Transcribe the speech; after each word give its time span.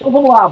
Então 0.00 0.10
vamos 0.10 0.30
lá, 0.30 0.48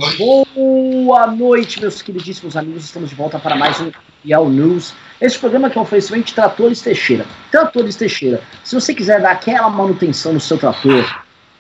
boa 0.55 1.27
noite, 1.29 1.81
meus 1.81 2.03
queridíssimos 2.03 2.55
amigos. 2.55 2.85
Estamos 2.85 3.09
de 3.09 3.17
volta 3.17 3.39
para 3.39 3.57
mais 3.57 3.81
um 3.81 3.91
Real 4.23 4.47
News. 4.47 4.93
Esse 5.19 5.39
programa 5.39 5.71
que 5.71 5.79
é 5.79 5.81
um 5.81 5.85
oferecimento 5.85 6.27
de 6.27 6.35
Tratores 6.35 6.83
Teixeira. 6.83 7.25
Tratores 7.51 7.97
Teixeira, 7.97 8.43
se 8.63 8.75
você 8.75 8.93
quiser 8.93 9.23
dar 9.23 9.31
aquela 9.31 9.71
manutenção 9.71 10.35
no 10.35 10.39
seu 10.39 10.59
trator, 10.59 11.03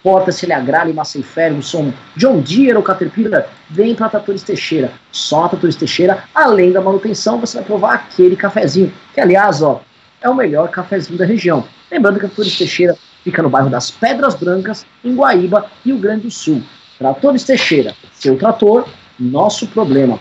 importa 0.01 0.31
se 0.31 0.45
ele 0.45 0.53
agrale, 0.53 0.93
massa 0.93 1.19
e 1.19 1.63
som 1.63 1.91
John 2.15 2.43
Deere 2.43 2.77
ou 2.77 2.83
Caterpillar, 2.83 3.47
vem 3.71 3.95
para 3.95 4.11
Tratores 4.11 4.43
Teixeira. 4.43 4.93
Só 5.11 5.49
Tratores 5.49 5.75
Teixeira, 5.75 6.25
além 6.35 6.73
da 6.73 6.83
manutenção, 6.83 7.41
você 7.41 7.57
vai 7.57 7.65
provar 7.65 7.95
aquele 7.95 8.37
cafezinho, 8.37 8.93
que 9.15 9.21
aliás, 9.23 9.63
ó, 9.63 9.81
é 10.21 10.29
o 10.29 10.35
melhor 10.35 10.69
cafezinho 10.69 11.19
da 11.19 11.25
região. 11.25 11.65
Lembrando 11.91 12.21
que 12.21 12.27
a 12.27 12.29
Tratores 12.29 12.59
Teixeira 12.59 12.95
fica 13.25 13.43
no 13.43 13.49
bairro 13.49 13.71
das 13.71 13.91
Pedras 13.91 14.35
Brancas, 14.35 14.85
em 15.03 15.15
Guaíba, 15.15 15.71
Rio 15.87 15.97
Grande 15.97 16.25
do 16.25 16.31
Sul. 16.31 16.63
Tratores 16.99 17.45
Teixeira, 17.45 17.95
seu 18.13 18.37
trator, 18.37 18.87
nosso 19.19 19.69
problema. 19.69 20.19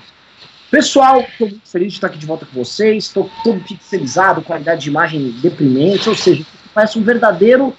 Pessoal, 0.70 1.22
estou 1.22 1.48
muito 1.48 1.68
feliz 1.68 1.94
de 1.94 1.98
estar 1.98 2.08
aqui 2.08 2.18
de 2.18 2.26
volta 2.26 2.46
com 2.46 2.64
vocês. 2.64 3.06
Estou 3.06 3.30
todo 3.44 3.60
pixelizado, 3.62 4.42
qualidade 4.42 4.82
de 4.82 4.90
imagem 4.90 5.32
deprimente, 5.42 6.08
ou 6.08 6.16
seja, 6.16 6.46
parece 6.74 7.00
um 7.00 7.04
verdadeiro 7.04 7.76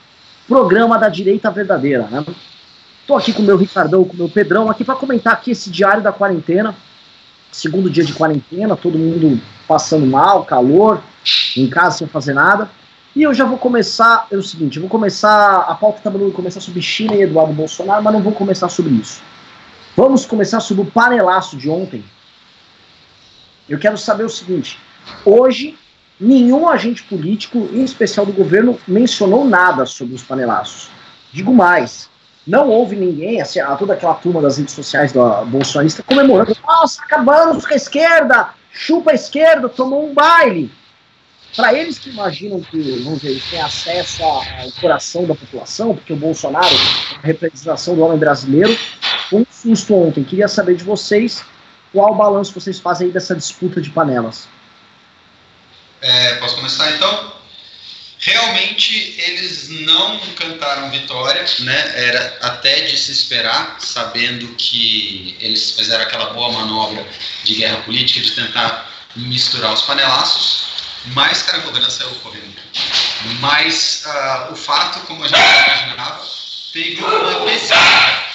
programa 0.48 0.98
da 0.98 1.09
direita 1.09 1.51
verdadeira. 1.51 2.09
Né? 2.11 2.25
Estou 3.01 3.16
aqui 3.16 3.33
com 3.33 3.42
o 3.42 3.45
meu 3.45 3.56
Ricardão, 3.56 4.05
com 4.05 4.15
o 4.15 4.16
meu 4.16 4.29
Pedrão, 4.29 4.70
aqui 4.70 4.84
para 4.84 4.97
comentar 4.97 5.34
aqui 5.34 5.53
esse 5.53 5.70
diário 5.70 6.03
da 6.03 6.11
quarentena. 6.11 6.75
Segundo 7.53 7.89
dia 7.89 8.05
de 8.05 8.12
quarentena, 8.12 8.77
todo 8.77 8.98
mundo 8.98 9.41
passando 9.67 10.06
mal, 10.06 10.45
calor, 10.45 11.01
em 11.56 11.69
casa 11.69 11.98
sem 11.98 12.09
fazer 12.09 12.34
nada. 12.34 12.70
E 13.18 13.24
eu 13.24 13.34
já 13.34 13.45
vou 13.45 13.58
começar, 13.58 14.28
é 14.30 14.36
o 14.36 14.42
seguinte, 14.45 14.77
eu 14.77 14.82
vou 14.82 14.88
começar, 14.88 15.62
a 15.62 15.74
pauta 15.74 15.98
está 15.98 16.08
falando 16.08 16.32
começar 16.32 16.60
sobre 16.60 16.80
China 16.80 17.16
e 17.16 17.22
Eduardo 17.22 17.52
Bolsonaro, 17.52 18.00
mas 18.00 18.12
não 18.12 18.22
vou 18.22 18.32
começar 18.32 18.68
sobre 18.68 18.94
isso. 18.94 19.20
Vamos 19.96 20.24
começar 20.24 20.60
sobre 20.60 20.84
o 20.84 20.86
panelaço 20.86 21.56
de 21.56 21.68
ontem. 21.68 22.04
Eu 23.69 23.77
quero 23.77 23.98
saber 23.98 24.22
o 24.22 24.28
seguinte, 24.28 24.78
hoje 25.25 25.77
nenhum 26.20 26.69
agente 26.69 27.02
político, 27.02 27.69
em 27.72 27.83
especial 27.83 28.25
do 28.25 28.33
governo, 28.33 28.78
mencionou 28.86 29.44
nada 29.44 29.84
sobre 29.84 30.14
os 30.14 30.22
panelaços. 30.22 30.88
Digo 31.32 31.53
mais, 31.53 32.08
não 32.47 32.69
houve 32.69 32.94
ninguém, 32.94 33.41
assim, 33.41 33.58
toda 33.80 33.94
aquela 33.94 34.14
turma 34.14 34.41
das 34.41 34.58
redes 34.58 34.75
sociais 34.75 35.12
da 35.12 35.44
bolsonarista 35.44 36.05
comemorando, 36.05 36.56
nossa, 36.64 37.03
acabamos 37.03 37.66
com 37.66 37.75
a 37.75 37.77
esquerda, 37.77 38.50
chupa 38.70 39.10
a 39.10 39.14
esquerda, 39.14 39.69
tomou 39.69 40.08
um 40.08 40.14
baile. 40.14 40.78
Para 41.56 41.74
eles 41.74 41.98
que 41.98 42.10
imaginam 42.10 42.60
que, 42.60 42.78
vamos 43.02 43.20
dizer, 43.20 43.32
eles 43.32 43.50
têm 43.50 43.60
acesso 43.60 44.22
ao 44.22 44.44
coração 44.80 45.27
da 45.27 45.34
população, 45.34 45.94
porque 45.94 46.12
o 46.12 46.16
Bolsonaro 46.16 46.66
é 46.66 47.16
a 47.16 47.27
representação 47.27 47.96
do 47.96 48.02
homem 48.02 48.18
brasileiro, 48.18 48.78
um 49.32 49.44
susto 49.50 49.94
ontem. 49.94 50.22
Queria 50.22 50.48
saber 50.48 50.76
de 50.76 50.84
vocês 50.84 51.42
qual 51.92 52.12
o 52.12 52.16
balanço 52.16 52.52
vocês 52.52 52.78
fazem 52.78 53.08
aí 53.08 53.12
dessa 53.12 53.34
disputa 53.34 53.80
de 53.80 53.91
panelas. 53.91 54.46
É, 56.00 56.34
posso 56.36 56.56
começar 56.56 56.91
então? 56.92 57.38
Realmente 58.20 59.14
eles 59.19 59.69
não 59.69 60.19
cantaram 60.36 60.91
vitória, 60.91 61.44
né? 61.60 62.08
Era 62.08 62.38
até 62.42 62.82
de 62.82 62.96
se 62.96 63.12
esperar, 63.12 63.76
sabendo 63.80 64.48
que 64.56 65.36
eles 65.41 65.70
fizeram 65.72 66.02
aquela 66.02 66.32
boa 66.32 66.52
manobra 66.52 67.06
de 67.44 67.54
guerra 67.54 67.78
política 67.82 68.20
de 68.20 68.32
tentar 68.32 68.91
misturar 69.16 69.72
os 69.72 69.82
panelaços. 69.82 70.67
Mas, 71.06 71.42
cara, 71.42 71.58
a 71.58 71.66
governança 71.66 72.04
saiu 72.04 72.14
correndo. 72.16 72.54
Mas 73.41 74.04
uh, 74.06 74.52
o 74.52 74.56
fato, 74.56 75.00
como 75.06 75.24
a 75.24 75.28
gente 75.28 75.38
imaginava, 75.38 76.27
teve 76.72 77.00
uma 77.02 77.44
pesquisa. 77.44 77.74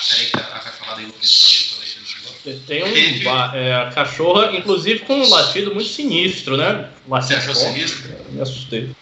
Peraí 0.09 0.25
que 0.28 0.39
a, 0.39 0.59
vai 0.59 0.72
falar 0.73 0.95
da 0.95 1.02
enlouquecedora. 1.03 1.73
Tem 2.67 2.84
um, 2.84 3.56
é, 3.56 3.89
cachorra, 3.95 4.52
inclusive 4.52 5.00
com 5.06 5.14
um 5.14 5.30
latido 5.30 5.73
muito 5.73 5.88
sinistro, 5.88 6.58
né? 6.58 6.89
Você 7.08 7.36
achou 7.36 7.56
sinistro? 7.56 8.13
Me 8.31 8.41
assustei. 8.41 8.94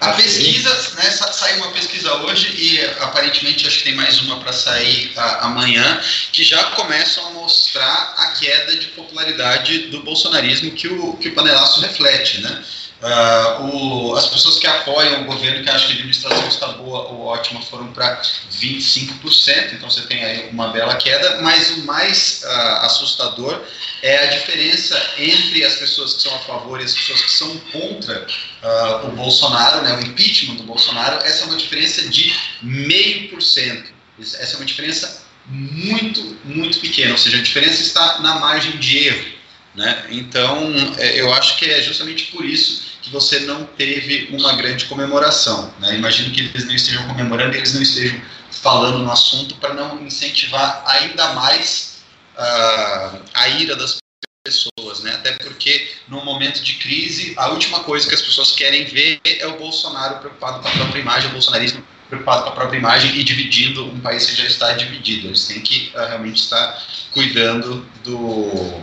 A 0.00 0.12
pesquisa, 0.14 0.70
né, 0.94 1.10
saiu 1.10 1.56
uma 1.58 1.72
pesquisa 1.72 2.14
hoje 2.22 2.48
e 2.56 2.80
aparentemente 3.02 3.66
acho 3.66 3.78
que 3.78 3.84
tem 3.84 3.94
mais 3.94 4.18
uma 4.22 4.40
para 4.40 4.50
sair 4.50 5.12
a, 5.14 5.46
amanhã, 5.46 6.00
que 6.32 6.42
já 6.42 6.64
começam 6.70 7.26
a 7.26 7.30
mostrar 7.32 8.14
a 8.16 8.28
queda 8.28 8.76
de 8.76 8.88
popularidade 8.88 9.88
do 9.88 10.02
bolsonarismo 10.02 10.70
que 10.70 10.88
o, 10.88 11.18
que 11.18 11.28
o 11.28 11.34
panelaço 11.34 11.82
reflete, 11.82 12.40
né? 12.40 12.64
Uh, 13.02 13.64
o, 13.64 14.14
as 14.14 14.26
pessoas 14.26 14.58
que 14.58 14.66
apoiam 14.66 15.22
o 15.22 15.24
governo, 15.24 15.64
que 15.64 15.70
acham 15.70 15.86
que 15.86 15.92
a 15.92 15.96
administração 15.96 16.48
está 16.48 16.68
boa 16.68 17.08
ou 17.08 17.24
ótima, 17.24 17.62
foram 17.62 17.90
para 17.94 18.20
25%, 18.52 19.72
então 19.72 19.88
você 19.88 20.02
tem 20.02 20.22
aí 20.22 20.50
uma 20.50 20.68
bela 20.68 20.94
queda, 20.96 21.40
mas 21.40 21.70
o 21.70 21.86
mais 21.86 22.42
uh, 22.44 22.84
assustador 22.84 23.58
é 24.02 24.18
a 24.18 24.26
diferença 24.26 25.02
entre 25.16 25.64
as 25.64 25.76
pessoas 25.76 26.12
que 26.12 26.22
são 26.22 26.34
a 26.34 26.40
favor 26.40 26.78
e 26.78 26.84
as 26.84 26.92
pessoas 26.92 27.22
que 27.22 27.30
são 27.30 27.56
contra 27.72 28.26
uh, 28.62 29.06
o 29.06 29.12
Bolsonaro, 29.12 29.80
né, 29.82 29.96
o 29.96 30.06
impeachment 30.06 30.56
do 30.56 30.64
Bolsonaro, 30.64 31.24
essa 31.24 31.44
é 31.44 31.46
uma 31.46 31.56
diferença 31.56 32.06
de 32.06 32.34
meio 32.60 33.30
por 33.30 33.40
cento. 33.40 33.90
Essa 34.20 34.52
é 34.52 34.56
uma 34.56 34.66
diferença 34.66 35.24
muito, 35.46 36.20
muito 36.44 36.78
pequena, 36.80 37.12
ou 37.12 37.18
seja, 37.18 37.38
a 37.38 37.42
diferença 37.42 37.80
está 37.80 38.18
na 38.18 38.38
margem 38.38 38.72
de 38.72 38.98
erro. 39.06 39.40
Né? 39.74 40.06
Então, 40.10 40.74
é, 40.98 41.18
eu 41.18 41.32
acho 41.32 41.56
que 41.56 41.64
é 41.64 41.80
justamente 41.80 42.24
por 42.24 42.44
isso 42.44 42.89
que 43.02 43.10
você 43.10 43.40
não 43.40 43.64
teve 43.64 44.28
uma 44.32 44.54
grande 44.54 44.86
comemoração. 44.86 45.72
Né? 45.80 45.96
Imagino 45.96 46.30
que 46.32 46.40
eles 46.40 46.64
não 46.64 46.74
estejam 46.74 47.06
comemorando, 47.08 47.56
eles 47.56 47.74
não 47.74 47.82
estejam 47.82 48.20
falando 48.50 48.98
no 48.98 49.10
assunto 49.10 49.54
para 49.56 49.74
não 49.74 50.02
incentivar 50.02 50.82
ainda 50.86 51.32
mais 51.34 52.02
uh, 52.36 53.20
a 53.34 53.48
ira 53.48 53.76
das 53.76 53.98
pessoas, 54.44 55.00
né? 55.00 55.14
Até 55.14 55.32
porque 55.32 55.90
no 56.08 56.24
momento 56.24 56.62
de 56.62 56.74
crise, 56.74 57.34
a 57.36 57.50
última 57.50 57.80
coisa 57.80 58.08
que 58.08 58.14
as 58.14 58.22
pessoas 58.22 58.52
querem 58.52 58.84
ver 58.84 59.20
é 59.24 59.46
o 59.46 59.58
Bolsonaro 59.58 60.18
preocupado 60.18 60.60
com 60.60 60.68
a 60.68 60.70
própria 60.72 61.00
imagem, 61.00 61.28
o 61.28 61.32
bolsonarismo 61.32 61.84
preocupado 62.08 62.42
com 62.42 62.48
a 62.48 62.52
própria 62.52 62.78
imagem 62.78 63.14
e 63.16 63.22
dividindo 63.22 63.84
um 63.84 64.00
país 64.00 64.26
que 64.26 64.34
já 64.34 64.44
está 64.44 64.72
dividido. 64.72 65.28
Eles 65.28 65.46
têm 65.46 65.60
que 65.60 65.92
uh, 65.94 66.06
realmente 66.08 66.42
estar 66.42 66.82
cuidando 67.12 67.86
do, 68.02 68.82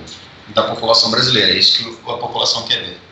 da 0.50 0.63
população 0.63 1.11
brasileira. 1.11 1.51
É 1.51 1.57
isso 1.57 1.83
que 1.83 2.11
a 2.11 2.17
população 2.17 2.66
quer 2.67 2.81
ver. 2.81 3.06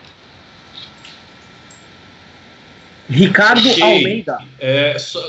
Ricardo 3.10 3.68
Almeida. 3.82 4.40
É, 4.60 4.98
só, 4.98 5.22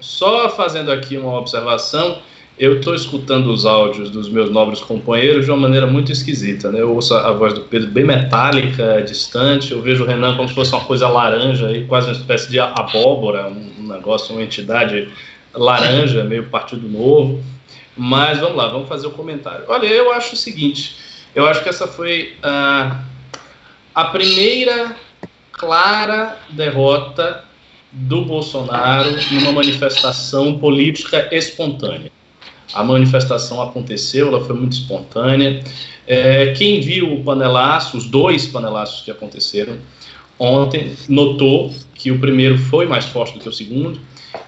só, 0.00 0.48
fazendo 0.50 0.90
aqui 0.90 1.16
uma 1.16 1.38
observação, 1.38 2.20
eu 2.58 2.78
estou 2.78 2.94
escutando 2.94 3.52
os 3.52 3.64
áudios 3.66 4.10
dos 4.10 4.28
meus 4.28 4.50
nobres 4.50 4.80
companheiros 4.80 5.44
de 5.44 5.50
uma 5.50 5.60
maneira 5.60 5.86
muito 5.86 6.10
esquisita. 6.10 6.70
Né? 6.72 6.80
Eu 6.80 6.94
ouço 6.94 7.14
a 7.14 7.30
voz 7.32 7.52
do 7.52 7.62
Pedro 7.62 7.90
bem 7.90 8.04
metálica, 8.04 9.02
distante, 9.02 9.72
eu 9.72 9.82
vejo 9.82 10.04
o 10.04 10.06
Renan 10.06 10.36
como 10.36 10.48
se 10.48 10.54
fosse 10.54 10.72
uma 10.72 10.84
coisa 10.84 11.08
laranja, 11.08 11.68
quase 11.86 12.08
uma 12.08 12.16
espécie 12.16 12.50
de 12.50 12.58
abóbora, 12.58 13.48
um 13.48 13.86
negócio, 13.88 14.34
uma 14.34 14.42
entidade 14.42 15.08
laranja, 15.54 16.24
meio 16.24 16.44
partido 16.46 16.88
novo. 16.88 17.42
Mas 17.96 18.38
vamos 18.38 18.56
lá, 18.56 18.68
vamos 18.68 18.88
fazer 18.88 19.06
o 19.06 19.10
comentário. 19.10 19.64
Olha, 19.68 19.86
eu 19.86 20.12
acho 20.12 20.34
o 20.34 20.36
seguinte: 20.36 20.96
eu 21.34 21.46
acho 21.46 21.62
que 21.62 21.68
essa 21.68 21.86
foi 21.86 22.36
a 22.42 24.04
primeira 24.12 24.96
clara 25.56 26.38
derrota 26.50 27.44
do 27.90 28.24
Bolsonaro 28.24 29.10
numa 29.32 29.52
manifestação 29.52 30.58
política 30.58 31.28
espontânea. 31.32 32.10
A 32.74 32.84
manifestação 32.84 33.62
aconteceu, 33.62 34.28
ela 34.28 34.44
foi 34.44 34.54
muito 34.54 34.72
espontânea. 34.72 35.62
É, 36.06 36.52
quem 36.52 36.80
viu 36.80 37.14
o 37.14 37.24
panelaço, 37.24 37.96
os 37.96 38.06
dois 38.06 38.46
panelaços 38.46 39.02
que 39.04 39.10
aconteceram 39.10 39.78
ontem, 40.38 40.94
notou 41.08 41.72
que 41.94 42.10
o 42.10 42.18
primeiro 42.18 42.58
foi 42.58 42.86
mais 42.86 43.06
forte 43.06 43.34
do 43.34 43.40
que 43.40 43.48
o 43.48 43.52
segundo. 43.52 43.98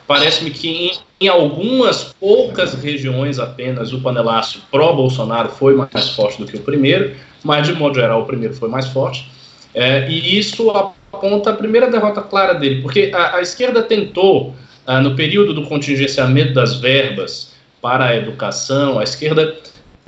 Parece-me 0.07 0.51
que 0.51 0.69
em, 0.69 0.93
em, 1.21 1.29
algumas 1.29 2.15
poucas 2.21 2.75
regiões 2.75 3.39
apenas 3.39 3.93
o 3.93 4.01
panelaço 4.01 4.63
pró-Bolsonaro 4.71 5.49
foi 5.49 5.75
mais 5.75 6.11
forte 6.11 6.39
do 6.39 6.47
que 6.47 6.57
o 6.57 6.61
primeiro, 6.63 7.15
mas 7.43 7.67
de 7.67 7.73
modo 7.73 7.95
geral 7.95 8.23
o 8.23 8.27
primeiro 8.27 8.55
foi 8.55 8.69
mais 8.69 8.89
forte. 8.89 9.31
É, 9.73 10.11
e 10.11 10.39
isso 10.39 10.71
aponta 11.19 11.51
a 11.51 11.53
primeira 11.53 11.91
derrota 11.91 12.23
clara 12.23 12.55
dele, 12.55 12.81
porque 12.81 13.11
a, 13.15 13.37
a 13.37 13.41
esquerda 13.43 13.83
tentou, 13.83 14.55
ah, 14.87 15.01
no 15.01 15.15
período 15.15 15.53
do 15.53 15.63
contingenciamento 15.65 16.55
das 16.55 16.77
verbas 16.77 17.53
para 17.83 18.07
a 18.07 18.17
educação, 18.17 18.99
a 18.99 19.03
esquerda 19.03 19.55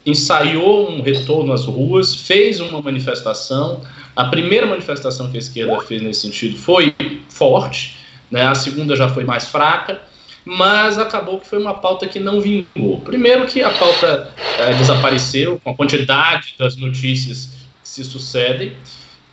ensaiou 0.06 0.90
um 0.90 1.02
retorno 1.02 1.52
às 1.52 1.64
ruas, 1.64 2.14
fez 2.14 2.60
uma 2.60 2.80
manifestação. 2.80 3.82
A 4.16 4.24
primeira 4.24 4.66
manifestação 4.66 5.30
que 5.30 5.36
a 5.36 5.40
esquerda 5.40 5.80
fez 5.82 6.02
nesse 6.02 6.22
sentido 6.22 6.56
foi 6.56 6.94
forte, 7.28 7.96
né? 8.30 8.42
a 8.42 8.54
segunda 8.54 8.96
já 8.96 9.08
foi 9.08 9.24
mais 9.24 9.46
fraca, 9.48 10.00
mas 10.44 10.98
acabou 10.98 11.38
que 11.38 11.46
foi 11.46 11.58
uma 11.58 11.74
pauta 11.74 12.06
que 12.06 12.18
não 12.18 12.40
vingou. 12.40 13.00
Primeiro 13.04 13.46
que 13.46 13.62
a 13.62 13.70
pauta 13.70 14.32
é, 14.58 14.72
desapareceu 14.74 15.60
com 15.62 15.70
a 15.70 15.74
quantidade 15.74 16.54
das 16.58 16.76
notícias 16.76 17.50
que 17.82 17.88
se 17.88 18.04
sucedem, 18.04 18.72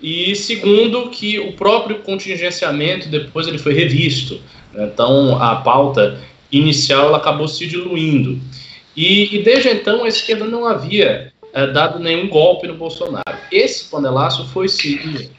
e 0.01 0.35
segundo 0.35 1.09
que 1.09 1.39
o 1.39 1.53
próprio 1.53 1.99
contingenciamento 1.99 3.09
depois 3.09 3.47
ele 3.47 3.57
foi 3.57 3.73
revisto. 3.73 4.39
Né? 4.73 4.89
Então 4.91 5.41
a 5.41 5.57
pauta 5.57 6.19
inicial 6.51 7.07
ela 7.07 7.17
acabou 7.17 7.47
se 7.47 7.65
diluindo. 7.65 8.39
E, 8.95 9.35
e 9.35 9.43
desde 9.43 9.69
então 9.69 10.03
a 10.03 10.07
esquerda 10.07 10.45
não 10.45 10.65
havia 10.65 11.31
é, 11.53 11.67
dado 11.67 11.99
nenhum 11.99 12.27
golpe 12.27 12.67
no 12.67 12.75
Bolsonaro. 12.75 13.37
Esse 13.51 13.85
panelaço 13.85 14.47
foi 14.49 14.67
sim. 14.67 15.29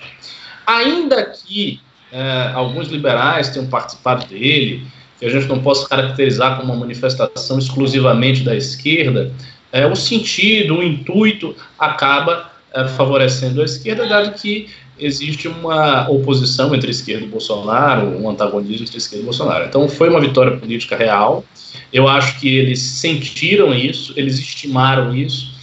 Ainda 0.67 1.25
que 1.25 1.81
é, 2.13 2.51
alguns 2.55 2.89
liberais 2.89 3.51
tenham 3.51 3.69
participado 3.69 4.27
dele, 4.27 4.87
que 5.19 5.27
a 5.27 5.29
gente 5.29 5.47
não 5.47 5.61
possa 5.61 5.89
caracterizar 5.89 6.57
como 6.57 6.73
uma 6.73 6.81
manifestação 6.81 7.59
exclusivamente 7.59 8.43
da 8.43 8.57
esquerda, 8.57 9.33
é, 9.73 9.87
o 9.87 9.95
sentido, 9.95 10.79
o 10.79 10.83
intuito 10.83 11.55
acaba 11.79 12.51
favorecendo 12.97 13.63
a 13.63 13.65
esquerda, 13.65 14.07
dado 14.07 14.33
que 14.33 14.69
existe 14.99 15.49
uma 15.49 16.09
oposição 16.11 16.75
entre 16.75 16.91
esquerda 16.91 17.25
e 17.25 17.29
Bolsonaro, 17.29 18.21
um 18.21 18.29
antagonismo 18.29 18.85
entre 18.85 18.99
esquerda 18.99 19.23
e 19.23 19.25
Bolsonaro. 19.25 19.65
Então 19.67 19.89
foi 19.89 20.09
uma 20.09 20.21
vitória 20.21 20.57
política 20.57 20.97
real. 20.97 21.45
Eu 21.93 22.09
acho 22.09 22.39
que 22.41 22.49
eles 22.49 22.81
sentiram 22.81 23.73
isso, 23.73 24.13
eles 24.17 24.39
estimaram 24.39 25.15
isso, 25.15 25.55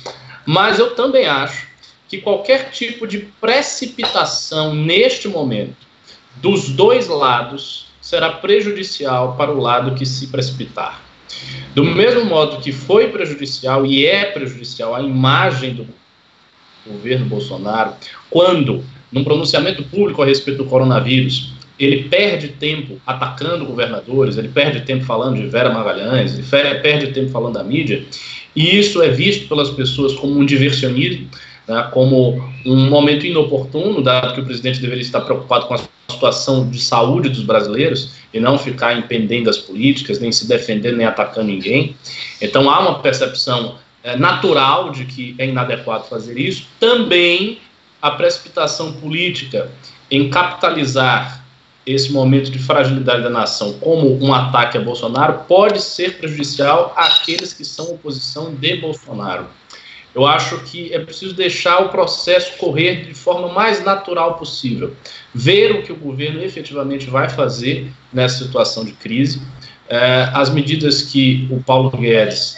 mas 0.45 0.79
eu 0.79 0.95
também 0.95 1.27
acho 1.27 1.67
que 2.07 2.19
qualquer 2.19 2.71
tipo 2.71 3.05
de 3.07 3.19
precipitação 3.41 4.73
neste 4.73 5.27
momento 5.27 5.85
dos 6.37 6.69
dois 6.69 7.07
lados 7.07 7.87
será 8.01 8.29
prejudicial 8.29 9.35
para 9.35 9.51
o 9.51 9.59
lado 9.59 9.95
que 9.95 10.05
se 10.05 10.27
precipitar. 10.27 11.01
Do 11.73 11.83
mesmo 11.83 12.23
modo 12.25 12.61
que 12.61 12.71
foi 12.71 13.09
prejudicial 13.09 13.85
e 13.85 14.05
é 14.05 14.25
prejudicial 14.25 14.95
a 14.95 15.01
imagem 15.01 15.73
do 15.73 15.87
governo 16.87 17.25
Bolsonaro, 17.25 17.93
quando, 18.29 18.83
num 19.11 19.23
pronunciamento 19.23 19.83
público 19.83 20.21
a 20.21 20.25
respeito 20.25 20.63
do 20.63 20.69
coronavírus, 20.69 21.53
ele 21.79 22.03
perde 22.03 22.49
tempo 22.49 22.99
atacando 23.05 23.65
governadores, 23.65 24.37
ele 24.37 24.47
perde 24.47 24.81
tempo 24.81 25.03
falando 25.03 25.41
de 25.41 25.47
Vera 25.47 25.73
Magalhães, 25.73 26.33
ele 26.33 26.79
perde 26.79 27.07
tempo 27.07 27.29
falando 27.29 27.55
da 27.55 27.63
mídia, 27.63 28.05
e 28.55 28.79
isso 28.79 29.01
é 29.01 29.09
visto 29.09 29.47
pelas 29.47 29.69
pessoas 29.71 30.13
como 30.13 30.39
um 30.39 30.45
diversionismo, 30.45 31.27
né, 31.67 31.89
como 31.91 32.41
um 32.65 32.89
momento 32.89 33.25
inoportuno, 33.25 34.01
dado 34.01 34.33
que 34.33 34.39
o 34.39 34.45
presidente 34.45 34.79
deveria 34.79 35.01
estar 35.01 35.21
preocupado 35.21 35.65
com 35.65 35.73
a 35.73 35.79
situação 36.09 36.69
de 36.69 36.79
saúde 36.79 37.29
dos 37.29 37.43
brasileiros 37.43 38.11
e 38.33 38.39
não 38.39 38.57
ficar 38.57 38.97
impendendo 38.97 39.49
as 39.49 39.57
políticas, 39.57 40.19
nem 40.19 40.31
se 40.31 40.47
defendendo, 40.47 40.97
nem 40.97 41.05
atacando 41.05 41.47
ninguém. 41.47 41.95
Então 42.41 42.69
há 42.69 42.79
uma 42.79 42.99
percepção 42.99 43.75
é, 44.05 44.15
natural 44.15 44.91
de 44.91 45.03
que 45.03 45.35
é 45.39 45.47
inadequado 45.47 46.05
fazer 46.05 46.37
isso. 46.37 46.67
Também 46.79 47.59
a 47.99 48.11
precipitação 48.11 48.93
política 48.93 49.71
em 50.11 50.29
capitalizar 50.29 51.43
esse 51.87 52.11
momento 52.11 52.51
de 52.51 52.59
fragilidade 52.59 53.23
da 53.23 53.31
nação 53.31 53.73
como 53.79 54.23
um 54.23 54.31
ataque 54.31 54.77
a 54.77 54.81
Bolsonaro 54.81 55.45
pode 55.47 55.81
ser 55.81 56.17
prejudicial 56.17 56.93
àqueles 56.95 57.51
que 57.51 57.65
são 57.65 57.93
oposição 57.93 58.53
de 58.53 58.75
Bolsonaro. 58.77 59.47
Eu 60.13 60.25
acho 60.25 60.59
que 60.59 60.93
é 60.93 60.99
preciso 60.99 61.33
deixar 61.33 61.79
o 61.79 61.89
processo 61.89 62.57
correr 62.57 63.05
de 63.05 63.13
forma 63.15 63.49
mais 63.49 63.83
natural 63.83 64.35
possível. 64.35 64.95
Ver 65.33 65.71
o 65.71 65.83
que 65.83 65.91
o 65.91 65.95
governo 65.95 66.43
efetivamente 66.43 67.09
vai 67.09 67.27
fazer 67.27 67.91
nessa 68.13 68.45
situação 68.45 68.85
de 68.85 68.93
crise. 68.93 69.41
É, 69.89 70.29
as 70.33 70.49
medidas 70.51 71.01
que 71.01 71.47
o 71.51 71.61
Paulo 71.61 71.89
Guedes 71.89 72.55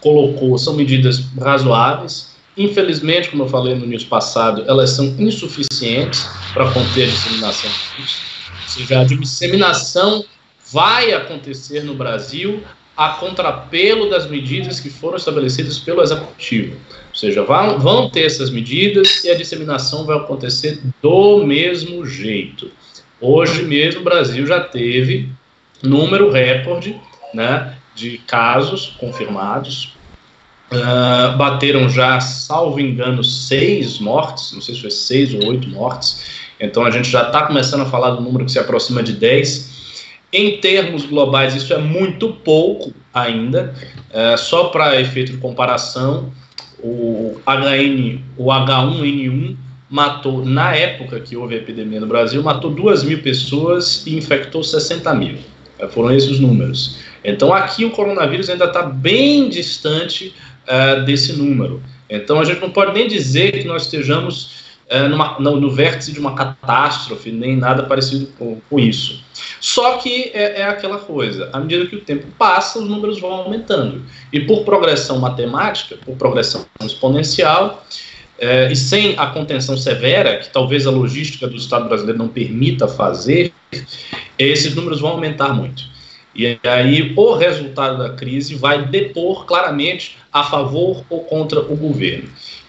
colocou 0.00 0.56
são 0.58 0.74
medidas 0.74 1.24
razoáveis. 1.40 2.36
Infelizmente, 2.56 3.30
como 3.30 3.44
eu 3.44 3.48
falei 3.48 3.74
no 3.74 3.86
news 3.86 4.04
passado, 4.04 4.64
elas 4.66 4.90
são 4.90 5.14
insuficientes 5.18 6.26
para 6.52 6.70
conter 6.72 7.04
a 7.04 7.06
disseminação 7.06 7.70
do 7.70 7.96
vírus. 7.96 8.20
Ou 8.62 8.68
seja, 8.68 9.00
a 9.00 9.04
disseminação 9.04 10.24
vai 10.72 11.12
acontecer 11.12 11.84
no 11.84 11.94
Brasil 11.94 12.62
a 12.96 13.10
contrapelo 13.10 14.10
das 14.10 14.28
medidas 14.28 14.80
que 14.80 14.90
foram 14.90 15.16
estabelecidas 15.16 15.78
pelo 15.78 16.02
Executivo. 16.02 16.76
Ou 17.10 17.14
seja, 17.14 17.44
vão, 17.44 17.78
vão 17.78 18.10
ter 18.10 18.22
essas 18.22 18.50
medidas 18.50 19.22
e 19.22 19.30
a 19.30 19.36
disseminação 19.36 20.04
vai 20.04 20.16
acontecer 20.16 20.80
do 21.00 21.44
mesmo 21.46 22.04
jeito. 22.04 22.70
Hoje 23.20 23.62
mesmo 23.62 24.00
o 24.00 24.04
Brasil 24.04 24.44
já 24.46 24.60
teve 24.60 25.28
número 25.80 26.30
recorde 26.30 27.00
né, 27.32 27.77
de 27.98 28.18
casos 28.18 28.94
confirmados. 28.98 29.94
Uh, 30.70 31.36
bateram 31.38 31.88
já, 31.88 32.20
salvo 32.20 32.78
engano, 32.78 33.24
seis 33.24 33.98
mortes, 33.98 34.52
não 34.52 34.60
sei 34.60 34.74
se 34.74 34.80
foi 34.82 34.90
seis 34.90 35.32
ou 35.32 35.46
oito 35.46 35.66
mortes. 35.68 36.48
Então 36.60 36.84
a 36.84 36.90
gente 36.90 37.08
já 37.08 37.22
está 37.22 37.46
começando 37.46 37.82
a 37.82 37.86
falar 37.86 38.10
do 38.10 38.22
número 38.22 38.44
que 38.44 38.52
se 38.52 38.58
aproxima 38.58 39.02
de 39.02 39.12
10. 39.12 39.78
Em 40.32 40.58
termos 40.58 41.06
globais, 41.06 41.54
isso 41.54 41.72
é 41.72 41.78
muito 41.78 42.28
pouco 42.44 42.92
ainda. 43.14 43.74
É, 44.10 44.36
só 44.36 44.64
para 44.64 45.00
efeito 45.00 45.32
de 45.32 45.38
comparação, 45.38 46.30
o 46.80 47.40
HN, 47.46 48.20
o 48.36 48.46
H1N1 48.46 49.56
matou, 49.88 50.44
na 50.44 50.74
época 50.74 51.18
que 51.20 51.34
houve 51.36 51.54
a 51.54 51.58
epidemia 51.58 52.00
no 52.00 52.06
Brasil, 52.06 52.42
matou 52.42 52.70
2 52.70 53.04
mil 53.04 53.22
pessoas 53.22 54.06
e 54.06 54.16
infectou 54.16 54.62
60 54.62 55.14
mil. 55.14 55.38
Foram 55.90 56.12
esses 56.12 56.30
os 56.30 56.40
números. 56.40 56.98
Então 57.24 57.52
aqui 57.52 57.84
o 57.84 57.90
coronavírus 57.90 58.48
ainda 58.48 58.66
está 58.66 58.82
bem 58.82 59.48
distante 59.48 60.34
é, 60.66 61.00
desse 61.00 61.32
número. 61.32 61.82
Então 62.08 62.40
a 62.40 62.44
gente 62.44 62.60
não 62.60 62.70
pode 62.70 62.92
nem 62.92 63.06
dizer 63.06 63.52
que 63.52 63.64
nós 63.64 63.82
estejamos 63.82 64.68
é, 64.88 65.06
numa, 65.06 65.38
no, 65.38 65.60
no, 65.60 65.70
vértice 65.70 66.12
de 66.12 66.18
uma 66.18 66.34
catástrofe, 66.34 67.30
nem 67.30 67.56
nada 67.56 67.82
parecido 67.82 68.26
com, 68.38 68.58
com 68.70 68.78
isso. 68.78 69.22
Só 69.60 69.98
que 69.98 70.30
é, 70.32 70.60
é, 70.60 70.64
aquela 70.64 70.98
coisa, 70.98 71.50
à 71.52 71.60
medida 71.60 71.86
que 71.86 71.96
o 71.96 72.00
tempo 72.00 72.26
passa, 72.38 72.78
os 72.78 72.88
números 72.88 73.20
vão 73.20 73.32
aumentando. 73.32 74.02
E 74.32 74.40
por 74.40 74.64
progressão 74.64 75.18
matemática, 75.18 75.96
por 76.04 76.16
progressão 76.16 76.64
exponencial, 76.82 77.84
é, 78.38 78.70
e 78.72 78.76
sem 78.76 79.14
a 79.18 79.26
contenção 79.26 79.76
severa, 79.76 80.38
que 80.38 80.48
talvez 80.48 80.86
a 80.86 80.90
logística 80.90 81.46
do 81.46 81.56
Estado 81.56 81.88
brasileiro 81.88 82.18
não 82.18 82.28
permita 82.28 82.88
fazer, 82.88 83.52
esses 84.38 84.74
números 84.74 85.00
vão 85.00 85.10
aumentar 85.10 85.52
muito. 85.52 85.82
E 86.38 86.56
aí 86.62 87.12
o 87.16 87.34
resultado 87.34 87.98
da 87.98 88.10
crise 88.10 88.54
vai 88.54 88.86
depor 88.86 89.44
claramente 89.44 90.16
a 90.32 90.44
favor 90.44 91.04
ou 91.10 91.24
contra 91.24 91.58
o 91.58 91.76
governo. 91.76 92.28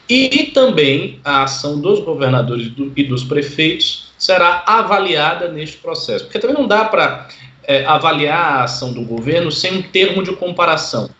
E 0.09 0.45
também 0.55 1.19
a 1.23 1.43
ação 1.43 1.79
dos 1.79 1.99
governadores 1.99 2.71
e 2.95 3.03
dos 3.03 3.23
prefeitos 3.23 4.11
será 4.17 4.63
avaliada 4.65 5.49
neste 5.49 5.77
processo. 5.77 6.25
Porque 6.25 6.39
também 6.39 6.57
não 6.57 6.67
dá 6.67 6.85
para 6.85 7.27
é, 7.63 7.85
avaliar 7.85 8.53
a 8.53 8.63
ação 8.63 8.91
do 8.91 9.03
governo 9.03 9.51
sem 9.51 9.77
um 9.77 9.81
termo 9.83 10.23
de 10.23 10.35
comparação. 10.35 11.11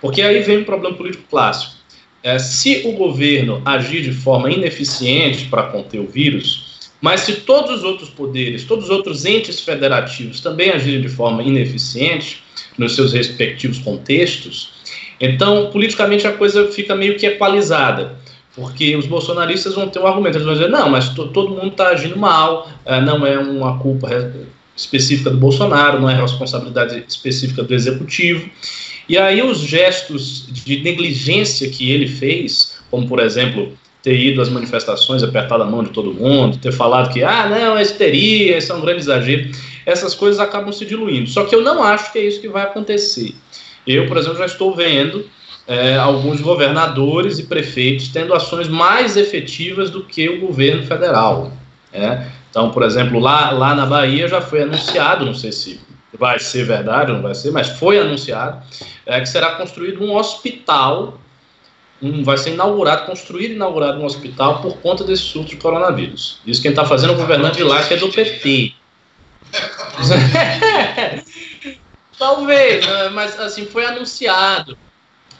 Porque 0.00 0.22
aí 0.22 0.40
vem 0.40 0.58
um 0.58 0.64
problema 0.64 0.96
político 0.96 1.24
clássico. 1.28 1.74
É, 2.22 2.38
se 2.38 2.86
o 2.86 2.92
governo 2.92 3.60
agir 3.66 4.00
de 4.00 4.12
forma 4.12 4.50
ineficiente 4.50 5.44
para 5.46 5.64
conter 5.64 6.00
o 6.00 6.06
vírus, 6.06 6.71
mas 7.02 7.22
se 7.22 7.32
todos 7.40 7.78
os 7.78 7.84
outros 7.84 8.08
poderes, 8.08 8.62
todos 8.64 8.84
os 8.84 8.90
outros 8.90 9.26
entes 9.26 9.60
federativos 9.60 10.40
também 10.40 10.70
agirem 10.70 11.00
de 11.00 11.08
forma 11.08 11.42
ineficiente 11.42 12.44
nos 12.78 12.94
seus 12.94 13.12
respectivos 13.12 13.80
contextos, 13.80 14.70
então 15.20 15.68
politicamente 15.72 16.28
a 16.28 16.32
coisa 16.32 16.70
fica 16.70 16.94
meio 16.94 17.18
que 17.18 17.26
equalizada. 17.26 18.22
Porque 18.54 18.94
os 18.96 19.06
bolsonaristas 19.06 19.74
vão 19.74 19.88
ter 19.88 19.98
um 19.98 20.06
argumento, 20.06 20.36
eles 20.36 20.44
vão 20.44 20.54
dizer, 20.54 20.68
não, 20.68 20.90
mas 20.90 21.08
todo 21.08 21.50
mundo 21.50 21.68
está 21.68 21.88
agindo 21.88 22.18
mal, 22.18 22.70
é, 22.84 23.00
não 23.00 23.26
é 23.26 23.38
uma 23.38 23.78
culpa 23.78 24.08
específica 24.76 25.30
do 25.30 25.38
Bolsonaro, 25.38 25.98
não 25.98 26.08
é 26.08 26.20
responsabilidade 26.20 27.02
específica 27.08 27.62
do 27.62 27.74
executivo. 27.74 28.48
E 29.08 29.16
aí 29.16 29.42
os 29.42 29.58
gestos 29.58 30.46
de 30.52 30.80
negligência 30.82 31.68
que 31.70 31.90
ele 31.90 32.06
fez, 32.06 32.76
como 32.90 33.08
por 33.08 33.20
exemplo 33.20 33.72
ter 34.02 34.18
ido 34.18 34.42
às 34.42 34.48
manifestações, 34.48 35.22
apertado 35.22 35.62
a 35.62 35.66
mão 35.66 35.82
de 35.82 35.90
todo 35.90 36.12
mundo, 36.12 36.58
ter 36.58 36.72
falado 36.72 37.12
que, 37.12 37.22
ah, 37.22 37.48
não, 37.48 37.76
é 37.76 37.82
histeria, 37.82 38.58
isso 38.58 38.72
é 38.72 38.74
um 38.74 38.80
grande 38.80 39.00
exagero, 39.00 39.50
essas 39.86 40.14
coisas 40.14 40.40
acabam 40.40 40.72
se 40.72 40.84
diluindo. 40.84 41.28
Só 41.28 41.44
que 41.44 41.54
eu 41.54 41.62
não 41.62 41.82
acho 41.82 42.12
que 42.12 42.18
é 42.18 42.22
isso 42.22 42.40
que 42.40 42.48
vai 42.48 42.62
acontecer. 42.64 43.34
Eu, 43.86 44.06
por 44.06 44.16
exemplo, 44.16 44.38
já 44.38 44.46
estou 44.46 44.74
vendo 44.74 45.24
é, 45.66 45.96
alguns 45.96 46.40
governadores 46.40 47.38
e 47.38 47.44
prefeitos 47.44 48.08
tendo 48.08 48.34
ações 48.34 48.68
mais 48.68 49.16
efetivas 49.16 49.90
do 49.90 50.04
que 50.04 50.28
o 50.28 50.40
governo 50.40 50.84
federal. 50.84 51.52
É? 51.92 52.26
Então, 52.50 52.70
por 52.70 52.82
exemplo, 52.82 53.18
lá, 53.18 53.50
lá 53.50 53.74
na 53.74 53.86
Bahia 53.86 54.26
já 54.26 54.40
foi 54.40 54.62
anunciado, 54.62 55.24
não 55.24 55.34
sei 55.34 55.52
se 55.52 55.80
vai 56.18 56.38
ser 56.38 56.64
verdade 56.64 57.10
ou 57.10 57.16
não 57.16 57.22
vai 57.22 57.34
ser, 57.34 57.50
mas 57.50 57.68
foi 57.68 57.98
anunciado 57.98 58.62
é, 59.06 59.20
que 59.20 59.26
será 59.26 59.52
construído 59.52 60.02
um 60.02 60.14
hospital, 60.14 61.18
um, 62.02 62.24
vai 62.24 62.36
ser 62.36 62.50
inaugurado, 62.50 63.06
construído 63.06 63.52
e 63.52 63.54
inaugurado 63.54 64.00
um 64.00 64.04
hospital 64.04 64.60
por 64.60 64.78
conta 64.78 65.04
desse 65.04 65.22
surto 65.22 65.50
de 65.50 65.56
coronavírus. 65.56 66.40
Isso 66.44 66.60
quem 66.60 66.70
está 66.72 66.84
fazendo 66.84 67.12
é 67.12 67.16
o 67.16 67.18
governante 67.18 67.58
de 67.58 67.62
lá, 67.62 67.82
que 67.82 67.94
é 67.94 67.96
do 67.96 68.10
PT. 68.10 68.74
Talvez, 72.18 72.86
né, 72.86 73.08
mas 73.10 73.38
assim, 73.38 73.66
foi 73.66 73.84
anunciado. 73.84 74.76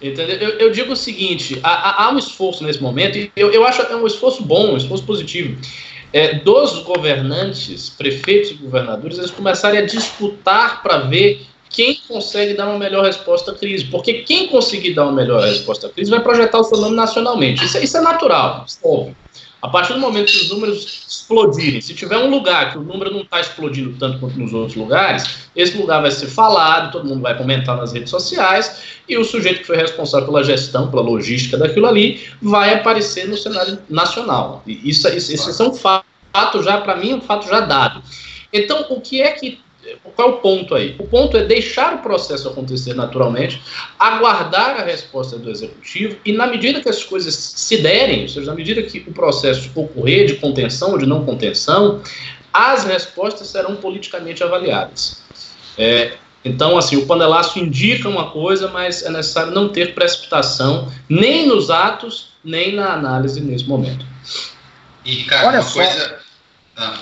Entendeu? 0.00 0.37
Eu, 0.37 0.50
eu 0.59 0.71
digo 0.71 0.92
o 0.92 0.97
seguinte: 0.97 1.61
há, 1.62 2.04
há, 2.04 2.11
um 2.11 2.19
esforço 2.19 2.64
nesse 2.64 2.83
momento, 2.83 3.19
e 3.19 3.31
eu, 3.37 3.52
eu 3.52 3.64
acho 3.64 3.83
é 3.83 3.97
um 3.97 4.07
esforço 4.07 4.42
bom, 4.42 4.73
um 4.73 4.76
esforço 4.76 5.04
positivo. 5.04 5.57
É, 6.12 6.35
dos 6.35 6.81
governantes, 6.81 7.88
prefeitos 7.88 8.50
e 8.50 8.54
governadores, 8.54 9.16
eles 9.16 9.31
começarem 9.31 9.81
a 9.81 9.87
disputar 9.87 10.83
para 10.83 10.99
ver 10.99 11.47
quem 11.72 12.00
consegue 12.06 12.54
dar 12.54 12.68
uma 12.68 12.78
melhor 12.78 13.04
resposta 13.04 13.52
à 13.52 13.54
crise. 13.54 13.86
Porque 13.86 14.22
quem 14.22 14.48
conseguir 14.48 14.94
dar 14.94 15.04
uma 15.04 15.12
melhor 15.12 15.42
resposta 15.42 15.86
à 15.86 15.90
crise 15.90 16.10
vai 16.10 16.20
projetar 16.20 16.60
o 16.60 16.64
seu 16.64 16.78
nome 16.78 16.94
nacionalmente. 16.94 17.64
Isso, 17.64 17.78
é, 17.78 17.84
isso 17.84 17.96
é 17.96 18.00
natural, 18.00 18.64
isso 18.66 18.78
é 18.84 18.88
óbvio. 18.88 19.16
A 19.62 19.68
partir 19.68 19.92
do 19.92 20.00
momento 20.00 20.32
que 20.32 20.38
os 20.38 20.50
números 20.50 21.06
explodirem, 21.08 21.80
se 21.80 21.94
tiver 21.94 22.18
um 22.18 22.28
lugar 22.28 22.72
que 22.72 22.78
o 22.78 22.82
número 22.82 23.12
não 23.12 23.20
está 23.20 23.40
explodindo 23.40 23.96
tanto 23.96 24.18
quanto 24.18 24.36
nos 24.36 24.52
outros 24.52 24.76
lugares, 24.76 25.46
esse 25.54 25.76
lugar 25.76 26.02
vai 26.02 26.10
ser 26.10 26.26
falado, 26.26 26.90
todo 26.90 27.08
mundo 27.08 27.20
vai 27.20 27.38
comentar 27.38 27.76
nas 27.76 27.92
redes 27.92 28.10
sociais, 28.10 28.82
e 29.08 29.16
o 29.16 29.24
sujeito 29.24 29.60
que 29.60 29.66
foi 29.66 29.76
responsável 29.76 30.26
pela 30.26 30.42
gestão, 30.42 30.90
pela 30.90 31.02
logística 31.02 31.56
daquilo 31.56 31.86
ali, 31.86 32.28
vai 32.42 32.74
aparecer 32.74 33.28
no 33.28 33.36
cenário 33.36 33.78
nacional. 33.88 34.64
E 34.66 34.90
isso, 34.90 35.08
isso, 35.08 35.32
isso 35.32 35.62
é 35.62 35.68
um 35.68 35.74
fato 35.74 36.04
já, 36.60 36.80
para 36.80 36.96
mim, 36.96 37.14
um 37.14 37.20
fato 37.20 37.48
já 37.48 37.60
dado. 37.60 38.02
Então, 38.52 38.84
o 38.90 39.00
que 39.00 39.22
é 39.22 39.30
que 39.30 39.60
qual 40.14 40.28
é 40.28 40.32
o 40.32 40.37
ponto 40.37 40.75
aí? 40.75 40.94
O 40.99 41.06
ponto 41.06 41.37
é 41.37 41.44
deixar 41.44 41.94
o 41.94 41.99
processo 41.99 42.49
acontecer 42.49 42.94
naturalmente, 42.94 43.62
aguardar 43.99 44.80
a 44.80 44.84
resposta 44.84 45.38
do 45.38 45.50
executivo 45.50 46.16
e, 46.25 46.32
na 46.32 46.46
medida 46.46 46.80
que 46.80 46.88
as 46.88 47.02
coisas 47.02 47.34
se 47.34 47.78
derem, 47.78 48.22
ou 48.22 48.28
seja, 48.28 48.46
na 48.46 48.54
medida 48.54 48.82
que 48.82 48.99
o 49.00 49.12
processo 49.12 49.70
ocorrer 49.75 50.26
de 50.26 50.34
contenção 50.34 50.92
ou 50.92 50.99
de 50.99 51.06
não 51.06 51.25
contenção, 51.25 52.02
as 52.52 52.84
respostas 52.84 53.49
serão 53.49 53.76
politicamente 53.76 54.42
avaliadas. 54.42 55.22
É, 55.78 56.12
então, 56.44 56.76
assim, 56.76 56.96
o 56.96 57.06
panelaço 57.06 57.58
indica 57.58 58.08
uma 58.08 58.30
coisa, 58.30 58.68
mas 58.68 59.02
é 59.02 59.11
necessário 59.11 59.52
não 59.52 59.68
ter 59.68 59.94
precipitação 59.94 60.92
nem 61.08 61.46
nos 61.46 61.70
atos, 61.70 62.32
nem 62.44 62.75
na 62.75 62.92
análise 62.92 63.40
nesse 63.40 63.64
momento. 63.68 64.04
E, 65.04 65.14
Ricardo, 65.14 65.49
Olha 65.49 65.61
uma 65.61 65.68
só. 65.68 65.75
coisa. 65.75 66.18
Ah. 66.76 66.99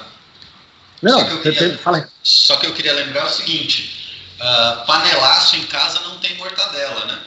Não, 1.03 1.21
eu 1.21 1.41
queria, 1.41 1.79
fala 1.79 2.07
Só 2.23 2.57
que 2.57 2.67
eu 2.67 2.75
queria 2.75 2.93
lembrar 2.93 3.27
o 3.27 3.33
seguinte: 3.33 4.19
uh, 4.41 4.87
panelaço 4.87 5.57
em 5.57 5.67
casa 5.67 6.01
não 6.01 6.19
tem 6.19 6.35
mortadela, 6.37 7.05
né? 7.07 7.21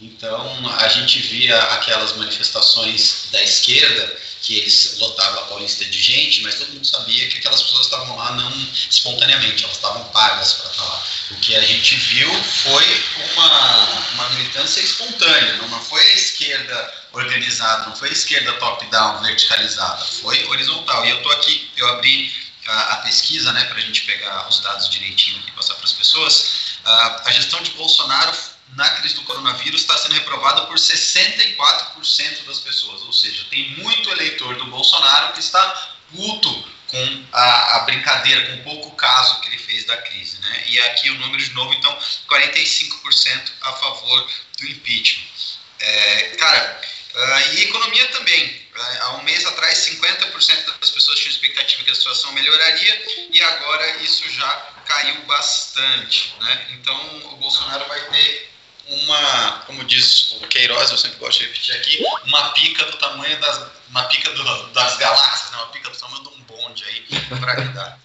Então 0.00 0.70
a 0.78 0.88
gente 0.88 1.18
via 1.18 1.60
aquelas 1.74 2.12
manifestações 2.16 3.26
da 3.32 3.42
esquerda 3.42 4.16
que 4.40 4.56
eles 4.56 4.96
lotavam 4.98 5.40
a 5.40 5.46
Paulista 5.46 5.84
de 5.84 6.00
gente, 6.00 6.42
mas 6.42 6.54
todo 6.54 6.72
mundo 6.72 6.86
sabia 6.86 7.28
que 7.28 7.38
aquelas 7.38 7.60
pessoas 7.60 7.86
estavam 7.86 8.16
lá 8.16 8.32
não 8.36 8.50
espontaneamente, 8.88 9.64
elas 9.64 9.76
estavam 9.76 10.04
pagas 10.10 10.52
para 10.52 10.70
estar 10.70 10.84
lá. 10.84 11.04
O 11.32 11.36
que 11.36 11.56
a 11.56 11.62
gente 11.62 11.96
viu 11.96 12.32
foi 12.44 13.04
uma, 13.34 13.84
uma 14.12 14.30
militância 14.30 14.80
espontânea, 14.80 15.56
não, 15.56 15.68
não 15.68 15.84
foi 15.84 16.00
a 16.00 16.14
esquerda 16.14 16.94
organizada, 17.12 17.86
não 17.86 17.96
foi 17.96 18.10
a 18.10 18.12
esquerda 18.12 18.52
top-down, 18.54 19.20
verticalizada, 19.22 20.04
foi 20.04 20.46
horizontal. 20.46 21.04
E 21.04 21.10
eu 21.10 21.16
estou 21.16 21.32
aqui, 21.32 21.68
eu 21.76 21.88
abri 21.88 22.32
a, 22.68 22.92
a 22.92 22.96
pesquisa, 22.98 23.50
né, 23.52 23.64
para 23.64 23.78
a 23.78 23.80
gente 23.80 24.02
pegar 24.02 24.46
os 24.48 24.60
dados 24.60 24.88
direitinho 24.90 25.42
e 25.46 25.50
passar 25.52 25.74
para 25.74 25.84
as 25.84 25.92
pessoas, 25.92 26.78
a, 26.84 27.22
a 27.28 27.32
gestão 27.32 27.62
de 27.62 27.70
Bolsonaro 27.72 28.32
na 28.76 28.88
crise 28.90 29.14
do 29.14 29.22
coronavírus 29.22 29.80
está 29.80 29.96
sendo 29.96 30.14
reprovada 30.14 30.66
por 30.66 30.76
64% 30.76 32.44
das 32.46 32.58
pessoas, 32.60 33.02
ou 33.02 33.12
seja, 33.12 33.46
tem 33.50 33.70
muito 33.78 34.10
eleitor 34.10 34.56
do 34.56 34.66
Bolsonaro 34.66 35.32
que 35.32 35.40
está 35.40 35.90
puto 36.14 36.68
com 36.88 37.24
a, 37.32 37.76
a, 37.76 37.78
brincadeira, 37.80 38.46
com 38.46 38.54
o 38.54 38.64
pouco 38.64 38.96
caso 38.96 39.40
que 39.40 39.48
ele 39.48 39.58
fez 39.58 39.84
da 39.84 39.96
crise. 39.96 40.38
Né? 40.40 40.64
E 40.68 40.80
aqui 40.80 41.10
o 41.10 41.18
número 41.18 41.42
de 41.42 41.52
novo, 41.52 41.72
então, 41.74 41.98
45% 42.28 43.52
a 43.62 43.72
favor 43.72 44.30
do 44.58 44.66
impeachment. 44.66 45.58
É, 45.80 46.36
cara, 46.38 46.80
uh, 47.14 47.54
e 47.54 47.64
economia 47.64 48.06
também. 48.06 48.67
Há 49.00 49.16
um 49.16 49.22
mês 49.22 49.44
atrás, 49.46 49.78
50% 49.78 50.78
das 50.80 50.90
pessoas 50.90 51.18
tinham 51.18 51.32
expectativa 51.32 51.82
que 51.82 51.90
a 51.90 51.94
situação 51.94 52.32
melhoraria 52.32 53.28
e 53.32 53.42
agora 53.42 53.96
isso 53.98 54.28
já 54.30 54.48
caiu 54.86 55.22
bastante. 55.22 56.34
Né? 56.40 56.66
Então, 56.72 57.32
o 57.32 57.36
Bolsonaro 57.36 57.86
vai 57.86 58.00
ter 58.10 58.50
uma, 58.88 59.62
como 59.66 59.84
diz 59.84 60.32
o 60.32 60.46
Queiroz, 60.48 60.90
eu 60.90 60.98
sempre 60.98 61.18
gosto 61.18 61.40
de 61.40 61.46
repetir 61.46 61.74
aqui, 61.76 62.04
uma 62.24 62.50
pica 62.52 62.84
do 62.86 62.96
tamanho 62.96 63.38
das, 63.40 63.70
uma 63.90 64.04
pica 64.04 64.30
do, 64.30 64.66
das 64.68 64.96
galáxias, 64.96 65.50
né? 65.50 65.56
uma 65.58 65.66
pica 65.68 65.90
do 65.90 65.98
tamanho 65.98 66.22
de 66.22 66.28
um 66.28 66.40
bonde 66.42 66.84
aí 66.84 67.06
para 67.38 67.54
lidar. 67.54 67.98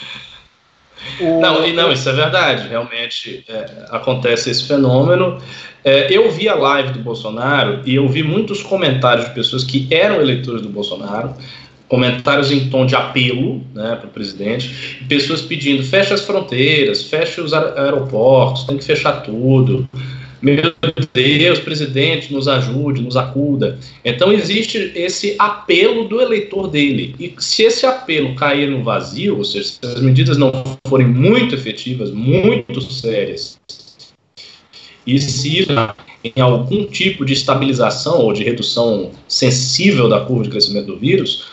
Não, 1.20 1.66
não, 1.72 1.92
isso 1.92 2.08
é 2.08 2.12
verdade. 2.12 2.68
Realmente 2.68 3.44
é, 3.48 3.86
acontece 3.90 4.50
esse 4.50 4.66
fenômeno. 4.66 5.38
É, 5.84 6.06
eu 6.10 6.30
vi 6.30 6.48
a 6.48 6.54
live 6.54 6.92
do 6.92 7.00
Bolsonaro 7.00 7.80
e 7.84 7.94
eu 7.94 8.08
vi 8.08 8.22
muitos 8.22 8.62
comentários 8.62 9.26
de 9.26 9.34
pessoas 9.34 9.62
que 9.62 9.86
eram 9.90 10.20
eleitores 10.20 10.62
do 10.62 10.68
Bolsonaro, 10.70 11.34
comentários 11.88 12.50
em 12.50 12.70
tom 12.70 12.86
de 12.86 12.96
apelo 12.96 13.62
né, 13.74 13.94
para 13.96 14.06
o 14.06 14.10
presidente, 14.10 15.04
pessoas 15.06 15.42
pedindo 15.42 15.82
fecha 15.84 16.14
as 16.14 16.22
fronteiras, 16.22 17.04
fecha 17.04 17.42
os 17.42 17.52
aeroportos, 17.52 18.64
tem 18.64 18.78
que 18.78 18.84
fechar 18.84 19.22
tudo. 19.22 19.88
Meu 20.44 20.74
Deus, 21.14 21.58
presidente, 21.58 22.30
nos 22.30 22.46
ajude, 22.46 23.00
nos 23.00 23.16
acuda. 23.16 23.78
Então 24.04 24.30
existe 24.30 24.92
esse 24.94 25.36
apelo 25.38 26.06
do 26.06 26.20
eleitor 26.20 26.68
dele. 26.68 27.16
E 27.18 27.34
se 27.38 27.62
esse 27.62 27.86
apelo 27.86 28.34
cair 28.34 28.68
no 28.68 28.84
vazio, 28.84 29.38
ou 29.38 29.44
seja, 29.44 29.68
se 29.68 29.78
as 29.82 30.02
medidas 30.02 30.36
não 30.36 30.52
forem 30.86 31.06
muito 31.06 31.54
efetivas, 31.54 32.10
muito 32.10 32.78
sérias, 32.82 33.58
e 35.06 35.18
se 35.18 35.60
isso 35.60 35.72
em 36.22 36.40
algum 36.42 36.84
tipo 36.84 37.24
de 37.24 37.32
estabilização 37.32 38.20
ou 38.20 38.32
de 38.34 38.44
redução 38.44 39.12
sensível 39.26 40.10
da 40.10 40.20
curva 40.20 40.44
de 40.44 40.50
crescimento 40.50 40.86
do 40.88 40.98
vírus, 40.98 41.46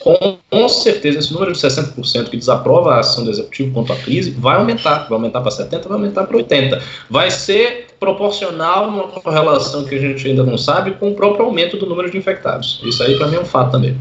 com, 0.00 0.68
certeza 0.70 1.18
esse 1.18 1.32
número 1.34 1.52
de 1.52 1.58
60% 1.58 2.30
que 2.30 2.36
desaprova 2.36 2.94
a 2.94 3.00
ação 3.00 3.24
do 3.24 3.30
executivo 3.30 3.72
quanto 3.74 3.92
à 3.92 3.96
crise 3.96 4.30
vai 4.30 4.56
aumentar, 4.56 5.00
vai 5.08 5.18
aumentar 5.18 5.42
para 5.42 5.50
70%, 5.50 5.82
vai 5.82 5.92
aumentar 5.92 6.24
para 6.24 6.38
80%. 6.38 6.80
Vai 7.10 7.30
ser 7.30 7.87
proporcional 7.98 8.90
numa 8.90 9.08
correlação 9.08 9.84
que 9.84 9.94
a 9.94 9.98
gente 9.98 10.26
ainda 10.26 10.44
não 10.44 10.56
sabe 10.56 10.92
com 10.92 11.10
o 11.10 11.14
próprio 11.14 11.44
aumento 11.44 11.76
do 11.76 11.86
número 11.86 12.10
de 12.10 12.16
infectados. 12.16 12.80
Isso 12.84 13.02
aí 13.02 13.16
para 13.16 13.26
mim 13.26 13.36
é 13.36 13.40
um 13.40 13.44
fato 13.44 13.72
também. 13.72 13.98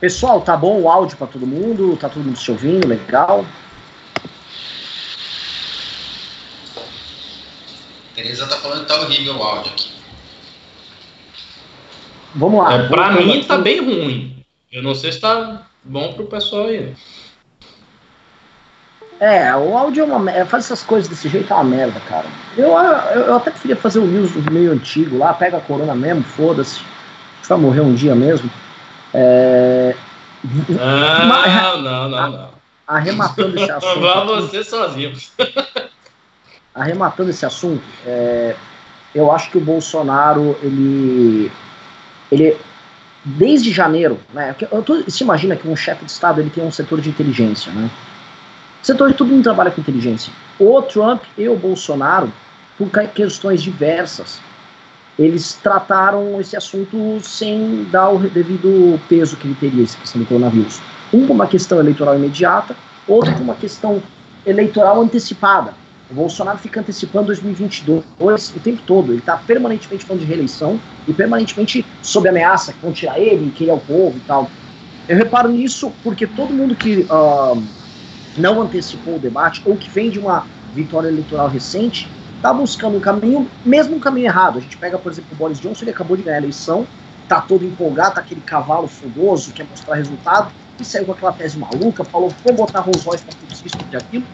Pessoal, 0.00 0.40
tá 0.40 0.56
bom 0.56 0.80
o 0.80 0.88
áudio 0.88 1.16
para 1.16 1.26
todo 1.26 1.46
mundo? 1.46 1.96
Tá 1.96 2.08
todo 2.08 2.24
mundo 2.24 2.38
se 2.38 2.50
ouvindo? 2.50 2.86
Legal? 2.86 3.46
Tereza 8.14 8.46
tá 8.46 8.56
falando 8.56 8.82
que 8.82 8.88
tá 8.88 9.00
horrível 9.00 9.36
o 9.36 9.42
áudio 9.42 9.72
aqui. 9.72 9.90
Vamos 12.34 12.62
lá. 12.62 12.74
É, 12.74 12.88
para 12.88 13.12
mim 13.12 13.42
tá 13.44 13.56
bem 13.56 13.80
ruim. 13.80 14.44
Eu 14.70 14.82
não 14.82 14.94
sei 14.94 15.12
se 15.12 15.20
tá 15.20 15.66
bom 15.82 16.12
pro 16.12 16.26
pessoal 16.26 16.66
aí. 16.66 16.94
É, 19.18 19.54
o 19.56 19.76
áudio 19.76 20.02
é 20.02 20.06
uma 20.06 20.30
é, 20.30 20.44
Faz 20.44 20.64
essas 20.64 20.82
coisas 20.82 21.08
desse 21.08 21.28
jeito 21.28 21.50
é 21.52 21.56
uma 21.56 21.64
merda, 21.64 21.98
cara. 22.00 22.26
Eu, 22.56 22.68
eu, 22.68 23.20
eu 23.22 23.36
até 23.36 23.50
preferia 23.50 23.76
fazer 23.76 23.98
um 23.98 24.06
news 24.06 24.34
meio 24.50 24.72
antigo 24.72 25.18
lá, 25.18 25.32
pega 25.32 25.56
a 25.56 25.60
corona 25.60 25.94
mesmo, 25.94 26.22
foda-se. 26.22 26.80
Vai 27.48 27.58
morrer 27.58 27.80
um 27.80 27.94
dia 27.94 28.14
mesmo. 28.14 28.50
É... 29.14 29.94
Não, 30.68 31.82
não, 31.82 32.08
não, 32.08 32.30
não. 32.30 32.48
Arrematando 32.86 33.58
esse 33.58 33.70
assunto. 33.72 34.00
Vá 34.00 34.24
você 34.24 34.62
sozinho. 34.62 35.12
Arrematando 36.74 37.30
esse 37.30 37.46
assunto, 37.46 37.82
é, 38.04 38.54
eu 39.14 39.32
acho 39.32 39.50
que 39.50 39.56
o 39.56 39.62
Bolsonaro, 39.62 40.58
ele. 40.62 41.50
ele 42.30 42.56
desde 43.24 43.72
janeiro, 43.72 44.20
né? 44.32 44.54
Eu 44.70 44.82
tô, 44.82 45.02
você 45.02 45.24
imagina 45.24 45.56
que 45.56 45.66
um 45.66 45.74
chefe 45.74 46.04
de 46.04 46.10
Estado 46.10 46.40
ele 46.40 46.50
tem 46.50 46.62
um 46.62 46.70
setor 46.70 47.00
de 47.00 47.08
inteligência, 47.08 47.72
né? 47.72 47.90
Setor 48.86 49.12
todo 49.14 49.28
mundo 49.28 49.42
trabalha 49.42 49.70
com 49.72 49.80
inteligência. 49.80 50.32
O 50.60 50.80
Trump 50.82 51.24
e 51.36 51.48
o 51.48 51.56
Bolsonaro, 51.56 52.32
por 52.78 52.88
questões 53.08 53.60
diversas, 53.60 54.40
eles 55.18 55.54
trataram 55.54 56.40
esse 56.40 56.56
assunto 56.56 57.18
sem 57.20 57.84
dar 57.90 58.10
o 58.10 58.18
devido 58.18 59.00
peso 59.08 59.36
que 59.36 59.48
ele 59.48 59.56
teria, 59.58 59.82
essa 59.82 59.98
questão 59.98 60.20
do 60.20 60.28
coronavírus. 60.28 60.80
Um 61.12 61.26
com 61.26 61.32
uma 61.32 61.48
questão 61.48 61.80
eleitoral 61.80 62.14
imediata, 62.14 62.76
outro 63.08 63.34
com 63.34 63.42
uma 63.42 63.56
questão 63.56 64.00
eleitoral 64.46 65.00
antecipada. 65.00 65.74
O 66.08 66.14
Bolsonaro 66.14 66.58
fica 66.58 66.78
antecipando 66.78 67.26
2022 67.26 68.04
o 68.20 68.60
tempo 68.60 68.82
todo. 68.86 69.10
Ele 69.10 69.18
está 69.18 69.36
permanentemente 69.36 70.04
falando 70.04 70.20
de 70.20 70.26
reeleição 70.26 70.78
e 71.08 71.12
permanentemente 71.12 71.84
sob 72.02 72.28
ameaça 72.28 72.72
que 72.72 72.78
vão 72.80 72.92
tirar 72.92 73.18
ele, 73.18 73.50
que 73.50 73.64
ele 73.64 73.72
é 73.72 73.74
o 73.74 73.80
povo 73.80 74.16
e 74.16 74.20
tal. 74.20 74.48
Eu 75.08 75.16
reparo 75.16 75.48
nisso 75.48 75.92
porque 76.04 76.26
todo 76.26 76.52
mundo 76.52 76.76
que 76.76 77.06
uh, 77.10 77.60
não 78.36 78.60
antecipou 78.60 79.16
o 79.16 79.18
debate 79.18 79.62
ou 79.64 79.76
que 79.76 79.88
vem 79.88 80.10
de 80.10 80.18
uma 80.18 80.46
vitória 80.74 81.08
eleitoral 81.08 81.48
recente, 81.48 82.08
está 82.36 82.52
buscando 82.52 82.96
um 82.96 83.00
caminho, 83.00 83.48
mesmo 83.64 83.96
um 83.96 84.00
caminho 84.00 84.26
errado. 84.26 84.58
A 84.58 84.60
gente 84.60 84.76
pega, 84.76 84.98
por 84.98 85.10
exemplo, 85.10 85.30
o 85.32 85.36
Boris 85.36 85.58
Johnson, 85.58 85.84
ele 85.84 85.90
acabou 85.90 86.16
de 86.16 86.22
ganhar 86.22 86.36
a 86.36 86.40
eleição, 86.40 86.86
tá 87.28 87.40
todo 87.40 87.64
empolgado, 87.64 88.14
tá 88.14 88.20
aquele 88.20 88.40
cavalo 88.40 88.86
fogoso, 88.86 89.52
quer 89.52 89.66
mostrar 89.68 89.96
resultado, 89.96 90.52
e 90.78 90.84
saiu 90.84 91.06
com 91.06 91.12
aquela 91.12 91.32
tese 91.32 91.58
maluca, 91.58 92.04
falou, 92.04 92.32
vou 92.44 92.54
botar 92.54 92.80
Rolls 92.80 93.04
Royce 93.04 93.24
para 93.24 93.34
tudo 93.34 93.52
isso, 93.52 93.78
tudo 93.78 93.96
aquilo. 93.96 94.24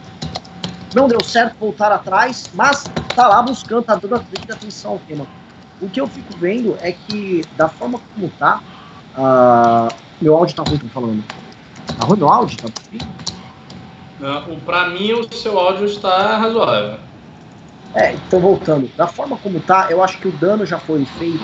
Não 0.93 1.07
deu 1.07 1.23
certo, 1.23 1.55
voltar 1.59 1.91
atrás, 1.91 2.51
mas 2.53 2.83
tá 3.15 3.27
lá 3.27 3.41
buscando, 3.41 3.83
tá 3.83 3.95
dando 3.95 4.15
a 4.15 4.53
atenção 4.53 4.91
ao 4.91 4.99
tema. 4.99 5.25
O 5.81 5.89
que 5.89 5.99
eu 5.99 6.07
fico 6.07 6.37
vendo 6.37 6.77
é 6.81 6.91
que, 6.91 7.43
da 7.57 7.67
forma 7.67 7.99
como 8.13 8.29
tá, 8.37 8.61
uh, 9.17 9.93
meu 10.21 10.37
áudio 10.37 10.55
tá 10.55 10.63
ruim, 10.63 10.77
tô 10.77 10.87
falando. 10.89 11.23
Tá 11.97 12.05
ruim 12.05 12.17
meu 12.19 12.29
áudio? 12.29 12.57
Tá 12.57 12.69
Para 14.65 14.89
mim, 14.89 15.11
o 15.13 15.33
seu 15.33 15.59
áudio 15.59 15.85
está 15.85 16.37
razoável. 16.37 16.99
É, 17.93 18.13
então 18.13 18.39
voltando, 18.39 18.89
da 18.95 19.05
forma 19.05 19.37
como 19.37 19.59
tá, 19.59 19.87
eu 19.91 20.03
acho 20.03 20.17
que 20.17 20.27
o 20.27 20.31
dano 20.31 20.65
já 20.65 20.79
foi 20.79 21.05
feito. 21.05 21.43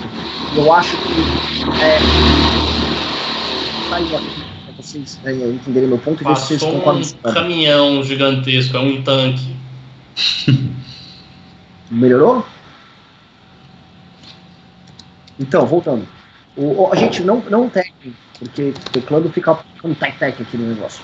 Eu 0.56 0.72
acho 0.72 0.96
que. 0.96 1.82
É, 1.84 1.98
aí, 3.94 4.08
pra 4.08 4.74
vocês 4.76 5.20
é, 5.24 5.32
entenderem 5.32 5.88
meu 5.88 5.98
ponto 5.98 6.22
e 6.22 6.26
ver 6.26 6.36
se 6.36 6.46
vocês 6.46 6.62
concordam. 6.62 7.02
Um 7.02 7.32
caminhão 7.32 8.02
gigantesco, 8.02 8.76
é 8.76 8.80
um 8.80 9.02
tanque. 9.02 9.54
Melhorou? 11.90 12.44
Então, 15.38 15.66
voltando. 15.66 16.06
O, 16.56 16.88
a 16.92 16.96
gente 16.96 17.22
não, 17.22 17.42
não 17.48 17.68
tem, 17.68 17.92
porque 18.38 18.72
teclando 18.92 19.30
fica 19.30 19.58
um 19.84 19.94
tec-tec 19.94 20.42
aqui 20.42 20.56
no 20.56 20.68
negócio. 20.68 21.02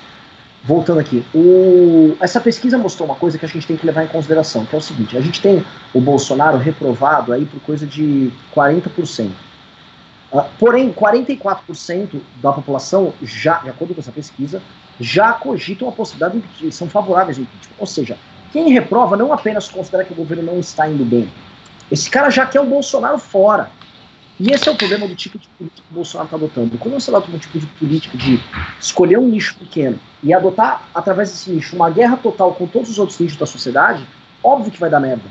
Voltando 0.66 0.98
aqui, 0.98 1.24
o, 1.32 2.16
essa 2.20 2.40
pesquisa 2.40 2.76
mostrou 2.76 3.08
uma 3.08 3.14
coisa 3.14 3.38
que 3.38 3.44
a 3.44 3.48
gente 3.48 3.64
tem 3.64 3.76
que 3.76 3.86
levar 3.86 4.02
em 4.02 4.08
consideração, 4.08 4.66
que 4.66 4.74
é 4.74 4.78
o 4.78 4.82
seguinte: 4.82 5.16
a 5.16 5.20
gente 5.20 5.40
tem 5.40 5.64
o 5.94 6.00
Bolsonaro 6.00 6.58
reprovado 6.58 7.32
aí 7.32 7.46
por 7.46 7.60
coisa 7.60 7.86
de 7.86 8.32
40%. 8.52 9.30
Uh, 10.32 10.42
porém, 10.58 10.92
44% 10.92 12.20
da 12.42 12.52
população, 12.52 13.12
já, 13.22 13.58
de 13.58 13.70
acordo 13.70 13.94
com 13.94 14.00
essa 14.00 14.10
pesquisa, 14.10 14.60
já 14.98 15.34
cogitam 15.34 15.88
a 15.88 15.92
possibilidade 15.92 16.42
de 16.58 16.72
são 16.72 16.88
favoráveis 16.90 17.38
ao 17.38 17.44
impeachment. 17.44 17.76
Ou 17.78 17.86
seja, 17.86 18.18
quem 18.50 18.72
reprova 18.72 19.16
não 19.16 19.32
apenas 19.32 19.68
considera 19.68 20.04
que 20.04 20.12
o 20.12 20.16
governo 20.16 20.42
não 20.42 20.58
está 20.58 20.88
indo 20.88 21.04
bem. 21.04 21.32
Esse 21.92 22.10
cara 22.10 22.28
já 22.28 22.44
quer 22.44 22.60
o 22.60 22.66
Bolsonaro 22.66 23.18
fora. 23.18 23.70
E 24.38 24.52
esse 24.52 24.68
é 24.68 24.72
o 24.72 24.76
problema 24.76 25.08
do 25.08 25.14
tipo 25.14 25.38
de 25.38 25.48
política 25.48 25.82
que 25.82 25.92
o 25.92 25.94
Bolsonaro 25.94 26.26
está 26.26 26.36
adotando. 26.36 26.76
Quando 26.76 26.94
você 26.94 27.10
adota 27.10 27.30
um 27.30 27.38
tipo 27.38 27.58
de 27.58 27.66
política 27.66 28.18
de 28.18 28.38
escolher 28.78 29.18
um 29.18 29.28
nicho 29.28 29.56
pequeno 29.58 29.98
e 30.22 30.34
adotar, 30.34 30.88
através 30.94 31.30
desse 31.30 31.50
nicho, 31.50 31.74
uma 31.74 31.88
guerra 31.88 32.18
total 32.18 32.52
com 32.54 32.66
todos 32.66 32.90
os 32.90 32.98
outros 32.98 33.18
nichos 33.18 33.38
da 33.38 33.46
sociedade, 33.46 34.06
óbvio 34.44 34.70
que 34.70 34.78
vai 34.78 34.90
dar 34.90 35.00
merda. 35.00 35.24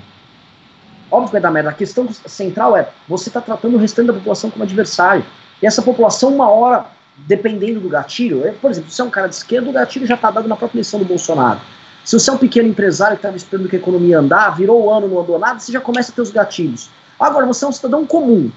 Óbvio 1.11 1.27
que 1.27 1.33
vai 1.33 1.41
dar 1.41 1.51
merda. 1.51 1.69
A 1.69 1.73
questão 1.73 2.07
central 2.25 2.75
é, 2.75 2.89
você 3.07 3.29
está 3.29 3.39
tratando 3.39 3.75
o 3.75 3.77
restante 3.77 4.07
da 4.07 4.13
população 4.13 4.49
como 4.49 4.63
adversário. 4.63 5.23
E 5.61 5.67
essa 5.67 5.83
população, 5.83 6.33
uma 6.33 6.49
hora, 6.49 6.87
dependendo 7.15 7.79
do 7.79 7.87
gatilho, 7.87 8.43
é, 8.43 8.51
por 8.53 8.71
exemplo, 8.71 8.89
se 8.89 8.99
é 8.99 9.03
um 9.03 9.11
cara 9.11 9.27
de 9.27 9.35
esquerda, 9.35 9.69
o 9.69 9.73
gatilho 9.73 10.07
já 10.07 10.15
está 10.15 10.31
dado 10.31 10.47
na 10.47 10.55
própria 10.55 10.77
eleição 10.77 10.99
do 10.99 11.05
Bolsonaro. 11.05 11.61
Se 12.03 12.17
você 12.17 12.31
é 12.31 12.33
um 12.33 12.37
pequeno 12.37 12.67
empresário 12.67 13.15
que 13.15 13.19
estava 13.19 13.37
esperando 13.37 13.69
que 13.69 13.75
a 13.75 13.79
economia 13.79 14.17
andar, 14.17 14.49
virou 14.55 14.83
o 14.83 14.91
ano, 14.91 15.07
não 15.07 15.19
andou 15.19 15.37
nada, 15.37 15.59
você 15.59 15.71
já 15.71 15.79
começa 15.79 16.11
a 16.11 16.15
ter 16.15 16.21
os 16.21 16.31
gatilhos. 16.31 16.89
Agora, 17.19 17.45
você 17.45 17.65
é 17.65 17.67
um 17.67 17.71
cidadão 17.71 18.05
comum, 18.05 18.51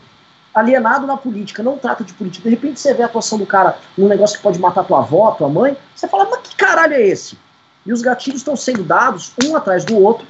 alienado 0.58 1.06
na 1.06 1.16
política, 1.16 1.62
não 1.62 1.78
trata 1.78 2.04
de 2.04 2.12
política. 2.12 2.48
De 2.48 2.54
repente 2.54 2.80
você 2.80 2.94
vê 2.94 3.02
a 3.02 3.06
atuação 3.06 3.38
do 3.38 3.46
cara 3.46 3.78
num 3.96 4.08
negócio 4.08 4.36
que 4.36 4.42
pode 4.42 4.58
matar 4.58 4.84
tua 4.84 4.98
avó, 4.98 5.30
tua 5.32 5.48
mãe, 5.48 5.76
você 5.94 6.08
fala, 6.08 6.28
mas 6.30 6.40
que 6.40 6.56
caralho 6.56 6.94
é 6.94 7.02
esse? 7.02 7.38
E 7.84 7.92
os 7.92 8.02
gatilhos 8.02 8.40
estão 8.40 8.56
sendo 8.56 8.82
dados 8.82 9.32
um 9.44 9.56
atrás 9.56 9.84
do 9.84 9.96
outro, 9.96 10.26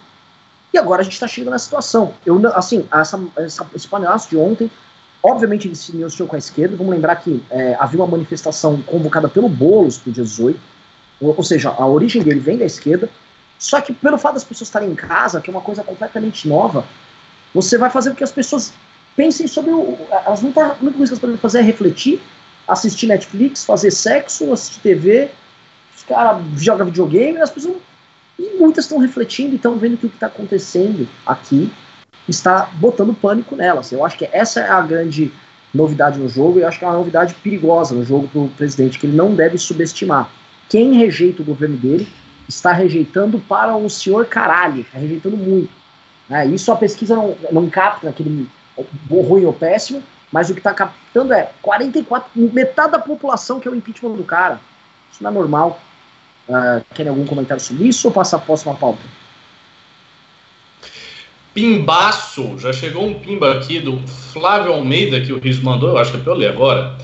e 0.73 0.79
agora 0.79 1.01
a 1.01 1.05
gente 1.05 1.15
está 1.15 1.27
chegando 1.27 1.53
nessa 1.53 1.65
situação. 1.65 2.15
Eu, 2.25 2.41
assim, 2.55 2.87
essa, 2.93 3.21
essa, 3.37 3.67
esse 3.75 3.89
panelaço 3.89 4.29
de 4.29 4.37
ontem, 4.37 4.71
obviamente 5.23 5.67
ele 5.67 5.75
se 5.75 5.97
negociou 5.97 6.29
com 6.29 6.37
a 6.37 6.39
esquerda, 6.39 6.77
vamos 6.77 6.93
lembrar 6.93 7.17
que 7.17 7.43
é, 7.51 7.77
havia 7.81 8.01
uma 8.01 8.07
manifestação 8.07 8.81
convocada 8.83 9.29
pelo 9.29 9.49
Boulos 9.49 10.05
no 10.05 10.13
dia 10.13 10.23
18, 10.23 10.61
ou, 11.21 11.35
ou 11.37 11.43
seja, 11.43 11.71
a 11.71 11.87
origem 11.87 12.23
dele 12.23 12.41
vem 12.41 12.59
da 12.59 12.65
esquerda, 12.65 13.09
só 13.59 13.81
que 13.81 13.93
pelo 13.93 14.19
fato 14.19 14.35
das 14.35 14.45
pessoas 14.45 14.69
estarem 14.69 14.91
em 14.91 14.95
casa, 14.95 15.41
que 15.41 15.51
é 15.51 15.53
uma 15.53 15.63
coisa 15.63 15.83
completamente 15.83 16.47
nova, 16.47 16.85
você 17.55 17.77
vai 17.79 17.91
fazer 17.91 18.11
com 18.11 18.17
que 18.17 18.25
as 18.25 18.31
pessoas 18.31 18.73
pensem 19.19 19.49
sobre 19.49 19.73
o. 19.73 19.99
Elas 20.25 20.41
não 20.43 20.53
tá, 20.53 20.69
a 20.69 20.77
única 20.81 20.97
coisa 20.97 21.15
que 21.15 21.21
podem 21.21 21.37
fazer 21.37 21.59
é 21.59 21.63
refletir, 21.63 22.21
assistir 22.69 23.09
Netflix, 23.09 23.65
fazer 23.65 23.91
sexo, 23.91 24.53
assistir 24.53 24.81
TV, 24.81 25.31
os 25.95 26.05
caras 26.05 26.41
jogam 26.57 26.87
videogame, 26.87 27.39
as 27.39 27.51
pessoas. 27.51 27.79
E 28.39 28.57
muitas 28.57 28.85
estão 28.85 28.99
refletindo 28.99 29.55
e 29.55 29.57
estão 29.57 29.77
vendo 29.77 29.97
que 29.97 30.07
o 30.07 30.09
que 30.09 30.15
está 30.15 30.29
acontecendo 30.29 31.09
aqui 31.27 31.73
está 32.29 32.71
botando 32.75 33.13
pânico 33.13 33.57
nelas. 33.57 33.91
Eu 33.91 34.05
acho 34.05 34.17
que 34.17 34.29
essa 34.33 34.61
é 34.61 34.71
a 34.71 34.81
grande 34.81 35.33
novidade 35.75 36.21
no 36.21 36.29
jogo 36.29 36.61
e 36.61 36.63
eu 36.63 36.69
acho 36.69 36.79
que 36.79 36.85
é 36.85 36.89
uma 36.89 36.97
novidade 36.97 37.35
perigosa 37.35 37.97
no 37.97 38.05
jogo 38.05 38.29
para 38.29 38.41
o 38.43 38.49
presidente, 38.51 38.97
que 39.01 39.07
ele 39.07 39.17
não 39.17 39.35
deve 39.35 39.59
subestimar. 39.59 40.31
Quem 40.69 40.93
rejeita 40.93 41.43
o 41.43 41.45
governo 41.45 41.77
dele 41.77 42.07
está 42.49 42.73
rejeitando 42.73 43.41
para 43.41 43.77
um 43.77 43.89
senhor 43.89 44.27
caralho, 44.27 44.83
está 44.83 44.99
rejeitando 44.99 45.37
muito. 45.37 45.71
É, 46.31 46.47
isso 46.47 46.71
a 46.71 46.77
pesquisa 46.77 47.17
não, 47.17 47.37
não 47.51 47.69
capta 47.69 48.07
naquele 48.07 48.49
bom, 49.05 49.23
ruim 49.23 49.45
ou 49.45 49.53
péssimo, 49.53 50.03
mas 50.33 50.51
o 50.51 50.55
que 50.55 50.61
está 50.61 50.75
captando 50.75 51.33
é 51.33 51.51
44, 51.63 52.31
metade 52.35 52.93
da 52.93 52.99
população 52.99 53.61
que 53.61 53.69
é 53.69 53.71
o 53.71 53.75
impeachment 53.75 54.13
do 54.13 54.25
cara. 54.25 54.61
Isso 55.11 55.23
não 55.23 55.31
é 55.31 55.35
normal. 55.35 55.81
Uh, 56.49 56.85
querem 56.95 57.11
algum 57.11 57.27
comentário 57.27 57.63
sobre 57.63 57.89
isso 57.89 58.09
ou 58.09 58.15
passar 58.15 58.39
a 58.39 58.41
próxima 58.41 58.75
pauta? 58.75 59.03
Pimbaço, 61.53 62.59
já 62.59 62.73
chegou 62.73 63.07
um 63.07 63.19
pimba 63.19 63.53
aqui 63.53 63.81
do 63.81 63.99
Flávio 64.07 64.73
Almeida 64.73 65.21
que 65.21 65.33
o 65.33 65.39
Riz 65.39 65.61
mandou, 65.61 65.91
eu 65.91 65.99
acho 65.99 66.13
que 66.13 66.19
é 66.19 66.21
para 66.21 66.33
eu 66.33 66.37
ler 66.37 66.51
agora. 66.51 66.97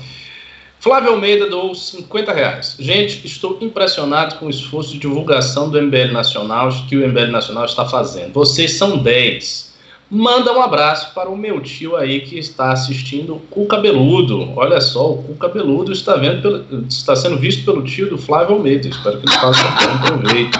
Flávio 0.79 1.11
Almeida 1.11 1.49
doou 1.49 1.73
50 1.73 2.31
reais. 2.31 2.77
Gente, 2.79 3.25
estou 3.25 3.57
impressionado 3.59 4.35
com 4.35 4.45
o 4.45 4.49
esforço 4.49 4.93
de 4.93 4.99
divulgação 4.99 5.69
do 5.69 5.81
MBL 5.81 6.13
Nacional 6.13 6.69
que 6.87 6.95
o 6.95 7.07
MBL 7.07 7.31
Nacional 7.31 7.65
está 7.65 7.85
fazendo. 7.85 8.33
Vocês 8.33 8.73
são 8.73 8.97
10. 8.99 9.74
Manda 10.09 10.53
um 10.53 10.61
abraço 10.61 11.13
para 11.15 11.29
o 11.29 11.35
meu 11.35 11.59
tio 11.61 11.95
aí 11.95 12.21
que 12.21 12.37
está 12.37 12.71
assistindo 12.71 13.41
o 13.51 13.65
Cabeludo. 13.65 14.53
Olha 14.55 14.79
só, 14.79 15.11
o 15.11 15.23
Cu 15.23 15.35
Cabeludo 15.35 15.91
está, 15.91 16.15
vendo 16.15 16.41
pelo, 16.41 16.85
está 16.87 17.15
sendo 17.15 17.37
visto 17.37 17.65
pelo 17.65 17.83
tio 17.83 18.09
do 18.09 18.17
Flávio 18.17 18.55
Almeida. 18.55 18.87
Espero 18.87 19.19
que 19.19 19.27
ele 19.27 19.35
faça 19.35 19.65
um 19.65 20.19
proveito. 20.19 20.59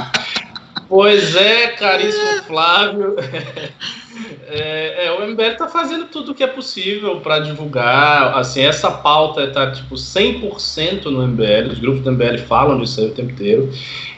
Pois 0.90 1.36
é, 1.36 1.68
caríssimo 1.68 2.44
Flávio. 2.48 3.16
É, 4.48 5.08
é, 5.08 5.12
o 5.12 5.28
MBL 5.28 5.42
está 5.42 5.68
fazendo 5.68 6.06
tudo 6.06 6.32
o 6.32 6.36
que 6.36 6.44
é 6.44 6.48
possível 6.48 7.20
para 7.20 7.40
divulgar. 7.40 8.38
Assim, 8.38 8.62
essa 8.62 8.90
pauta 8.90 9.44
está 9.44 9.72
tipo 9.72 9.96
100% 9.96 11.06
no 11.06 11.28
MBL. 11.28 11.72
Os 11.74 11.80
grupos 11.80 12.02
do 12.02 12.12
MBL 12.12 12.38
falam 12.48 12.80
disso 12.80 13.02
aí 13.02 13.08
o 13.08 13.12
tempo 13.12 13.32
inteiro. 13.32 13.70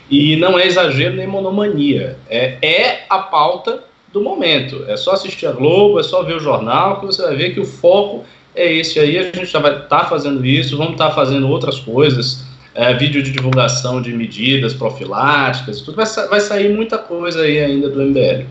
E 0.10 0.36
não 0.36 0.60
é 0.60 0.68
exagero 0.68 1.16
nem 1.16 1.26
monomania. 1.26 2.18
É, 2.30 2.58
é 2.62 3.06
a 3.10 3.20
pauta 3.20 3.84
do 4.12 4.22
momento. 4.22 4.86
É 4.88 4.96
só 4.96 5.12
assistir 5.12 5.48
a 5.48 5.52
Globo, 5.52 6.00
é 6.00 6.04
só 6.04 6.24
ver 6.24 6.36
o 6.36 6.40
jornal, 6.40 7.00
que 7.00 7.06
você 7.06 7.22
vai 7.22 7.36
ver 7.36 7.54
que 7.54 7.60
o 7.60 7.66
foco 7.66 8.24
é 8.56 8.72
esse 8.72 9.00
aí. 9.00 9.18
A 9.18 9.24
gente 9.24 9.46
já 9.46 9.60
vai 9.60 9.72
estar 9.72 9.88
tá 9.88 10.06
fazendo 10.06 10.46
isso, 10.46 10.78
vamos 10.78 10.94
estar 10.94 11.10
tá 11.10 11.16
fazendo 11.16 11.48
outras 11.48 11.80
coisas, 11.80 12.46
é, 12.74 12.94
vídeo 12.94 13.22
de 13.22 13.32
divulgação 13.32 14.02
de 14.02 14.14
medidas 14.14 14.74
profiláticas, 14.74 15.82
tudo 15.82 15.96
vai, 15.96 16.06
vai 16.28 16.40
sair 16.40 16.74
muita 16.74 16.98
coisa 16.98 17.42
aí 17.42 17.60
ainda 17.60 17.90
do 17.90 18.02
MBL. 18.02 18.46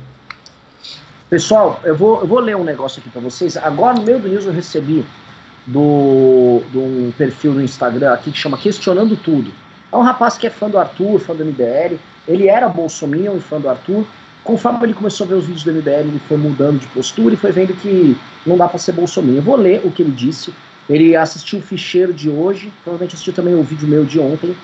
Pessoal, 1.29 1.81
eu 1.85 1.97
vou, 1.97 2.21
eu 2.21 2.27
vou 2.27 2.38
ler 2.38 2.57
um 2.57 2.62
negócio 2.62 3.01
aqui 3.01 3.11
para 3.11 3.21
vocês. 3.21 3.57
Agora 3.57 3.95
no 3.95 4.03
meio 4.03 4.21
do 4.21 4.29
news 4.29 4.47
eu 4.47 4.53
recebi 4.53 5.05
do, 5.66 6.62
do 6.73 6.81
um 6.81 7.12
perfil 7.16 7.53
no 7.53 7.62
Instagram 7.62 8.12
aqui 8.12 8.31
que 8.31 8.38
chama 8.38 8.57
Questionando 8.57 9.16
Tudo. 9.16 9.53
É 9.92 9.97
um 9.97 10.03
rapaz 10.03 10.38
que 10.38 10.47
é 10.47 10.51
fã 10.51 10.71
do 10.71 10.79
Arthur, 10.79 11.19
fã 11.19 11.35
do 11.35 11.45
MBL. 11.45 11.97
Ele 12.29 12.49
era 12.49 12.69
bolsominion 12.69 13.37
e 13.37 13.40
fã 13.40 13.61
do 13.61 13.69
Arthur 13.69 14.07
conforme 14.46 14.87
ele 14.87 14.94
começou 14.94 15.26
a 15.26 15.28
ver 15.28 15.35
os 15.35 15.44
vídeos 15.44 15.64
do 15.64 15.72
MBL, 15.72 16.09
ele 16.09 16.20
foi 16.20 16.37
mudando 16.37 16.78
de 16.78 16.87
postura 16.87 17.35
e 17.35 17.37
foi 17.37 17.50
vendo 17.50 17.74
que 17.74 18.16
não 18.46 18.56
dá 18.56 18.68
para 18.68 18.78
ser 18.78 18.92
bolsominion. 18.92 19.38
Eu 19.38 19.42
vou 19.42 19.56
ler 19.56 19.85
o 19.85 19.90
que 19.90 20.02
ele 20.02 20.12
disse. 20.12 20.54
Ele 20.88 21.16
assistiu 21.16 21.59
o 21.59 21.62
ficheiro 21.62 22.14
de 22.14 22.30
hoje, 22.30 22.72
provavelmente 22.85 23.14
assistiu 23.14 23.32
também 23.32 23.54
o 23.54 23.64
vídeo 23.64 23.88
meu 23.88 24.04
de 24.04 24.20
ontem, 24.20 24.56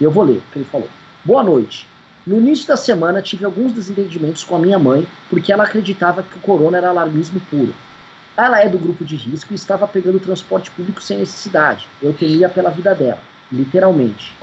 e 0.00 0.04
eu 0.04 0.10
vou 0.10 0.24
ler 0.24 0.38
o 0.38 0.42
que 0.50 0.58
ele 0.58 0.64
falou. 0.64 0.88
Boa 1.22 1.44
noite. 1.44 1.86
No 2.26 2.38
início 2.38 2.66
da 2.66 2.78
semana 2.78 3.20
tive 3.20 3.44
alguns 3.44 3.74
desentendimentos 3.74 4.42
com 4.42 4.56
a 4.56 4.58
minha 4.58 4.78
mãe, 4.78 5.06
porque 5.28 5.52
ela 5.52 5.64
acreditava 5.64 6.22
que 6.22 6.38
o 6.38 6.40
corona 6.40 6.78
era 6.78 6.88
alarmismo 6.88 7.38
puro. 7.50 7.74
Ela 8.38 8.62
é 8.62 8.68
do 8.70 8.78
grupo 8.78 9.04
de 9.04 9.16
risco 9.16 9.52
e 9.52 9.54
estava 9.54 9.86
pegando 9.86 10.18
transporte 10.18 10.70
público 10.70 11.02
sem 11.02 11.18
necessidade. 11.18 11.86
Eu 12.02 12.14
temia 12.14 12.48
pela 12.48 12.70
vida 12.70 12.94
dela, 12.94 13.20
literalmente. 13.52 14.34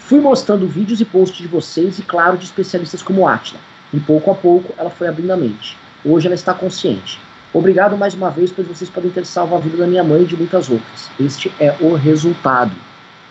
Fui 0.00 0.20
mostrando 0.20 0.66
vídeos 0.66 1.00
e 1.00 1.04
posts 1.04 1.38
de 1.38 1.46
vocês 1.46 2.00
e, 2.00 2.02
claro, 2.02 2.36
de 2.36 2.44
especialistas 2.44 3.02
como 3.02 3.28
Atila. 3.28 3.60
E 3.94 4.00
pouco 4.00 4.32
a 4.32 4.34
pouco 4.34 4.74
ela 4.76 4.90
foi 4.90 5.06
abrindo 5.06 5.30
a 5.30 5.36
mente. 5.36 5.78
Hoje 6.04 6.26
ela 6.26 6.34
está 6.34 6.52
consciente. 6.52 7.20
Obrigado 7.52 7.96
mais 7.96 8.12
uma 8.12 8.28
vez, 8.28 8.50
pois 8.50 8.66
vocês 8.66 8.90
podem 8.90 9.12
ter 9.12 9.24
salvo 9.24 9.54
a 9.54 9.60
vida 9.60 9.76
da 9.76 9.86
minha 9.86 10.02
mãe 10.02 10.22
e 10.22 10.26
de 10.26 10.36
muitas 10.36 10.68
outras. 10.68 11.08
Este 11.20 11.54
é 11.60 11.76
o 11.80 11.94
resultado. 11.94 12.72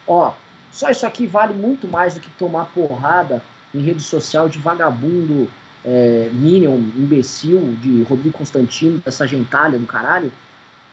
Ó, 0.07 0.31
só 0.71 0.89
isso 0.89 1.05
aqui 1.05 1.27
vale 1.27 1.53
muito 1.53 1.85
mais 1.85 2.13
do 2.13 2.21
que 2.21 2.29
tomar 2.31 2.67
porrada 2.67 3.43
em 3.75 3.81
rede 3.81 4.01
social 4.01 4.47
de 4.47 4.57
vagabundo, 4.57 5.51
é, 5.83 6.29
Minion, 6.31 6.77
imbecil, 6.95 7.75
de 7.81 8.03
Rodrigo 8.03 8.37
Constantino, 8.37 9.03
essa 9.05 9.27
gentalha 9.27 9.77
do 9.77 9.85
caralho. 9.85 10.31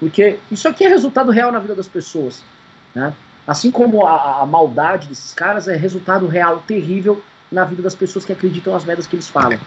Porque 0.00 0.40
isso 0.50 0.66
aqui 0.66 0.84
é 0.84 0.88
resultado 0.88 1.30
real 1.30 1.52
na 1.52 1.60
vida 1.60 1.76
das 1.76 1.86
pessoas. 1.86 2.42
Né? 2.92 3.14
Assim 3.46 3.70
como 3.70 4.04
a, 4.04 4.42
a 4.42 4.46
maldade 4.46 5.06
desses 5.06 5.32
caras 5.32 5.68
é 5.68 5.76
resultado 5.76 6.26
real 6.26 6.64
terrível 6.66 7.22
na 7.50 7.64
vida 7.64 7.82
das 7.82 7.94
pessoas 7.94 8.24
que 8.24 8.32
acreditam 8.32 8.72
nas 8.72 8.84
merdas 8.84 9.06
que 9.06 9.16
eles 9.16 9.28
falam. 9.28 9.58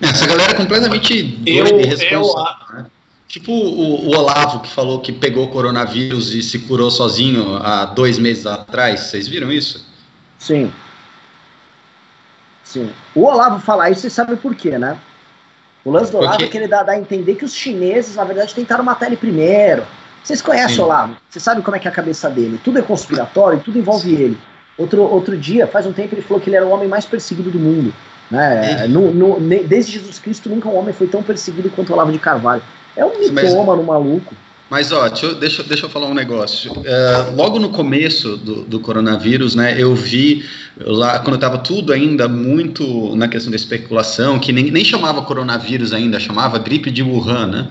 Essa 0.00 0.26
galera 0.26 0.52
é 0.52 0.54
completamente 0.54 1.22
doida 1.22 1.76
e 1.76 1.82
irresponsável, 1.82 2.66
né? 2.74 2.86
Tipo 3.30 3.52
o, 3.52 4.08
o, 4.08 4.16
Olavo 4.16 4.58
que 4.58 4.68
falou 4.68 5.00
que 5.00 5.12
pegou 5.12 5.48
coronavírus 5.48 6.34
e 6.34 6.42
se 6.42 6.58
curou 6.58 6.90
sozinho 6.90 7.56
há 7.62 7.84
dois 7.84 8.18
meses 8.18 8.44
atrás. 8.44 9.00
Vocês 9.00 9.28
viram 9.28 9.52
isso? 9.52 9.86
Sim. 10.36 10.72
Sim. 12.64 12.92
O 13.14 13.22
Olavo 13.22 13.60
falar 13.60 13.90
isso, 13.90 14.00
você 14.00 14.10
sabe 14.10 14.34
por 14.34 14.54
quê, 14.56 14.76
né? 14.78 14.98
O 15.84 15.92
lance 15.92 16.10
do 16.10 16.18
Olavo 16.18 16.42
é 16.42 16.48
que 16.48 16.56
ele 16.56 16.66
dá, 16.66 16.82
dá 16.82 16.92
a 16.92 16.98
entender 16.98 17.36
que 17.36 17.44
os 17.44 17.54
chineses, 17.54 18.16
na 18.16 18.24
verdade, 18.24 18.52
tentaram 18.52 18.82
matar 18.82 19.06
ele 19.06 19.16
primeiro. 19.16 19.86
Vocês 20.24 20.42
conhecem 20.42 20.74
Sim. 20.76 20.82
o 20.82 20.84
Olavo? 20.86 21.16
Você 21.28 21.38
sabe 21.38 21.62
como 21.62 21.76
é 21.76 21.78
que 21.78 21.86
é 21.86 21.90
a 21.90 21.94
cabeça 21.94 22.28
dele? 22.28 22.60
Tudo 22.64 22.80
é 22.80 22.82
conspiratório, 22.82 23.60
tudo 23.60 23.78
envolve 23.78 24.12
ele. 24.12 24.38
Outro, 24.80 25.02
outro 25.02 25.36
dia, 25.36 25.66
faz 25.66 25.84
um 25.84 25.92
tempo, 25.92 26.14
ele 26.14 26.22
falou 26.22 26.40
que 26.40 26.48
ele 26.48 26.56
era 26.56 26.66
o 26.66 26.70
homem 26.70 26.88
mais 26.88 27.04
perseguido 27.04 27.50
do 27.50 27.58
mundo. 27.58 27.92
Né? 28.30 28.86
No, 28.88 29.12
no, 29.12 29.38
desde 29.38 29.92
Jesus 29.92 30.18
Cristo, 30.18 30.48
nunca 30.48 30.70
um 30.70 30.76
homem 30.78 30.94
foi 30.94 31.06
tão 31.06 31.22
perseguido 31.22 31.68
quanto 31.68 31.90
o 31.90 31.92
Olavo 31.92 32.10
de 32.10 32.18
Carvalho. 32.18 32.62
É 32.96 33.04
um 33.04 33.18
mitômano 33.18 33.82
maluco. 33.82 34.34
Mas, 34.70 34.90
ó, 34.90 35.06
deixa 35.38 35.62
deixa 35.64 35.84
eu 35.84 35.90
falar 35.90 36.06
um 36.06 36.14
negócio. 36.14 36.72
Uh, 36.72 37.36
logo 37.36 37.58
no 37.58 37.68
começo 37.68 38.38
do, 38.38 38.62
do, 38.62 38.80
coronavírus, 38.80 39.54
né, 39.54 39.74
eu 39.76 39.94
vi 39.94 40.48
lá, 40.78 41.18
quando 41.18 41.34
estava 41.34 41.58
tudo 41.58 41.92
ainda 41.92 42.26
muito 42.26 43.14
na 43.16 43.28
questão 43.28 43.50
da 43.50 43.56
especulação, 43.56 44.38
que 44.38 44.50
nem, 44.50 44.70
nem 44.70 44.84
chamava 44.84 45.20
coronavírus 45.22 45.92
ainda, 45.92 46.18
chamava 46.18 46.58
gripe 46.58 46.90
de 46.90 47.02
Wuhan, 47.02 47.48
né? 47.48 47.68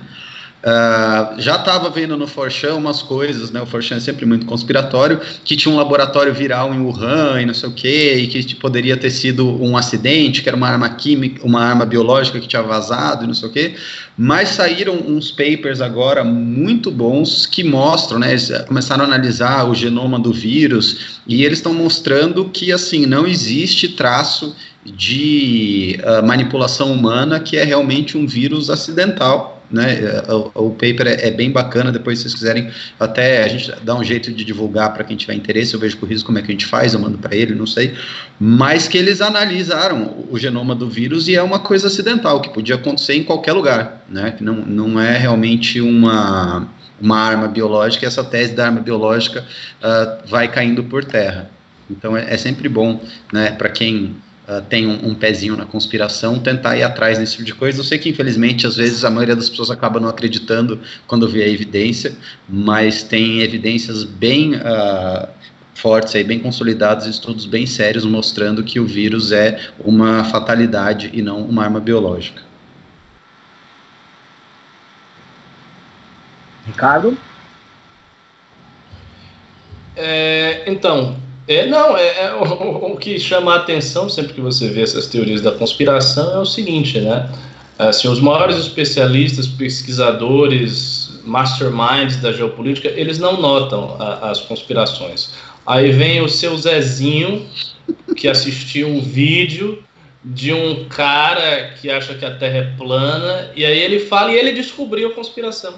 Uh, 0.61 1.39
já 1.39 1.55
estava 1.55 1.89
vendo 1.89 2.17
no 2.17 2.27
Forchan 2.27 2.75
umas 2.75 3.01
coisas, 3.01 3.49
né? 3.49 3.61
O 3.61 3.65
Forchan 3.65 3.95
é 3.95 3.99
sempre 4.01 4.25
muito 4.25 4.45
conspiratório, 4.45 5.21
que 5.45 5.55
tinha 5.55 5.73
um 5.73 5.77
laboratório 5.77 6.33
viral 6.33 6.73
em 6.73 6.81
Wuhan 6.81 7.41
e 7.41 7.45
não 7.45 7.53
sei 7.53 7.69
o 7.69 7.71
que, 7.71 8.13
e 8.15 8.27
que 8.27 8.43
tipo, 8.43 8.59
poderia 8.59 8.97
ter 8.97 9.09
sido 9.09 9.47
um 9.63 9.77
acidente, 9.77 10.43
que 10.43 10.49
era 10.49 10.57
uma 10.57 10.67
arma 10.67 10.89
química, 10.89 11.45
uma 11.45 11.63
arma 11.63 11.85
biológica 11.85 12.41
que 12.41 12.47
tinha 12.47 12.61
vazado 12.61 13.23
e 13.23 13.27
não 13.27 13.33
sei 13.33 13.47
o 13.47 13.51
que. 13.51 13.75
Mas 14.17 14.49
saíram 14.49 14.95
uns 14.95 15.31
papers 15.31 15.79
agora 15.79 16.25
muito 16.25 16.91
bons 16.91 17.45
que 17.45 17.63
mostram, 17.63 18.19
né? 18.19 18.31
Eles 18.31 18.51
começaram 18.67 19.05
a 19.05 19.07
analisar 19.07 19.63
o 19.69 19.73
genoma 19.73 20.19
do 20.19 20.33
vírus 20.33 21.21
e 21.25 21.45
eles 21.45 21.59
estão 21.59 21.73
mostrando 21.73 22.49
que 22.49 22.73
assim 22.73 23.05
não 23.05 23.25
existe 23.25 23.87
traço 23.87 24.53
de 24.83 25.99
uh, 26.03 26.25
manipulação 26.25 26.91
humana 26.91 27.39
que 27.39 27.55
é 27.55 27.63
realmente 27.63 28.17
um 28.17 28.27
vírus 28.27 28.69
acidental 28.69 29.58
né? 29.71 30.21
O, 30.55 30.67
o 30.67 30.69
paper 30.71 31.07
é, 31.07 31.27
é, 31.27 31.31
bem 31.31 31.51
bacana, 31.51 31.91
depois 31.91 32.19
se 32.19 32.23
vocês 32.23 32.33
quiserem, 32.33 32.69
até 32.99 33.43
a 33.43 33.47
gente 33.47 33.71
dá 33.83 33.95
um 33.95 34.03
jeito 34.03 34.31
de 34.31 34.43
divulgar 34.43 34.93
para 34.93 35.03
quem 35.03 35.15
tiver 35.15 35.35
interesse, 35.35 35.73
eu 35.73 35.79
vejo 35.79 35.97
com 35.97 36.05
risco 36.05 36.27
como 36.27 36.39
é 36.39 36.41
que 36.41 36.47
a 36.47 36.51
gente 36.51 36.65
faz, 36.65 36.93
eu 36.93 36.99
mando 36.99 37.17
para 37.17 37.35
ele, 37.35 37.53
não 37.53 37.67
sei, 37.67 37.93
mas 38.39 38.87
que 38.87 38.97
eles 38.97 39.21
analisaram 39.21 40.25
o 40.29 40.37
genoma 40.37 40.73
do 40.73 40.89
vírus 40.89 41.27
e 41.27 41.35
é 41.35 41.43
uma 41.43 41.59
coisa 41.59 41.87
acidental, 41.87 42.41
que 42.41 42.49
podia 42.49 42.75
acontecer 42.75 43.15
em 43.15 43.23
qualquer 43.23 43.53
lugar, 43.53 44.03
né? 44.09 44.31
Que 44.31 44.43
não, 44.43 44.55
não 44.55 44.99
é 44.99 45.17
realmente 45.17 45.79
uma, 45.79 46.67
uma 46.99 47.17
arma 47.19 47.47
biológica, 47.47 48.05
e 48.05 48.07
essa 48.07 48.23
tese 48.23 48.53
da 48.53 48.65
arma 48.65 48.81
biológica 48.81 49.45
uh, 49.81 50.27
vai 50.27 50.47
caindo 50.47 50.83
por 50.83 51.05
terra. 51.05 51.49
Então 51.89 52.15
é, 52.15 52.33
é 52.33 52.37
sempre 52.37 52.69
bom, 52.69 53.03
né, 53.33 53.51
para 53.51 53.69
quem 53.69 54.15
uh, 54.49 54.61
tem 54.63 54.87
um, 54.87 55.09
um, 55.09 55.15
pezinho 55.15 55.55
na 55.55 55.65
conspiração, 55.65 56.39
tentar 56.39 56.75
ir 56.75 56.83
atrás 56.83 57.19
desse 57.19 57.33
tipo 57.33 57.45
de 57.45 57.53
coisa. 57.53 57.79
Eu 57.79 57.83
sei 57.83 57.99
que, 57.99 58.09
infelizmente, 58.09 58.65
às 58.65 58.75
vezes 58.75 59.05
a 59.05 59.09
maioria 59.09 59.35
das 59.35 59.49
pessoas 59.49 59.69
acaba 59.69 59.99
não 59.99 60.09
acreditando 60.09 60.79
quando 61.05 61.29
vê 61.29 61.43
a 61.43 61.47
evidência, 61.47 62.15
mas 62.47 63.03
tem 63.03 63.41
evidências 63.41 64.03
bem 64.03 64.55
uh, 64.55 65.27
fortes, 65.75 66.15
aí, 66.15 66.23
bem 66.23 66.39
consolidadas, 66.39 67.05
estudos 67.05 67.45
bem 67.45 67.65
sérios 67.65 68.03
mostrando 68.03 68.63
que 68.63 68.79
o 68.79 68.85
vírus 68.85 69.31
é 69.31 69.71
uma 69.79 70.23
fatalidade 70.25 71.09
e 71.13 71.21
não 71.21 71.43
uma 71.43 71.63
arma 71.63 71.79
biológica. 71.79 72.41
Ricardo? 76.65 77.17
É, 79.95 80.63
então, 80.67 81.17
é, 81.49 81.65
não, 81.65 81.97
é, 81.97 82.25
é 82.25 82.33
o, 82.35 82.91
o, 82.91 82.95
que 82.95 83.19
chama 83.19 83.53
a 83.53 83.55
atenção 83.57 84.07
sempre 84.07 84.33
que 84.33 84.39
você 84.39 84.69
vê 84.69 84.83
essas 84.83 85.07
teorias 85.07 85.41
da 85.41 85.51
conspiração 85.51 86.35
é 86.35 86.37
o 86.37 86.45
seguinte, 86.45 87.01
né? 87.01 87.27
Assim, 87.79 88.07
os 88.07 88.19
maiores 88.19 88.55
especialistas, 88.57 89.47
pesquisadores, 89.47 91.19
masterminds 91.25 92.17
da 92.17 92.31
geopolítica, 92.31 92.89
eles 92.89 93.17
não 93.17 93.41
notam 93.41 93.95
a, 93.99 94.29
as 94.29 94.41
conspirações. 94.41 95.33
Aí 95.65 95.91
vem 95.91 96.21
o 96.21 96.29
seu 96.29 96.55
Zezinho, 96.55 97.47
que 98.15 98.27
assistiu 98.27 98.87
um 98.87 99.01
vídeo 99.01 99.83
de 100.23 100.53
um 100.53 100.85
cara 100.87 101.73
que 101.81 101.89
acha 101.89 102.13
que 102.13 102.25
a 102.25 102.35
Terra 102.35 102.57
é 102.57 102.73
plana, 102.77 103.51
e 103.55 103.65
aí 103.65 103.79
ele 103.79 104.01
fala 104.01 104.31
e 104.31 104.37
ele 104.37 104.51
descobriu 104.51 105.09
a 105.09 105.13
conspiração. 105.13 105.73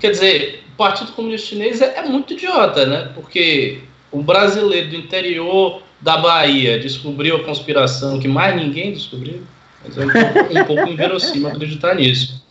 Quer 0.00 0.10
dizer, 0.10 0.64
o 0.74 0.76
Partido 0.76 1.12
Comunista 1.12 1.48
Chinês 1.48 1.80
é, 1.80 1.96
é 1.96 2.02
muito 2.02 2.34
idiota, 2.34 2.84
né? 2.84 3.10
Porque 3.14 3.87
o 4.10 4.22
brasileiro 4.22 4.90
do 4.90 4.96
interior 4.96 5.82
da 6.00 6.16
Bahia 6.16 6.78
descobriu 6.78 7.36
a 7.36 7.44
conspiração 7.44 8.18
que 8.18 8.28
mais 8.28 8.56
ninguém 8.56 8.92
descobriu. 8.92 9.42
Mas 9.84 9.96
é 9.96 10.04
um 10.04 10.10
pouco, 10.10 10.58
um 10.58 10.64
pouco 10.64 10.92
inverossímil 10.92 11.48
acreditar 11.48 11.94
nisso. 11.94 12.44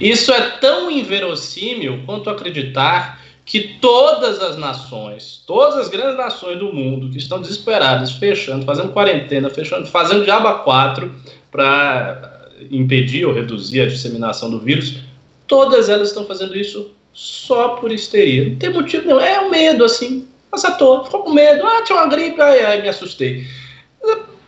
Isso 0.00 0.32
é 0.32 0.40
tão 0.58 0.90
inverossímil 0.90 2.02
quanto 2.06 2.30
acreditar 2.30 3.20
que 3.44 3.78
todas 3.80 4.40
as 4.40 4.58
nações, 4.58 5.42
todas 5.46 5.78
as 5.78 5.88
grandes 5.88 6.16
nações 6.16 6.58
do 6.58 6.72
mundo 6.72 7.10
que 7.10 7.16
estão 7.16 7.40
desesperadas, 7.40 8.12
fechando, 8.12 8.64
fazendo 8.64 8.92
quarentena, 8.92 9.48
fechando, 9.48 9.86
fazendo 9.86 10.24
diaba 10.24 10.58
4 10.58 11.10
para 11.50 12.50
impedir 12.70 13.24
ou 13.24 13.32
reduzir 13.32 13.80
a 13.80 13.86
disseminação 13.86 14.50
do 14.50 14.60
vírus, 14.60 14.98
todas 15.46 15.88
elas 15.88 16.08
estão 16.08 16.26
fazendo 16.26 16.56
isso 16.56 16.90
só 17.12 17.70
por 17.70 17.90
histeria. 17.90 18.50
Não 18.50 18.56
tem 18.56 18.70
motivo 18.70 19.06
nenhum. 19.06 19.20
É 19.20 19.40
o 19.40 19.50
medo, 19.50 19.84
assim. 19.84 20.28
Mas 20.50 20.64
à 20.64 20.72
toa, 20.72 21.04
ficou 21.04 21.24
com 21.24 21.32
medo, 21.32 21.66
ah, 21.66 21.82
tinha 21.82 21.98
uma 21.98 22.08
gripe, 22.08 22.40
ai, 22.40 22.80
me 22.80 22.88
assustei. 22.88 23.46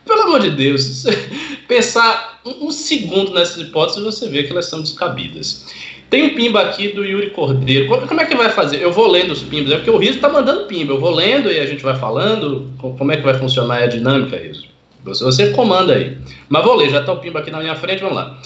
Pelo 0.05 0.21
amor 0.23 0.39
de 0.39 0.51
Deus, 0.51 1.05
pensar 1.67 2.41
um, 2.45 2.71
segundo 2.71 3.33
nessas 3.33 3.57
hipóteses, 3.67 4.03
você 4.03 4.27
vê 4.27 4.43
que 4.43 4.51
elas 4.51 4.65
são 4.65 4.81
descabidas. 4.81 5.67
Tem 6.09 6.23
um 6.23 6.35
pimba 6.35 6.61
aqui 6.61 6.89
do 6.89 7.05
Yuri 7.05 7.29
Cordeiro. 7.29 7.87
Como 7.87 8.19
é 8.19 8.25
que 8.25 8.35
vai 8.35 8.49
fazer? 8.49 8.81
Eu 8.81 8.91
vou 8.91 9.07
lendo 9.07 9.31
os 9.31 9.43
pimbas, 9.43 9.71
é 9.71 9.75
porque 9.77 9.91
o 9.91 9.97
Riso 9.97 10.15
está 10.15 10.27
mandando 10.27 10.65
pimba. 10.65 10.91
Eu 10.91 10.99
vou 10.99 11.11
lendo 11.11 11.49
e 11.49 11.57
a 11.57 11.65
gente 11.65 11.81
vai 11.81 11.95
falando. 11.95 12.69
Como 12.77 13.11
é 13.13 13.15
que 13.15 13.23
vai 13.23 13.35
funcionar 13.35 13.83
a 13.83 13.87
dinâmica, 13.87 14.35
Riso? 14.35 14.65
Você, 15.05 15.23
você 15.23 15.51
comanda 15.51 15.93
aí. 15.93 16.17
Mas 16.49 16.65
vou 16.65 16.75
ler, 16.75 16.89
já 16.89 16.99
está 16.99 17.13
o 17.13 17.17
pimba 17.19 17.39
aqui 17.39 17.49
na 17.49 17.59
minha 17.59 17.75
frente, 17.75 18.01
vamos 18.01 18.17
lá. 18.17 18.37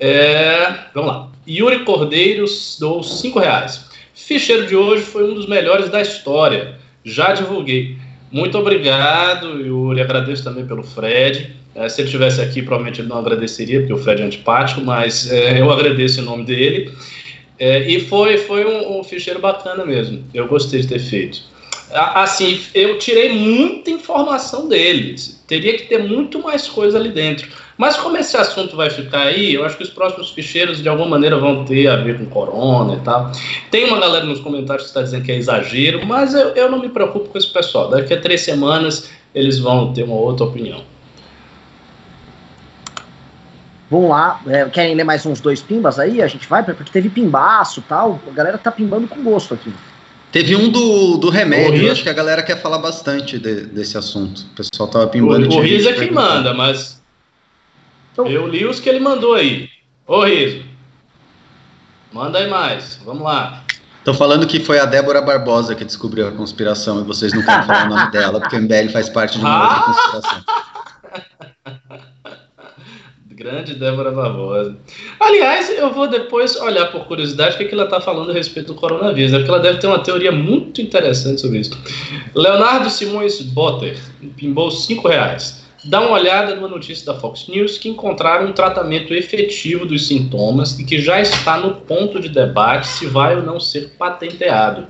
É, 0.00 0.74
vamos 0.92 1.10
lá. 1.10 1.28
Yuri 1.48 1.84
Cordeiro 1.84 2.44
dou 2.80 3.04
5 3.04 3.38
reais. 3.38 3.86
Ficheiro 4.12 4.66
de 4.66 4.74
hoje 4.74 5.04
foi 5.04 5.30
um 5.30 5.34
dos 5.34 5.46
melhores 5.46 5.88
da 5.88 6.00
história 6.00 6.76
já 7.06 7.32
divulguei. 7.32 7.96
Muito 8.32 8.58
obrigado, 8.58 9.60
Yuri. 9.60 10.00
Agradeço 10.00 10.42
também 10.42 10.66
pelo 10.66 10.82
Fred. 10.82 11.54
É, 11.74 11.88
se 11.88 12.00
ele 12.00 12.08
estivesse 12.08 12.40
aqui, 12.40 12.60
provavelmente 12.60 13.00
ele 13.00 13.08
não 13.08 13.18
agradeceria, 13.18 13.80
porque 13.80 13.92
o 13.92 13.98
Fred 13.98 14.22
é 14.22 14.24
antipático, 14.24 14.80
mas 14.80 15.30
é, 15.30 15.60
eu 15.60 15.70
agradeço 15.70 16.20
em 16.20 16.24
nome 16.24 16.44
dele. 16.44 16.90
É, 17.58 17.88
e 17.88 18.00
foi, 18.00 18.36
foi 18.38 18.64
um, 18.64 18.98
um 18.98 19.04
ficheiro 19.04 19.38
bacana 19.38 19.86
mesmo. 19.86 20.24
Eu 20.34 20.48
gostei 20.48 20.80
de 20.80 20.88
ter 20.88 20.98
feito. 20.98 21.42
Assim, 21.92 22.60
eu 22.74 22.98
tirei 22.98 23.32
muita 23.32 23.90
informação 23.90 24.68
deles. 24.68 25.42
Teria 25.46 25.76
que 25.76 25.84
ter 25.84 26.02
muito 26.02 26.42
mais 26.42 26.66
coisa 26.66 26.98
ali 26.98 27.10
dentro. 27.10 27.48
Mas 27.78 27.96
como 27.96 28.16
esse 28.16 28.36
assunto 28.36 28.74
vai 28.74 28.90
ficar 28.90 29.22
aí, 29.22 29.54
eu 29.54 29.64
acho 29.64 29.76
que 29.76 29.84
os 29.84 29.90
próximos 29.90 30.30
ficheiros 30.30 30.82
de 30.82 30.88
alguma 30.88 31.08
maneira 31.08 31.38
vão 31.38 31.64
ter 31.64 31.86
a 31.88 31.96
ver 31.96 32.18
com 32.18 32.26
corona 32.26 32.94
e 32.94 33.00
tal. 33.00 33.30
Tem 33.70 33.84
uma 33.84 34.00
galera 34.00 34.24
nos 34.24 34.40
comentários 34.40 34.84
que 34.84 34.90
está 34.90 35.02
dizendo 35.02 35.24
que 35.24 35.32
é 35.32 35.36
exagero, 35.36 36.04
mas 36.04 36.34
eu, 36.34 36.48
eu 36.50 36.70
não 36.70 36.80
me 36.80 36.88
preocupo 36.88 37.28
com 37.28 37.38
esse 37.38 37.52
pessoal. 37.52 37.88
Daqui 37.88 38.14
a 38.14 38.20
três 38.20 38.40
semanas 38.40 39.10
eles 39.34 39.58
vão 39.58 39.92
ter 39.92 40.04
uma 40.04 40.16
outra 40.16 40.46
opinião. 40.46 40.82
Vamos 43.88 44.10
lá, 44.10 44.40
é, 44.48 44.64
querem 44.64 44.96
ler 44.96 45.04
mais 45.04 45.24
uns 45.24 45.40
dois 45.40 45.62
pimbas 45.62 45.98
aí? 46.00 46.20
A 46.20 46.26
gente 46.26 46.48
vai, 46.48 46.64
porque 46.64 46.90
teve 46.90 47.08
pimbaço 47.08 47.80
tal. 47.88 48.18
A 48.26 48.32
galera 48.32 48.58
tá 48.58 48.72
pimbando 48.72 49.06
com 49.06 49.22
gosto 49.22 49.54
aqui. 49.54 49.72
Teve 50.32 50.54
um 50.56 50.68
do, 50.68 51.16
do 51.16 51.30
remédio, 51.30 51.90
acho 51.90 52.02
que 52.02 52.08
a 52.08 52.12
galera 52.12 52.42
quer 52.42 52.60
falar 52.60 52.78
bastante 52.78 53.38
de, 53.38 53.62
desse 53.66 53.96
assunto. 53.96 54.40
O 54.40 54.56
pessoal 54.56 54.88
tava 54.88 55.06
pimbando. 55.06 55.48
O, 55.48 55.58
o 55.58 55.60
Riz 55.60 55.86
é 55.86 55.92
quem 55.92 56.10
manda, 56.10 56.52
mas 56.52 56.96
então, 58.16 58.26
eu 58.28 58.46
li 58.46 58.64
os 58.64 58.80
que 58.80 58.88
ele 58.88 58.98
mandou 58.98 59.34
aí. 59.34 59.68
Ô, 60.06 60.24
Riso. 60.24 60.64
Manda 62.10 62.38
aí 62.38 62.48
mais. 62.48 62.98
Vamos 63.04 63.22
lá. 63.22 63.62
Tô 64.06 64.14
falando 64.14 64.46
que 64.46 64.58
foi 64.58 64.78
a 64.78 64.86
Débora 64.86 65.20
Barbosa 65.20 65.74
que 65.74 65.84
descobriu 65.84 66.26
a 66.26 66.32
conspiração 66.32 67.00
e 67.00 67.04
vocês 67.04 67.34
não 67.34 67.44
querem 67.44 67.66
falar 67.66 67.84
o 67.84 67.88
nome 67.90 68.08
dela, 68.12 68.40
porque 68.40 68.56
o 68.56 68.62
MBL 68.62 68.88
faz 68.90 69.10
parte 69.10 69.38
de 69.38 69.44
uma 69.44 69.64
outra 69.64 69.80
conspiração. 69.92 70.44
Grande 73.36 73.74
Débora 73.74 74.10
Barbosa. 74.10 74.74
Aliás, 75.20 75.68
eu 75.68 75.92
vou 75.92 76.08
depois 76.08 76.56
olhar 76.56 76.86
por 76.90 77.04
curiosidade 77.04 77.54
o 77.54 77.58
que, 77.58 77.64
é 77.64 77.68
que 77.68 77.74
ela 77.74 77.84
está 77.84 78.00
falando 78.00 78.30
a 78.30 78.32
respeito 78.32 78.68
do 78.68 78.74
coronavírus, 78.74 79.30
né? 79.30 79.38
porque 79.38 79.50
ela 79.50 79.60
deve 79.60 79.78
ter 79.78 79.86
uma 79.88 79.98
teoria 79.98 80.32
muito 80.32 80.80
interessante 80.80 81.42
sobre 81.42 81.58
isso. 81.58 81.78
Leonardo 82.34 82.88
Simões 82.88 83.42
Botter 83.42 83.98
pimbou 84.38 84.70
5 84.70 85.06
reais. 85.06 85.62
Dá 85.84 86.00
uma 86.00 86.12
olhada 86.12 86.54
numa 86.54 86.66
notícia 86.66 87.04
da 87.04 87.20
Fox 87.20 87.46
News 87.46 87.76
que 87.76 87.90
encontraram 87.90 88.46
um 88.46 88.52
tratamento 88.54 89.12
efetivo 89.12 89.84
dos 89.84 90.06
sintomas 90.06 90.78
e 90.78 90.84
que 90.84 90.98
já 90.98 91.20
está 91.20 91.58
no 91.58 91.74
ponto 91.74 92.18
de 92.18 92.30
debate 92.30 92.86
se 92.86 93.04
vai 93.04 93.36
ou 93.36 93.42
não 93.42 93.60
ser 93.60 93.90
patenteado. 93.98 94.86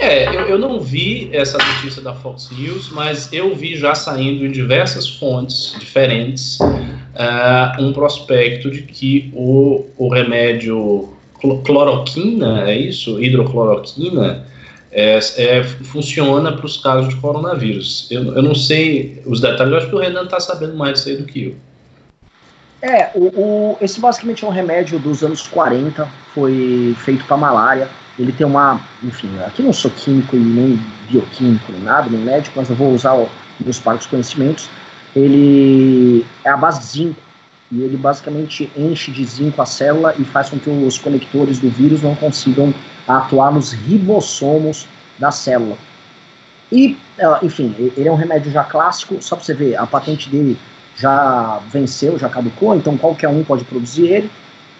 É, 0.00 0.34
eu, 0.34 0.48
eu 0.48 0.58
não 0.58 0.80
vi 0.80 1.28
essa 1.30 1.58
notícia 1.58 2.00
da 2.00 2.14
Fox 2.14 2.48
News, 2.50 2.90
mas 2.90 3.30
eu 3.34 3.54
vi 3.54 3.76
já 3.76 3.94
saindo 3.94 4.46
em 4.46 4.50
diversas 4.50 5.06
fontes 5.06 5.76
diferentes 5.78 6.58
uh, 6.58 7.82
um 7.82 7.92
prospecto 7.92 8.70
de 8.70 8.80
que 8.80 9.30
o, 9.34 9.84
o 9.98 10.08
remédio 10.08 11.12
cloroquina, 11.66 12.70
é 12.70 12.78
isso? 12.78 13.22
Hidrocloroquina, 13.22 14.46
é, 14.90 15.18
é, 15.36 15.62
funciona 15.62 16.50
para 16.52 16.64
os 16.64 16.78
casos 16.78 17.14
de 17.14 17.20
coronavírus. 17.20 18.08
Eu, 18.10 18.34
eu 18.34 18.42
não 18.42 18.54
sei 18.54 19.22
os 19.26 19.38
detalhes, 19.38 19.70
eu 19.70 19.78
acho 19.80 19.88
que 19.88 19.94
o 19.94 19.98
Renan 19.98 20.24
está 20.24 20.40
sabendo 20.40 20.78
mais 20.78 20.94
disso 20.94 21.10
aí 21.10 21.16
do 21.16 21.24
que 21.24 21.44
eu. 21.44 21.56
É, 22.80 23.10
o, 23.14 23.24
o, 23.24 23.78
esse 23.82 24.00
basicamente 24.00 24.46
é 24.46 24.48
um 24.48 24.50
remédio 24.50 24.98
dos 24.98 25.22
anos 25.22 25.46
40, 25.46 26.08
foi 26.34 26.96
feito 27.04 27.22
para 27.26 27.36
malária. 27.36 27.99
Ele 28.20 28.32
tem 28.32 28.46
uma, 28.46 28.78
enfim, 29.02 29.30
aqui 29.46 29.62
não 29.62 29.72
sou 29.72 29.90
químico 29.90 30.36
e 30.36 30.38
nem 30.38 30.78
bioquímico, 31.08 31.72
nem 31.72 31.80
nada, 31.80 32.10
nem 32.10 32.20
médico, 32.20 32.58
mas 32.58 32.68
eu 32.68 32.76
vou 32.76 32.92
usar 32.92 33.14
os 33.14 33.30
meus 33.58 33.78
parcos 33.78 34.06
conhecimentos. 34.06 34.68
Ele 35.16 36.26
é 36.44 36.50
a 36.50 36.56
base 36.56 36.80
de 36.80 36.86
zinco, 36.86 37.20
e 37.72 37.80
ele 37.80 37.96
basicamente 37.96 38.70
enche 38.76 39.10
de 39.10 39.24
zinco 39.24 39.62
a 39.62 39.64
célula 39.64 40.14
e 40.18 40.24
faz 40.24 40.50
com 40.50 40.58
que 40.58 40.68
os 40.68 40.98
conectores 40.98 41.60
do 41.60 41.70
vírus 41.70 42.02
não 42.02 42.14
consigam 42.14 42.74
atuar 43.08 43.52
nos 43.52 43.72
ribossomos 43.72 44.86
da 45.18 45.30
célula. 45.30 45.78
E, 46.70 46.98
enfim, 47.42 47.74
ele 47.96 48.06
é 48.06 48.12
um 48.12 48.16
remédio 48.16 48.52
já 48.52 48.64
clássico, 48.64 49.16
só 49.22 49.34
para 49.34 49.46
você 49.46 49.54
ver, 49.54 49.76
a 49.76 49.86
patente 49.86 50.28
dele 50.28 50.58
já 50.94 51.58
venceu, 51.72 52.18
já 52.18 52.28
caducou, 52.28 52.76
então 52.76 52.98
qualquer 52.98 53.28
um 53.28 53.42
pode 53.42 53.64
produzir 53.64 54.08
ele, 54.08 54.30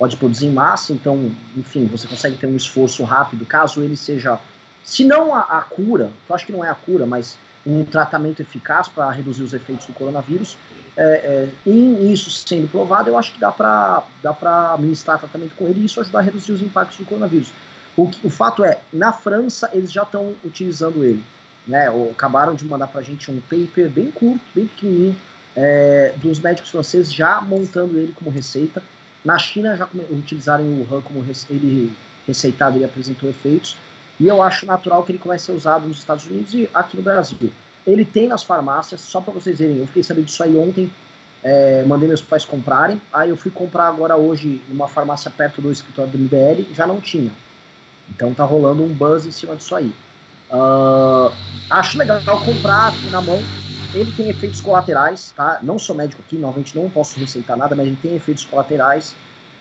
pode 0.00 0.16
produzir 0.16 0.46
em 0.46 0.52
massa, 0.52 0.94
então, 0.94 1.30
enfim, 1.54 1.84
você 1.84 2.08
consegue 2.08 2.38
ter 2.38 2.46
um 2.46 2.56
esforço 2.56 3.04
rápido, 3.04 3.44
caso 3.44 3.82
ele 3.82 3.98
seja, 3.98 4.40
se 4.82 5.04
não 5.04 5.34
a, 5.34 5.42
a 5.42 5.60
cura, 5.60 6.10
eu 6.26 6.34
acho 6.34 6.46
que 6.46 6.52
não 6.52 6.64
é 6.64 6.70
a 6.70 6.74
cura, 6.74 7.04
mas 7.04 7.38
um 7.66 7.84
tratamento 7.84 8.40
eficaz 8.40 8.88
para 8.88 9.10
reduzir 9.10 9.42
os 9.42 9.52
efeitos 9.52 9.86
do 9.86 9.92
coronavírus, 9.92 10.56
é, 10.96 11.02
é, 11.02 11.48
e 11.66 12.10
isso 12.10 12.30
sendo 12.30 12.66
provado, 12.66 13.10
eu 13.10 13.18
acho 13.18 13.34
que 13.34 13.38
dá 13.38 13.52
para 13.52 14.04
dá 14.22 14.76
ministrar 14.78 15.18
tratamento 15.18 15.54
com 15.54 15.66
ele 15.68 15.80
e 15.80 15.84
isso 15.84 16.00
ajudar 16.00 16.20
a 16.20 16.22
reduzir 16.22 16.52
os 16.52 16.62
impactos 16.62 16.96
do 16.96 17.04
coronavírus. 17.04 17.52
O, 17.94 18.08
que, 18.08 18.26
o 18.26 18.30
fato 18.30 18.64
é, 18.64 18.80
na 18.90 19.12
França, 19.12 19.68
eles 19.74 19.92
já 19.92 20.04
estão 20.04 20.34
utilizando 20.42 21.04
ele. 21.04 21.22
Né, 21.66 21.88
acabaram 22.10 22.54
de 22.54 22.64
mandar 22.64 22.86
para 22.86 23.02
a 23.02 23.04
gente 23.04 23.30
um 23.30 23.38
paper 23.42 23.90
bem 23.90 24.10
curto, 24.10 24.42
bem 24.54 24.66
pequenininho, 24.66 25.20
é, 25.54 26.14
dos 26.16 26.40
médicos 26.40 26.70
franceses 26.70 27.12
já 27.12 27.42
montando 27.42 27.98
ele 27.98 28.14
como 28.14 28.30
receita. 28.30 28.82
Na 29.24 29.38
China 29.38 29.76
já 29.76 29.88
utilizaram 30.10 30.64
o 30.64 30.86
Han 30.90 31.02
como 31.02 31.24
ele 31.50 31.96
receitado, 32.26 32.76
ele 32.76 32.84
apresentou 32.84 33.28
efeitos. 33.28 33.76
E 34.18 34.26
eu 34.26 34.42
acho 34.42 34.66
natural 34.66 35.02
que 35.02 35.12
ele 35.12 35.18
comece 35.18 35.44
a 35.44 35.46
ser 35.46 35.52
usado 35.52 35.88
nos 35.88 35.98
Estados 35.98 36.26
Unidos 36.26 36.52
e 36.54 36.68
aqui 36.74 36.96
no 36.96 37.02
Brasil. 37.02 37.52
Ele 37.86 38.04
tem 38.04 38.28
nas 38.28 38.42
farmácias, 38.42 39.00
só 39.00 39.20
para 39.20 39.32
vocês 39.32 39.58
verem, 39.58 39.78
eu 39.78 39.86
fiquei 39.86 40.02
sabendo 40.02 40.26
disso 40.26 40.42
aí 40.42 40.54
ontem, 40.56 40.92
é, 41.42 41.82
mandei 41.84 42.06
meus 42.06 42.20
pais 42.20 42.44
comprarem. 42.44 43.00
Aí 43.12 43.30
eu 43.30 43.36
fui 43.36 43.50
comprar 43.50 43.88
agora 43.88 44.16
hoje 44.16 44.62
numa 44.68 44.88
farmácia 44.88 45.30
perto 45.30 45.62
do 45.62 45.72
escritório 45.72 46.12
do 46.12 46.18
MBL, 46.18 46.74
já 46.74 46.86
não 46.86 47.00
tinha. 47.00 47.32
Então 48.10 48.34
tá 48.34 48.44
rolando 48.44 48.82
um 48.82 48.88
buzz 48.88 49.24
em 49.24 49.30
cima 49.30 49.56
disso 49.56 49.74
aí. 49.74 49.94
Uh, 50.50 51.32
acho 51.70 51.96
legal 51.96 52.20
comprar 52.44 52.92
na 53.10 53.20
mão, 53.20 53.40
ele 53.94 54.12
tem 54.12 54.28
efeitos 54.28 54.60
colaterais, 54.60 55.32
tá? 55.36 55.58
Não 55.62 55.78
sou 55.78 55.94
médico 55.96 56.22
aqui, 56.26 56.36
normalmente 56.36 56.76
não 56.76 56.88
posso 56.88 57.18
receitar 57.18 57.56
nada, 57.56 57.74
mas 57.74 57.86
ele 57.86 57.98
tem 58.00 58.14
efeitos 58.14 58.44
colaterais. 58.44 59.14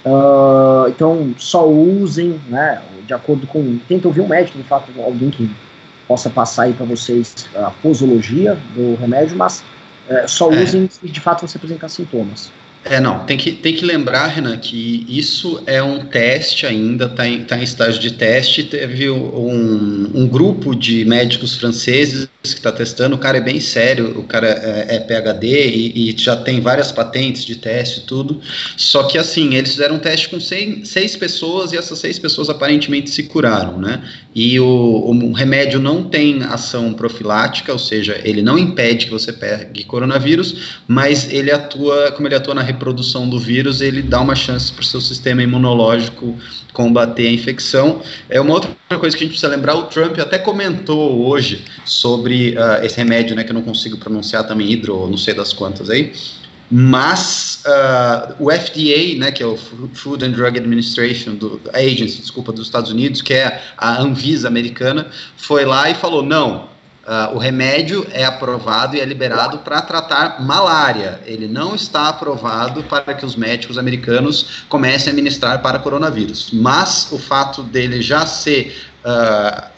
Uh, 0.05 0.87
então, 0.89 1.33
só 1.37 1.67
usem, 1.67 2.39
né? 2.47 2.81
De 3.05 3.13
acordo 3.13 3.45
com. 3.47 3.79
Tenta 3.87 4.07
ouvir 4.07 4.21
um 4.21 4.27
médico, 4.27 4.57
de 4.57 4.63
fato, 4.63 4.91
alguém 5.01 5.29
que 5.29 5.49
possa 6.07 6.29
passar 6.29 6.63
aí 6.63 6.73
para 6.73 6.85
vocês 6.85 7.49
a 7.55 7.71
posologia 7.81 8.57
do 8.75 8.95
remédio, 8.95 9.37
mas 9.37 9.63
uh, 10.09 10.27
só 10.27 10.51
é. 10.51 10.63
usem 10.63 10.89
se 10.89 11.07
de 11.07 11.19
fato 11.19 11.47
você 11.47 11.57
apresentar 11.57 11.89
sintomas. 11.89 12.51
É, 12.85 12.99
não, 12.99 13.25
tem 13.25 13.37
que, 13.37 13.51
tem 13.51 13.75
que 13.75 13.83
lembrar, 13.83 14.27
Renan, 14.27 14.57
que 14.57 15.05
isso 15.09 15.61
é 15.65 15.83
um 15.83 16.05
teste 16.05 16.65
ainda, 16.65 17.05
está 17.05 17.27
em, 17.27 17.43
tá 17.43 17.57
em 17.57 17.63
estágio 17.63 17.99
de 17.99 18.11
teste. 18.11 18.63
Teve 18.63 19.09
um, 19.09 20.11
um 20.13 20.27
grupo 20.27 20.73
de 20.73 21.03
médicos 21.03 21.57
franceses 21.57 22.29
que 22.41 22.47
está 22.47 22.71
testando, 22.71 23.17
o 23.17 23.19
cara 23.19 23.37
é 23.37 23.41
bem 23.41 23.59
sério, 23.59 24.17
o 24.17 24.23
cara 24.23 24.47
é, 24.47 24.95
é 24.95 24.99
PHD 24.99 25.69
e, 25.69 26.09
e, 26.09 26.17
já 26.17 26.37
tem 26.37 26.61
várias 26.61 26.89
patentes 26.89 27.43
de 27.43 27.55
teste 27.57 27.99
e 27.99 28.03
tudo. 28.03 28.39
Só 28.77 29.03
que 29.03 29.17
assim, 29.17 29.55
eles 29.55 29.71
fizeram 29.71 29.95
um 29.95 29.99
teste 29.99 30.29
com 30.29 30.39
seis, 30.39 30.87
seis 30.87 31.17
pessoas 31.17 31.73
e 31.73 31.77
essas 31.77 31.99
seis 31.99 32.17
pessoas 32.17 32.49
aparentemente 32.49 33.09
se 33.09 33.23
curaram, 33.23 33.77
né? 33.77 34.01
E 34.33 34.57
o, 34.57 34.65
o 34.65 35.33
remédio 35.33 35.79
não 35.81 36.03
tem 36.03 36.41
ação 36.43 36.93
profilática, 36.93 37.73
ou 37.73 37.79
seja, 37.79 38.21
ele 38.23 38.41
não 38.41 38.57
impede 38.57 39.07
que 39.07 39.11
você 39.11 39.33
pegue 39.33 39.83
coronavírus, 39.83 40.79
mas 40.87 41.31
ele 41.31 41.51
atua, 41.51 42.13
como 42.13 42.27
ele 42.27 42.35
atua 42.35 42.55
na 42.55 42.68
reprodução 42.71 43.27
do 43.27 43.39
vírus, 43.39 43.81
ele 43.81 44.01
dá 44.01 44.21
uma 44.21 44.35
chance 44.35 44.71
para 44.71 44.81
o 44.81 44.85
seu 44.85 45.01
sistema 45.01 45.43
imunológico 45.43 46.37
combater 46.73 47.27
a 47.27 47.31
infecção. 47.31 48.01
É 48.29 48.39
uma 48.39 48.53
outra 48.53 48.71
coisa 48.97 49.17
que 49.17 49.23
a 49.23 49.27
gente 49.27 49.33
precisa 49.37 49.47
lembrar, 49.47 49.75
o 49.75 49.83
Trump 49.83 50.17
até 50.19 50.37
comentou 50.37 51.27
hoje 51.27 51.63
sobre 51.85 52.51
uh, 52.51 52.83
esse 52.83 52.97
remédio, 52.97 53.35
né, 53.35 53.43
que 53.43 53.51
eu 53.51 53.55
não 53.55 53.61
consigo 53.61 53.97
pronunciar 53.97 54.47
também, 54.47 54.71
hidro, 54.71 55.07
não 55.07 55.17
sei 55.17 55.33
das 55.33 55.51
quantas 55.53 55.89
aí, 55.89 56.13
mas 56.71 57.63
uh, 57.65 58.35
o 58.39 58.51
FDA, 58.51 59.17
né, 59.17 59.31
que 59.31 59.41
é 59.41 59.45
o 59.45 59.57
Food 59.57 60.23
and 60.23 60.31
Drug 60.31 60.59
Administration, 60.59 61.35
do, 61.35 61.59
Agency, 61.73 62.21
desculpa, 62.21 62.51
dos 62.51 62.67
Estados 62.67 62.91
Unidos, 62.91 63.21
que 63.21 63.33
é 63.33 63.61
a 63.77 64.01
Anvisa 64.01 64.47
americana, 64.47 65.07
foi 65.35 65.65
lá 65.65 65.89
e 65.89 65.95
falou, 65.95 66.21
não, 66.21 66.69
Uh, 67.09 67.35
o 67.35 67.39
remédio 67.39 68.05
é 68.11 68.23
aprovado 68.23 68.95
e 68.95 68.99
é 68.99 69.05
liberado 69.05 69.57
para 69.57 69.81
tratar 69.81 70.43
malária. 70.43 71.19
Ele 71.25 71.47
não 71.47 71.73
está 71.73 72.07
aprovado 72.07 72.83
para 72.83 73.15
que 73.15 73.25
os 73.25 73.35
médicos 73.35 73.79
americanos 73.79 74.63
comecem 74.69 75.09
a 75.09 75.13
administrar 75.13 75.59
para 75.59 75.79
coronavírus. 75.79 76.51
Mas 76.53 77.11
o 77.11 77.17
fato 77.17 77.63
dele 77.63 77.99
já 77.99 78.27
ser, 78.27 78.79
uh, 79.03 79.69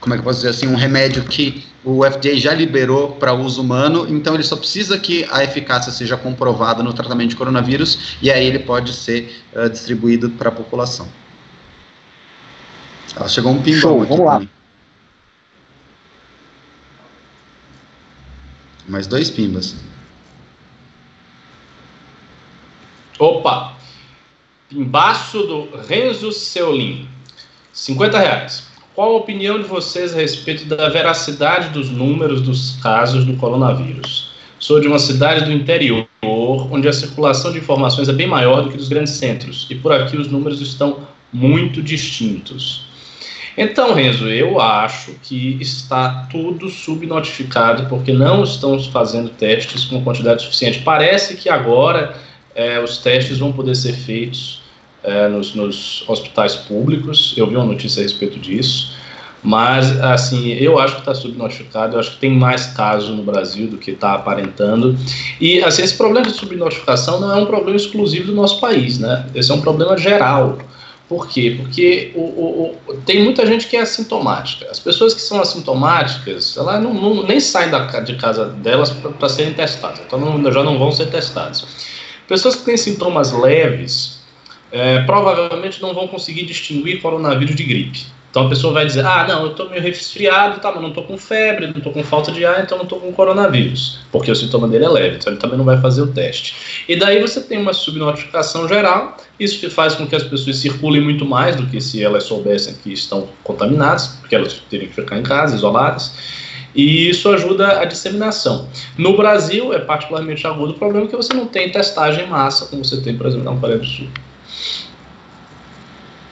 como 0.00 0.14
é 0.14 0.16
que 0.16 0.20
eu 0.20 0.24
posso 0.24 0.38
dizer 0.38 0.48
assim, 0.48 0.66
um 0.66 0.76
remédio 0.76 1.24
que 1.24 1.62
o 1.84 2.02
FDA 2.10 2.36
já 2.36 2.54
liberou 2.54 3.12
para 3.12 3.34
uso 3.34 3.60
humano, 3.60 4.06
então 4.08 4.32
ele 4.32 4.42
só 4.42 4.56
precisa 4.56 4.98
que 4.98 5.28
a 5.30 5.44
eficácia 5.44 5.92
seja 5.92 6.16
comprovada 6.16 6.82
no 6.82 6.94
tratamento 6.94 7.28
de 7.28 7.36
coronavírus 7.36 8.16
e 8.22 8.30
aí 8.30 8.46
ele 8.46 8.60
pode 8.60 8.94
ser 8.94 9.44
uh, 9.54 9.68
distribuído 9.68 10.30
para 10.30 10.48
a 10.48 10.52
população. 10.52 11.06
Ela 13.14 13.28
chegou 13.28 13.52
um 13.52 13.60
pingão 13.60 14.00
aqui. 14.00 14.08
Vamos 14.08 14.24
lá. 14.24 14.40
Mim. 14.40 14.57
Mais 18.88 19.06
dois 19.06 19.30
pimbas. 19.30 19.76
Opa! 23.18 23.74
Pimbaço 24.70 25.42
do 25.42 25.68
Renzo 25.86 26.32
Seulin. 26.32 27.06
50 27.72 28.18
reais. 28.18 28.66
Qual 28.94 29.12
a 29.12 29.16
opinião 29.18 29.60
de 29.60 29.68
vocês 29.68 30.12
a 30.12 30.16
respeito 30.16 30.64
da 30.64 30.88
veracidade 30.88 31.68
dos 31.68 31.90
números 31.90 32.40
dos 32.42 32.78
casos 32.82 33.24
do 33.24 33.36
coronavírus? 33.36 34.32
Sou 34.58 34.80
de 34.80 34.88
uma 34.88 34.98
cidade 34.98 35.44
do 35.44 35.52
interior, 35.52 36.08
onde 36.22 36.88
a 36.88 36.92
circulação 36.92 37.52
de 37.52 37.58
informações 37.58 38.08
é 38.08 38.12
bem 38.12 38.26
maior 38.26 38.62
do 38.62 38.70
que 38.70 38.76
dos 38.76 38.88
grandes 38.88 39.12
centros, 39.12 39.68
e 39.70 39.76
por 39.76 39.92
aqui 39.92 40.16
os 40.16 40.28
números 40.28 40.60
estão 40.60 41.06
muito 41.32 41.80
distintos. 41.80 42.87
Então, 43.60 43.92
Renzo, 43.92 44.28
eu 44.28 44.60
acho 44.60 45.16
que 45.20 45.58
está 45.60 46.28
tudo 46.30 46.70
subnotificado 46.70 47.86
porque 47.88 48.12
não 48.12 48.44
estão 48.44 48.80
fazendo 48.80 49.30
testes 49.30 49.84
com 49.84 50.00
quantidade 50.04 50.42
suficiente. 50.42 50.78
Parece 50.84 51.36
que 51.36 51.48
agora 51.48 52.14
é, 52.54 52.78
os 52.78 52.98
testes 52.98 53.38
vão 53.38 53.50
poder 53.50 53.74
ser 53.74 53.94
feitos 53.94 54.62
é, 55.02 55.26
nos, 55.26 55.56
nos, 55.56 56.04
hospitais 56.08 56.54
públicos. 56.54 57.34
Eu 57.36 57.48
vi 57.48 57.56
uma 57.56 57.64
notícia 57.64 57.98
a 57.98 58.04
respeito 58.04 58.38
disso. 58.38 58.96
Mas, 59.42 60.00
assim, 60.02 60.52
eu 60.52 60.78
acho 60.78 60.94
que 60.94 61.00
está 61.00 61.14
subnotificado. 61.14 61.96
Eu 61.96 62.00
acho 62.00 62.12
que 62.12 62.18
tem 62.18 62.30
mais 62.30 62.66
casos 62.66 63.10
no 63.10 63.24
Brasil 63.24 63.66
do 63.66 63.76
que 63.76 63.90
está 63.90 64.14
aparentando. 64.14 64.96
E, 65.40 65.64
assim, 65.64 65.82
esse 65.82 65.96
problema 65.96 66.28
de 66.28 66.32
subnotificação 66.32 67.20
não 67.20 67.36
é 67.36 67.40
um 67.40 67.46
problema 67.46 67.76
exclusivo 67.76 68.26
do 68.26 68.34
nosso 68.34 68.60
país, 68.60 69.00
né? 69.00 69.26
Esse 69.34 69.50
é 69.50 69.54
um 69.54 69.60
problema 69.60 69.98
geral. 69.98 70.58
Por 71.08 71.26
quê? 71.26 71.56
Porque 71.58 72.12
o, 72.14 72.20
o, 72.20 72.78
o, 72.86 72.94
tem 72.98 73.24
muita 73.24 73.46
gente 73.46 73.66
que 73.66 73.76
é 73.76 73.80
assintomática. 73.80 74.70
As 74.70 74.78
pessoas 74.78 75.14
que 75.14 75.22
são 75.22 75.40
assintomáticas, 75.40 76.54
elas 76.56 76.82
não, 76.82 76.92
não 76.92 77.22
nem 77.22 77.40
saem 77.40 77.70
da, 77.70 77.86
de 78.00 78.14
casa 78.16 78.46
delas 78.46 78.90
para 78.90 79.28
serem 79.28 79.54
testadas, 79.54 80.00
então 80.06 80.20
não, 80.20 80.52
já 80.52 80.62
não 80.62 80.78
vão 80.78 80.92
ser 80.92 81.06
testadas. 81.06 81.66
Pessoas 82.26 82.56
que 82.56 82.64
têm 82.66 82.76
sintomas 82.76 83.32
leves, 83.32 84.18
é, 84.70 85.02
provavelmente 85.04 85.80
não 85.80 85.94
vão 85.94 86.06
conseguir 86.06 86.44
distinguir 86.44 87.00
coronavírus 87.00 87.56
de 87.56 87.64
gripe. 87.64 88.06
Então 88.30 88.46
a 88.46 88.48
pessoa 88.48 88.74
vai 88.74 88.84
dizer, 88.84 89.06
ah, 89.06 89.26
não, 89.26 89.44
eu 89.44 89.50
estou 89.52 89.70
meio 89.70 89.82
resfriado, 89.82 90.60
tá, 90.60 90.70
mas 90.70 90.82
não 90.82 90.90
estou 90.90 91.04
com 91.04 91.16
febre, 91.16 91.66
não 91.66 91.78
estou 91.78 91.92
com 91.92 92.04
falta 92.04 92.30
de 92.30 92.44
ar, 92.44 92.62
então 92.62 92.76
não 92.76 92.84
estou 92.84 93.00
com 93.00 93.10
coronavírus, 93.12 94.00
porque 94.12 94.30
o 94.30 94.36
sintoma 94.36 94.68
dele 94.68 94.84
é 94.84 94.88
leve, 94.88 95.16
então 95.16 95.32
ele 95.32 95.40
também 95.40 95.56
não 95.56 95.64
vai 95.64 95.80
fazer 95.80 96.02
o 96.02 96.08
teste. 96.08 96.84
E 96.86 96.96
daí 96.96 97.20
você 97.20 97.40
tem 97.40 97.58
uma 97.58 97.72
subnotificação 97.72 98.68
geral, 98.68 99.16
isso 99.40 99.70
faz 99.70 99.94
com 99.94 100.06
que 100.06 100.14
as 100.14 100.22
pessoas 100.22 100.56
circulem 100.56 101.00
muito 101.00 101.24
mais 101.24 101.56
do 101.56 101.66
que 101.66 101.80
se 101.80 102.02
elas 102.04 102.24
soubessem 102.24 102.74
que 102.74 102.92
estão 102.92 103.28
contaminadas, 103.42 104.08
porque 104.20 104.34
elas 104.34 104.52
teriam 104.68 104.88
que 104.88 104.94
ficar 104.94 105.18
em 105.18 105.22
casa, 105.22 105.56
isoladas, 105.56 106.12
e 106.74 107.08
isso 107.08 107.30
ajuda 107.30 107.80
a 107.80 107.84
disseminação. 107.86 108.68
No 108.98 109.16
Brasil, 109.16 109.72
é 109.72 109.78
particularmente 109.78 110.46
agudo 110.46 110.74
o 110.74 110.78
problema 110.78 111.06
que 111.06 111.16
você 111.16 111.32
não 111.32 111.46
tem 111.46 111.72
testagem 111.72 112.24
em 112.24 112.28
massa, 112.28 112.66
como 112.66 112.84
você 112.84 113.00
tem, 113.00 113.16
por 113.16 113.26
exemplo, 113.26 113.52
na 113.52 113.58
Coreia 113.58 113.78
do 113.78 113.86
Sul. 113.86 114.06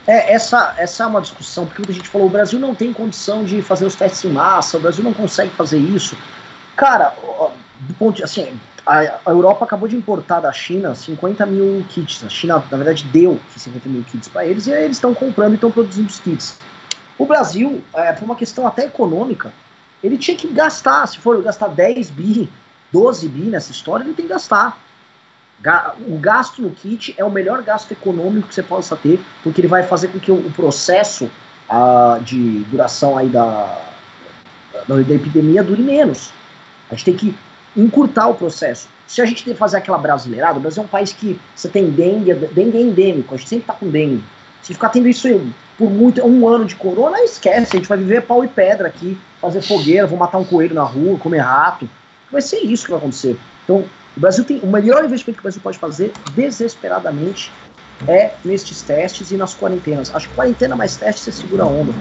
É, 0.07 0.33
essa, 0.33 0.73
essa 0.77 1.03
é 1.03 1.07
uma 1.07 1.21
discussão, 1.21 1.65
porque 1.65 1.91
a 1.91 1.93
gente 1.93 2.07
falou, 2.07 2.27
o 2.27 2.29
Brasil 2.29 2.57
não 2.57 2.73
tem 2.73 2.93
condição 2.93 3.43
de 3.43 3.61
fazer 3.61 3.85
os 3.85 3.93
testes 3.93 4.23
em 4.23 4.31
massa, 4.31 4.77
o 4.77 4.79
Brasil 4.79 5.03
não 5.03 5.13
consegue 5.13 5.51
fazer 5.51 5.77
isso. 5.77 6.17
Cara, 6.77 7.13
do 7.81 7.93
ponto 7.95 8.15
de, 8.15 8.23
assim, 8.23 8.57
a, 8.85 8.99
a 9.25 9.31
Europa 9.31 9.65
acabou 9.65 9.89
de 9.89 9.97
importar 9.97 10.39
da 10.39 10.51
China 10.53 10.95
50 10.95 11.45
mil 11.45 11.85
kits. 11.89 12.23
A 12.23 12.29
China, 12.29 12.63
na 12.71 12.77
verdade, 12.77 13.03
deu 13.05 13.37
50 13.55 13.89
mil 13.89 14.03
kits 14.03 14.29
para 14.29 14.45
eles 14.45 14.65
e 14.65 14.71
eles 14.71 14.95
estão 14.95 15.13
comprando 15.13 15.51
e 15.51 15.55
estão 15.55 15.69
produzindo 15.69 16.07
os 16.07 16.19
kits. 16.19 16.57
O 17.17 17.25
Brasil, 17.25 17.83
é, 17.93 18.13
por 18.13 18.23
uma 18.23 18.35
questão 18.35 18.65
até 18.65 18.85
econômica, 18.85 19.51
ele 20.01 20.17
tinha 20.17 20.37
que 20.37 20.47
gastar, 20.47 21.05
se 21.07 21.17
for 21.17 21.41
gastar 21.43 21.67
10 21.67 22.11
bi, 22.11 22.49
12 22.93 23.27
bi 23.27 23.41
nessa 23.41 23.71
história, 23.71 24.03
ele 24.05 24.13
tem 24.13 24.25
que 24.25 24.31
gastar. 24.31 24.77
O 26.07 26.17
gasto 26.19 26.61
no 26.61 26.69
kit 26.69 27.15
é 27.17 27.23
o 27.23 27.31
melhor 27.31 27.61
gasto 27.63 27.91
econômico 27.91 28.47
que 28.47 28.53
você 28.53 28.63
possa 28.63 28.95
ter, 28.95 29.19
porque 29.43 29.59
ele 29.59 29.67
vai 29.67 29.83
fazer 29.83 30.09
com 30.09 30.19
que 30.19 30.31
o 30.31 30.51
processo 30.51 31.29
uh, 31.69 32.23
de 32.23 32.59
duração 32.65 33.17
aí 33.17 33.27
da, 33.27 33.79
da, 34.87 34.95
da 34.95 35.13
epidemia 35.13 35.63
dure 35.63 35.81
menos. 35.81 36.31
A 36.89 36.95
gente 36.95 37.05
tem 37.05 37.15
que 37.15 37.37
encurtar 37.75 38.27
o 38.27 38.35
processo. 38.35 38.87
Se 39.07 39.21
a 39.21 39.25
gente 39.25 39.43
tem 39.43 39.53
que 39.53 39.59
fazer 39.59 39.77
aquela 39.77 39.97
brasileirada, 39.97 40.57
o 40.57 40.61
Brasil 40.61 40.83
é 40.83 40.85
um 40.85 40.89
país 40.89 41.13
que 41.13 41.39
você 41.55 41.69
tem 41.69 41.89
dengue, 41.89 42.33
dengue 42.33 42.77
é 42.77 42.81
endêmico, 42.81 43.33
a 43.33 43.37
gente 43.37 43.49
sempre 43.49 43.65
tá 43.65 43.73
com 43.73 43.89
dengue. 43.89 44.23
Se 44.61 44.73
ficar 44.73 44.89
tendo 44.89 45.07
isso 45.07 45.27
por 45.77 45.89
muito, 45.89 46.21
um 46.25 46.47
ano 46.47 46.65
de 46.65 46.75
corona, 46.75 47.21
esquece, 47.21 47.75
a 47.75 47.79
gente 47.79 47.87
vai 47.87 47.97
viver 47.97 48.23
pau 48.23 48.43
e 48.43 48.47
pedra 48.47 48.87
aqui, 48.87 49.17
fazer 49.39 49.61
fogueira, 49.61 50.07
vou 50.07 50.17
matar 50.17 50.39
um 50.39 50.43
coelho 50.43 50.75
na 50.75 50.83
rua, 50.83 51.17
comer 51.19 51.39
rato. 51.39 51.89
Vai 52.31 52.41
ser 52.41 52.57
isso 52.57 52.83
que 52.83 52.91
vai 52.91 52.99
acontecer. 52.99 53.37
Então, 53.63 53.85
o 54.17 54.19
Brasil 54.19 54.43
tem 54.43 54.59
o 54.63 54.67
melhor 54.67 55.05
investimento 55.05 55.37
que 55.37 55.41
o 55.41 55.43
Brasil 55.43 55.61
pode 55.61 55.77
fazer 55.77 56.11
desesperadamente 56.33 57.51
é 58.07 58.31
nestes 58.43 58.81
testes 58.81 59.31
e 59.31 59.37
nas 59.37 59.55
quarentenas. 59.55 60.13
Acho 60.13 60.27
que 60.27 60.35
quarentena 60.35 60.75
mais 60.75 60.97
testes 60.97 61.23
você 61.23 61.31
segura 61.31 61.63
a 61.63 61.67
onda. 61.67 61.93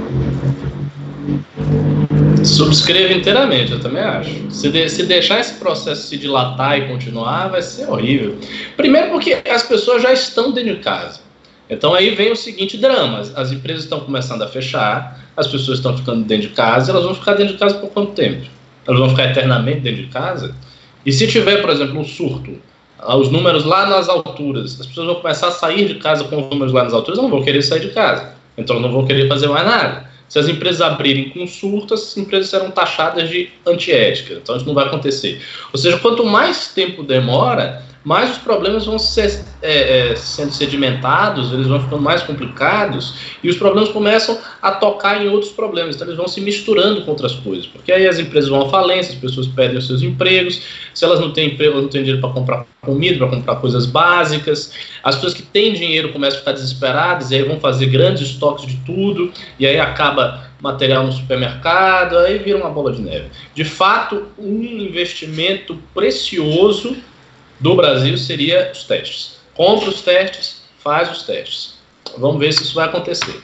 Subscrevo 2.43 3.13
inteiramente, 3.13 3.73
eu 3.73 3.81
também 3.81 4.03
acho. 4.03 4.51
Se, 4.51 4.71
de, 4.71 4.89
se 4.89 5.05
deixar 5.05 5.41
esse 5.41 5.55
processo 5.55 6.07
se 6.07 6.17
dilatar 6.17 6.79
e 6.79 6.89
continuar, 6.89 7.49
vai 7.49 7.61
ser 7.61 7.89
horrível. 7.89 8.39
Primeiro 8.77 9.11
porque 9.11 9.43
as 9.51 9.63
pessoas 9.63 10.03
já 10.03 10.13
estão 10.13 10.53
dentro 10.53 10.77
de 10.77 10.81
casa. 10.83 11.21
Então 11.69 11.93
aí 11.93 12.15
vem 12.15 12.33
o 12.33 12.37
seguinte 12.37 12.79
drama: 12.79 13.21
as 13.35 13.53
empresas 13.53 13.85
estão 13.85 14.01
começando 14.01 14.43
a 14.43 14.49
fechar, 14.49 15.21
as 15.37 15.47
pessoas 15.47 15.79
estão 15.79 15.97
ficando 15.97 16.25
dentro 16.25 16.49
de 16.49 16.55
casa, 16.55 16.93
elas 16.93 17.05
vão 17.05 17.15
ficar 17.15 17.35
dentro 17.35 17.55
de 17.55 17.59
casa 17.59 17.75
por 17.75 17.91
quanto 17.91 18.13
tempo? 18.13 18.47
Elas 18.87 19.01
vão 19.01 19.11
ficar 19.11 19.31
eternamente 19.31 19.81
dentro 19.81 20.03
de 20.03 20.09
casa? 20.09 20.55
E 21.07 21.13
se 21.13 21.29
tiver, 21.29 21.63
por 21.63 21.71
exemplo, 21.71 22.01
um 22.01 22.05
surto, 22.05 22.59
ah, 22.99 23.17
os 23.17 23.31
números 23.31 23.65
lá 23.65 23.87
nas 23.87 24.09
alturas, 24.09 24.81
as 24.81 24.87
pessoas 24.87 25.07
vão 25.07 25.15
começar 25.17 25.49
a 25.49 25.53
sair 25.53 25.87
de 25.87 25.95
casa 25.95 26.25
com 26.25 26.43
os 26.43 26.51
números 26.51 26.73
lá 26.73 26.83
nas 26.83 26.93
alturas, 26.93 27.21
não 27.21 27.31
vão 27.31 27.43
querer 27.43 27.63
sair 27.63 27.81
de 27.81 27.91
casa. 27.91 28.35
Então 28.59 28.81
não 28.81 28.91
vão 28.91 29.07
querer 29.07 29.29
fazer 29.29 29.47
mais 29.47 29.65
nada. 29.65 30.11
Se 30.29 30.41
as 30.41 30.49
empresas 30.49 30.81
abrirem 30.81 31.29
com 31.31 31.47
surto, 31.47 31.95
as 31.95 32.17
empresas 32.17 32.51
serão 32.51 32.71
taxadas 32.71 33.29
de 33.29 33.51
antiética. 33.65 34.35
Então 34.35 34.57
isso 34.57 34.67
não 34.67 34.75
vai 34.75 34.87
acontecer. 34.87 35.41
Ou 35.73 35.79
seja, 35.79 35.99
quanto 35.99 36.25
mais 36.25 36.73
tempo 36.75 37.05
demora, 37.05 37.85
mais 38.07 38.31
os 38.31 38.39
problemas 38.39 38.87
vão 38.87 39.01
ser, 39.01 39.45
é, 39.61 40.13
é, 40.13 40.15
sendo 40.15 40.53
sedimentados, 40.53 41.53
eles 41.53 41.67
vão 41.67 41.83
ficando 41.83 42.03
mais 42.03 42.23
complicados 42.23 43.15
e 43.43 43.51
os 43.51 43.57
problemas 43.57 43.89
começam 43.89 44.39
a 44.63 44.71
tocar 44.71 45.21
em 45.21 45.29
outros 45.29 45.51
problemas, 45.51 45.97
então 45.97 46.07
eles 46.07 46.17
vão 46.17 46.29
se 46.29 46.41
misturando 46.41 47.03
com 47.03 47.11
outras 47.11 47.35
coisas, 47.35 47.67
porque 47.67 47.91
aí 47.91 48.07
as 48.07 48.21
empresas 48.21 48.49
vão 48.49 48.63
à 48.63 48.69
falência, 48.69 49.13
as 49.13 49.19
pessoas 49.19 49.49
perdem 49.49 49.79
os 49.79 49.89
seus 49.89 50.03
empregos, 50.03 50.63
se 50.95 51.05
elas 51.05 51.19
não 51.19 51.33
têm 51.33 51.49
emprego, 51.49 51.81
não 51.81 51.89
têm 51.89 52.03
dinheiro 52.03 52.21
para 52.21 52.31
comprar 52.31 52.65
comida, 52.81 53.19
para 53.19 53.37
comprar 53.37 53.57
coisas 53.57 53.87
básicas, 53.87 54.73
as 55.03 55.17
pessoas 55.17 55.35
que 55.35 55.43
têm 55.43 55.73
dinheiro 55.73 56.13
começam 56.13 56.37
a 56.37 56.39
ficar 56.39 56.53
desesperadas 56.53 57.33
e 57.33 57.35
aí 57.35 57.43
vão 57.43 57.59
fazer 57.59 57.87
grandes 57.87 58.23
estoques 58.23 58.67
de 58.67 58.77
tudo 58.87 59.33
e 59.59 59.67
aí 59.67 59.81
acaba 59.81 60.47
material 60.61 61.05
no 61.05 61.13
supermercado, 61.13 62.17
aí 62.19 62.39
vira 62.39 62.59
uma 62.59 62.71
bola 62.71 62.93
de 62.93 63.03
neve. 63.03 63.27
De 63.53 63.65
fato, 63.65 64.29
um 64.39 64.63
investimento 64.63 65.77
precioso 65.93 66.97
do 67.61 67.75
Brasil 67.75 68.17
seria 68.19 68.71
os 68.73 68.85
testes. 68.85 69.41
Compra 69.55 69.89
os 69.89 70.03
testes, 70.03 70.63
faz 70.79 71.11
os 71.11 71.23
testes. 71.23 71.79
Vamos 72.19 72.39
ver 72.39 72.53
se 72.53 72.63
isso 72.63 72.75
vai 72.75 72.87
acontecer. 72.87 73.43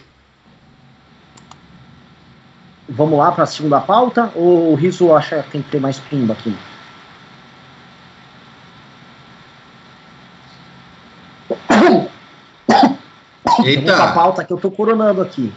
Vamos 2.89 3.19
lá 3.19 3.33
para 3.33 3.45
a 3.45 3.47
segunda 3.47 3.81
pauta? 3.81 4.31
Ou 4.35 4.73
o 4.73 4.75
Riso 4.75 5.15
acha 5.15 5.43
que 5.43 5.51
tem 5.53 5.63
que 5.63 5.71
ter 5.71 5.81
mais 5.81 5.99
pimba 5.99 6.35
aqui? 6.35 6.55
Eita! 13.65 13.83
Vamos 13.83 14.01
para 14.01 14.05
a 14.05 14.13
pauta 14.13 14.45
que 14.45 14.53
eu 14.53 14.59
tô 14.59 14.71
coronando 14.71 15.23
aqui. 15.23 15.53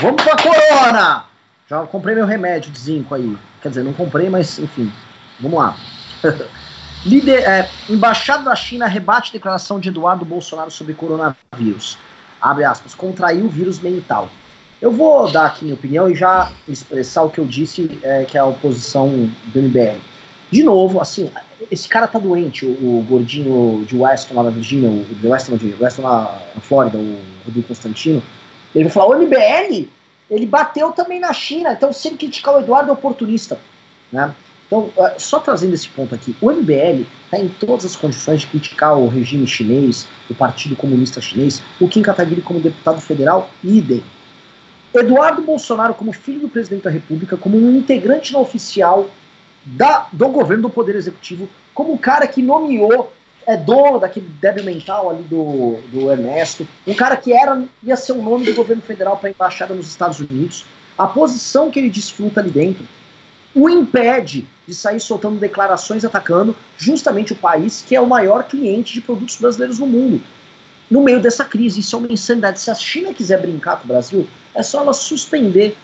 Vamos 0.00 0.22
para 0.22 0.36
corona! 0.36 1.24
Já 1.68 1.82
comprei 1.86 2.14
meu 2.14 2.26
remédio 2.26 2.70
de 2.70 2.78
zinco 2.78 3.14
aí. 3.14 3.36
Quer 3.60 3.70
dizer, 3.70 3.84
não 3.84 3.92
comprei, 3.92 4.28
mas 4.28 4.58
enfim. 4.58 4.92
Vamos 5.40 5.58
lá. 5.58 5.76
Líder, 7.04 7.42
é, 7.46 7.68
embaixada 7.88 8.44
da 8.44 8.56
China 8.56 8.86
rebate 8.86 9.30
declaração 9.30 9.78
de 9.78 9.90
Eduardo 9.90 10.24
Bolsonaro 10.24 10.70
sobre 10.70 10.94
coronavírus. 10.94 11.98
Abre 12.40 12.64
aspas, 12.64 12.94
contraiu 12.94 13.46
vírus 13.48 13.78
mental. 13.78 14.30
Eu 14.80 14.90
vou 14.90 15.30
dar 15.30 15.46
aqui 15.46 15.64
minha 15.64 15.74
opinião 15.74 16.10
e 16.10 16.14
já 16.14 16.50
expressar 16.66 17.22
o 17.22 17.30
que 17.30 17.38
eu 17.38 17.44
disse, 17.44 17.98
é, 18.02 18.24
que 18.24 18.38
é 18.38 18.40
a 18.40 18.46
oposição 18.46 19.30
do 19.46 19.62
MBL. 19.62 19.98
De 20.50 20.62
novo, 20.62 21.00
assim, 21.00 21.30
esse 21.70 21.88
cara 21.88 22.06
tá 22.06 22.18
doente, 22.18 22.64
o, 22.64 23.00
o 23.00 23.06
gordinho 23.08 23.84
de 23.84 23.96
Weston 23.96 24.34
lá 24.34 24.44
na 24.44 24.50
Virgínia, 24.50 24.88
o 24.88 25.04
de 25.04 25.26
Weston, 25.26 25.56
de 25.56 25.74
Weston 25.78 26.02
lá 26.02 26.40
na 26.54 26.60
Flórida, 26.60 26.96
o 26.96 27.18
Rodrigo 27.44 27.68
Constantino. 27.68 28.22
Ele 28.74 28.84
vai 28.84 28.92
falar, 28.92 29.08
o 29.08 29.18
MBL, 29.20 29.88
ele 30.30 30.46
bateu 30.46 30.92
também 30.92 31.20
na 31.20 31.32
China, 31.32 31.72
então 31.72 31.92
se 31.92 32.08
ele 32.08 32.16
criticar 32.16 32.54
o 32.54 32.60
Eduardo 32.60 32.90
é 32.90 32.92
oportunista, 32.92 33.58
né? 34.10 34.34
Então, 34.66 34.90
é, 34.96 35.18
só 35.18 35.38
trazendo 35.40 35.74
esse 35.74 35.88
ponto 35.88 36.14
aqui, 36.14 36.36
o 36.40 36.50
MBL 36.50 37.06
está 37.24 37.38
em 37.38 37.48
todas 37.48 37.84
as 37.84 37.96
condições 37.96 38.40
de 38.40 38.46
criticar 38.46 38.96
o 38.96 39.08
regime 39.08 39.46
chinês, 39.46 40.08
o 40.28 40.34
Partido 40.34 40.74
Comunista 40.74 41.20
Chinês, 41.20 41.62
o 41.80 41.88
Kim 41.88 42.02
Kataguiri 42.02 42.42
como 42.42 42.60
deputado 42.60 43.00
federal, 43.00 43.50
idem. 43.62 44.02
Eduardo 44.94 45.42
Bolsonaro 45.42 45.94
como 45.94 46.12
filho 46.12 46.40
do 46.40 46.48
presidente 46.48 46.84
da 46.84 46.90
República, 46.90 47.36
como 47.36 47.56
um 47.56 47.76
integrante 47.76 48.32
não 48.32 48.40
oficial 48.40 49.10
da, 49.64 50.06
do 50.12 50.28
governo 50.28 50.64
do 50.64 50.70
Poder 50.70 50.94
Executivo, 50.94 51.48
como 51.72 51.92
o 51.92 51.98
cara 51.98 52.26
que 52.26 52.40
nomeou, 52.40 53.12
é 53.46 53.56
dono 53.56 53.98
daquele 53.98 54.26
débil 54.40 54.64
mental 54.64 55.10
ali 55.10 55.22
do, 55.24 55.78
do 55.92 56.10
Ernesto, 56.10 56.66
um 56.86 56.94
cara 56.94 57.16
que 57.16 57.32
era 57.32 57.62
ia 57.82 57.96
ser 57.96 58.12
o 58.12 58.22
nome 58.22 58.46
do 58.46 58.54
governo 58.54 58.82
federal 58.82 59.18
para 59.18 59.28
a 59.28 59.32
embaixada 59.32 59.74
nos 59.74 59.88
Estados 59.88 60.18
Unidos, 60.20 60.64
a 60.96 61.06
posição 61.06 61.70
que 61.70 61.78
ele 61.78 61.90
desfruta 61.90 62.40
ali 62.40 62.50
dentro, 62.50 62.86
o 63.54 63.68
impede 63.68 64.46
de 64.66 64.74
sair 64.74 64.98
soltando 64.98 65.38
declarações 65.38 66.04
atacando 66.04 66.56
justamente 66.76 67.32
o 67.32 67.36
país 67.36 67.84
que 67.86 67.94
é 67.94 68.00
o 68.00 68.06
maior 68.06 68.44
cliente 68.44 68.94
de 68.94 69.00
produtos 69.00 69.36
brasileiros 69.36 69.78
no 69.78 69.86
mundo. 69.86 70.20
No 70.90 71.02
meio 71.02 71.20
dessa 71.20 71.44
crise, 71.44 71.80
isso 71.80 71.96
é 71.96 71.98
uma 71.98 72.12
insanidade. 72.12 72.60
Se 72.60 72.70
a 72.70 72.74
China 72.74 73.14
quiser 73.14 73.40
brincar 73.40 73.78
com 73.78 73.84
o 73.84 73.88
Brasil, 73.88 74.28
é 74.54 74.62
só 74.62 74.80
ela 74.80 74.92
suspender. 74.92 75.76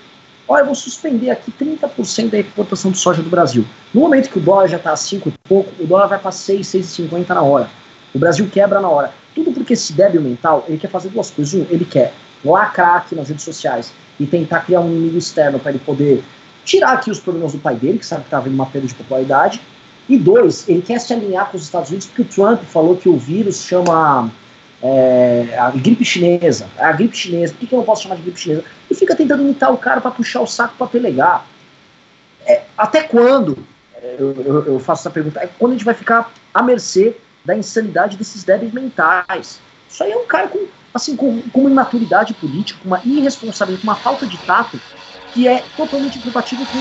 Olha, 0.47 0.63
eu 0.63 0.67
vou 0.67 0.75
suspender 0.75 1.31
aqui 1.31 1.53
30% 1.53 2.31
da 2.31 2.39
exportação 2.39 2.91
de 2.91 2.99
soja 2.99 3.23
do 3.23 3.31
Brasil. 3.31 3.65
No 3.95 4.01
momento 4.01 4.29
que 4.29 4.39
o 4.39 4.43
dólar 4.43 4.69
já 4.69 4.77
está 4.77 4.93
a 4.93 4.97
5 4.97 5.29
e 5.29 5.33
pouco, 5.49 5.71
o 5.83 5.87
dólar 5.87 6.09
vai 6.09 6.19
para 6.19 6.33
6, 6.33 6.67
6,50 6.67 7.29
na 7.29 7.43
hora. 7.43 7.71
O 8.13 8.19
Brasil 8.19 8.49
quebra 8.53 8.81
na 8.81 8.89
hora. 8.89 9.13
Tudo 9.35 9.53
porque 9.53 9.75
esse 9.75 9.93
débil 9.93 10.21
mental, 10.21 10.65
ele 10.69 10.77
quer 10.77 10.91
fazer 10.91 11.09
duas 11.09 11.31
coisas. 11.31 11.55
Um, 11.55 11.65
ele 11.71 11.85
quer 11.85 12.13
lacrar 12.45 12.97
aqui 12.97 13.15
nas 13.15 13.29
redes 13.29 13.45
sociais 13.45 13.93
e 14.19 14.27
tentar 14.27 14.61
criar 14.61 14.81
um 14.81 14.91
inimigo 14.91 15.19
externo 15.19 15.59
para 15.59 15.71
ele 15.71 15.79
poder 15.79 16.23
tirar 16.71 16.93
aqui 16.93 17.11
os 17.11 17.19
problemas 17.19 17.53
do 17.53 17.59
pai 17.59 17.75
dele, 17.75 17.99
que 17.99 18.07
sabe 18.07 18.23
que 18.23 18.29
estava 18.29 18.49
em 18.49 18.55
uma 18.55 18.67
perda 18.67 18.87
de 18.87 18.95
popularidade. 18.95 19.61
E 20.09 20.17
dois, 20.17 20.69
ele 20.69 20.83
quer 20.83 21.01
se 21.01 21.13
alinhar 21.13 21.51
com 21.51 21.57
os 21.57 21.65
Estados 21.65 21.89
Unidos 21.89 22.07
porque 22.07 22.23
o 22.23 22.25
Trump 22.25 22.63
falou 22.63 22.97
que 22.97 23.09
o 23.09 23.17
vírus 23.17 23.63
chama 23.63 24.31
é, 24.81 25.57
a 25.59 25.71
gripe 25.71 26.05
chinesa. 26.05 26.69
É 26.79 26.85
a 26.85 26.93
gripe 26.93 27.17
chinesa, 27.17 27.53
por 27.53 27.61
que, 27.61 27.67
que 27.67 27.75
eu 27.75 27.79
não 27.79 27.85
posso 27.85 28.05
chamar 28.05 28.15
de 28.17 28.23
gripe 28.23 28.39
chinesa? 28.39 28.65
E 28.89 28.95
fica 28.95 29.17
tentando 29.17 29.43
imitar 29.43 29.73
o 29.73 29.77
cara 29.77 30.01
para 30.01 30.13
puxar 30.13 30.41
o 30.41 30.47
saco 30.47 30.75
para 30.79 30.87
pelegar. 30.87 31.45
É, 32.47 32.63
até 32.79 33.03
quando? 33.03 33.59
Eu, 34.19 34.33
eu, 34.43 34.67
eu, 34.67 34.81
faço 34.81 35.03
essa 35.03 35.11
pergunta. 35.11 35.41
É 35.41 35.49
quando 35.59 35.73
a 35.73 35.75
gente 35.75 35.85
vai 35.85 35.95
ficar 35.95 36.33
à 36.55 36.63
mercê 36.63 37.17
da 37.45 37.57
insanidade 37.57 38.17
desses 38.17 38.45
débeis 38.45 38.73
mentais. 38.73 39.61
Isso 39.89 40.05
aí 40.05 40.13
é 40.13 40.17
um 40.17 40.27
cara 40.27 40.47
com, 40.47 40.67
assim, 40.95 41.17
com, 41.17 41.43
com 41.43 41.61
uma 41.63 41.71
imaturidade 41.71 42.33
política, 42.35 42.81
uma 42.85 43.01
irresponsabilidade, 43.05 43.85
uma 43.85 43.97
falta 43.97 44.25
de 44.25 44.39
tato 44.39 44.81
que 45.33 45.49
é 45.49 45.63
totalmente 45.77 46.19
incompatível 46.19 46.67
com, 46.67 46.79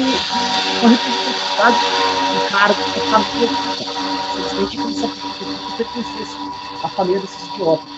com 0.79 0.85
a 0.85 0.89
representatividade 0.89 1.77
do 2.33 2.49
cara 2.49 2.73
que 2.73 2.99
está 2.99 3.19
no 3.19 3.25
Simplesmente 4.33 4.77
como 4.77 4.93
se 4.93 5.77
pertencesse 5.77 6.37
à 6.83 6.89
família 6.89 7.19
desses 7.21 7.47
idiotas. 7.53 7.89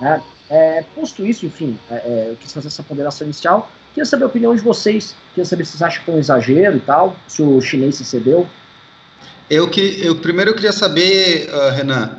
Né? 0.00 0.22
É, 0.50 0.82
posto 0.94 1.24
isso, 1.24 1.46
enfim, 1.46 1.78
é, 1.90 1.94
é, 1.94 2.26
eu 2.30 2.36
quis 2.36 2.52
fazer 2.52 2.68
essa 2.68 2.82
ponderação 2.82 3.26
inicial. 3.26 3.70
Queria 3.92 4.04
saber 4.04 4.24
a 4.24 4.26
opinião 4.26 4.54
de 4.54 4.60
vocês. 4.60 5.14
Queria 5.30 5.44
saber 5.44 5.64
se 5.64 5.72
vocês 5.72 5.82
acham 5.82 6.00
que 6.00 6.06
foi 6.06 6.14
um 6.14 6.18
exagero 6.18 6.76
e 6.76 6.80
tal, 6.80 7.16
se 7.26 7.42
o 7.42 7.60
chinês 7.60 7.96
se 7.96 8.04
cedeu. 8.04 8.46
Eu, 9.48 9.68
que, 9.68 10.04
eu 10.04 10.16
primeiro 10.16 10.50
eu 10.50 10.54
queria 10.54 10.72
saber, 10.72 11.48
uh, 11.50 11.70
Renan, 11.70 12.18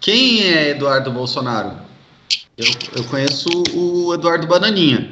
quem 0.00 0.42
é 0.42 0.70
Eduardo 0.70 1.10
Bolsonaro? 1.10 1.76
Eu, 2.56 2.66
eu 2.96 3.04
conheço 3.04 3.48
o 3.74 4.14
Eduardo 4.14 4.46
Bananinha. 4.46 5.10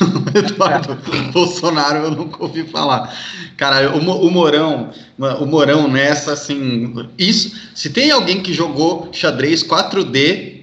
O 0.00 0.38
Eduardo 0.38 0.96
Bolsonaro 1.32 2.04
eu 2.04 2.10
nunca 2.10 2.42
ouvi 2.42 2.64
falar. 2.64 3.14
Cara, 3.56 3.94
o, 3.94 3.98
o 3.98 4.30
Morão, 4.30 4.90
o 5.18 5.46
Morão 5.46 5.88
nessa, 5.88 6.32
assim, 6.32 6.94
isso, 7.18 7.54
se 7.74 7.90
tem 7.90 8.10
alguém 8.10 8.42
que 8.42 8.54
jogou 8.54 9.10
xadrez 9.12 9.62
4D, 9.62 10.58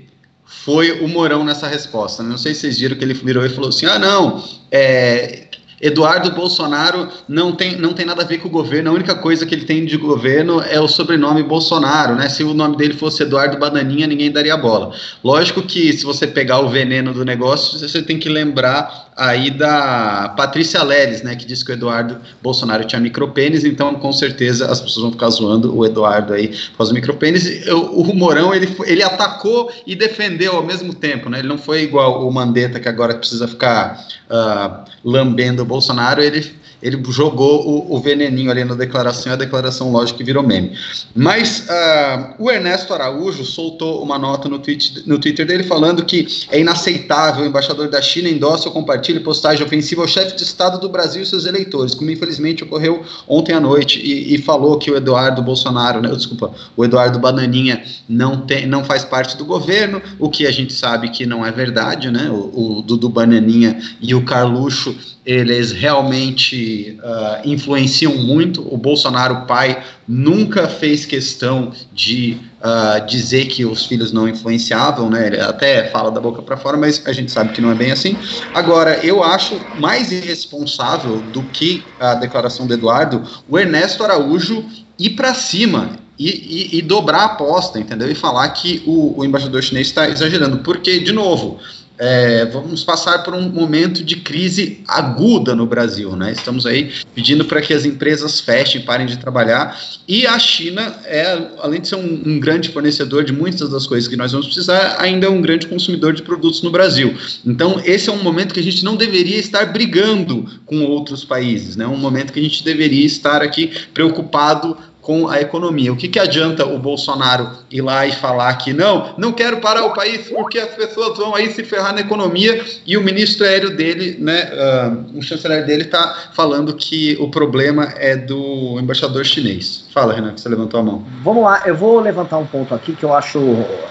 foi 0.46 1.00
o 1.02 1.08
Morão 1.08 1.44
nessa 1.44 1.68
resposta. 1.68 2.24
Não 2.24 2.38
sei 2.38 2.54
se 2.54 2.62
vocês 2.62 2.80
viram 2.80 2.96
que 2.96 3.04
ele 3.04 3.14
virou 3.14 3.46
e 3.46 3.50
falou 3.50 3.70
assim: 3.70 3.86
ah, 3.86 4.00
não, 4.00 4.44
é, 4.72 5.48
Eduardo 5.86 6.32
Bolsonaro 6.32 7.10
não 7.28 7.52
tem, 7.52 7.78
não 7.78 7.94
tem 7.94 8.06
nada 8.06 8.24
a 8.24 8.26
ver 8.26 8.40
com 8.40 8.48
o 8.48 8.52
governo, 8.52 8.90
a 8.90 8.94
única 8.94 9.14
coisa 9.14 9.46
que 9.46 9.54
ele 9.54 9.66
tem 9.66 9.86
de 9.86 9.98
governo 9.98 10.60
é 10.62 10.80
o 10.80 10.88
sobrenome 10.88 11.44
Bolsonaro, 11.44 12.16
né? 12.16 12.28
Se 12.28 12.44
o 12.44 12.54
nome 12.54 12.76
dele 12.76 12.94
fosse 12.94 13.22
Eduardo 13.22 13.58
Bananinha, 13.58 14.08
ninguém 14.08 14.32
daria 14.32 14.58
bola. 14.58 14.92
Lógico 15.24 15.62
que 15.62 15.94
se 15.94 16.04
você 16.04 16.26
pegar 16.26 16.60
o 16.60 16.70
veneno 16.70 17.14
do 17.14 17.24
negócio, 17.24 17.78
você 17.78 18.02
tem 18.02 18.18
que 18.18 18.28
lembrar 18.28 19.06
aí 19.16 19.50
da 19.50 20.34
Patrícia 20.36 20.84
Leles, 20.84 21.24
né, 21.24 21.36
que 21.36 21.46
disse 21.46 21.64
que 21.64 21.72
o 21.72 21.74
Eduardo 21.74 22.18
Bolsonaro 22.44 22.84
tinha 22.84 23.00
micropênis, 23.00 23.64
então 23.64 23.96
com 23.96 24.12
certeza 24.12 24.70
as 24.70 24.82
pessoas 24.82 25.04
vão 25.04 25.12
ficar 25.14 25.30
zoando 25.30 25.76
o 25.76 25.86
Eduardo 25.86 26.34
aí 26.34 26.54
causa 26.78 26.92
do 26.92 26.96
micropênis. 26.96 27.66
O, 27.68 28.02
o 28.02 28.54
ele, 28.54 28.76
ele 28.86 29.04
atacou 29.04 29.72
e 29.88 29.96
defendeu 29.96 30.58
ao 30.58 30.64
mesmo 30.64 30.94
tempo, 30.94 31.30
né? 31.30 31.40
Ele 31.40 31.48
não 31.48 31.58
foi 31.58 31.84
igual 31.84 32.28
o 32.28 32.34
Mandetta, 32.34 32.80
que 32.80 32.90
agora 32.90 33.16
precisa 33.16 33.48
ficar 33.48 34.06
uh, 34.30 34.84
lambendo 35.04 35.62
o 35.62 35.66
Bolsonaro, 35.76 36.22
ele 36.22 36.56
ele 36.86 37.02
jogou 37.10 37.68
o, 37.68 37.96
o, 37.96 38.00
veneninho 38.00 38.52
ali 38.52 38.64
na 38.64 38.76
declaração 38.76 39.32
e 39.32 39.34
a 39.34 39.36
declaração, 39.36 39.92
lógico, 39.92 40.20
que 40.20 40.24
virou 40.24 40.44
meme. 40.44 40.78
Mas 41.16 41.62
uh, 41.68 42.36
o 42.38 42.52
Ernesto 42.52 42.94
Araújo 42.94 43.44
soltou 43.44 44.04
uma 44.04 44.20
nota 44.20 44.48
no, 44.48 44.60
tweet, 44.60 45.02
no 45.08 45.18
Twitter 45.18 45.48
dele 45.48 45.64
falando 45.64 46.06
que 46.06 46.28
é 46.52 46.60
inaceitável 46.60 47.44
o 47.44 47.48
embaixador 47.48 47.90
da 47.90 48.00
China 48.04 48.30
endossa 48.30 48.68
ou 48.68 48.72
compartilhe 48.72 49.20
postagem 49.20 49.66
ofensiva 49.66 50.04
ao 50.04 50.08
chefe 50.08 50.36
de 50.36 50.44
Estado 50.44 50.80
do 50.80 50.88
Brasil 50.88 51.24
e 51.24 51.26
seus 51.26 51.48
eleitores, 51.48 51.96
como 51.96 52.12
infelizmente 52.12 52.64
ocorreu 52.64 53.04
ontem 53.28 53.54
à 53.54 53.60
noite, 53.60 54.00
e, 54.00 54.36
e 54.36 54.38
falou 54.38 54.78
que 54.78 54.92
o 54.92 54.96
Eduardo 54.96 55.42
Bolsonaro, 55.42 56.00
né, 56.00 56.10
desculpa, 56.10 56.54
o 56.78 56.86
Eduardo 56.86 57.18
Bananinha 57.18 57.84
não, 58.08 58.42
tem, 58.42 58.68
não 58.68 58.84
faz 58.84 59.04
parte 59.04 59.36
do 59.36 59.44
governo, 59.44 60.00
o 60.20 60.30
que 60.30 60.46
a 60.46 60.52
gente 60.52 60.72
sabe 60.72 61.10
que 61.10 61.26
não 61.26 61.44
é 61.44 61.52
verdade, 61.52 62.12
né? 62.12 62.30
O, 62.30 62.78
o 62.78 62.82
Dudu 62.84 63.10
Bananinha 63.10 63.80
e 64.00 64.14
o 64.14 64.24
Carluxo 64.24 64.96
eles 65.26 65.72
realmente 65.72 66.75
uh, 66.84 67.48
influenciam 67.48 68.16
muito. 68.16 68.62
O 68.74 68.78
Bolsonaro 68.78 69.46
pai 69.46 69.84
nunca 70.08 70.68
fez 70.68 71.06
questão 71.06 71.72
de 71.94 72.38
uh, 72.62 73.06
dizer 73.06 73.48
que 73.48 73.66
os 73.66 73.86
filhos 73.86 74.12
não 74.12 74.28
influenciavam, 74.28 75.10
né? 75.10 75.28
Ele 75.28 75.40
até 75.40 75.90
fala 75.90 76.12
da 76.12 76.22
boca 76.22 76.42
para 76.42 76.58
fora, 76.58 76.78
mas 76.78 77.02
a 77.06 77.14
gente 77.14 77.32
sabe 77.32 77.54
que 77.54 77.62
não 77.62 77.72
é 77.72 77.76
bem 77.76 77.92
assim. 77.92 78.18
Agora, 78.54 79.06
eu 79.06 79.24
acho 79.24 79.60
mais 79.80 80.12
irresponsável 80.12 81.22
do 81.34 81.42
que 81.44 81.84
a 82.00 82.16
declaração 82.16 82.68
do 82.68 82.74
Eduardo, 82.74 83.24
o 83.50 83.58
Ernesto 83.58 84.04
Araújo 84.04 84.66
ir 84.98 85.12
para 85.12 85.34
cima 85.34 85.98
e, 86.18 86.30
e, 86.30 86.78
e, 86.78 86.82
dobrar 86.82 87.20
a 87.20 87.26
aposta, 87.26 87.80
entendeu? 87.80 88.10
E 88.10 88.16
falar 88.16 88.48
que 88.50 88.82
o, 88.86 89.20
o 89.20 89.26
embaixador 89.26 89.62
chinês 89.62 89.88
está 89.88 90.10
exagerando. 90.10 90.60
Porque, 90.60 91.00
de 91.00 91.12
novo, 91.12 91.60
é, 91.98 92.46
vamos 92.46 92.84
passar 92.84 93.24
por 93.24 93.34
um 93.34 93.50
momento 93.50 94.04
de 94.04 94.18
crise 94.18 94.84
aguda 94.88 95.56
no 95.56 95.66
Brasil, 95.66 96.16
né? 96.16 96.32
Estamos 96.32 96.66
aí 96.66 96.92
pedindo 97.14 97.46
para 97.46 97.62
que 97.62 97.74
as 97.74 97.86
empresas 97.86 98.40
fechem, 98.40 98.82
parem 98.82 99.08
de 99.08 99.18
trabalhar, 99.18 99.80
e 100.08 100.28
a 100.28 100.38
China 100.38 100.96
é, 101.06 101.50
além 101.60 101.82
de 101.82 101.88
ser 101.88 101.96
um, 101.96 102.22
um, 102.26 102.40
grande 102.40 102.70
fornecedor 102.70 103.24
de 103.24 103.32
muitas 103.32 103.70
das 103.70 103.88
coisas 103.88 104.08
que 104.08 104.18
nós 104.18 104.32
vamos 104.32 104.48
precisar, 104.48 104.98
ainda 105.00 105.28
é 105.28 105.30
um 105.30 105.42
grande 105.42 105.68
consumidor 105.68 106.14
de 106.14 106.22
produtos 106.22 106.62
no 106.62 106.72
Brasil. 106.72 107.16
Então, 107.46 107.82
esse 107.84 108.10
é 108.10 108.14
um 108.14 108.22
momento 108.22 108.54
que 108.54 108.60
a 108.60 108.64
gente 108.64 108.84
não 108.84 108.96
deveria 108.96 109.38
estar 109.38 109.66
brigando 109.66 110.46
com 110.66 110.84
outros 110.84 111.24
países, 111.24 111.76
né? 111.76 111.88
Um 111.88 111.98
momento 111.98 112.34
que 112.34 112.40
a 112.40 112.44
gente 112.44 112.64
deveria 112.64 113.06
estar 113.06 113.42
aqui 113.42 113.72
preocupado 113.94 114.78
com 115.06 115.28
a 115.28 115.40
economia. 115.40 115.94
O 115.94 115.96
que, 115.96 116.08
que 116.08 116.20
adianta 116.20 116.66
o 116.66 116.80
Bolsonaro 116.80 117.48
ir 117.70 117.82
lá 117.82 118.08
e 118.08 118.12
falar 118.12 118.52
que 118.56 118.74
não, 118.74 119.14
não 119.20 119.32
quero 119.32 119.58
parar 119.58 119.86
o 119.86 119.94
país 119.94 120.28
porque 120.30 120.58
as 120.58 120.74
pessoas 120.74 121.16
vão 121.16 121.36
aí 121.36 121.52
se 121.52 121.64
ferrar 121.64 121.94
na 121.94 122.02
economia 122.02 122.66
e 122.88 122.98
o 122.98 123.04
ministro 123.04 123.46
aéreo 123.46 123.78
dele, 123.78 124.18
né, 124.20 124.50
uh, 124.52 125.18
o 125.18 125.22
chanceler 125.22 125.64
dele 125.64 125.84
está 125.84 126.32
falando 126.34 126.74
que 126.74 127.16
o 127.20 127.30
problema 127.30 127.94
é 127.98 128.16
do 128.18 128.80
embaixador 128.80 129.24
chinês. 129.24 129.88
Fala, 129.94 130.12
Renan, 130.12 130.34
que 130.34 130.42
você 130.42 130.50
levantou 130.50 130.80
a 130.80 130.84
mão. 130.84 131.06
Vamos 131.24 131.44
lá, 131.44 131.62
eu 131.68 131.76
vou 131.76 132.00
levantar 132.00 132.40
um 132.40 132.46
ponto 132.48 132.74
aqui 132.74 132.94
que 132.94 133.06
eu 133.06 133.14
acho 133.14 133.40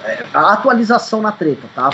é, 0.05 0.25
a 0.35 0.53
atualização 0.53 1.23
na 1.23 1.31
treta, 1.31 1.69
tá? 1.77 1.91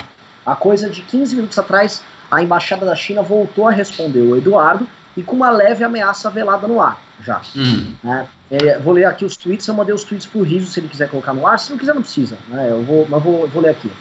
A 0.46 0.56
coisa 0.56 0.88
de 0.88 1.02
15 1.02 1.36
minutos 1.36 1.58
atrás, 1.58 2.02
a 2.30 2.42
embaixada 2.42 2.86
da 2.86 2.96
China 2.96 3.20
voltou 3.20 3.68
a 3.68 3.70
responder 3.70 4.20
o 4.20 4.34
Eduardo 4.34 4.88
e 5.20 5.22
com 5.22 5.36
uma 5.36 5.50
leve 5.50 5.84
ameaça 5.84 6.30
velada 6.30 6.66
no 6.66 6.80
ar, 6.80 6.98
já. 7.22 7.42
Hum. 7.54 7.92
Né? 8.02 8.26
É, 8.50 8.78
vou 8.78 8.94
ler 8.94 9.04
aqui 9.04 9.22
os 9.22 9.36
tweets, 9.36 9.68
eu 9.68 9.74
mandei 9.74 9.94
os 9.94 10.02
tweets 10.02 10.26
pro 10.26 10.42
Riso 10.42 10.66
se 10.66 10.80
ele 10.80 10.88
quiser 10.88 11.10
colocar 11.10 11.34
no 11.34 11.46
ar, 11.46 11.58
se 11.58 11.70
não 11.70 11.78
quiser 11.78 11.94
não 11.94 12.00
precisa, 12.00 12.38
né? 12.48 12.70
Eu 12.70 12.82
vou, 12.82 13.06
mas 13.06 13.22
vou, 13.22 13.46
vou 13.46 13.62
ler 13.62 13.70
aqui. 13.70 13.92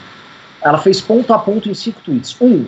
Ela 0.61 0.78
fez 0.78 1.01
ponto 1.01 1.34
a 1.34 1.39
ponto 1.39 1.70
em 1.70 1.74
cinco 1.74 1.99
tweets. 2.01 2.36
Um, 2.39 2.65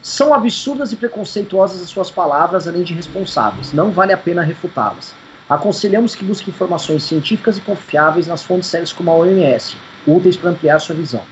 são 0.00 0.32
absurdas 0.32 0.92
e 0.92 0.96
preconceituosas 0.96 1.82
as 1.82 1.88
suas 1.88 2.12
palavras, 2.12 2.68
além 2.68 2.84
de 2.84 2.94
responsáveis. 2.94 3.72
Não 3.72 3.90
vale 3.90 4.12
a 4.12 4.18
pena 4.18 4.42
refutá-las. 4.42 5.12
Aconselhamos 5.48 6.14
que 6.14 6.24
busque 6.24 6.50
informações 6.50 7.02
científicas 7.02 7.58
e 7.58 7.60
confiáveis 7.60 8.28
nas 8.28 8.44
fontes 8.44 8.68
sérias 8.68 8.92
como 8.92 9.10
a 9.10 9.14
OMS, 9.14 9.76
úteis 10.06 10.36
para 10.36 10.50
ampliar 10.50 10.78
sua 10.78 10.94
visão. 10.94 11.22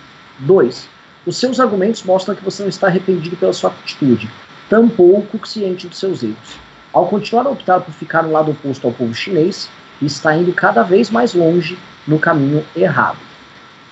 2. 0.40 0.88
Os 1.24 1.36
seus 1.36 1.60
argumentos 1.60 2.02
mostram 2.02 2.34
que 2.34 2.44
você 2.44 2.62
não 2.62 2.68
está 2.68 2.88
arrependido 2.88 3.36
pela 3.36 3.52
sua 3.52 3.70
atitude 3.70 4.28
tampouco 4.70 5.46
ciente 5.46 5.88
dos 5.88 5.98
seus 5.98 6.22
erros. 6.22 6.56
Ao 6.92 7.06
continuar 7.06 7.46
a 7.46 7.50
optar 7.50 7.80
por 7.80 7.92
ficar 7.92 8.22
no 8.22 8.30
lado 8.30 8.52
oposto 8.52 8.86
ao 8.86 8.92
povo 8.92 9.12
chinês, 9.12 9.68
está 10.00 10.34
indo 10.34 10.52
cada 10.52 10.84
vez 10.84 11.10
mais 11.10 11.34
longe 11.34 11.76
no 12.06 12.20
caminho 12.20 12.64
errado. 12.74 13.18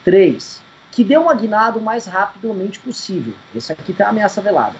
3. 0.05 0.62
Que 0.93 1.03
dê 1.03 1.18
uma 1.18 1.35
guinada 1.35 1.79
o 1.79 1.83
mais 1.83 2.07
rapidamente 2.07 2.79
possível. 2.79 3.35
Esse 3.55 3.72
aqui 3.72 3.93
tem 3.93 4.07
a 4.07 4.11
ameaça 4.11 4.41
velada. 4.41 4.76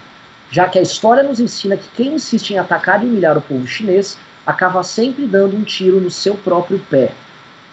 Já 0.49 0.67
que 0.67 0.79
a 0.79 0.81
história 0.81 1.21
nos 1.21 1.39
ensina 1.39 1.77
que 1.77 1.89
quem 1.89 2.15
insiste 2.15 2.51
em 2.51 2.57
atacar 2.57 3.03
e 3.03 3.05
humilhar 3.05 3.37
o 3.37 3.41
povo 3.41 3.67
chinês 3.67 4.17
acaba 4.45 4.81
sempre 4.83 5.27
dando 5.27 5.55
um 5.55 5.63
tiro 5.63 5.99
no 5.99 6.09
seu 6.09 6.35
próprio 6.35 6.79
pé. 6.89 7.11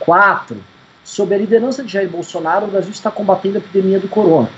4. 0.01 0.57
Sob 1.05 1.33
a 1.33 1.39
liderança 1.39 1.85
de 1.85 1.93
Jair 1.93 2.11
Bolsonaro, 2.11 2.67
o 2.67 2.71
Brasil 2.71 2.91
está 2.91 3.11
combatendo 3.11 3.57
a 3.57 3.61
epidemia 3.61 4.01
do 4.01 4.09
corona 4.09 4.51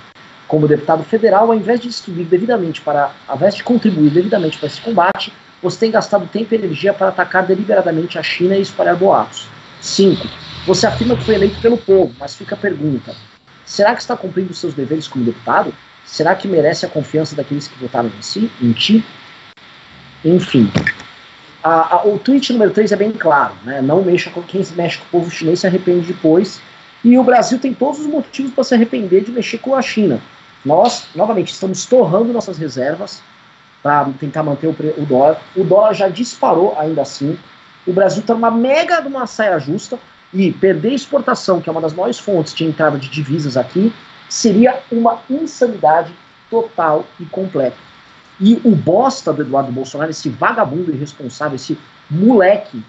como 0.49 0.67
deputado 0.67 1.05
federal, 1.05 1.53
ao 1.53 1.55
invés 1.55 1.79
de 1.79 1.89
distribuir 1.89 2.27
devidamente 2.27 2.81
para, 2.81 3.13
ao 3.29 3.37
invés 3.37 3.55
de 3.55 3.63
contribuir 3.63 4.11
devidamente 4.11 4.59
para 4.59 4.67
esse 4.67 4.81
combate, 4.81 5.33
você 5.63 5.79
tem 5.79 5.91
gastado 5.91 6.27
tempo 6.27 6.55
e 6.55 6.57
energia 6.57 6.95
para 6.95 7.09
atacar 7.09 7.47
deliberadamente 7.47 8.19
a 8.19 8.23
China 8.23 8.57
e 8.57 8.63
espalhar 8.63 8.97
boatos. 8.97 9.47
5. 9.81 10.27
Você 10.67 10.87
afirma 10.87 11.17
que 11.17 11.25
foi 11.25 11.35
eleito 11.35 11.61
pelo 11.61 11.77
povo, 11.77 12.13
mas 12.19 12.35
fica 12.35 12.55
a 12.55 12.59
pergunta: 12.59 13.15
será 13.65 13.95
que 13.95 14.01
está 14.01 14.17
cumprindo 14.17 14.55
seus 14.55 14.75
deveres 14.75 15.07
como 15.07 15.25
deputado? 15.25 15.73
Será 16.05 16.35
que 16.35 16.49
merece 16.49 16.87
a 16.87 16.89
confiança 16.89 17.37
daqueles 17.37 17.69
que 17.69 17.79
votaram 17.79 18.09
em 18.09 18.23
si, 18.23 18.51
em 18.63 18.73
ti? 18.73 19.05
Enfim. 20.25 20.73
A, 21.63 21.97
a, 21.97 22.07
o 22.07 22.19
tweet 22.19 22.53
número 22.53 22.71
3 22.71 22.93
é 22.93 22.97
bem 22.97 23.13
claro, 23.13 23.55
né? 23.65 23.83
Não 23.83 24.03
mexa 24.03 24.31
com 24.31 24.43
quem 24.43 24.65
mexe 24.75 24.99
com 24.99 25.05
o 25.05 25.21
povo 25.21 25.31
chinês 25.31 25.61
se 25.61 25.67
arrepende 25.67 26.07
depois. 26.07 26.63
E 27.05 27.19
o 27.19 27.23
Brasil 27.23 27.59
tem 27.59 27.75
todos 27.75 28.01
os 28.01 28.07
motivos 28.07 28.53
para 28.53 28.65
se 28.65 28.75
arrepender 28.75 29.23
de 29.23 29.31
mexer 29.31 29.59
com 29.59 29.75
a 29.75 29.83
China. 29.83 30.21
Nós, 30.69 31.07
novamente, 31.15 31.51
estamos 31.51 31.87
torrando 31.87 32.31
nossas 32.31 32.59
reservas 32.59 33.23
para 33.83 34.05
tentar 34.21 34.43
manter 34.43 34.67
o, 34.67 34.77
o, 34.99 35.07
dólar. 35.07 35.41
O 35.57 35.65
dólar 35.65 35.95
já 35.95 36.09
disparou 36.09 36.79
ainda 36.79 37.01
assim. 37.01 37.39
O 37.87 37.93
Brasil 37.95 38.21
está 38.21 38.35
numa 38.35 38.51
mega 38.51 39.01
de 39.01 39.09
uma 39.09 39.27
saia 39.27 39.59
justa 39.59 39.99
e 40.31 40.53
perder 40.53 40.93
exportação, 40.93 41.59
que 41.59 41.71
é 41.71 41.73
uma 41.73 41.81
das 41.81 41.95
maiores 41.95 42.19
fontes 42.19 42.53
de 42.53 42.67
entrada 42.67 42.99
de 42.99 43.09
divisas 43.09 43.57
aqui, 43.57 43.95
seria 44.29 44.79
uma 44.93 45.23
insanidade 45.31 46.13
total 46.51 47.07
e 47.19 47.25
completa. 47.25 47.79
E 48.39 48.61
o 48.63 48.77
bosta 48.77 49.33
do 49.33 49.41
Eduardo 49.41 49.73
Bolsonaro, 49.73 50.11
esse 50.11 50.29
vagabundo 50.29 50.93
irresponsável, 50.93 51.57
esse 51.57 51.79
moleque, 52.11 52.85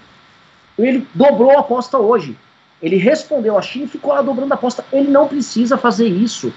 ele 0.78 1.08
dobrou 1.16 1.52
a 1.52 1.62
aposta 1.62 1.98
hoje. 1.98 2.38
Ele 2.82 2.98
respondeu 2.98 3.58
a 3.58 3.62
China 3.62 3.86
e 3.86 3.88
ficou 3.88 4.14
lá 4.14 4.22
dobrando 4.22 4.52
a 4.52 4.56
aposta. 4.56 4.84
Ele 4.92 5.10
não 5.10 5.30
precisa 5.30 5.78
fazer 5.78 6.10
isso. 6.10 6.54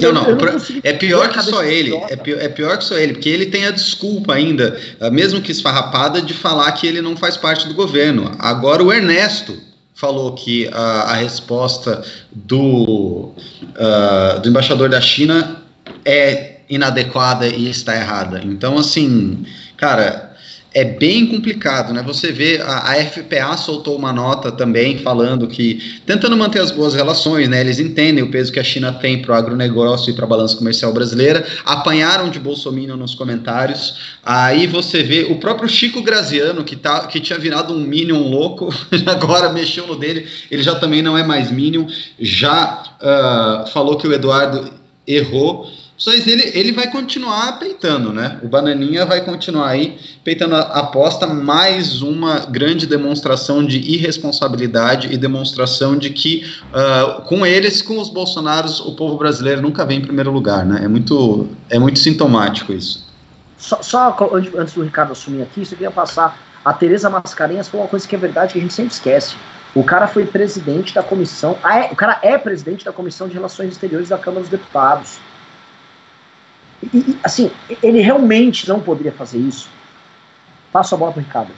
Não, 0.00 0.12
não, 0.12 0.22
não 0.36 0.38
é 0.82 0.92
pior 0.92 1.28
que 1.28 1.42
só 1.42 1.62
ele. 1.62 1.94
É 2.08 2.16
pior, 2.16 2.40
é 2.40 2.48
pior, 2.48 2.78
que 2.78 2.84
só 2.84 2.96
ele, 2.96 3.14
porque 3.14 3.28
ele 3.28 3.46
tem 3.46 3.66
a 3.66 3.70
desculpa 3.70 4.34
ainda, 4.34 4.78
mesmo 5.12 5.40
que 5.40 5.52
esfarrapada, 5.52 6.20
de 6.22 6.34
falar 6.34 6.72
que 6.72 6.86
ele 6.86 7.00
não 7.00 7.16
faz 7.16 7.36
parte 7.36 7.68
do 7.68 7.74
governo. 7.74 8.32
Agora 8.38 8.82
o 8.82 8.92
Ernesto 8.92 9.58
falou 9.94 10.32
que 10.32 10.68
a, 10.72 11.12
a 11.12 11.14
resposta 11.14 12.04
do, 12.32 13.32
uh, 13.34 14.40
do 14.40 14.48
embaixador 14.48 14.88
da 14.88 15.00
China 15.00 15.62
é 16.04 16.60
inadequada 16.70 17.46
e 17.48 17.68
está 17.68 17.96
errada. 17.96 18.40
Então, 18.44 18.78
assim, 18.78 19.44
cara, 19.76 20.27
é 20.74 20.84
bem 20.84 21.26
complicado, 21.26 21.92
né? 21.92 22.02
Você 22.02 22.30
vê, 22.30 22.60
a, 22.60 22.92
a, 22.92 23.04
FPA 23.04 23.56
soltou 23.56 23.96
uma 23.96 24.12
nota 24.12 24.52
também 24.52 24.98
falando 24.98 25.48
que, 25.48 26.00
tentando 26.04 26.36
manter 26.36 26.60
as 26.60 26.70
boas 26.70 26.94
relações, 26.94 27.48
né? 27.48 27.60
Eles 27.60 27.78
entendem 27.78 28.22
o 28.22 28.30
peso 28.30 28.52
que 28.52 28.60
a 28.60 28.64
China 28.64 28.92
tem 28.92 29.22
para 29.22 29.32
o 29.32 29.34
agronegócio 29.34 30.10
e 30.10 30.14
para 30.14 30.24
a 30.24 30.28
balança 30.28 30.56
comercial 30.56 30.92
brasileira, 30.92 31.46
apanharam 31.64 32.28
de 32.28 32.38
Bolsonaro 32.38 32.68
nos 32.96 33.14
comentários. 33.14 34.16
Aí 34.22 34.66
você 34.66 35.02
vê 35.02 35.26
o 35.30 35.36
próprio 35.36 35.68
Chico 35.68 36.02
Graziano, 36.02 36.62
que, 36.62 36.76
tá, 36.76 37.06
que 37.06 37.18
tinha 37.18 37.38
virado 37.38 37.72
um 37.72 37.80
Minion 37.80 38.28
louco, 38.28 38.68
agora 39.06 39.52
mexeu 39.52 39.86
no 39.86 39.96
dele, 39.96 40.26
ele 40.50 40.62
já 40.62 40.74
também 40.74 41.00
não 41.00 41.16
é 41.16 41.22
mais 41.22 41.50
Minion, 41.50 41.86
já 42.20 42.82
uh, 43.00 43.66
falou 43.70 43.96
que 43.96 44.06
o 44.06 44.12
Eduardo 44.12 44.70
errou. 45.06 45.70
Mas 46.06 46.26
ele, 46.26 46.50
ele 46.54 46.72
vai 46.72 46.90
continuar 46.90 47.58
peitando, 47.58 48.12
né? 48.12 48.38
O 48.42 48.48
Bananinha 48.48 49.04
vai 49.04 49.20
continuar 49.20 49.68
aí 49.68 49.98
peitando 50.22 50.54
a 50.54 50.60
aposta, 50.60 51.26
mais 51.26 52.02
uma 52.02 52.46
grande 52.46 52.86
demonstração 52.86 53.64
de 53.64 53.78
irresponsabilidade 53.78 55.12
e 55.12 55.16
demonstração 55.16 55.96
de 55.98 56.10
que 56.10 56.44
uh, 56.72 57.22
com 57.22 57.44
eles, 57.44 57.82
com 57.82 57.98
os 57.98 58.08
Bolsonaros, 58.08 58.78
o 58.80 58.94
povo 58.94 59.16
brasileiro 59.16 59.60
nunca 59.60 59.84
vem 59.84 59.98
em 59.98 60.02
primeiro 60.02 60.30
lugar, 60.30 60.64
né? 60.64 60.84
É 60.84 60.88
muito, 60.88 61.48
é 61.68 61.78
muito 61.78 61.98
sintomático 61.98 62.72
isso. 62.72 63.08
Só, 63.56 63.82
só 63.82 64.16
antes 64.56 64.74
do 64.74 64.84
Ricardo 64.84 65.12
assumir 65.12 65.42
aqui, 65.42 65.62
eu 65.62 65.66
queria 65.66 65.90
passar. 65.90 66.38
A 66.64 66.72
Tereza 66.72 67.10
Mascarenhas 67.10 67.68
foi 67.68 67.80
uma 67.80 67.88
coisa 67.88 68.06
que 68.06 68.14
é 68.14 68.18
verdade 68.18 68.52
que 68.52 68.58
a 68.58 68.62
gente 68.62 68.74
sempre 68.74 68.92
esquece. 68.92 69.34
O 69.74 69.82
cara 69.82 70.06
foi 70.06 70.24
presidente 70.24 70.94
da 70.94 71.02
comissão. 71.02 71.58
Ah, 71.62 71.80
é, 71.80 71.92
o 71.92 71.96
cara 71.96 72.18
é 72.22 72.38
presidente 72.38 72.84
da 72.84 72.92
Comissão 72.92 73.28
de 73.28 73.34
Relações 73.34 73.72
Exteriores 73.72 74.08
da 74.08 74.18
Câmara 74.18 74.42
dos 74.42 74.50
Deputados. 74.50 75.18
E, 76.82 77.18
assim, 77.24 77.50
ele 77.82 78.00
realmente 78.00 78.68
não 78.68 78.80
poderia 78.80 79.12
fazer 79.12 79.38
isso. 79.38 79.68
Passo 80.72 80.94
a 80.94 80.98
bola 80.98 81.12
para 81.12 81.20
o 81.20 81.24
Ricardo. 81.24 81.52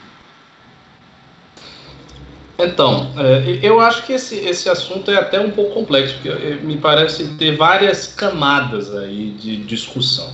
Então, 2.58 3.12
é, 3.16 3.58
eu 3.62 3.80
acho 3.80 4.04
que 4.04 4.12
esse, 4.12 4.36
esse 4.36 4.68
assunto 4.68 5.10
é 5.10 5.16
até 5.16 5.40
um 5.40 5.50
pouco 5.50 5.74
complexo, 5.74 6.14
porque 6.14 6.28
é, 6.28 6.56
me 6.56 6.76
parece 6.76 7.26
ter 7.36 7.56
várias 7.56 8.06
camadas 8.06 8.94
aí 8.94 9.30
de 9.30 9.56
discussão. 9.64 10.30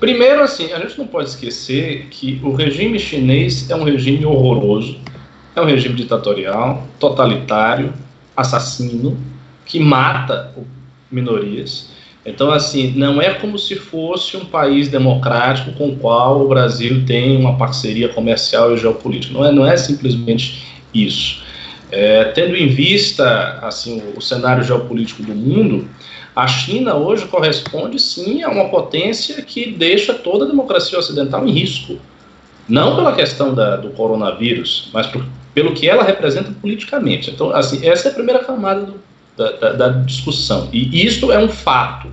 Primeiro, 0.00 0.42
assim, 0.42 0.72
a 0.72 0.78
gente 0.80 0.98
não 0.98 1.06
pode 1.06 1.28
esquecer 1.28 2.08
que 2.10 2.40
o 2.42 2.54
regime 2.54 2.98
chinês 2.98 3.70
é 3.70 3.76
um 3.76 3.84
regime 3.84 4.24
horroroso, 4.24 4.98
é 5.54 5.60
um 5.60 5.64
regime 5.66 5.94
ditatorial, 5.94 6.88
totalitário, 6.98 7.92
assassino, 8.36 9.16
que 9.64 9.78
mata 9.78 10.52
minorias. 11.10 11.91
Então, 12.24 12.52
assim, 12.52 12.92
não 12.96 13.20
é 13.20 13.34
como 13.34 13.58
se 13.58 13.74
fosse 13.74 14.36
um 14.36 14.44
país 14.44 14.88
democrático 14.88 15.72
com 15.72 15.88
o 15.88 15.96
qual 15.96 16.40
o 16.40 16.48
Brasil 16.48 17.04
tem 17.04 17.36
uma 17.36 17.56
parceria 17.56 18.08
comercial 18.08 18.72
e 18.72 18.78
geopolítica. 18.78 19.34
Não 19.34 19.44
é, 19.44 19.50
não 19.50 19.66
é 19.66 19.76
simplesmente 19.76 20.62
isso. 20.94 21.42
É, 21.90 22.24
tendo 22.24 22.56
em 22.56 22.68
vista 22.68 23.58
assim 23.60 24.02
o, 24.16 24.20
cenário 24.20 24.62
geopolítico 24.62 25.22
do 25.22 25.34
mundo, 25.34 25.88
a 26.34 26.46
China 26.46 26.94
hoje 26.94 27.26
corresponde 27.26 27.98
sim 27.98 28.42
a 28.42 28.48
uma 28.48 28.70
potência 28.70 29.42
que 29.42 29.70
deixa 29.72 30.14
toda 30.14 30.44
a 30.44 30.48
democracia 30.48 30.98
ocidental 30.98 31.46
em 31.46 31.50
risco. 31.50 31.98
Não 32.68 32.94
pela 32.94 33.14
questão 33.14 33.52
da, 33.52 33.76
do 33.76 33.90
coronavírus, 33.90 34.88
mas 34.94 35.08
por, 35.08 35.26
pelo 35.52 35.74
que 35.74 35.88
ela 35.88 36.04
representa 36.04 36.52
politicamente. 36.62 37.30
Então, 37.30 37.50
assim, 37.50 37.84
essa 37.86 38.08
é 38.08 38.10
a 38.12 38.14
primeira 38.14 38.44
camada 38.44 38.82
do, 38.82 38.94
da, 39.36 39.72
da, 39.72 39.88
discussão. 39.88 40.68
E 40.72 41.04
isso 41.04 41.30
é 41.32 41.38
um 41.38 41.48
fato. 41.48 42.12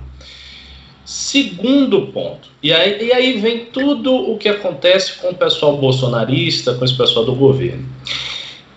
Segundo 1.04 2.06
ponto, 2.08 2.48
e 2.62 2.72
aí, 2.72 3.08
e 3.08 3.12
aí 3.12 3.40
vem 3.40 3.66
tudo 3.66 4.14
o 4.14 4.38
que 4.38 4.48
acontece 4.48 5.14
com 5.14 5.30
o 5.30 5.34
pessoal 5.34 5.76
bolsonarista, 5.76 6.74
com 6.74 6.84
esse 6.84 6.96
pessoal 6.96 7.24
do 7.24 7.34
governo. 7.34 7.84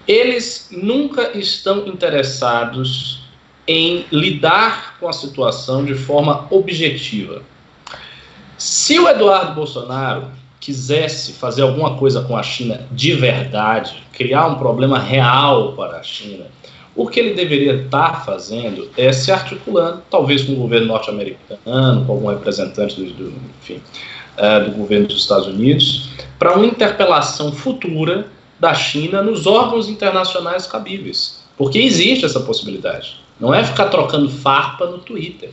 Eles 0.07 0.69
nunca 0.71 1.37
estão 1.37 1.85
interessados 1.85 3.23
em 3.67 4.05
lidar 4.11 4.97
com 4.99 5.07
a 5.07 5.13
situação 5.13 5.85
de 5.85 5.93
forma 5.93 6.47
objetiva. 6.49 7.43
Se 8.57 8.99
o 8.99 9.07
Eduardo 9.07 9.53
Bolsonaro 9.53 10.31
quisesse 10.59 11.33
fazer 11.33 11.61
alguma 11.61 11.97
coisa 11.97 12.21
com 12.21 12.37
a 12.37 12.43
China 12.43 12.87
de 12.91 13.13
verdade, 13.13 14.01
criar 14.13 14.47
um 14.47 14.55
problema 14.55 14.97
real 14.97 15.73
para 15.73 15.97
a 15.97 16.03
China, 16.03 16.45
o 16.95 17.07
que 17.07 17.19
ele 17.19 17.33
deveria 17.33 17.73
estar 17.73 18.23
fazendo 18.23 18.89
é 18.95 19.11
se 19.11 19.31
articulando, 19.31 20.03
talvez 20.09 20.43
com 20.43 20.53
o 20.53 20.57
governo 20.57 20.87
norte-americano, 20.87 22.05
com 22.05 22.11
algum 22.11 22.27
representante 22.29 22.95
do, 22.95 23.11
do 23.11 23.33
enfim, 23.61 23.81
uh, 24.37 24.69
do 24.69 24.77
governo 24.77 25.07
dos 25.07 25.21
Estados 25.21 25.47
Unidos, 25.47 26.09
para 26.37 26.55
uma 26.55 26.65
interpelação 26.65 27.51
futura 27.51 28.27
da 28.59 28.73
China 28.73 29.21
nos 29.21 29.47
órgãos 29.47 29.89
internacionais 29.89 30.67
cabíveis. 30.67 31.43
Porque 31.57 31.79
existe 31.79 32.25
essa 32.25 32.39
possibilidade. 32.39 33.17
Não 33.39 33.53
é 33.53 33.63
ficar 33.63 33.85
trocando 33.85 34.29
farpa 34.29 34.85
no 34.85 34.99
Twitter. 34.99 35.51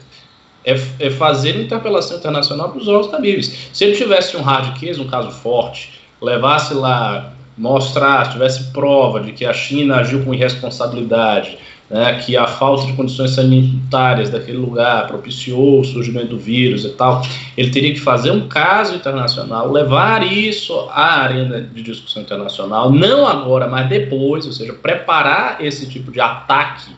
É, 0.62 0.78
é 0.98 1.10
fazer 1.10 1.58
interpelação 1.58 2.18
internacional 2.18 2.68
para 2.68 2.80
os 2.80 2.86
órgãos 2.86 3.10
cabíveis. 3.10 3.70
Se 3.72 3.84
ele 3.84 3.96
tivesse 3.96 4.36
um 4.36 4.42
hard 4.42 4.78
case, 4.78 5.00
um 5.00 5.08
caso 5.08 5.30
forte, 5.30 6.00
levasse 6.20 6.74
lá 6.74 7.32
mostrar, 7.56 8.32
tivesse 8.32 8.72
prova 8.72 9.20
de 9.20 9.32
que 9.32 9.44
a 9.44 9.52
China 9.52 9.96
agiu 9.96 10.24
com 10.24 10.32
irresponsabilidade, 10.32 11.58
né, 11.90 12.22
que 12.24 12.36
a 12.36 12.46
falta 12.46 12.86
de 12.86 12.92
condições 12.92 13.32
sanitárias 13.32 14.30
daquele 14.30 14.58
lugar 14.58 15.08
propiciou 15.08 15.80
o 15.80 15.84
surgimento 15.84 16.28
do 16.28 16.38
vírus 16.38 16.84
e 16.84 16.90
tal, 16.90 17.20
ele 17.56 17.70
teria 17.70 17.92
que 17.92 17.98
fazer 17.98 18.30
um 18.30 18.46
caso 18.46 18.94
internacional, 18.94 19.70
levar 19.70 20.24
isso 20.32 20.72
à 20.90 21.22
arena 21.22 21.60
de 21.60 21.82
discussão 21.82 22.22
internacional, 22.22 22.92
não 22.92 23.26
agora, 23.26 23.66
mas 23.66 23.88
depois, 23.88 24.46
ou 24.46 24.52
seja, 24.52 24.72
preparar 24.72 25.62
esse 25.64 25.88
tipo 25.88 26.12
de 26.12 26.20
ataque 26.20 26.92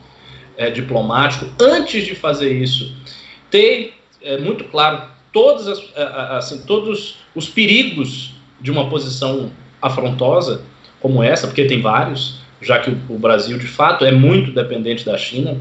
é, 0.55 0.69
diplomático 0.69 1.47
antes 1.59 2.05
de 2.05 2.13
fazer 2.13 2.53
isso, 2.53 2.95
ter 3.49 3.95
é, 4.21 4.37
muito 4.37 4.65
claro 4.65 5.01
todos, 5.31 5.67
as, 5.67 5.81
assim, 6.37 6.61
todos 6.67 7.17
os 7.33 7.49
perigos 7.49 8.35
de 8.61 8.69
uma 8.69 8.87
posição 8.87 9.51
afrontosa 9.83 10.61
como 10.99 11.21
essa, 11.21 11.47
porque 11.47 11.65
tem 11.65 11.81
vários, 11.81 12.39
já 12.61 12.79
que 12.79 12.95
o, 13.09 13.19
Brasil 13.19 13.57
de 13.57 13.67
fato 13.67 14.05
é 14.05 14.11
muito 14.11 14.51
dependente 14.51 15.05
da 15.05 15.17
China, 15.17 15.57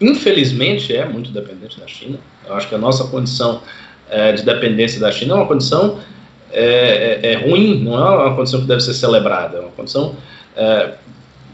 infelizmente 0.00 0.94
é 0.94 1.06
muito 1.06 1.30
dependente 1.30 1.80
da 1.80 1.86
China. 1.86 2.18
Eu 2.46 2.54
acho 2.54 2.68
que 2.68 2.74
a 2.74 2.78
nossa 2.78 3.04
condição 3.04 3.62
é, 4.10 4.32
de 4.32 4.44
dependência 4.44 5.00
da 5.00 5.10
China 5.10 5.32
é 5.32 5.36
uma 5.38 5.46
condição 5.46 5.98
é, 6.52 7.20
é, 7.22 7.32
é, 7.32 7.34
ruim, 7.36 7.82
não 7.82 7.94
é 7.94 8.26
uma 8.26 8.36
condição 8.36 8.60
que 8.60 8.66
deve 8.66 8.82
ser 8.82 8.92
celebrada, 8.92 9.56
é 9.56 9.60
uma 9.60 9.70
condição 9.70 10.14
é, 10.54 10.92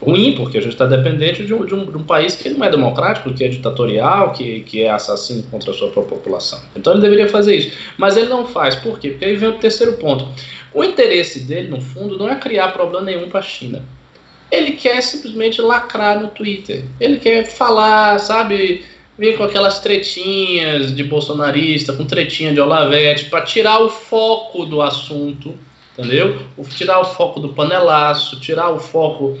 ruim, 0.01 0.33
porque 0.35 0.57
a 0.57 0.61
gente 0.61 0.73
está 0.73 0.85
dependente 0.85 1.45
de 1.45 1.53
um, 1.53 1.65
de, 1.65 1.75
um, 1.75 1.85
de 1.85 1.97
um, 1.97 2.03
país 2.03 2.35
que 2.35 2.49
não 2.49 2.65
é 2.65 2.69
democrático, 2.69 3.33
que 3.33 3.43
é 3.43 3.47
ditatorial, 3.47 4.31
que, 4.31 4.61
que 4.61 4.83
é 4.83 4.89
assassino 4.89 5.43
contra 5.43 5.71
a 5.71 5.73
sua 5.73 5.89
própria 5.91 6.17
população. 6.17 6.61
Então 6.75 6.93
ele 6.93 7.01
deveria 7.01 7.27
fazer 7.27 7.55
isso. 7.55 7.77
Mas 7.97 8.15
ele 8.15 8.27
não 8.27 8.47
faz. 8.47 8.75
Por 8.75 8.97
quê? 8.99 9.09
Porque 9.09 9.25
aí 9.25 9.35
vem 9.35 9.49
o 9.49 9.57
terceiro 9.57 9.93
ponto. 9.93 10.27
O 10.73 10.83
interesse 10.83 11.41
dele, 11.41 11.67
no 11.67 11.81
fundo, 11.81 12.17
não 12.17 12.29
é 12.29 12.35
criar 12.35 12.69
problema 12.69 13.05
nenhum 13.05 13.29
para 13.29 13.39
a 13.39 13.43
China. 13.43 13.83
Ele 14.51 14.71
quer 14.71 15.01
simplesmente 15.01 15.61
lacrar 15.61 16.19
no 16.19 16.29
Twitter. 16.29 16.85
Ele 16.99 17.19
quer 17.19 17.45
falar, 17.45 18.19
sabe, 18.19 18.85
vir 19.17 19.37
com 19.37 19.43
aquelas 19.43 19.79
tretinhas 19.79 20.95
de 20.95 21.03
bolsonarista, 21.03 21.93
com 21.93 22.05
tretinha 22.05 22.53
de 22.53 22.59
Olavete, 22.59 23.25
para 23.25 23.41
tirar 23.41 23.79
o 23.79 23.89
foco 23.89 24.65
do 24.65 24.81
assunto, 24.81 25.53
entendeu? 25.97 26.39
Tirar 26.69 26.99
o 27.01 27.05
foco 27.05 27.39
do 27.39 27.49
panelaço, 27.49 28.39
tirar 28.39 28.69
o 28.69 28.79
foco 28.79 29.37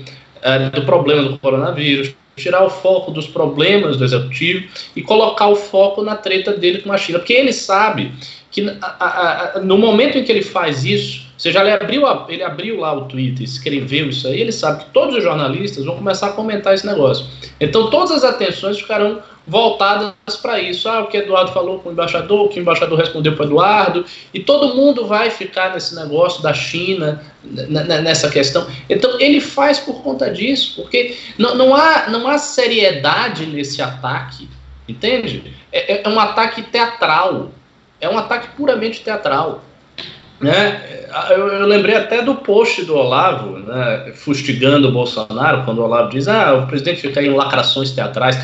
do 0.73 0.83
problema 0.83 1.23
do 1.23 1.39
coronavírus, 1.39 2.13
tirar 2.35 2.63
o 2.63 2.69
foco 2.69 3.11
dos 3.11 3.27
problemas 3.27 3.97
do 3.97 4.05
executivo 4.05 4.67
e 4.95 5.01
colocar 5.01 5.47
o 5.47 5.55
foco 5.55 6.01
na 6.01 6.15
treta 6.15 6.53
dele 6.53 6.79
com 6.79 6.91
a 6.91 6.97
China. 6.97 7.19
Porque 7.19 7.33
ele 7.33 7.53
sabe 7.53 8.11
que 8.49 8.67
a, 8.81 8.87
a, 8.99 9.57
a, 9.57 9.59
no 9.59 9.77
momento 9.77 10.17
em 10.17 10.23
que 10.23 10.31
ele 10.31 10.41
faz 10.41 10.83
isso, 10.85 11.28
seja, 11.41 11.61
ele 11.61 11.71
abriu, 11.71 12.03
ele 12.27 12.43
abriu 12.43 12.79
lá 12.79 12.93
o 12.93 13.05
Twitter, 13.05 13.43
escreveu 13.43 14.09
isso 14.09 14.27
aí, 14.27 14.41
ele 14.41 14.51
sabe 14.51 14.83
que 14.83 14.89
todos 14.91 15.15
os 15.15 15.23
jornalistas 15.23 15.85
vão 15.85 15.95
começar 15.95 16.27
a 16.27 16.31
comentar 16.31 16.73
esse 16.73 16.85
negócio. 16.85 17.25
Então 17.59 17.89
todas 17.89 18.11
as 18.11 18.23
atenções 18.23 18.79
ficarão 18.79 19.21
voltadas 19.49 20.13
para 20.41 20.59
isso. 20.59 20.87
Ah, 20.87 21.01
o 21.01 21.07
que 21.07 21.17
Eduardo 21.17 21.51
falou 21.51 21.79
com 21.79 21.89
o 21.89 21.91
embaixador, 21.91 22.45
o 22.45 22.49
que 22.49 22.59
o 22.59 22.61
embaixador 22.61 22.97
respondeu 22.99 23.35
para 23.35 23.45
Eduardo, 23.45 24.05
e 24.33 24.39
todo 24.39 24.75
mundo 24.75 25.07
vai 25.07 25.31
ficar 25.31 25.73
nesse 25.73 25.95
negócio 25.95 26.41
da 26.43 26.53
China, 26.53 27.23
nessa 27.43 28.29
questão. 28.29 28.67
Então 28.89 29.19
ele 29.19 29.41
faz 29.41 29.79
por 29.79 30.03
conta 30.03 30.29
disso, 30.29 30.81
porque 30.81 31.17
não, 31.37 31.55
não, 31.55 31.75
há, 31.75 32.09
não 32.09 32.27
há 32.27 32.37
seriedade 32.37 33.45
nesse 33.47 33.81
ataque, 33.81 34.47
entende? 34.87 35.51
É, 35.71 35.93
é, 35.93 36.01
é 36.03 36.09
um 36.09 36.19
ataque 36.19 36.61
teatral, 36.61 37.51
é 37.99 38.07
um 38.07 38.17
ataque 38.17 38.49
puramente 38.55 39.01
teatral. 39.01 39.63
Né? 40.39 41.05
Eu, 41.31 41.47
eu, 41.47 41.67
lembrei 41.67 41.95
até 41.95 42.21
do 42.21 42.35
post 42.35 42.85
do 42.85 42.95
Olavo, 42.95 43.59
né, 43.59 44.13
fustigando 44.15 44.87
o 44.87 44.91
Bolsonaro, 44.91 45.65
quando 45.65 45.79
o 45.79 45.83
Olavo 45.83 46.09
diz: 46.09 46.27
ah, 46.27 46.53
o 46.53 46.67
presidente 46.67 47.01
fica 47.01 47.21
em 47.21 47.33
lacrações 47.33 47.91
teatrais. 47.91 48.37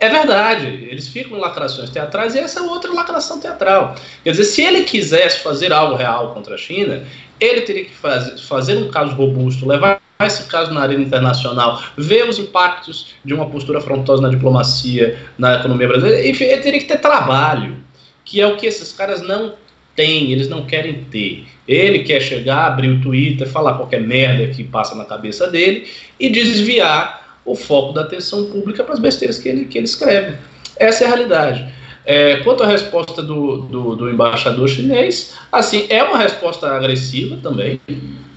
É 0.00 0.08
verdade, 0.08 0.66
eles 0.90 1.08
ficam 1.08 1.36
em 1.36 1.40
lacrações 1.40 1.90
teatrais 1.90 2.34
e 2.34 2.38
essa 2.38 2.60
é 2.60 2.62
outra 2.62 2.90
lacração 2.90 3.38
teatral. 3.38 3.94
Quer 4.24 4.30
dizer, 4.30 4.44
se 4.44 4.62
ele 4.62 4.84
quisesse 4.84 5.40
fazer 5.40 5.74
algo 5.74 5.94
real 5.94 6.32
contra 6.32 6.54
a 6.54 6.58
China, 6.58 7.02
ele 7.38 7.60
teria 7.60 7.84
que 7.84 7.94
fazer, 7.94 8.38
fazer 8.38 8.76
um 8.78 8.90
caso 8.90 9.14
robusto, 9.14 9.68
levar 9.68 10.00
esse 10.18 10.44
caso 10.44 10.72
na 10.72 10.80
arena 10.80 11.02
internacional, 11.02 11.82
ver 11.98 12.26
os 12.26 12.38
impactos 12.38 13.14
de 13.22 13.34
uma 13.34 13.50
postura 13.50 13.78
afrontosa 13.78 14.22
na 14.22 14.30
diplomacia, 14.30 15.18
na 15.36 15.56
economia 15.56 15.88
brasileira, 15.88 16.26
enfim, 16.26 16.44
ele 16.44 16.62
teria 16.62 16.80
que 16.80 16.86
ter 16.86 16.98
trabalho, 16.98 17.76
que 18.24 18.40
é 18.40 18.46
o 18.46 18.56
que 18.56 18.66
esses 18.66 18.92
caras 18.92 19.20
não 19.20 19.54
eles 20.02 20.48
não 20.48 20.66
querem 20.66 21.04
ter. 21.10 21.46
Ele 21.66 22.00
quer 22.00 22.20
chegar, 22.20 22.66
abrir 22.66 22.88
o 22.88 23.00
Twitter, 23.00 23.48
falar 23.48 23.74
qualquer 23.74 24.00
merda 24.00 24.46
que 24.48 24.64
passa 24.64 24.94
na 24.94 25.04
cabeça 25.04 25.48
dele 25.48 25.88
e 26.18 26.28
desviar 26.28 27.38
o 27.44 27.54
foco 27.54 27.92
da 27.92 28.02
atenção 28.02 28.46
pública 28.46 28.84
para 28.84 28.94
as 28.94 29.00
besteiras 29.00 29.38
que 29.38 29.48
ele, 29.48 29.64
que 29.64 29.78
ele 29.78 29.84
escreve. 29.84 30.36
Essa 30.76 31.04
é 31.04 31.06
a 31.06 31.10
realidade. 31.10 31.80
É, 32.04 32.36
quanto 32.36 32.62
à 32.62 32.66
resposta 32.66 33.22
do, 33.22 33.58
do, 33.58 33.96
do, 33.96 34.10
embaixador 34.10 34.68
chinês, 34.68 35.34
assim, 35.52 35.86
é 35.90 36.02
uma 36.02 36.18
resposta 36.18 36.68
agressiva 36.68 37.36
também, 37.42 37.80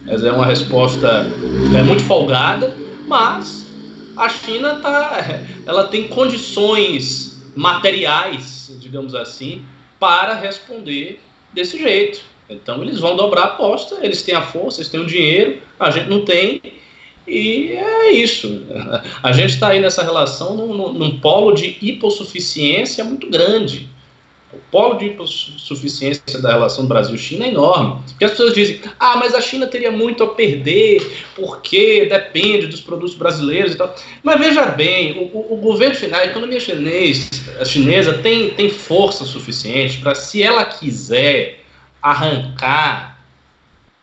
é 0.06 0.32
uma 0.32 0.46
resposta 0.46 1.26
é, 1.78 1.82
muito 1.82 2.04
folgada, 2.04 2.76
mas 3.08 3.66
a 4.18 4.28
China 4.30 4.76
tá, 4.76 5.40
ela 5.66 5.86
tem 5.88 6.08
condições 6.08 7.42
materiais, 7.56 8.76
digamos 8.80 9.16
assim, 9.16 9.64
para 10.00 10.34
responder 10.34 11.22
desse 11.54 11.78
jeito. 11.78 12.22
Então 12.50 12.82
eles 12.82 13.00
vão 13.00 13.16
dobrar 13.16 13.42
a 13.42 13.46
aposta, 13.46 14.00
eles 14.02 14.22
têm 14.22 14.36
a 14.36 14.42
força, 14.42 14.80
eles 14.80 14.90
têm 14.90 15.00
o 15.00 15.06
dinheiro, 15.06 15.62
a 15.80 15.90
gente 15.90 16.10
não 16.10 16.26
tem, 16.26 16.62
e 17.28 17.72
é 17.72 18.12
isso. 18.12 18.64
A 19.24 19.32
gente 19.32 19.54
está 19.54 19.70
aí 19.70 19.80
nessa 19.80 20.04
relação 20.04 20.56
num, 20.56 20.92
num, 20.92 21.20
polo 21.20 21.54
de 21.54 21.78
hipossuficiência 21.82 23.04
muito 23.04 23.30
grande. 23.30 23.90
O 24.54 24.60
polo 24.70 25.00
de 25.00 25.08
hipossuficiência 25.08 26.40
da 26.40 26.52
relação 26.52 26.86
Brasil-China 26.86 27.46
é 27.46 27.50
enorme. 27.50 28.02
Porque 28.08 28.26
as 28.26 28.32
pessoas 28.32 28.54
dizem, 28.54 28.82
ah, 29.00 29.18
mas 29.18 29.34
a 29.34 29.42
China 29.42 29.66
teria 29.66 29.92
muito 29.92 30.24
a 30.24 30.28
perder, 30.34 31.26
porque 31.36 32.06
depende 32.06 32.68
dos 32.68 32.82
produtos 32.82 33.16
brasileiros 33.16 33.74
e 33.74 33.78
tal. 33.78 33.96
Mas 34.22 34.40
veja 34.40 34.66
bem, 34.68 35.32
o, 35.34 35.54
o 35.54 35.58
governo 35.58 35.96
final, 35.96 36.22
a 36.22 36.26
economia 36.26 36.60
chinês, 36.60 37.30
a 37.60 37.66
chinesa 37.66 38.14
tem, 38.20 38.52
tem 38.52 38.70
força 38.70 39.26
suficiente 39.26 39.98
para, 40.00 40.14
se 40.14 40.44
ela 40.44 40.64
quiser 40.66 41.64
arrancar 42.02 43.20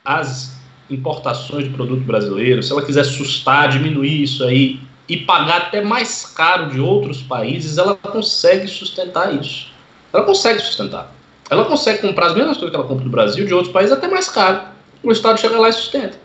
as 0.05 0.59
importações 0.91 1.65
de 1.65 1.71
produto 1.71 2.03
brasileiro, 2.03 2.63
se 2.63 2.73
ela 2.73 2.85
quiser 2.85 3.05
sustar, 3.05 3.69
diminuir 3.69 4.23
isso 4.23 4.43
aí 4.43 4.81
e 5.09 5.17
pagar 5.17 5.63
até 5.63 5.81
mais 5.83 6.25
caro 6.25 6.71
de 6.71 6.81
outros 6.81 7.21
países, 7.21 7.79
ela 7.79 7.97
consegue 7.97 8.69
sustentar 8.69 9.35
isso. 9.35 9.70
Ela 10.13 10.25
consegue 10.25 10.61
sustentar. 10.61 11.15
Ela 11.51 11.65
consegue 11.65 12.01
comprar 12.01 12.27
as 12.27 12.35
mesmas 12.35 12.57
coisas 12.57 12.71
que 12.71 12.77
ela 12.77 12.87
compra 12.87 13.05
do 13.05 13.11
Brasil 13.11 13.45
de 13.45 13.53
outros 13.53 13.73
países 13.73 13.93
até 13.93 14.09
mais 14.09 14.29
caro. 14.29 14.61
O 15.03 15.11
Estado 15.11 15.41
chega 15.41 15.59
lá 15.59 15.69
e 15.69 15.73
sustenta. 15.73 16.19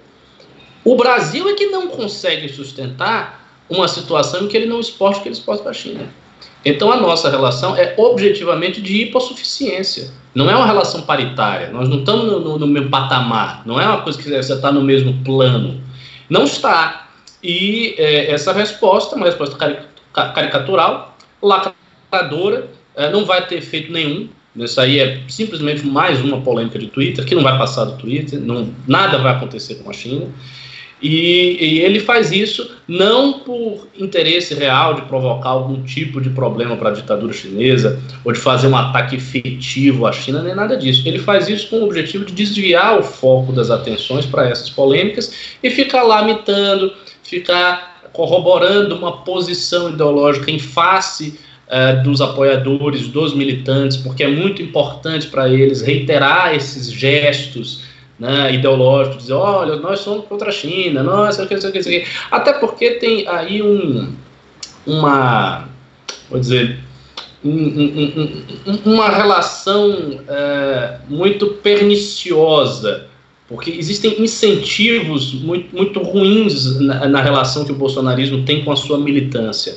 O 0.83 0.95
Brasil 0.95 1.49
é 1.49 1.53
que 1.53 1.65
não 1.67 1.87
consegue 1.87 2.47
sustentar 2.49 3.43
uma 3.67 3.87
situação 3.87 4.43
em 4.43 4.47
que 4.47 4.55
ele 4.55 4.67
não 4.67 4.79
exporta 4.79 5.19
o 5.19 5.21
que 5.23 5.29
ele 5.29 5.35
exporta 5.35 5.63
para 5.63 5.71
a 5.71 5.73
China. 5.73 6.07
Então 6.63 6.91
a 6.91 6.97
nossa 6.97 7.29
relação 7.29 7.75
é 7.75 7.93
objetivamente 7.97 8.81
de 8.81 9.03
hipossuficiência. 9.03 10.11
Não 10.33 10.49
é 10.49 10.55
uma 10.55 10.65
relação 10.65 11.01
paritária. 11.01 11.69
Nós 11.69 11.87
não 11.87 11.99
estamos 11.99 12.25
no, 12.25 12.39
no, 12.39 12.59
no 12.59 12.67
mesmo 12.67 12.89
patamar. 12.89 13.61
Não 13.65 13.79
é 13.79 13.85
uma 13.87 14.01
coisa 14.01 14.21
que 14.21 14.29
você 14.29 14.53
está 14.53 14.71
no 14.71 14.81
mesmo 14.81 15.23
plano. 15.23 15.81
Não 16.29 16.43
está. 16.43 17.07
E 17.41 17.95
é, 17.97 18.31
essa 18.31 18.51
resposta, 18.51 19.15
uma 19.15 19.27
resposta 19.27 19.55
caricatural, 20.11 21.15
lacradora, 21.41 22.67
é, 22.95 23.11
não 23.11 23.25
vai 23.25 23.45
ter 23.45 23.55
efeito 23.55 23.91
nenhum. 23.91 24.29
Isso 24.55 24.79
aí 24.79 24.99
é 24.99 25.21
simplesmente 25.27 25.85
mais 25.85 26.21
uma 26.21 26.39
polêmica 26.39 26.79
de 26.79 26.87
Twitter, 26.87 27.25
que 27.25 27.35
não 27.35 27.43
vai 27.43 27.57
passar 27.57 27.83
do 27.83 27.97
Twitter, 27.97 28.39
não, 28.39 28.69
nada 28.87 29.17
vai 29.17 29.33
acontecer 29.33 29.75
com 29.75 29.89
a 29.89 29.93
China. 29.93 30.27
E, 31.01 31.57
e, 31.59 31.79
ele 31.79 31.99
faz 31.99 32.31
isso 32.31 32.71
não 32.87 33.39
por 33.39 33.87
interesse 33.99 34.53
real 34.53 34.93
de 34.93 35.01
provocar 35.03 35.49
algum 35.49 35.83
tipo 35.83 36.21
de 36.21 36.29
problema 36.29 36.77
para 36.77 36.89
a 36.89 36.93
ditadura 36.93 37.33
chinesa 37.33 38.01
ou 38.23 38.31
de 38.31 38.39
fazer 38.39 38.67
um 38.67 38.77
ataque 38.77 39.17
efetivo 39.17 40.07
à 40.07 40.13
China, 40.13 40.41
nem 40.41 40.55
nada 40.55 40.77
disso. 40.77 41.05
Ele 41.05 41.19
faz 41.19 41.49
isso 41.49 41.69
com 41.69 41.79
o 41.79 41.83
objetivo 41.83 42.23
de 42.23 42.33
desviar 42.33 42.97
o 42.97 43.03
foco 43.03 43.51
das 43.51 43.69
atenções 43.69 44.25
para 44.25 44.47
essas 44.47 44.69
polêmicas 44.69 45.57
e 45.61 45.69
ficar 45.69 46.03
lamentando, 46.03 46.93
ficar 47.21 48.09
corroborando 48.13 48.95
uma 48.95 49.17
posição 49.23 49.89
ideológica 49.89 50.49
em 50.49 50.59
face 50.59 51.37
uh, 51.67 52.03
dos 52.03 52.21
apoiadores, 52.21 53.07
dos 53.07 53.33
militantes, 53.33 53.97
porque 53.97 54.23
é 54.23 54.27
muito 54.27 54.61
importante 54.61 55.27
para 55.27 55.49
eles 55.49 55.81
reiterar 55.81 56.55
esses 56.55 56.91
gestos 56.91 57.83
né, 58.19 58.53
ideológico, 58.53 59.17
dizer, 59.17 59.33
olha, 59.33 59.75
nós 59.75 59.99
somos 59.99 60.25
contra 60.25 60.49
a 60.49 60.51
China, 60.51 61.03
nós, 61.03 61.35
sei 61.35 61.45
o 61.45 61.47
que, 61.47 61.59
sei 61.59 61.69
o 61.69 61.73
que, 61.73 61.83
sei 61.83 61.97
o 61.97 62.03
que. 62.03 62.11
Até 62.31 62.53
porque 62.53 62.91
tem 62.91 63.27
aí 63.27 63.61
um, 63.61 64.13
uma, 64.85 65.67
vou 66.29 66.39
dizer, 66.39 66.79
um, 67.43 67.51
um, 67.51 68.79
uma 68.85 69.09
relação 69.09 70.19
é, 70.27 70.97
muito 71.07 71.47
perniciosa, 71.47 73.07
porque 73.47 73.69
existem 73.69 74.19
incentivos 74.21 75.33
muito, 75.33 75.75
muito 75.75 75.99
ruins 75.99 76.79
na, 76.79 77.07
na 77.07 77.21
relação 77.21 77.63
que 77.63 77.71
o 77.71 77.75
bolsonarismo 77.75 78.43
tem 78.43 78.63
com 78.63 78.71
a 78.71 78.75
sua 78.75 78.97
militância. 78.97 79.75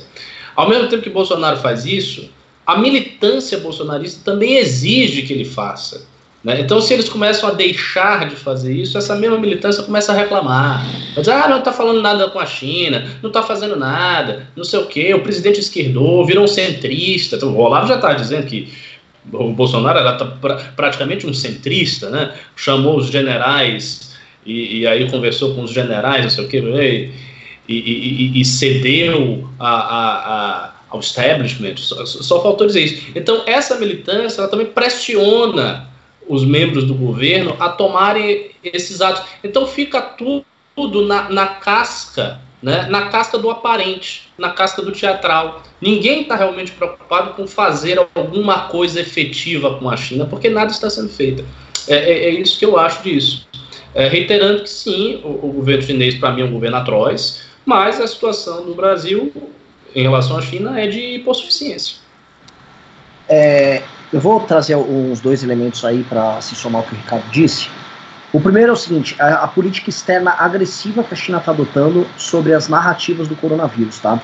Ao 0.59 0.67
mesmo 0.67 0.89
tempo 0.89 1.01
que 1.01 1.09
Bolsonaro 1.09 1.55
faz 1.55 1.85
isso, 1.85 2.29
a 2.67 2.77
militância 2.77 3.57
bolsonarista 3.59 4.19
também 4.25 4.57
exige 4.57 5.21
que 5.21 5.31
ele 5.31 5.45
faça. 5.45 6.05
Né? 6.43 6.59
Então, 6.59 6.81
se 6.81 6.93
eles 6.93 7.07
começam 7.07 7.47
a 7.47 7.53
deixar 7.53 8.27
de 8.27 8.35
fazer 8.35 8.73
isso, 8.75 8.97
essa 8.97 9.15
mesma 9.15 9.37
militância 9.37 9.83
começa 9.83 10.11
a 10.11 10.15
reclamar. 10.15 10.85
Vai 11.15 11.23
dizer, 11.23 11.31
ah, 11.31 11.47
não 11.47 11.59
está 11.59 11.71
falando 11.71 12.01
nada 12.01 12.29
com 12.29 12.39
a 12.39 12.45
China, 12.45 13.07
não 13.21 13.29
está 13.29 13.41
fazendo 13.41 13.77
nada, 13.77 14.47
não 14.53 14.65
sei 14.65 14.79
o 14.79 14.85
quê, 14.85 15.13
o 15.13 15.21
presidente 15.21 15.61
esquerdou, 15.61 16.25
virou 16.25 16.43
um 16.43 16.47
centrista. 16.47 17.37
Então, 17.37 17.53
o 17.53 17.57
Olavo 17.57 17.87
já 17.87 17.95
está 17.95 18.11
dizendo 18.11 18.45
que 18.45 18.67
o 19.31 19.53
Bolsonaro 19.53 19.97
era 19.97 20.13
pra, 20.13 20.55
praticamente 20.75 21.25
um 21.25 21.33
centrista, 21.33 22.09
né? 22.09 22.33
chamou 22.57 22.97
os 22.97 23.07
generais 23.07 24.13
e, 24.45 24.79
e, 24.79 24.87
aí 24.87 25.09
conversou 25.09 25.55
com 25.55 25.63
os 25.63 25.71
generais, 25.71 26.23
não 26.23 26.29
sei 26.29 26.43
o 26.43 26.47
quê, 26.49 26.57
e, 26.57 27.28
e, 27.77 28.41
e 28.41 28.45
cedeu 28.45 29.47
a, 29.59 29.69
a, 29.69 30.15
a, 30.65 30.73
ao 30.89 30.99
establishment. 30.99 31.77
Só, 31.77 32.05
só 32.05 32.41
faltou 32.41 32.67
dizer 32.67 32.81
isso. 32.81 33.11
Então, 33.15 33.43
essa 33.45 33.77
militância 33.77 34.41
ela 34.41 34.49
também 34.49 34.67
pressiona 34.67 35.89
os 36.29 36.45
membros 36.45 36.83
do 36.83 36.93
governo 36.93 37.55
a 37.59 37.69
tomarem 37.69 38.51
esses 38.63 39.01
atos. 39.01 39.23
Então 39.43 39.65
fica 39.65 39.99
tudo 39.99 41.05
na, 41.07 41.27
na 41.27 41.47
casca, 41.47 42.39
né? 42.61 42.85
na 42.87 43.09
casca 43.09 43.37
do 43.37 43.49
aparente, 43.49 44.29
na 44.37 44.51
casca 44.51 44.83
do 44.83 44.91
teatral. 44.91 45.63
Ninguém 45.81 46.21
está 46.21 46.35
realmente 46.35 46.71
preocupado 46.71 47.33
com 47.33 47.47
fazer 47.47 47.99
alguma 48.13 48.67
coisa 48.67 49.01
efetiva 49.01 49.79
com 49.79 49.89
a 49.89 49.97
China, 49.97 50.27
porque 50.27 50.49
nada 50.49 50.71
está 50.71 50.87
sendo 50.87 51.09
feito. 51.09 51.43
É, 51.87 51.95
é, 51.95 52.25
é 52.25 52.29
isso 52.29 52.59
que 52.59 52.65
eu 52.65 52.77
acho 52.77 53.01
disso. 53.01 53.47
É, 53.95 54.07
reiterando 54.07 54.61
que 54.61 54.69
sim, 54.69 55.19
o, 55.23 55.47
o 55.47 55.51
governo 55.51 55.81
chinês, 55.81 56.13
para 56.13 56.31
mim, 56.31 56.43
é 56.43 56.45
um 56.45 56.51
governo 56.51 56.77
atroz, 56.77 57.48
mas 57.65 57.99
a 57.99 58.07
situação 58.07 58.65
do 58.65 58.73
Brasil 58.73 59.31
em 59.95 60.03
relação 60.03 60.37
à 60.37 60.41
China 60.41 60.79
é 60.79 60.87
de 60.87 61.15
hipossuficiência. 61.15 61.97
É, 63.27 63.83
eu 64.11 64.19
vou 64.19 64.39
trazer 64.41 64.75
uns 64.75 65.19
dois 65.19 65.43
elementos 65.43 65.85
aí 65.85 66.03
para 66.03 66.41
se 66.41 66.55
somar 66.55 66.81
ao 66.81 66.87
que 66.87 66.95
o 66.95 66.97
Ricardo 66.97 67.29
disse. 67.31 67.69
O 68.33 68.39
primeiro 68.39 68.69
é 68.69 68.73
o 68.73 68.75
seguinte: 68.75 69.15
a, 69.19 69.43
a 69.43 69.47
política 69.47 69.89
externa 69.89 70.35
agressiva 70.37 71.03
que 71.03 71.13
a 71.13 71.17
China 71.17 71.37
está 71.37 71.51
adotando 71.51 72.07
sobre 72.17 72.53
as 72.53 72.67
narrativas 72.67 73.27
do 73.27 73.35
coronavírus, 73.35 73.99
tá? 73.99 74.19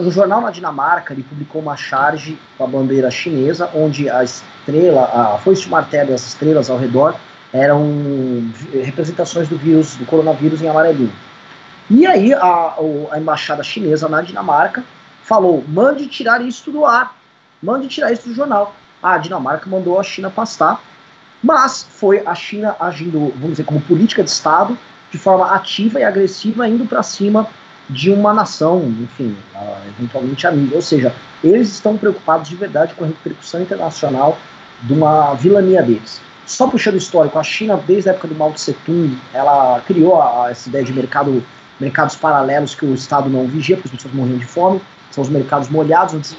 Um 0.00 0.10
jornal 0.10 0.40
na 0.40 0.50
Dinamarca 0.50 1.12
ele 1.12 1.22
publicou 1.22 1.60
uma 1.60 1.76
charge 1.76 2.38
com 2.56 2.64
a 2.64 2.66
bandeira 2.66 3.10
chinesa, 3.10 3.68
onde 3.74 4.08
a 4.08 4.24
estrela, 4.24 5.34
a 5.34 5.38
foice 5.38 5.62
de 5.62 5.68
martelo 5.68 6.10
e 6.10 6.14
as 6.14 6.26
estrelas 6.26 6.70
ao 6.70 6.78
redor 6.78 7.14
eram 7.52 8.50
representações 8.82 9.48
do 9.48 9.56
vírus, 9.56 9.96
do 9.96 10.06
coronavírus 10.06 10.62
em 10.62 10.68
amarelinho. 10.68 11.12
E 11.88 12.06
aí 12.06 12.34
a, 12.34 12.74
a 13.12 13.18
embaixada 13.18 13.62
chinesa 13.62 14.08
na 14.08 14.22
Dinamarca 14.22 14.84
falou: 15.22 15.64
mande 15.68 16.06
tirar 16.06 16.40
isso 16.40 16.70
do 16.70 16.84
ar, 16.84 17.16
mande 17.62 17.88
tirar 17.88 18.12
isso 18.12 18.28
do 18.28 18.34
jornal. 18.34 18.74
A 19.02 19.18
Dinamarca 19.18 19.68
mandou 19.68 20.00
a 20.00 20.02
China 20.02 20.30
pastar, 20.30 20.80
mas 21.42 21.86
foi 21.88 22.22
a 22.26 22.34
China 22.34 22.74
agindo, 22.80 23.32
vamos 23.36 23.50
dizer, 23.50 23.64
como 23.64 23.80
política 23.80 24.22
de 24.24 24.30
Estado, 24.30 24.76
de 25.10 25.18
forma 25.18 25.54
ativa 25.54 26.00
e 26.00 26.04
agressiva, 26.04 26.68
indo 26.68 26.86
para 26.86 27.02
cima 27.02 27.46
de 27.88 28.10
uma 28.10 28.34
nação, 28.34 28.82
enfim, 29.00 29.36
eventualmente 29.96 30.46
amiga. 30.46 30.74
Ou 30.74 30.82
seja, 30.82 31.14
eles 31.44 31.68
estão 31.68 31.96
preocupados 31.96 32.48
de 32.48 32.56
verdade 32.56 32.94
com 32.94 33.04
a 33.04 33.06
repercussão 33.06 33.62
internacional 33.62 34.36
de 34.82 34.92
uma 34.92 35.34
vilania 35.34 35.82
deles. 35.82 36.20
Só 36.46 36.68
puxando 36.68 36.94
o 36.94 36.98
histórico, 36.98 37.38
a 37.38 37.42
China, 37.42 37.80
desde 37.86 38.08
a 38.08 38.12
época 38.12 38.28
do 38.28 38.34
Mao 38.34 38.52
Tse 38.52 38.72
Tung, 38.84 39.16
ela 39.32 39.80
criou 39.86 40.20
a, 40.20 40.50
essa 40.50 40.68
ideia 40.68 40.84
de 40.84 40.92
mercado, 40.92 41.44
mercados 41.80 42.16
paralelos 42.16 42.74
que 42.74 42.84
o 42.84 42.94
Estado 42.94 43.28
não 43.28 43.46
vigia, 43.46 43.76
porque 43.76 43.88
as 43.88 43.94
pessoas 43.94 44.14
morriam 44.14 44.38
de 44.38 44.46
fome, 44.46 44.80
são 45.10 45.22
os 45.22 45.28
mercados 45.28 45.68
molhados, 45.68 46.14
onde 46.14 46.36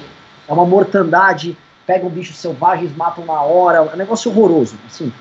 é 0.48 0.52
uma 0.52 0.64
mortandade, 0.64 1.56
pegam 1.86 2.08
bichos 2.10 2.36
selvagens, 2.36 2.94
matam 2.96 3.24
na 3.24 3.40
hora, 3.40 3.78
é 3.78 3.94
um 3.94 3.96
negócio 3.96 4.30
horroroso. 4.30 4.76
Assim, 4.86 5.12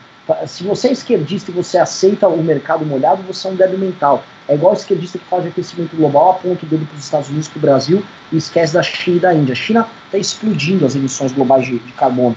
se 0.45 0.63
você 0.63 0.89
é 0.89 0.91
esquerdista 0.91 1.51
e 1.51 1.53
você 1.53 1.77
aceita 1.77 2.27
o 2.27 2.43
mercado 2.43 2.85
molhado, 2.85 3.23
você 3.23 3.47
é 3.47 3.51
um 3.51 3.55
débil 3.55 3.79
mental. 3.79 4.23
É 4.47 4.55
igual 4.55 4.73
o 4.73 4.75
esquerdista 4.75 5.17
que 5.17 5.25
faz 5.25 5.43
de 5.43 5.49
aquecimento 5.49 5.95
global, 5.95 6.31
aponta 6.31 6.65
o 6.65 6.69
dedo 6.69 6.85
para 6.85 6.97
os 6.97 7.03
Estados 7.03 7.29
Unidos, 7.29 7.47
para 7.47 7.57
o 7.57 7.61
Brasil 7.61 8.03
e 8.31 8.37
esquece 8.37 8.73
da 8.73 8.83
China 8.83 9.17
e 9.17 9.19
da 9.19 9.33
Índia. 9.33 9.53
A 9.53 9.55
China 9.55 9.87
está 10.05 10.17
explodindo 10.17 10.85
as 10.85 10.95
emissões 10.95 11.31
globais 11.31 11.65
de, 11.65 11.79
de 11.79 11.91
carbono. 11.93 12.35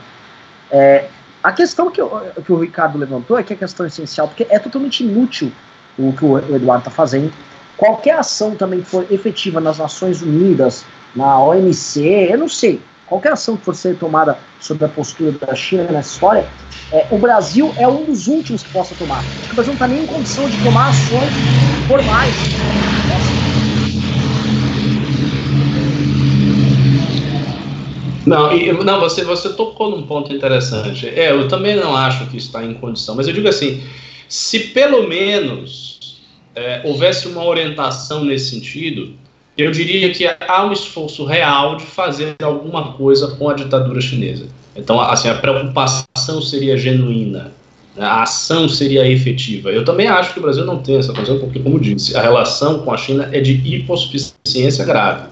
É, 0.70 1.06
a 1.42 1.52
questão 1.52 1.90
que, 1.90 2.00
eu, 2.00 2.10
que, 2.44 2.52
o 2.52 2.60
Ricardo 2.60 2.98
levantou 2.98 3.38
é 3.38 3.42
que 3.42 3.52
é 3.52 3.56
a 3.56 3.58
questão 3.58 3.86
essencial, 3.86 4.28
porque 4.28 4.46
é 4.48 4.58
totalmente 4.58 5.02
inútil 5.02 5.50
o 5.98 6.12
que 6.12 6.24
o 6.24 6.38
Eduardo 6.38 6.82
está 6.82 6.90
fazendo. 6.90 7.32
Qualquer 7.80 8.18
ação 8.18 8.54
também 8.54 8.82
que 8.82 8.90
for 8.90 9.06
efetiva 9.10 9.58
nas 9.58 9.78
Nações 9.78 10.20
Unidas, 10.20 10.84
na 11.16 11.42
OMC, 11.42 12.28
eu 12.30 12.36
não 12.36 12.46
sei, 12.46 12.78
qualquer 13.06 13.32
ação 13.32 13.56
que 13.56 13.64
for 13.64 13.74
ser 13.74 13.96
tomada 13.96 14.36
sobre 14.60 14.84
a 14.84 14.88
postura 14.88 15.32
da 15.32 15.54
China 15.54 15.84
nessa 15.84 16.12
história, 16.12 16.46
é, 16.92 17.06
o 17.10 17.16
Brasil 17.16 17.72
é 17.78 17.88
um 17.88 18.04
dos 18.04 18.26
últimos 18.26 18.62
que 18.62 18.70
possa 18.70 18.94
tomar. 18.96 19.24
O 19.50 19.54
Brasil 19.54 19.72
não 19.72 19.76
está 19.76 19.88
nem 19.88 20.02
em 20.02 20.06
condição 20.06 20.46
de 20.46 20.62
tomar 20.62 20.90
ações 20.90 21.32
formais. 21.88 22.34
Não, 28.26 28.52
e, 28.54 28.70
não 28.84 29.00
você, 29.00 29.24
você 29.24 29.48
tocou 29.54 29.90
num 29.90 30.02
ponto 30.02 30.30
interessante. 30.34 31.08
É, 31.08 31.30
eu 31.30 31.48
também 31.48 31.76
não 31.76 31.96
acho 31.96 32.26
que 32.26 32.36
está 32.36 32.62
em 32.62 32.74
condição, 32.74 33.14
mas 33.14 33.26
eu 33.26 33.32
digo 33.32 33.48
assim: 33.48 33.82
se 34.28 34.58
pelo 34.68 35.08
menos 35.08 35.89
é, 36.60 36.82
houvesse 36.84 37.26
uma 37.26 37.42
orientação 37.42 38.22
nesse 38.22 38.50
sentido, 38.50 39.14
eu 39.56 39.70
diria 39.70 40.12
que 40.12 40.26
há 40.26 40.64
um 40.66 40.72
esforço 40.72 41.24
real 41.24 41.76
de 41.76 41.84
fazer 41.84 42.36
alguma 42.42 42.92
coisa 42.92 43.28
com 43.28 43.48
a 43.48 43.54
ditadura 43.54 44.00
chinesa. 44.00 44.46
Então, 44.76 45.00
assim, 45.00 45.28
a 45.28 45.34
preocupação 45.34 46.42
seria 46.42 46.76
genuína, 46.76 47.52
né? 47.96 48.04
a 48.04 48.22
ação 48.22 48.68
seria 48.68 49.08
efetiva. 49.08 49.70
Eu 49.70 49.84
também 49.84 50.06
acho 50.06 50.34
que 50.34 50.38
o 50.38 50.42
Brasil 50.42 50.64
não 50.66 50.78
tem 50.78 50.98
essa 50.98 51.12
condição, 51.12 51.38
porque, 51.38 51.58
como 51.58 51.80
disse, 51.80 52.14
a 52.16 52.20
relação 52.20 52.80
com 52.80 52.92
a 52.92 52.96
China 52.96 53.28
é 53.32 53.40
de 53.40 53.52
hipossuficiência 53.52 54.84
grave. 54.84 55.28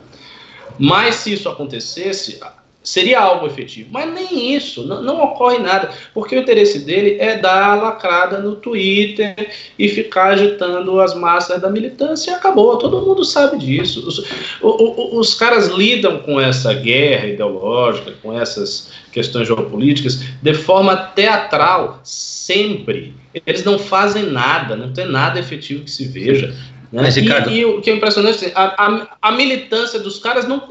Mas 0.78 1.16
se 1.16 1.32
isso 1.34 1.48
acontecesse, 1.48 2.40
seria 2.88 3.20
algo 3.20 3.46
efetivo. 3.46 3.90
Mas 3.92 4.12
nem 4.12 4.54
isso, 4.54 4.86
não, 4.86 5.02
não, 5.02 5.22
ocorre 5.22 5.58
nada, 5.58 5.90
porque 6.14 6.34
o 6.34 6.40
interesse 6.40 6.80
dele 6.80 7.16
é 7.20 7.36
dar 7.36 7.70
a 7.70 7.74
lacrada 7.74 8.38
no 8.38 8.56
Twitter 8.56 9.34
e 9.78 9.88
ficar 9.88 10.28
agitando 10.28 10.98
as 11.00 11.14
massas 11.14 11.60
da 11.60 11.70
militância 11.70 12.30
e 12.30 12.34
acabou. 12.34 12.78
Todo 12.78 13.04
mundo 13.04 13.24
sabe 13.24 13.58
disso. 13.58 14.06
Os, 14.08 14.18
os, 14.62 15.12
os 15.12 15.34
caras 15.34 15.68
lidam 15.68 16.20
com 16.20 16.40
essa 16.40 16.72
guerra 16.72 17.26
ideológica, 17.26 18.14
com 18.22 18.32
essas 18.32 18.90
questões 19.12 19.46
geopolíticas, 19.46 20.24
de 20.40 20.54
forma 20.54 20.96
teatral, 20.96 22.00
sempre. 22.02 23.14
Eles 23.46 23.64
não 23.64 23.78
fazem 23.78 24.24
nada, 24.24 24.74
não 24.74 24.92
tem 24.92 25.06
nada 25.06 25.38
efetivo 25.38 25.84
que 25.84 25.90
se 25.90 26.06
veja. 26.06 26.54
Né? 26.92 27.02
Mas, 27.02 27.16
Ricardo... 27.16 27.50
e, 27.50 27.60
e, 27.60 27.64
o 27.64 27.80
que 27.80 27.90
é 27.90 27.94
impressionante, 27.94 28.44
assim, 28.44 28.52
a, 28.54 28.86
a, 28.86 29.08
a, 29.22 29.32
militância 29.32 29.98
dos 29.98 30.18
caras 30.18 30.46
não 30.48 30.62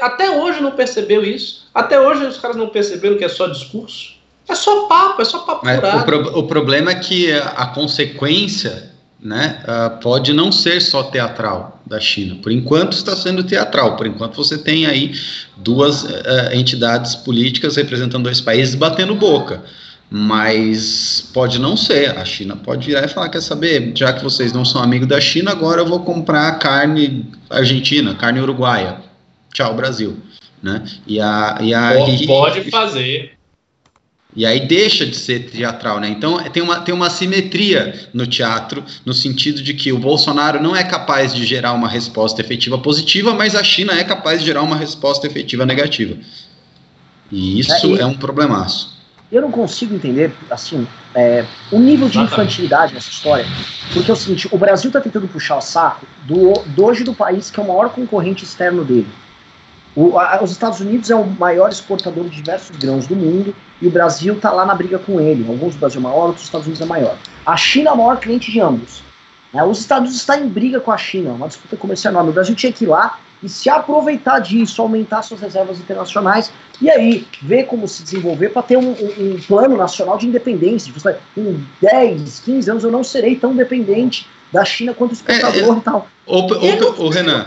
até 0.00 0.30
hoje 0.30 0.60
não 0.60 0.72
percebeu 0.72 1.24
isso. 1.24 1.66
Até 1.74 2.00
hoje 2.00 2.24
os 2.26 2.38
caras 2.38 2.56
não 2.56 2.68
perceberam 2.68 3.16
que 3.16 3.24
é 3.24 3.28
só 3.28 3.46
discurso. 3.46 4.12
É 4.48 4.54
só 4.54 4.86
papo, 4.86 5.22
é 5.22 5.24
só 5.24 5.38
papo 5.40 5.66
o, 5.66 6.04
pro, 6.04 6.38
o, 6.40 6.42
problema 6.46 6.90
é 6.90 6.94
que 6.96 7.32
a 7.32 7.66
consequência 7.66 8.90
né, 9.20 9.62
uh, 9.62 10.00
pode 10.00 10.32
não 10.32 10.50
ser 10.50 10.80
só 10.82 11.04
teatral 11.04 11.80
da 11.86 12.00
China. 12.00 12.36
Por 12.42 12.50
enquanto 12.50 12.92
está 12.92 13.14
sendo 13.14 13.44
teatral. 13.44 13.96
Por 13.96 14.06
enquanto 14.06 14.36
você 14.36 14.58
tem 14.58 14.84
aí 14.84 15.12
duas 15.56 16.02
uh, 16.02 16.52
entidades 16.52 17.14
políticas 17.14 17.76
representando 17.76 18.24
dois 18.24 18.40
países 18.40 18.74
batendo 18.74 19.14
boca 19.14 19.62
mas 20.14 21.26
pode 21.32 21.58
não 21.58 21.74
ser. 21.74 22.18
A 22.18 22.24
China 22.24 22.54
pode 22.54 22.86
virar 22.86 23.06
e 23.06 23.08
falar: 23.08 23.30
quer 23.30 23.40
saber, 23.40 23.92
já 23.96 24.12
que 24.12 24.22
vocês 24.22 24.52
não 24.52 24.62
são 24.62 24.82
amigos 24.82 25.08
da 25.08 25.18
China, 25.18 25.52
agora 25.52 25.80
eu 25.80 25.86
vou 25.86 26.00
comprar 26.00 26.58
carne 26.58 27.32
argentina, 27.48 28.14
carne 28.14 28.38
uruguaia. 28.38 28.98
Tchau, 29.54 29.74
Brasil. 29.74 30.18
Né? 30.62 30.84
E 31.06 31.18
a, 31.18 31.58
e 31.62 31.72
a, 31.72 31.94
pode, 31.94 32.26
pode 32.26 32.70
fazer. 32.70 33.32
E 34.36 34.44
aí 34.44 34.66
deixa 34.66 35.06
de 35.06 35.16
ser 35.16 35.50
teatral, 35.50 35.98
né? 35.98 36.10
Então 36.10 36.38
tem 36.50 36.62
uma, 36.62 36.80
tem 36.80 36.94
uma 36.94 37.08
simetria 37.08 38.08
no 38.12 38.26
teatro, 38.26 38.84
no 39.06 39.14
sentido 39.14 39.62
de 39.62 39.72
que 39.72 39.92
o 39.92 39.98
Bolsonaro 39.98 40.62
não 40.62 40.76
é 40.76 40.84
capaz 40.84 41.34
de 41.34 41.46
gerar 41.46 41.72
uma 41.72 41.88
resposta 41.88 42.40
efetiva 42.42 42.76
positiva, 42.76 43.32
mas 43.32 43.54
a 43.54 43.64
China 43.64 43.98
é 43.98 44.04
capaz 44.04 44.40
de 44.40 44.46
gerar 44.46 44.62
uma 44.62 44.76
resposta 44.76 45.26
efetiva 45.26 45.64
negativa. 45.64 46.16
E 47.30 47.58
isso 47.58 47.72
é, 47.72 47.96
e... 47.96 48.00
é 48.00 48.06
um 48.06 48.14
problemaço 48.14 49.01
eu 49.32 49.40
não 49.40 49.50
consigo 49.50 49.94
entender, 49.94 50.30
assim, 50.50 50.86
é, 51.14 51.46
o 51.70 51.78
nível 51.78 52.06
de 52.06 52.18
infantilidade 52.18 52.92
nessa 52.92 53.08
história. 53.08 53.46
Porque 53.94 54.10
é 54.10 54.14
o 54.14 54.16
seguinte, 54.16 54.46
o 54.52 54.58
Brasil 54.58 54.90
está 54.90 55.00
tentando 55.00 55.26
puxar 55.26 55.56
o 55.56 55.60
saco 55.62 56.06
do, 56.24 56.52
do 56.66 56.84
hoje 56.84 57.02
do 57.02 57.14
país 57.14 57.50
que 57.50 57.58
é 57.58 57.62
o 57.62 57.66
maior 57.66 57.88
concorrente 57.88 58.44
externo 58.44 58.84
dele. 58.84 59.08
O, 59.96 60.18
a, 60.18 60.42
os 60.42 60.50
Estados 60.50 60.80
Unidos 60.80 61.10
é 61.10 61.14
o 61.14 61.24
maior 61.24 61.70
exportador 61.70 62.24
de 62.24 62.36
diversos 62.36 62.76
grãos 62.76 63.06
do 63.06 63.16
mundo 63.16 63.54
e 63.80 63.86
o 63.86 63.90
Brasil 63.90 64.34
está 64.34 64.52
lá 64.52 64.66
na 64.66 64.74
briga 64.74 64.98
com 64.98 65.18
ele. 65.18 65.46
Alguns 65.48 65.74
do 65.76 65.80
Brasil 65.80 66.00
é 66.00 66.02
maior, 66.02 66.26
outros 66.26 66.42
dos 66.42 66.44
Estados 66.44 66.66
Unidos 66.66 66.82
é 66.82 66.86
maior. 66.86 67.16
A 67.46 67.56
China 67.56 67.90
é 67.90 67.92
o 67.94 67.96
maior 67.96 68.18
cliente 68.18 68.52
de 68.52 68.60
ambos. 68.60 69.02
Né? 69.50 69.62
Os 69.64 69.80
Estados 69.80 70.02
Unidos 70.02 70.20
estão 70.20 70.36
em 70.36 70.48
briga 70.48 70.78
com 70.78 70.92
a 70.92 70.98
China, 70.98 71.30
uma 71.30 71.48
disputa 71.48 71.74
comercial 71.76 72.12
enorme. 72.12 72.30
O 72.30 72.34
Brasil 72.34 72.54
tinha 72.54 72.72
que 72.72 72.84
ir 72.84 72.88
lá 72.88 73.18
e 73.42 73.48
se 73.48 73.68
aproveitar 73.68 74.38
disso, 74.38 74.80
aumentar 74.80 75.22
suas 75.22 75.40
reservas 75.40 75.78
internacionais 75.78 76.52
e 76.80 76.90
aí 76.90 77.26
ver 77.42 77.64
como 77.64 77.88
se 77.88 78.02
desenvolver 78.02 78.50
para 78.50 78.62
ter 78.62 78.76
um, 78.76 78.90
um, 78.92 79.34
um, 79.34 79.40
plano 79.46 79.76
nacional 79.76 80.16
de 80.16 80.26
independência. 80.26 80.92
Tipo, 80.92 81.08
em 81.36 81.66
10, 81.80 82.40
15 82.40 82.70
anos 82.70 82.84
eu 82.84 82.90
não 82.90 83.02
serei 83.02 83.36
tão 83.36 83.54
dependente 83.54 84.28
da 84.52 84.64
China 84.64 84.94
quanto 84.94 85.14
exportador 85.14 85.74
é, 85.74 85.76
é, 85.76 85.78
e 85.78 85.80
tal. 85.80 86.08
O, 86.26 87.08
Renan. 87.08 87.46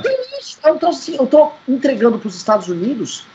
Então, 0.66 0.90
assim, 0.90 1.16
eu 1.16 1.26
estou 1.26 1.54
entregando 1.68 2.18
para 2.18 2.28
os 2.28 2.36
Estados 2.36 2.68
Unidos 2.68 3.26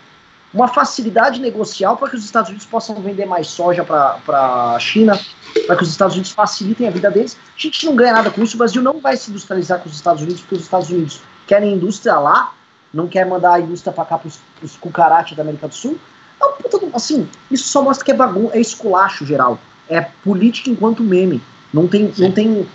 uma 0.53 0.67
facilidade 0.67 1.41
negocial 1.41 1.97
para 1.97 2.11
que 2.11 2.17
os 2.17 2.25
Estados 2.25 2.49
Unidos 2.49 2.67
possam 2.67 2.97
vender 2.97 3.25
mais 3.25 3.47
soja 3.47 3.85
para 3.85 4.75
a 4.75 4.79
China, 4.81 5.19
para 5.67 5.77
que 5.77 5.83
os 5.85 5.89
Estados 5.89 6.15
Unidos 6.15 6.33
facilitem 6.33 6.89
a 6.89 6.91
vida 6.91 7.09
deles. 7.11 7.37
A 7.57 7.61
gente 7.61 7.87
não 7.87 7.95
ganha 7.95 8.13
nada 8.13 8.31
com 8.31 8.43
isso, 8.43 8.57
o 8.57 8.59
Brasil 8.59 8.83
não 8.83 9.01
vai 9.01 9.17
se 9.17 9.31
industrializar 9.31 9.79
com 9.79 9.89
os 9.89 9.95
Estados 9.95 10.23
Unidos, 10.23 10.41
porque 10.41 10.57
os 10.57 10.63
Estados 10.63 10.91
Unidos 10.91 11.21
querem 11.51 11.75
indústria 11.75 12.17
lá, 12.17 12.55
não 12.95 13.09
quer 13.09 13.27
mandar 13.27 13.55
a 13.55 13.61
indústria 13.61 13.93
para 13.93 14.05
cá, 14.05 14.17
para 14.17 14.31
os 14.63 14.77
cucarates 14.77 15.37
da 15.37 15.43
América 15.43 15.67
do 15.67 15.75
Sul. 15.75 15.99
É 16.41 16.45
um 16.47 16.53
puta, 16.53 16.79
assim, 16.95 17.29
isso 17.51 17.69
só 17.69 17.83
mostra 17.83 18.05
que 18.05 18.13
é 18.13 18.15
bagunça, 18.15 18.57
é 18.57 18.61
esculacho 18.61 19.27
geral. 19.27 19.59
É 19.89 20.01
política 20.01 20.71
enquanto 20.71 21.03
meme. 21.03 21.43
Não 21.75 21.89
tem, 21.89 22.15
não 22.17 22.31
tem, 22.31 22.49
não 22.49 22.67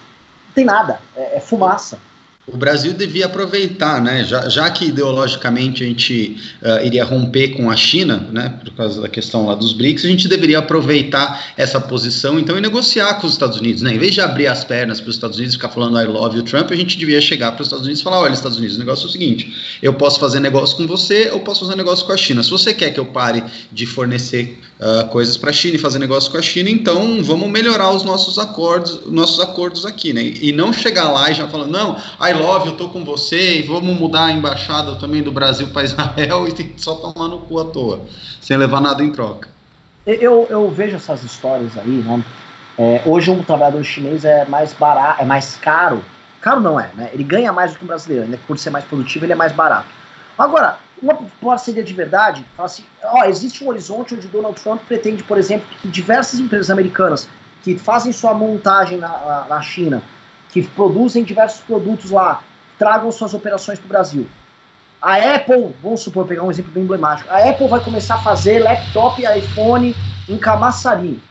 tem 0.53 0.65
nada. 0.65 0.99
É, 1.15 1.37
é 1.37 1.39
fumaça. 1.39 1.97
O 2.47 2.57
Brasil 2.57 2.93
devia 2.93 3.25
aproveitar, 3.25 3.99
né, 3.99 4.23
já, 4.23 4.47
já 4.47 4.69
que 4.69 4.85
ideologicamente 4.85 5.83
a 5.83 5.87
gente 5.87 6.37
uh, 6.61 6.85
iria 6.85 7.03
romper 7.03 7.49
com 7.49 7.71
a 7.71 7.75
China, 7.75 8.29
né, 8.31 8.59
por 8.63 8.71
causa 8.75 9.01
da 9.01 9.09
questão 9.09 9.47
lá 9.47 9.55
dos 9.55 9.73
BRICS, 9.73 10.05
a 10.05 10.07
gente 10.07 10.27
deveria 10.27 10.59
aproveitar 10.59 11.53
essa 11.57 11.81
posição 11.81 12.39
então 12.39 12.55
e 12.55 12.61
negociar 12.61 13.15
com 13.15 13.25
os 13.25 13.33
Estados 13.33 13.57
Unidos, 13.57 13.81
né, 13.81 13.95
em 13.95 13.97
vez 13.97 14.13
de 14.13 14.21
abrir 14.21 14.45
as 14.45 14.63
pernas 14.63 15.01
para 15.01 15.09
os 15.09 15.15
Estados 15.15 15.37
Unidos 15.37 15.55
e 15.55 15.57
ficar 15.57 15.69
falando 15.69 15.99
I 15.99 16.05
love 16.05 16.37
you 16.37 16.43
Trump, 16.43 16.69
a 16.71 16.75
gente 16.75 16.99
devia 16.99 17.19
chegar 17.19 17.51
para 17.53 17.63
os 17.63 17.67
Estados 17.67 17.85
Unidos 17.85 18.01
e 18.01 18.03
falar, 18.03 18.19
olha 18.19 18.33
Estados 18.33 18.59
Unidos, 18.59 18.75
o 18.75 18.79
negócio 18.79 19.05
é 19.05 19.09
o 19.09 19.11
seguinte, 19.11 19.77
eu 19.81 19.95
posso 19.95 20.19
fazer 20.19 20.39
negócio 20.39 20.77
com 20.77 20.85
você, 20.85 21.29
eu 21.29 21.39
posso 21.39 21.61
fazer 21.61 21.75
negócio 21.75 22.05
com 22.05 22.11
a 22.11 22.17
China, 22.17 22.43
se 22.43 22.51
você 22.51 22.75
quer 22.75 22.91
que 22.91 22.99
eu 22.99 23.07
pare 23.07 23.43
de 23.71 23.87
fornecer 23.87 24.59
uh, 24.79 25.07
coisas 25.09 25.37
para 25.37 25.49
a 25.49 25.53
China 25.53 25.75
e 25.75 25.79
fazer 25.79 25.99
negócio 25.99 26.31
com 26.31 26.37
a 26.37 26.41
China, 26.41 26.69
então 26.69 27.23
vamos 27.23 27.49
melhorar 27.49 27.91
os 27.91 28.03
nossos 28.03 28.37
acordos, 28.37 29.01
nossos 29.05 29.39
acordos 29.39 29.85
aqui, 29.85 30.13
né, 30.13 30.21
e 30.21 30.51
não 30.51 30.71
chegar 30.71 31.09
lá 31.11 31.29
e 31.29 31.33
já 31.33 31.47
falando, 31.47 31.71
não, 31.71 31.97
I 32.19 32.33
love, 32.33 32.67
eu 32.67 32.77
tô 32.77 32.89
com 32.89 33.03
você, 33.03 33.59
e 33.59 33.61
vamos 33.63 33.97
mudar 33.99 34.25
a 34.25 34.31
embaixada 34.31 34.95
também 34.95 35.21
do 35.21 35.31
Brasil 35.31 35.67
para 35.67 35.83
Israel 35.83 36.47
e 36.49 36.73
só 36.77 36.95
tomar 36.95 37.27
no 37.27 37.39
cu 37.39 37.59
à 37.59 37.65
toa, 37.65 38.01
sem 38.41 38.57
levar 38.57 38.81
nada 38.81 39.03
em 39.03 39.11
troca. 39.11 39.49
Eu, 40.05 40.45
eu 40.49 40.69
vejo 40.69 40.95
essas 40.95 41.23
histórias 41.23 41.75
aí, 41.77 41.87
né? 41.87 42.23
É, 42.77 43.01
hoje 43.05 43.31
um 43.31 43.41
trabalhador 43.41 43.83
chinês 43.83 44.25
é 44.25 44.45
mais 44.45 44.73
barato, 44.73 45.21
é 45.21 45.25
mais 45.25 45.55
caro. 45.55 46.03
Caro 46.41 46.59
não 46.59 46.79
é, 46.79 46.91
né? 46.93 47.09
Ele 47.13 47.23
ganha 47.23 47.51
mais 47.51 47.71
do 47.71 47.79
que 47.79 47.85
um 47.85 47.87
brasileiro, 47.87 48.27
né? 48.27 48.37
Por 48.45 48.59
ser 48.59 48.69
mais 48.69 48.85
produtivo, 48.85 49.25
ele 49.25 49.31
é 49.31 49.35
mais 49.35 49.51
barato. 49.51 49.87
Agora, 50.37 50.77
uma 51.01 51.17
parceria 51.41 51.83
de 51.83 51.93
verdade, 51.93 52.45
fala 52.55 52.67
assim, 52.67 52.85
ó, 53.03 53.25
existe 53.25 53.63
um 53.63 53.67
horizonte 53.67 54.15
onde 54.15 54.27
Donald 54.27 54.59
Trump 54.61 54.81
pretende, 54.83 55.23
por 55.23 55.37
exemplo, 55.37 55.67
que 55.81 55.87
diversas 55.87 56.39
empresas 56.39 56.69
americanas 56.69 57.29
que 57.61 57.77
fazem 57.77 58.11
sua 58.11 58.33
montagem 58.33 58.97
na, 58.97 59.45
na 59.49 59.61
China, 59.61 60.01
que 60.49 60.63
produzem 60.63 61.23
diversos 61.23 61.61
produtos 61.61 62.11
lá, 62.11 62.43
tragam 62.77 63.11
suas 63.11 63.33
operações 63.33 63.79
para 63.79 63.85
o 63.85 63.89
Brasil. 63.89 64.27
A 65.01 65.15
Apple, 65.35 65.75
vamos 65.81 66.01
supor, 66.01 66.25
pegar 66.25 66.43
um 66.43 66.51
exemplo 66.51 66.71
bem 66.71 66.83
emblemático, 66.83 67.29
a 67.29 67.49
Apple 67.49 67.67
vai 67.67 67.83
começar 67.83 68.15
a 68.15 68.19
fazer 68.19 68.59
laptop 68.59 69.21
e 69.21 69.37
iPhone 69.39 69.95
em 70.27 70.37
Camaçari 70.37 71.21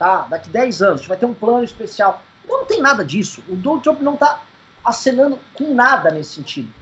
tá? 0.00 0.26
Daqui 0.30 0.48
10 0.48 0.80
anos, 0.80 1.06
vai 1.06 1.18
ter 1.18 1.26
um 1.26 1.34
plano 1.34 1.62
especial. 1.62 2.22
Não 2.48 2.64
tem 2.64 2.80
nada 2.80 3.04
disso. 3.04 3.44
O 3.46 3.54
Donald 3.54 3.84
Trump 3.84 4.00
não 4.00 4.14
está 4.14 4.40
acenando 4.82 5.38
com 5.52 5.74
nada 5.74 6.10
nesse 6.10 6.32
sentido. 6.32 6.72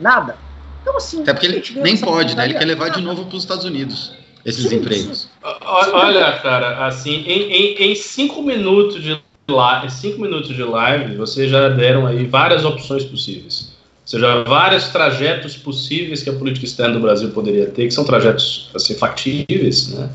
Nada. 0.00 0.36
Então, 0.82 0.96
assim. 0.96 1.22
Até 1.22 1.32
porque 1.32 1.46
ele 1.46 1.64
nem 1.76 1.96
pode, 1.96 2.36
né? 2.36 2.44
Ele 2.44 2.54
quer 2.54 2.66
levar 2.66 2.90
de 2.90 3.00
novo 3.00 3.24
para 3.24 3.36
os 3.36 3.42
Estados 3.42 3.64
Unidos 3.64 4.12
esses 4.44 4.68
sim, 4.68 4.76
empregos. 4.76 5.22
Sim. 5.22 5.28
Olha, 5.64 6.32
cara, 6.38 6.86
assim, 6.86 7.24
em, 7.26 7.52
em, 7.52 7.92
em 7.92 7.94
cinco 7.94 8.42
minutos 8.42 9.02
de 9.02 9.18
live, 9.48 9.90
cinco 9.90 10.20
minutos 10.20 10.54
de 10.54 10.62
live, 10.62 11.16
vocês 11.16 11.50
já 11.50 11.68
deram 11.68 12.06
aí 12.06 12.26
várias 12.26 12.64
opções 12.64 13.04
possíveis. 13.04 13.72
Ou 14.02 14.08
seja, 14.08 14.42
vários 14.42 14.88
trajetos 14.88 15.56
possíveis 15.56 16.22
que 16.22 16.30
a 16.30 16.32
política 16.32 16.66
externa 16.66 16.94
do 16.94 17.00
Brasil 17.00 17.30
poderia 17.30 17.66
ter, 17.66 17.86
que 17.86 17.92
são 17.92 18.04
trajetos 18.04 18.70
assim, 18.74 18.94
factíveis, 18.96 19.88
né? 19.88 20.10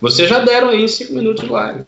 Vocês 0.00 0.28
já 0.28 0.38
deram 0.38 0.68
aí 0.68 0.88
cinco 0.88 1.12
minutos 1.12 1.44
de 1.44 1.50
live. 1.50 1.84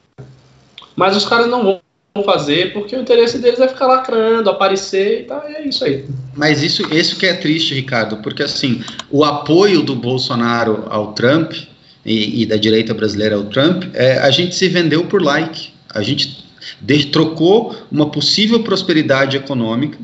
Mas 0.94 1.16
os 1.16 1.24
caras 1.24 1.46
não 1.46 1.62
vão 1.62 1.80
fazer 2.22 2.72
porque 2.72 2.96
o 2.96 3.00
interesse 3.00 3.38
deles 3.38 3.60
é 3.60 3.68
ficar 3.68 3.86
lacrando, 3.86 4.50
aparecer 4.50 5.26
e 5.26 5.52
e 5.52 5.56
é 5.56 5.68
isso 5.68 5.84
aí. 5.84 6.04
Mas 6.36 6.62
isso, 6.62 6.82
isso 6.94 7.16
que 7.16 7.26
é 7.26 7.34
triste, 7.34 7.74
Ricardo, 7.74 8.18
porque 8.18 8.42
assim, 8.42 8.82
o 9.10 9.24
apoio 9.24 9.82
do 9.82 9.94
Bolsonaro 9.94 10.84
ao 10.88 11.12
Trump 11.12 11.52
e, 12.04 12.42
e 12.42 12.46
da 12.46 12.56
direita 12.56 12.94
brasileira 12.94 13.36
ao 13.36 13.44
Trump, 13.44 13.84
é, 13.94 14.18
a 14.18 14.30
gente 14.30 14.54
se 14.54 14.68
vendeu 14.68 15.04
por 15.04 15.22
like. 15.22 15.70
A 15.92 16.02
gente 16.02 16.44
de, 16.80 17.06
trocou 17.06 17.74
uma 17.90 18.10
possível 18.10 18.62
prosperidade 18.62 19.36
econômica 19.36 19.98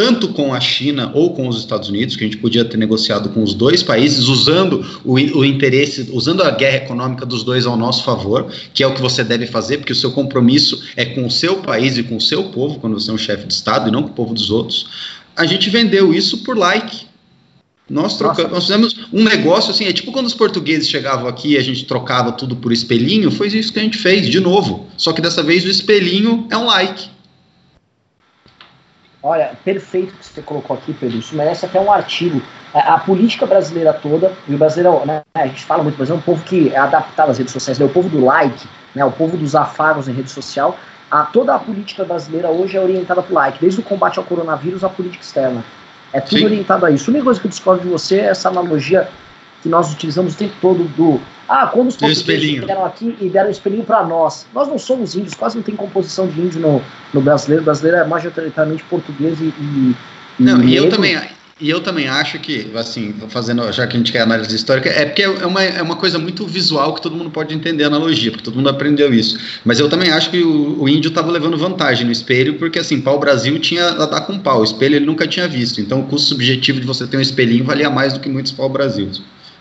tanto 0.00 0.28
com 0.28 0.54
a 0.54 0.60
China 0.60 1.10
ou 1.12 1.34
com 1.34 1.46
os 1.46 1.58
Estados 1.58 1.90
Unidos, 1.90 2.16
que 2.16 2.24
a 2.24 2.26
gente 2.26 2.38
podia 2.38 2.64
ter 2.64 2.78
negociado 2.78 3.28
com 3.28 3.42
os 3.42 3.52
dois 3.52 3.82
países, 3.82 4.28
usando 4.28 4.82
o, 5.04 5.12
o, 5.12 5.44
interesse, 5.44 6.08
usando 6.10 6.42
a 6.42 6.50
guerra 6.50 6.78
econômica 6.78 7.26
dos 7.26 7.44
dois 7.44 7.66
ao 7.66 7.76
nosso 7.76 8.02
favor, 8.02 8.50
que 8.72 8.82
é 8.82 8.86
o 8.86 8.94
que 8.94 9.02
você 9.02 9.22
deve 9.22 9.46
fazer, 9.46 9.76
porque 9.76 9.92
o 9.92 9.94
seu 9.94 10.10
compromisso 10.10 10.82
é 10.96 11.04
com 11.04 11.26
o 11.26 11.30
seu 11.30 11.56
país 11.56 11.98
e 11.98 12.02
com 12.02 12.16
o 12.16 12.20
seu 12.20 12.44
povo, 12.44 12.80
quando 12.80 12.98
você 12.98 13.10
é 13.10 13.12
um 13.12 13.18
chefe 13.18 13.46
de 13.46 13.52
Estado 13.52 13.90
e 13.90 13.92
não 13.92 14.04
com 14.04 14.08
o 14.08 14.14
povo 14.14 14.32
dos 14.32 14.50
outros. 14.50 14.86
A 15.36 15.44
gente 15.44 15.68
vendeu 15.68 16.14
isso 16.14 16.38
por 16.44 16.56
like. 16.56 17.02
Nós 17.86 18.16
trocamos, 18.16 18.52
nós 18.52 18.62
fizemos 18.64 18.96
um 19.12 19.22
negócio 19.22 19.70
assim, 19.70 19.84
é 19.84 19.92
tipo 19.92 20.12
quando 20.12 20.28
os 20.28 20.34
portugueses 20.34 20.88
chegavam 20.88 21.28
aqui 21.28 21.48
e 21.48 21.56
a 21.58 21.62
gente 21.62 21.84
trocava 21.84 22.32
tudo 22.32 22.56
por 22.56 22.72
espelhinho, 22.72 23.30
foi 23.30 23.48
isso 23.48 23.70
que 23.70 23.78
a 23.78 23.82
gente 23.82 23.98
fez, 23.98 24.30
de 24.30 24.40
novo. 24.40 24.86
Só 24.96 25.12
que 25.12 25.20
dessa 25.20 25.42
vez 25.42 25.62
o 25.66 25.68
espelhinho 25.68 26.46
é 26.48 26.56
um 26.56 26.64
like. 26.64 27.19
Olha, 29.22 29.52
perfeito 29.64 30.14
que 30.14 30.24
você 30.24 30.40
colocou 30.40 30.74
aqui, 30.76 30.94
Pedro. 30.94 31.18
Isso 31.18 31.34
merece 31.36 31.66
até 31.66 31.78
um 31.78 31.92
artigo. 31.92 32.40
A, 32.72 32.94
a 32.94 32.98
política 32.98 33.44
brasileira 33.44 33.92
toda, 33.92 34.32
e 34.48 34.54
o 34.54 34.58
brasileiro, 34.58 35.04
né, 35.04 35.22
a 35.34 35.46
gente 35.46 35.64
fala 35.64 35.82
muito, 35.82 35.96
mas 35.98 36.08
é 36.08 36.14
um 36.14 36.20
povo 36.20 36.42
que 36.42 36.70
é 36.72 36.78
adaptado 36.78 37.30
às 37.30 37.38
redes 37.38 37.52
sociais, 37.52 37.80
é 37.80 37.84
o 37.84 37.88
povo 37.88 38.08
do 38.08 38.24
like, 38.24 38.66
né, 38.94 39.04
o 39.04 39.12
povo 39.12 39.36
dos 39.36 39.54
afagos 39.54 40.08
em 40.08 40.12
rede 40.12 40.30
social. 40.30 40.76
A, 41.10 41.24
toda 41.24 41.54
a 41.54 41.58
política 41.58 42.04
brasileira 42.04 42.48
hoje 42.48 42.76
é 42.76 42.80
orientada 42.80 43.22
para 43.22 43.32
o 43.32 43.34
like, 43.34 43.58
desde 43.60 43.80
o 43.80 43.82
combate 43.82 44.18
ao 44.18 44.24
coronavírus 44.24 44.82
à 44.84 44.88
política 44.88 45.22
externa. 45.22 45.62
É 46.12 46.20
tudo 46.20 46.38
Sim. 46.38 46.44
orientado 46.46 46.86
a 46.86 46.90
isso. 46.90 47.10
A 47.10 47.12
única 47.12 47.24
coisa 47.24 47.40
que 47.40 47.46
eu 47.46 47.50
discordo 47.50 47.82
de 47.82 47.88
você 47.88 48.20
é 48.20 48.26
essa 48.26 48.48
analogia 48.48 49.08
que 49.62 49.68
nós 49.68 49.92
utilizamos 49.92 50.34
o 50.34 50.36
tempo 50.36 50.54
todo 50.60 50.84
do 50.96 51.20
ah, 51.50 51.66
quando 51.66 51.88
os 51.88 51.96
portugueses 51.96 52.60
vieram 52.60 52.84
aqui 52.84 53.16
e 53.20 53.28
deram 53.28 53.48
um 53.48 53.50
espelhinho 53.50 53.82
para 53.82 54.04
nós. 54.04 54.46
Nós 54.54 54.68
não 54.68 54.78
somos 54.78 55.16
índios, 55.16 55.34
quase 55.34 55.56
não 55.56 55.64
tem 55.64 55.74
composição 55.74 56.28
de 56.28 56.40
índio 56.40 56.60
no, 56.60 56.80
no 57.12 57.20
brasileiro. 57.20 57.62
O 57.62 57.64
brasileiro 57.64 57.98
é 57.98 58.06
majoritariamente 58.06 58.84
português 58.84 59.36
e. 59.40 59.52
e 59.58 59.96
não, 60.38 60.62
e, 60.62 60.76
eu 60.76 60.88
também. 60.88 61.18
E 61.60 61.68
eu 61.68 61.80
também 61.80 62.08
acho 62.08 62.38
que, 62.38 62.70
assim, 62.74 63.14
fazendo, 63.28 63.70
já 63.72 63.86
que 63.86 63.94
a 63.94 63.98
gente 63.98 64.12
quer 64.12 64.20
análise 64.20 64.54
histórica, 64.54 64.88
é 64.88 65.04
porque 65.04 65.22
é 65.22 65.28
uma, 65.28 65.62
é 65.62 65.82
uma 65.82 65.96
coisa 65.96 66.18
muito 66.18 66.46
visual 66.46 66.94
que 66.94 67.02
todo 67.02 67.16
mundo 67.16 67.30
pode 67.30 67.52
entender 67.52 67.84
a 67.84 67.88
analogia, 67.88 68.30
porque 68.30 68.44
todo 68.44 68.54
mundo 68.54 68.70
aprendeu 68.70 69.12
isso. 69.12 69.38
Mas 69.62 69.78
eu 69.78 69.88
também 69.88 70.10
acho 70.10 70.30
que 70.30 70.42
o, 70.42 70.80
o 70.82 70.88
índio 70.88 71.08
estava 71.08 71.30
levando 71.30 71.58
vantagem 71.58 72.06
no 72.06 72.12
espelho, 72.12 72.54
porque, 72.54 72.78
assim, 72.78 73.00
pau-brasil 73.00 73.58
tinha 73.58 73.88
a 73.88 74.06
dar 74.06 74.20
com 74.22 74.38
pau. 74.38 74.60
O 74.60 74.64
espelho 74.64 74.94
ele 74.94 75.04
nunca 75.04 75.26
tinha 75.26 75.46
visto. 75.48 75.80
Então, 75.80 76.00
o 76.00 76.04
custo 76.04 76.28
subjetivo 76.28 76.80
de 76.80 76.86
você 76.86 77.06
ter 77.06 77.18
um 77.18 77.20
espelhinho 77.20 77.64
valia 77.64 77.90
mais 77.90 78.14
do 78.14 78.20
que 78.20 78.28
muitos 78.28 78.52
pau-brasil. 78.52 79.10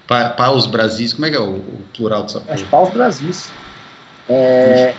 Pa, 0.09 0.31
paus 0.31 0.65
Brasis, 0.65 1.13
como 1.13 1.27
é 1.27 1.29
que 1.29 1.37
é 1.37 1.39
o, 1.39 1.57
o 1.57 1.85
plural 1.95 2.23
dessa 2.23 2.39
coisa? 2.39 2.65
Paus 2.65 2.89
Brasis. 2.89 3.51
É... 4.27 4.95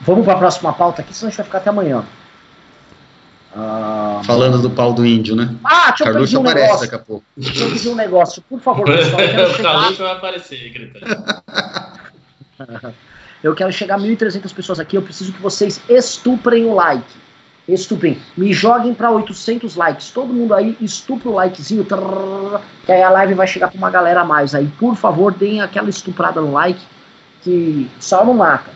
Vamos 0.00 0.24
para 0.24 0.34
a 0.34 0.38
próxima 0.38 0.72
pauta 0.72 1.02
aqui, 1.02 1.12
senão 1.12 1.28
a 1.28 1.30
gente 1.30 1.36
vai 1.36 1.44
ficar 1.44 1.58
até 1.58 1.68
amanhã. 1.68 2.02
Ah, 3.54 4.22
Falando 4.24 4.62
do 4.62 4.70
pau 4.70 4.94
do 4.94 5.04
índio, 5.04 5.36
né? 5.36 5.54
Ah, 5.62 5.88
deixa 5.88 6.08
eu 6.08 6.18
pedir 6.18 6.38
um 6.38 6.40
aparece 6.40 6.62
negócio. 6.64 6.80
daqui 6.80 6.94
a 6.94 6.98
pouco. 6.98 7.24
Deixa 7.36 7.64
eu 7.64 7.70
pedir 7.70 7.88
um 7.90 7.94
negócio, 7.94 8.42
por 8.48 8.60
favor, 8.60 8.86
pessoal. 8.86 9.20
o 9.52 9.62
Carluxo 9.62 10.02
vai 10.02 10.12
aparecer, 10.12 10.70
gritando. 10.70 11.42
eu 13.44 13.54
quero 13.54 13.70
chegar 13.70 13.96
a 13.96 13.98
1.300 13.98 14.54
pessoas 14.54 14.80
aqui, 14.80 14.96
eu 14.96 15.02
preciso 15.02 15.30
que 15.30 15.42
vocês 15.42 15.78
estuprem 15.90 16.64
o 16.64 16.74
like 16.74 17.04
Estuprem. 17.68 18.18
Me 18.34 18.52
joguem 18.52 18.94
para 18.94 19.10
800 19.10 19.76
likes. 19.76 20.10
Todo 20.10 20.32
mundo 20.32 20.54
aí, 20.54 20.76
estupra 20.80 21.28
o 21.28 21.34
likezinho. 21.34 21.84
Trrr, 21.84 22.60
que 22.86 22.90
aí 22.90 23.02
a 23.02 23.10
live 23.10 23.34
vai 23.34 23.46
chegar 23.46 23.68
para 23.68 23.76
uma 23.76 23.90
galera 23.90 24.22
a 24.22 24.24
mais. 24.24 24.54
Aí, 24.54 24.66
por 24.78 24.96
favor, 24.96 25.34
deem 25.34 25.60
aquela 25.60 25.90
estuprada 25.90 26.40
no 26.40 26.52
like. 26.52 26.80
Que 27.42 27.90
só 28.00 28.24
não 28.24 28.32
mata. 28.32 28.70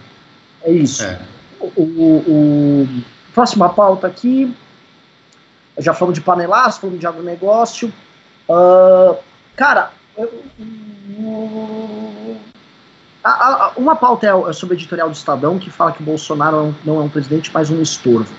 É 0.63 0.71
isso. 0.71 1.05
É. 1.05 1.19
O, 1.59 1.83
o, 1.83 2.25
o, 2.29 3.05
próxima 3.33 3.71
pauta 3.71 4.07
aqui. 4.07 4.55
Já 5.79 5.95
falamos 5.95 6.19
de 6.19 6.25
panelaço, 6.25 6.81
falamos 6.81 7.01
de 7.01 7.07
agronegócio. 7.07 7.91
Uh, 8.47 9.17
cara, 9.57 9.91
eu, 10.19 10.45
a, 13.25 13.31
a, 13.31 13.73
uma 13.77 13.97
pauta 13.97 14.27
é, 14.27 14.51
é 14.51 14.53
sobre 14.53 14.75
o 14.75 14.77
editorial 14.77 15.09
do 15.09 15.15
Estadão 15.15 15.59
que 15.59 15.71
fala 15.71 15.93
que 15.93 16.03
o 16.03 16.05
Bolsonaro 16.05 16.75
não 16.85 17.01
é 17.01 17.05
um 17.05 17.09
presidente, 17.09 17.51
mas 17.55 17.71
um 17.71 17.81
estorvo. 17.81 18.33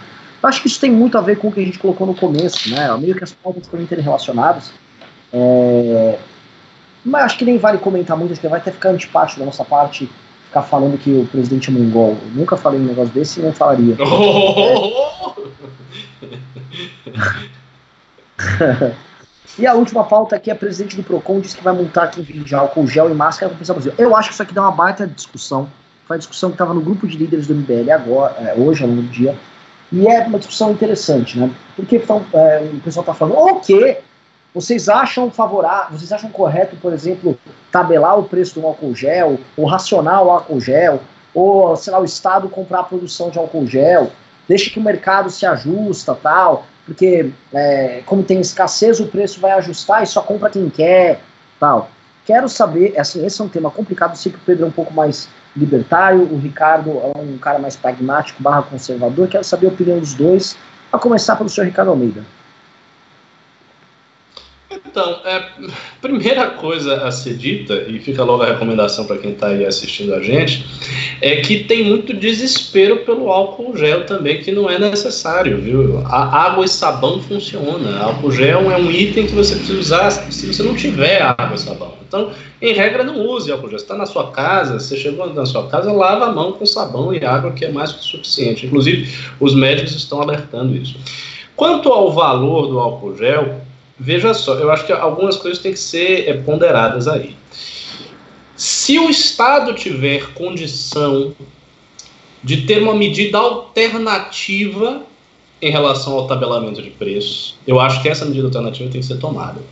Eu 0.44 0.50
acho 0.50 0.62
que 0.62 0.68
isso 0.68 0.80
tem 0.80 0.92
muito 0.92 1.18
a 1.18 1.22
ver 1.22 1.38
com 1.38 1.48
o 1.48 1.52
que 1.54 1.62
a 1.62 1.64
gente 1.64 1.80
colocou 1.80 2.06
no 2.06 2.14
começo, 2.14 2.70
né? 2.70 2.96
Meio 2.98 3.16
que 3.16 3.24
as 3.24 3.32
pautas 3.32 3.64
estão 3.64 3.82
interrelacionadas. 3.82 4.74
É... 5.32 6.20
Mas 7.06 7.24
acho 7.24 7.38
que 7.38 7.46
nem 7.46 7.58
vale 7.58 7.78
comentar 7.78 8.18
muito, 8.18 8.34
acho 8.34 8.42
que 8.42 8.48
vai 8.50 8.60
até 8.60 8.72
ficar 8.72 8.90
antipático 8.90 9.40
da 9.40 9.46
nossa 9.46 9.64
parte 9.64 10.10
ficar 10.54 10.62
falando 10.64 10.98
que 11.00 11.10
o 11.12 11.26
presidente 11.26 11.70
é 11.70 11.74
mongol. 11.74 12.18
Eu 12.22 12.32
nunca 12.36 12.56
falei 12.56 12.80
um 12.80 12.84
negócio 12.84 13.12
desse 13.14 13.40
e 13.40 13.44
não 13.44 13.54
falaria. 13.54 13.96
é. 18.60 18.94
e 19.58 19.66
a 19.66 19.74
última 19.74 20.04
pauta 20.04 20.36
aqui, 20.36 20.52
a 20.52 20.56
presidente 20.56 20.96
do 20.96 21.04
PROCON 21.04 21.40
disse 21.40 21.58
que 21.58 21.64
vai 21.64 21.74
multar 21.74 22.12
quem 22.12 22.24
vende 22.24 22.54
álcool 22.54 22.86
gel 22.86 23.10
e 23.10 23.14
máscara 23.14 23.52
para 23.52 23.64
o 23.64 23.74
Brasil. 23.74 23.94
Eu 23.98 24.16
acho 24.16 24.30
que 24.30 24.34
isso 24.34 24.44
aqui 24.44 24.54
dá 24.54 24.62
uma 24.62 24.72
baita 24.72 25.08
discussão. 25.08 25.68
Foi 26.06 26.18
a 26.18 26.20
discussão 26.20 26.50
que 26.50 26.56
estava 26.56 26.74
no 26.74 26.82
grupo 26.82 27.08
de 27.08 27.18
líderes 27.18 27.48
do 27.48 27.56
MBL 27.56 27.90
agora, 27.92 28.36
é, 28.40 28.54
hoje, 28.56 28.84
ao 28.84 28.90
longo 28.90 29.02
do 29.02 29.08
dia. 29.08 29.36
E 29.94 30.08
é 30.08 30.26
uma 30.26 30.40
discussão 30.40 30.72
interessante, 30.72 31.38
né? 31.38 31.52
Porque 31.76 31.98
então, 31.98 32.26
é, 32.34 32.68
o 32.74 32.80
pessoal 32.80 33.04
está 33.04 33.14
falando, 33.14 33.38
o? 33.38 33.98
Vocês 34.56 34.90
acham 34.90 35.30
favorável, 35.30 35.98
vocês 35.98 36.12
acham 36.12 36.32
correto, 36.32 36.76
por 36.78 36.92
exemplo, 36.94 37.38
tabelar 37.72 38.18
o 38.18 38.24
preço 38.24 38.60
do 38.60 38.66
álcool 38.66 38.96
gel, 38.96 39.40
ou 39.56 39.66
racionar 39.66 40.24
o 40.24 40.32
álcool 40.32 40.60
gel, 40.60 41.00
ou, 41.32 41.76
sei 41.76 41.94
lá, 41.94 42.00
o 42.00 42.06
Estado 42.06 42.50
comprar 42.50 42.80
a 42.80 42.84
produção 42.84 43.30
de 43.30 43.38
álcool 43.38 43.68
gel, 43.68 44.12
deixa 44.48 44.72
que 44.72 44.80
o 44.80 44.84
mercado 44.84 45.30
se 45.30 45.46
ajusta, 45.46 46.16
tal, 46.16 46.66
porque 46.88 47.32
é, 47.54 48.02
como 48.08 48.24
tem 48.24 48.40
escassez, 48.40 49.00
o 49.00 49.08
preço 49.08 49.40
vai 49.40 49.52
ajustar 49.52 50.02
e 50.02 50.08
só 50.08 50.24
compra 50.24 50.50
quem 50.50 50.72
quer, 50.72 51.20
tal. 51.60 51.90
Quero 52.26 52.50
saber, 52.50 53.00
assim, 53.00 53.24
esse 53.24 53.40
é 53.40 53.44
um 53.44 53.50
tema 53.50 53.70
complicado, 53.70 54.16
sei 54.16 54.32
que 54.32 54.40
o 54.40 54.42
Pedro 54.42 54.66
é 54.66 54.68
um 54.68 54.72
pouco 54.72 54.94
mais 54.94 55.30
libertário, 55.56 56.22
o 56.22 56.38
Ricardo 56.38 56.90
é 56.92 57.20
um 57.20 57.38
cara 57.38 57.60
mais 57.60 57.76
pragmático, 57.76 58.42
barra 58.42 58.64
conservador. 58.64 59.28
Quero 59.28 59.44
saber 59.44 59.68
a 59.68 59.70
opinião 59.70 60.00
dos 60.00 60.14
dois, 60.14 60.58
a 60.92 60.98
começar 60.98 61.36
pelo 61.36 61.50
senhor 61.50 61.68
Ricardo 61.68 61.90
Almeida. 61.90 62.24
Então, 64.86 65.22
é, 65.26 65.44
primeira 66.02 66.52
coisa 66.52 67.08
a 67.08 67.12
ser 67.12 67.36
dita, 67.36 67.74
e 67.88 68.00
fica 68.00 68.24
logo 68.24 68.44
a 68.44 68.48
recomendação 68.48 69.06
para 69.06 69.18
quem 69.18 69.32
está 69.32 69.48
aí 69.48 69.66
assistindo 69.66 70.14
a 70.14 70.22
gente, 70.22 70.66
é 71.22 71.38
que 71.38 71.64
tem 71.64 71.84
muito 71.84 72.14
desespero 72.14 72.98
pelo 72.98 73.32
álcool 73.32 73.76
gel 73.76 74.06
também, 74.06 74.42
que 74.42 74.52
não 74.52 74.70
é 74.70 74.78
necessário, 74.78 75.60
viu? 75.60 76.00
A 76.06 76.46
água 76.46 76.66
e 76.66 76.68
sabão 76.68 77.22
funciona. 77.22 78.00
Álcool 78.00 78.32
gel 78.32 78.72
é 78.72 78.78
um 78.78 78.92
item 78.92 79.26
que 79.26 79.34
você 79.34 79.56
precisa 79.56 79.80
usar 79.80 80.12
se 80.12 80.46
você 80.46 80.62
não 80.62 80.76
tiver 80.76 81.22
água 81.22 81.56
e 81.56 81.60
sabão. 81.60 82.03
Então, 82.14 82.32
em 82.62 82.74
regra, 82.74 83.04
não 83.04 83.26
use 83.26 83.52
álcool 83.52 83.70
gel. 83.70 83.80
Você 83.80 83.86
está 83.86 83.98
na 83.98 84.06
sua 84.06 84.30
casa, 84.30 84.80
você 84.80 84.96
chegou 84.96 85.34
na 85.34 85.48
sua 85.48 85.68
casa, 85.68 85.92
lava 85.92 86.26
a 86.26 86.32
mão 86.32 86.52
com 86.52 86.64
sabão 86.64 87.12
e 87.12 87.26
água, 87.26 87.52
que 87.54 87.66
é 87.66 87.72
mais 87.72 87.92
que 87.92 88.04
suficiente. 88.04 88.68
Inclusive, 88.68 89.12
os 89.40 89.56
médicos 89.56 89.96
estão 89.96 90.22
alertando 90.22 90.76
isso. 90.76 90.96
Quanto 91.56 91.90
ao 91.90 92.12
valor 92.12 92.68
do 92.68 92.80
álcool 92.80 93.18
gel, 93.18 93.62
veja 94.00 94.32
só, 94.36 94.54
eu 94.56 94.72
acho 94.72 94.86
que 94.86 94.94
algumas 94.94 95.38
coisas 95.38 95.60
têm 95.60 95.72
que 95.72 95.80
ser 95.80 96.30
é, 96.30 96.34
ponderadas 96.34 97.08
aí. 97.08 97.36
Se 98.56 99.00
o 99.00 99.10
Estado 99.10 99.74
tiver 99.74 100.34
condição 100.34 101.34
de 102.44 102.62
ter 102.68 102.84
uma 102.84 102.94
medida 102.94 103.40
alternativa 103.40 105.02
em 105.60 105.72
relação 105.72 106.14
ao 106.14 106.28
tabelamento 106.28 106.80
de 106.80 106.92
preços, 106.92 107.56
eu 107.66 107.80
acho 107.80 108.04
que 108.04 108.10
essa 108.10 108.24
medida 108.24 108.46
alternativa 108.46 108.92
tem 108.92 109.02
que 109.02 109.08
ser 109.08 109.18
tomada. 109.18 109.64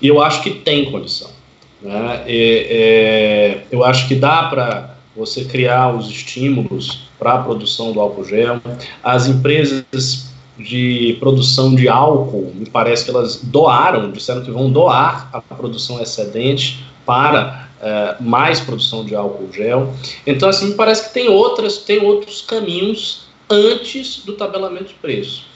E 0.00 0.08
eu 0.08 0.22
acho 0.22 0.42
que 0.42 0.50
tem 0.50 0.90
condição. 0.90 1.41
Né? 1.82 2.22
é, 2.26 3.60
eu 3.70 3.84
acho 3.84 4.06
que 4.08 4.14
dá 4.14 4.44
para 4.44 4.96
você 5.16 5.44
criar 5.44 5.94
os 5.94 6.08
estímulos 6.08 7.08
para 7.18 7.34
a 7.34 7.38
produção 7.42 7.92
do 7.92 8.00
álcool 8.00 8.24
gel. 8.24 8.60
As 9.02 9.26
empresas 9.26 10.32
de 10.58 11.16
produção 11.18 11.74
de 11.74 11.88
álcool, 11.88 12.52
me 12.54 12.68
parece 12.68 13.04
que 13.04 13.10
elas 13.10 13.40
doaram, 13.42 14.10
disseram 14.10 14.42
que 14.42 14.50
vão 14.50 14.70
doar 14.70 15.28
a 15.32 15.40
produção 15.40 16.00
excedente 16.00 16.84
para 17.04 17.68
é, 17.80 18.16
mais 18.20 18.60
produção 18.60 19.04
de 19.04 19.14
álcool 19.14 19.52
gel. 19.52 19.92
Então, 20.26 20.48
assim, 20.48 20.68
me 20.68 20.74
parece 20.74 21.08
que 21.08 21.14
tem 21.14 21.28
outras, 21.28 21.78
tem 21.78 22.04
outros 22.04 22.40
caminhos 22.42 23.26
antes 23.50 24.24
do 24.24 24.34
tabelamento 24.34 24.88
de 24.88 24.94
preços. 24.94 25.46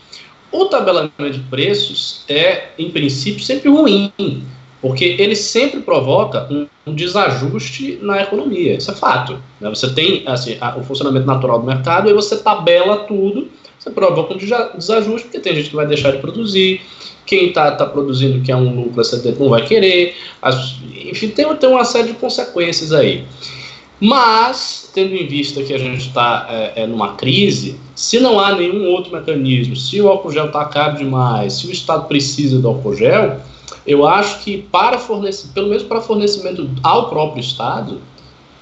O 0.51 0.67
tabelamento 0.67 1.31
de 1.31 1.41
preços 1.41 2.25
é, 2.29 2.69
em 2.79 2.91
princípio, 2.91 3.43
sempre 3.43 3.69
ruim, 3.69 4.13
porque 4.81 5.05
ele 5.19 5.35
sempre 5.35 5.81
provoca 5.81 6.47
um, 6.51 6.67
um 6.87 6.95
desajuste 6.95 7.99
na 8.03 8.23
economia. 8.23 8.77
Isso 8.77 8.91
é 8.91 8.95
fato. 8.95 9.39
Né? 9.61 9.69
Você 9.71 9.93
tem 9.93 10.23
assim, 10.27 10.57
a, 10.61 10.77
o 10.77 10.85
funcionamento 10.85 11.27
natural 11.27 11.59
do 11.59 11.67
mercado 11.67 12.09
e 12.09 12.13
você 12.13 12.37
tabela 12.37 12.99
tudo 12.99 13.49
você 13.87 13.91
provoca 13.91 14.35
um 14.35 14.37
desajuste, 14.37 15.29
porque 15.29 15.39
tem 15.39 15.55
gente 15.55 15.71
que 15.71 15.77
vai 15.77 15.87
deixar 15.87 16.11
de 16.11 16.19
produzir, 16.19 16.81
quem 17.25 17.49
está 17.49 17.71
tá 17.73 17.87
produzindo 17.87 18.43
que 18.43 18.51
é 18.51 18.57
um 18.57 18.75
lucro 18.75 19.01
excedente 19.01 19.39
não 19.39 19.49
vai 19.49 19.65
querer, 19.65 20.15
as, 20.43 20.77
enfim, 20.93 21.29
tem, 21.29 21.55
tem 21.57 21.69
uma 21.69 21.85
série 21.85 22.09
de 22.09 22.15
consequências 22.15 22.93
aí. 22.93 23.25
Mas, 24.01 24.91
tendo 24.93 25.15
em 25.15 25.27
vista 25.27 25.63
que 25.63 25.73
a 25.73 25.79
gente 25.79 26.09
está 26.09 26.47
é, 26.51 26.83
é, 26.83 26.87
numa 26.87 27.15
crise, 27.15 27.79
se 27.95 28.21
não 28.21 28.39
há 28.39 28.55
nenhum 28.55 28.91
outro 28.91 29.13
mecanismo, 29.13 29.75
se 29.75 30.01
o 30.01 30.09
álcool 30.09 30.33
gel 30.33 30.47
está 30.47 30.65
caro 30.67 30.99
demais, 30.99 31.55
se 31.55 31.67
o 31.67 31.73
Estado 31.73 32.07
precisa 32.07 32.59
do 32.59 32.69
álcool 32.69 32.95
gel, 32.95 33.41
eu 33.87 34.07
acho 34.07 34.43
que 34.43 34.63
para 34.63 34.99
fornecer, 34.99 35.49
pelo 35.55 35.69
menos 35.69 35.83
para 35.83 36.01
fornecimento 36.01 36.69
ao 36.83 37.09
próprio 37.09 37.41
Estado, 37.41 38.01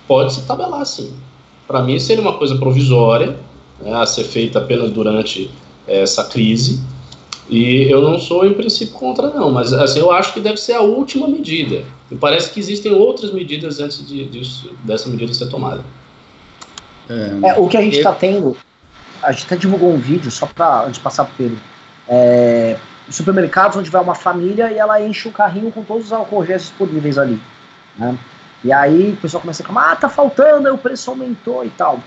pode 0.07 0.35
se 0.35 0.43
tabelar 0.43 0.85
sim. 0.85 1.15
Para 1.67 1.83
mim 1.83 1.99
seria 1.99 2.23
uma 2.23 2.37
coisa 2.37 2.57
provisória, 2.57 3.37
né, 3.81 3.95
a 3.95 4.07
ser 4.07 4.25
feita 4.25 4.59
apenas 4.59 4.91
durante 4.91 5.51
eh, 5.87 6.03
essa 6.03 6.25
crise. 6.25 6.83
E 7.49 7.91
eu 7.91 8.01
não 8.01 8.19
sou, 8.19 8.47
em 8.47 8.55
princípio, 8.55 8.95
contra, 8.95 9.29
não, 9.29 9.51
mas 9.51 9.73
assim, 9.73 9.99
eu 9.99 10.11
acho 10.11 10.33
que 10.33 10.41
deve 10.41 10.57
ser 10.57 10.75
a 10.75 10.81
última 10.81 11.29
medida. 11.29 11.85
E 12.11 12.17
parece 12.17 12.51
que 12.51 12.61
existem 12.61 12.93
outras 12.93 13.33
medidas 13.33 13.81
antes 13.81 14.07
de, 14.07 14.25
disso, 14.27 14.71
dessa 14.83 15.09
medida 15.09 15.33
ser 15.35 15.49
tomada. 15.49 15.85
É, 17.09 17.51
é 17.51 17.59
o 17.59 17.69
que 17.69 17.77
a 17.77 17.83
gente 17.83 17.99
está 17.99 18.11
eu... 18.11 18.15
tendo, 18.15 18.57
a 19.23 19.33
gente 19.33 19.45
até 19.45 19.57
divulgou 19.57 19.93
um 19.93 19.99
vídeo, 19.99 20.31
só 20.31 20.47
para 20.47 20.83
antes 20.83 20.95
de 20.95 21.01
passar 21.01 21.25
para 21.25 21.35
Pedro. 21.37 21.59
É, 22.09 22.79
supermercados 23.09 23.77
onde 23.77 23.91
vai 23.91 24.03
uma 24.03 24.15
família 24.15 24.73
e 24.73 24.79
ela 24.79 25.01
enche 25.01 25.29
o 25.29 25.33
carrinho 25.33 25.71
com 25.71 25.83
todos 25.83 26.07
os 26.07 26.13
álcool 26.13 26.45
disponíveis 26.45 27.19
ali. 27.19 27.41
Né? 27.99 28.17
E 28.63 28.73
aí 28.73 29.13
o 29.13 29.17
pessoal 29.17 29.41
começa 29.41 29.63
a 29.63 29.67
falar, 29.67 29.93
ah, 29.93 29.97
tá 29.97 30.09
faltando, 30.09 30.69
aí 30.69 30.75
o 30.75 30.79
preço 30.79 31.11
aumentou 31.11 31.65
e 31.65 31.71
tal. 31.71 32.01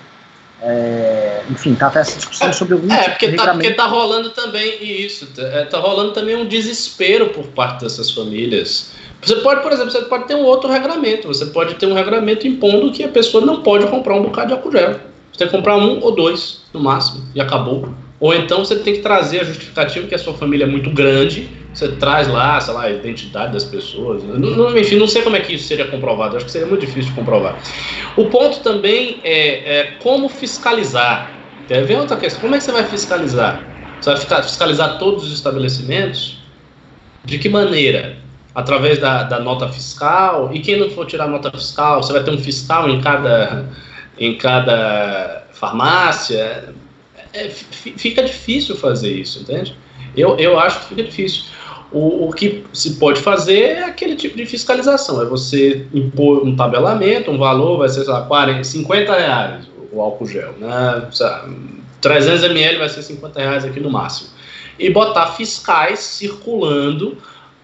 É, 0.60 1.44
enfim, 1.52 1.76
tá 1.76 1.86
até 1.86 2.00
essa 2.00 2.18
discussão 2.18 2.52
sobre 2.52 2.74
o 2.74 2.92
É, 2.92 3.10
porque 3.10 3.34
tá, 3.34 3.54
porque 3.54 3.72
tá 3.72 3.86
rolando 3.86 4.32
também 4.32 4.84
isso, 4.84 5.28
tá, 5.28 5.44
é, 5.44 5.66
tá 5.66 5.78
rolando 5.78 6.14
também 6.14 6.36
um 6.36 6.48
desespero 6.48 7.30
por 7.30 7.46
parte 7.48 7.84
dessas 7.84 8.10
famílias. 8.10 8.92
Você 9.22 9.36
pode, 9.38 9.62
por 9.62 9.72
exemplo, 9.72 9.92
você 9.92 10.02
pode 10.04 10.26
ter 10.26 10.36
um 10.36 10.44
outro 10.44 10.70
regramento, 10.72 11.28
você 11.28 11.46
pode 11.46 11.76
ter 11.76 11.86
um 11.86 11.94
regramento 11.94 12.48
impondo 12.48 12.92
que 12.92 13.04
a 13.04 13.10
pessoa 13.10 13.46
não 13.46 13.62
pode 13.62 13.86
comprar 13.88 14.16
um 14.16 14.24
bocado 14.24 14.48
de 14.48 14.54
álcool 14.54 14.72
gel. 14.72 15.00
Você 15.32 15.40
tem 15.40 15.48
que 15.48 15.56
comprar 15.56 15.78
um 15.78 16.00
ou 16.02 16.16
dois, 16.16 16.64
no 16.74 16.80
máximo, 16.80 17.24
e 17.36 17.42
acabou. 17.42 17.94
Ou 18.20 18.34
então 18.34 18.66
você 18.66 18.78
tem 18.78 18.96
que 18.96 19.02
trazer 19.02 19.42
a 19.42 19.44
justificativa 19.44 20.08
que 20.08 20.16
a 20.16 20.18
sua 20.18 20.34
família 20.34 20.64
é 20.64 20.68
muito 20.68 20.90
grande, 20.90 21.50
você 21.72 21.90
traz 21.90 22.28
lá, 22.28 22.60
sei 22.60 22.74
lá, 22.74 22.84
a 22.84 22.90
identidade 22.90 23.54
das 23.54 23.64
pessoas. 23.64 24.24
Não, 24.24 24.76
enfim, 24.76 24.96
não 24.96 25.08
sei 25.08 25.22
como 25.22 25.36
é 25.36 25.40
que 25.40 25.54
isso 25.54 25.68
seria 25.68 25.88
comprovado, 25.88 26.36
acho 26.36 26.46
que 26.46 26.52
seria 26.52 26.68
muito 26.68 26.82
difícil 26.82 27.12
de 27.12 27.16
comprovar. 27.16 27.60
O 28.16 28.26
ponto 28.26 28.62
também 28.62 29.20
é, 29.24 29.80
é 29.80 29.84
como 30.00 30.28
fiscalizar. 30.30 31.32
Quer 31.68 31.86
ver 31.86 31.98
outra 31.98 32.18
questão? 32.18 32.42
Como 32.42 32.56
é 32.56 32.58
que 32.58 32.64
você 32.64 32.72
vai 32.72 32.86
fiscalizar? 32.86 33.64
Você 34.02 34.16
vai 34.28 34.42
fiscalizar 34.42 34.98
todos 34.98 35.24
os 35.26 35.34
estabelecimentos? 35.34 36.40
De 37.24 37.38
que 37.38 37.50
maneira? 37.50 38.18
Através 38.56 38.98
da, 38.98 39.24
da 39.24 39.40
nota 39.40 39.68
fiscal? 39.68 40.50
E 40.52 40.60
quem 40.60 40.80
não 40.80 40.90
for 40.90 41.06
tirar 41.06 41.28
nota 41.28 41.52
fiscal, 41.52 42.02
você 42.02 42.14
vai 42.14 42.24
ter 42.24 42.32
um 42.32 42.40
fiscal 42.40 42.90
em 42.90 43.00
cada, 43.02 43.70
em 44.18 44.36
cada 44.36 45.44
farmácia? 45.52 46.74
É, 47.38 47.50
fica 47.50 48.24
difícil 48.24 48.76
fazer 48.76 49.12
isso, 49.12 49.40
entende? 49.40 49.76
Eu, 50.16 50.38
eu 50.38 50.60
acho 50.60 50.82
que 50.82 50.86
fica 50.90 51.04
difícil. 51.04 51.44
O, 51.92 52.28
o, 52.28 52.34
que 52.34 52.66
se 52.74 52.96
pode 52.96 53.22
fazer 53.22 53.62
é 53.62 53.84
aquele 53.86 54.16
tipo 54.16 54.36
de 54.36 54.46
fiscalização, 54.46 55.22
é 55.22 55.26
você 55.26 55.88
impor 55.94 56.46
um 56.46 56.56
tabelamento, 56.56 57.32
um 57.32 57.38
valor, 57.38 57.78
vai 57.78 57.88
ser, 57.88 58.04
sei 58.04 58.12
lá, 58.12 58.24
40, 58.24 58.64
50 58.64 59.16
reais 59.16 59.68
o, 59.92 60.02
álcool 60.02 60.28
gel, 60.28 60.54
né? 60.60 61.08
300 62.02 62.44
ml 62.44 62.78
vai 62.78 62.90
ser 62.90 63.02
50 63.02 63.40
reais 63.40 63.64
aqui 63.64 63.80
no 63.80 63.90
máximo. 63.90 64.30
E 64.78 64.90
botar 64.90 65.28
fiscais 65.28 66.00
circulando 66.00 67.18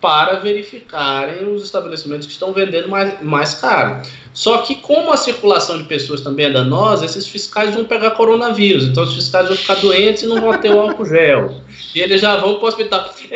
para 0.04 0.36
verificarem 0.40 1.48
os 1.48 1.64
estabelecimentos 1.64 2.28
que 2.28 2.34
estão 2.34 2.52
vendendo 2.52 2.90
mais, 2.90 3.24
mais 3.24 3.54
caro. 3.54 4.02
Só 4.34 4.58
que, 4.58 4.76
como 4.76 5.14
a 5.14 5.16
circulação 5.16 5.78
de 5.78 5.86
pessoas 5.86 6.20
também 6.20 6.48
é 6.48 6.50
danosa, 6.50 7.06
esses 7.06 7.26
fiscais 7.26 7.74
vão 7.74 7.86
pegar 7.86 8.12
coronavírus. 8.12 8.84
Então, 8.84 9.06
os 9.06 9.16
fiscais 9.16 9.48
vão 9.48 9.56
ficar 9.56 9.76
doentes 9.76 10.24
e 10.24 10.28
não 10.28 10.42
vão 10.42 10.58
ter 10.58 10.72
o 10.72 10.82
álcool 10.82 11.06
gel. 11.06 11.62
E 11.96 12.02
eles 12.02 12.20
já 12.20 12.36
vão 12.36 12.56
para 12.56 12.66
o 12.66 12.68
hospital. 12.68 13.10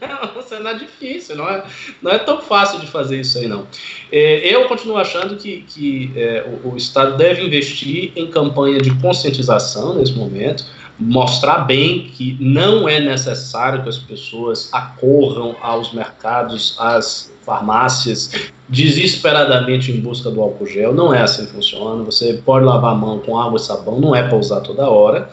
é 0.00 0.38
um 0.38 0.42
cenário 0.42 0.78
difícil, 0.78 1.34
não 1.34 1.48
é, 1.48 1.64
não 2.00 2.12
é 2.12 2.18
tão 2.18 2.40
fácil 2.40 2.78
de 2.78 2.86
fazer 2.86 3.20
isso 3.20 3.36
aí, 3.38 3.48
não. 3.48 3.66
É, 4.12 4.54
eu 4.54 4.68
continuo 4.68 4.96
achando 4.96 5.34
que, 5.34 5.62
que 5.62 6.12
é, 6.14 6.46
o, 6.62 6.74
o 6.74 6.76
Estado 6.76 7.16
deve 7.16 7.44
investir 7.44 8.12
em 8.14 8.30
campanha 8.30 8.78
de 8.78 8.94
conscientização 9.00 9.96
nesse 9.96 10.12
momento 10.12 10.64
mostrar 10.98 11.58
bem 11.58 12.04
que 12.04 12.36
não 12.40 12.88
é 12.88 12.98
necessário 12.98 13.82
que 13.82 13.88
as 13.88 13.98
pessoas 13.98 14.68
acorram 14.72 15.54
aos 15.60 15.92
mercados, 15.92 16.74
às 16.78 17.32
farmácias, 17.42 18.50
desesperadamente 18.68 19.92
em 19.92 20.00
busca 20.00 20.30
do 20.30 20.40
álcool 20.40 20.66
gel. 20.66 20.92
Não 20.92 21.14
é 21.14 21.22
assim 21.22 21.46
que 21.46 21.52
funciona. 21.52 22.02
Você 22.04 22.34
pode 22.44 22.64
lavar 22.64 22.92
a 22.92 22.96
mão 22.96 23.20
com 23.20 23.38
água 23.38 23.58
e 23.58 23.62
sabão, 23.62 24.00
não 24.00 24.14
é 24.14 24.22
para 24.22 24.36
usar 24.36 24.60
toda 24.60 24.88
hora. 24.88 25.30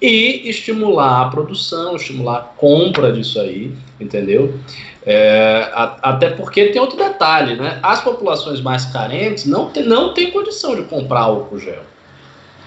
E 0.00 0.48
estimular 0.48 1.22
a 1.22 1.28
produção, 1.30 1.96
estimular 1.96 2.36
a 2.36 2.40
compra 2.40 3.10
disso 3.10 3.40
aí, 3.40 3.74
entendeu? 3.98 4.58
É, 5.06 5.70
a, 5.72 5.96
até 6.02 6.30
porque 6.30 6.66
tem 6.66 6.80
outro 6.80 6.98
detalhe, 6.98 7.56
né? 7.56 7.78
As 7.82 8.02
populações 8.02 8.60
mais 8.60 8.84
carentes 8.86 9.46
não 9.46 9.70
tem, 9.70 9.84
não 9.84 10.12
tem 10.12 10.30
condição 10.30 10.76
de 10.76 10.82
comprar 10.82 11.20
álcool 11.20 11.58
gel. 11.58 11.82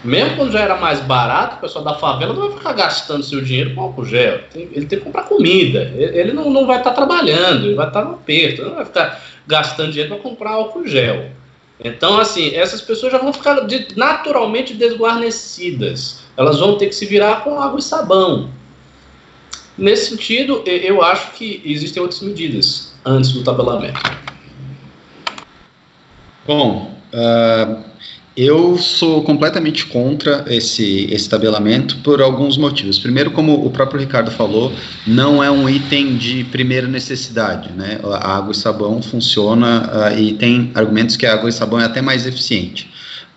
Mesmo 0.04 0.38
quando 0.38 0.52
já 0.52 0.62
era 0.62 0.78
mais 0.78 1.02
barato, 1.02 1.58
o 1.58 1.60
pessoal 1.60 1.84
da 1.84 1.96
favela 1.96 2.34
não 2.34 2.48
vai 2.48 2.58
ficar 2.58 2.74
gastando 2.74 3.24
seu 3.24 3.42
dinheiro 3.42 3.76
com 3.76 3.82
álcool 3.82 4.06
gel. 4.06 4.40
Ele 4.56 4.86
tem 4.86 5.00
que 5.00 5.06
comprar 5.06 5.24
comida. 5.24 5.94
Ele 5.96 6.32
não, 6.32 6.50
não 6.50 6.66
vai 6.66 6.78
estar 6.78 6.92
trabalhando, 6.92 7.66
ele 7.66 7.76
vai 7.76 7.88
estar 7.88 8.06
no 8.06 8.12
aperto. 8.12 8.62
Ele 8.62 8.70
não 8.70 8.78
vai 8.78 8.86
ficar 8.86 9.22
gastando 9.46 9.92
dinheiro 9.92 10.14
para 10.14 10.24
comprar 10.24 10.52
álcool 10.52 10.88
gel. 10.88 11.32
Então, 11.84 12.18
assim, 12.18 12.56
essas 12.56 12.82
pessoas 12.82 13.12
já 13.12 13.18
vão 13.18 13.34
ficar 13.34 13.66
naturalmente 13.96 14.74
desguarnecidas. 14.74 16.22
Elas 16.38 16.60
vão 16.60 16.78
ter 16.78 16.88
que 16.88 16.96
se 16.96 17.06
virar 17.06 17.44
com 17.44 17.60
água 17.60 17.80
e 17.80 17.84
sabão. 17.84 18.50
Nesse 19.78 20.10
sentido, 20.10 20.62
eu 20.66 21.02
acho 21.02 21.32
que 21.32 21.62
existem 21.66 22.02
outras 22.02 22.22
medidas 22.22 22.94
antes 23.06 23.32
do 23.32 23.44
tabelamento. 23.44 24.00
Bom, 26.46 26.98
uh, 27.14 27.89
Eu 28.38 28.78
sou 28.78 29.24
completamente 29.24 29.86
contra 29.88 30.46
esse, 30.48 31.08
esse 31.12 31.28
tabelamento 31.28 31.98
por 31.98 32.22
alguns 32.22 32.58
motivos. 32.58 33.00
Primeiro, 33.00 33.32
como 33.32 33.66
o 33.66 33.70
próprio 33.70 34.00
Ricardo 34.00 34.32
falou, 34.32 34.72
não 35.06 35.44
é 35.44 35.52
um 35.52 35.68
item 35.68 36.16
de 36.16 36.44
primeira 36.46 36.88
necessidade. 36.88 37.72
Né? 37.74 38.00
A 38.04 38.38
água 38.38 38.52
e 38.52 38.56
sabão 38.56 39.02
funciona 39.02 40.12
uh, 40.14 40.20
e 40.20 40.34
tem 40.34 40.72
argumentos 40.76 41.18
que 41.18 41.26
a 41.26 41.34
água 41.34 41.50
e 41.50 41.54
sabão 41.54 41.80
é 41.80 41.86
até 41.86 42.02
mais 42.02 42.26
eficiente. 42.26 42.90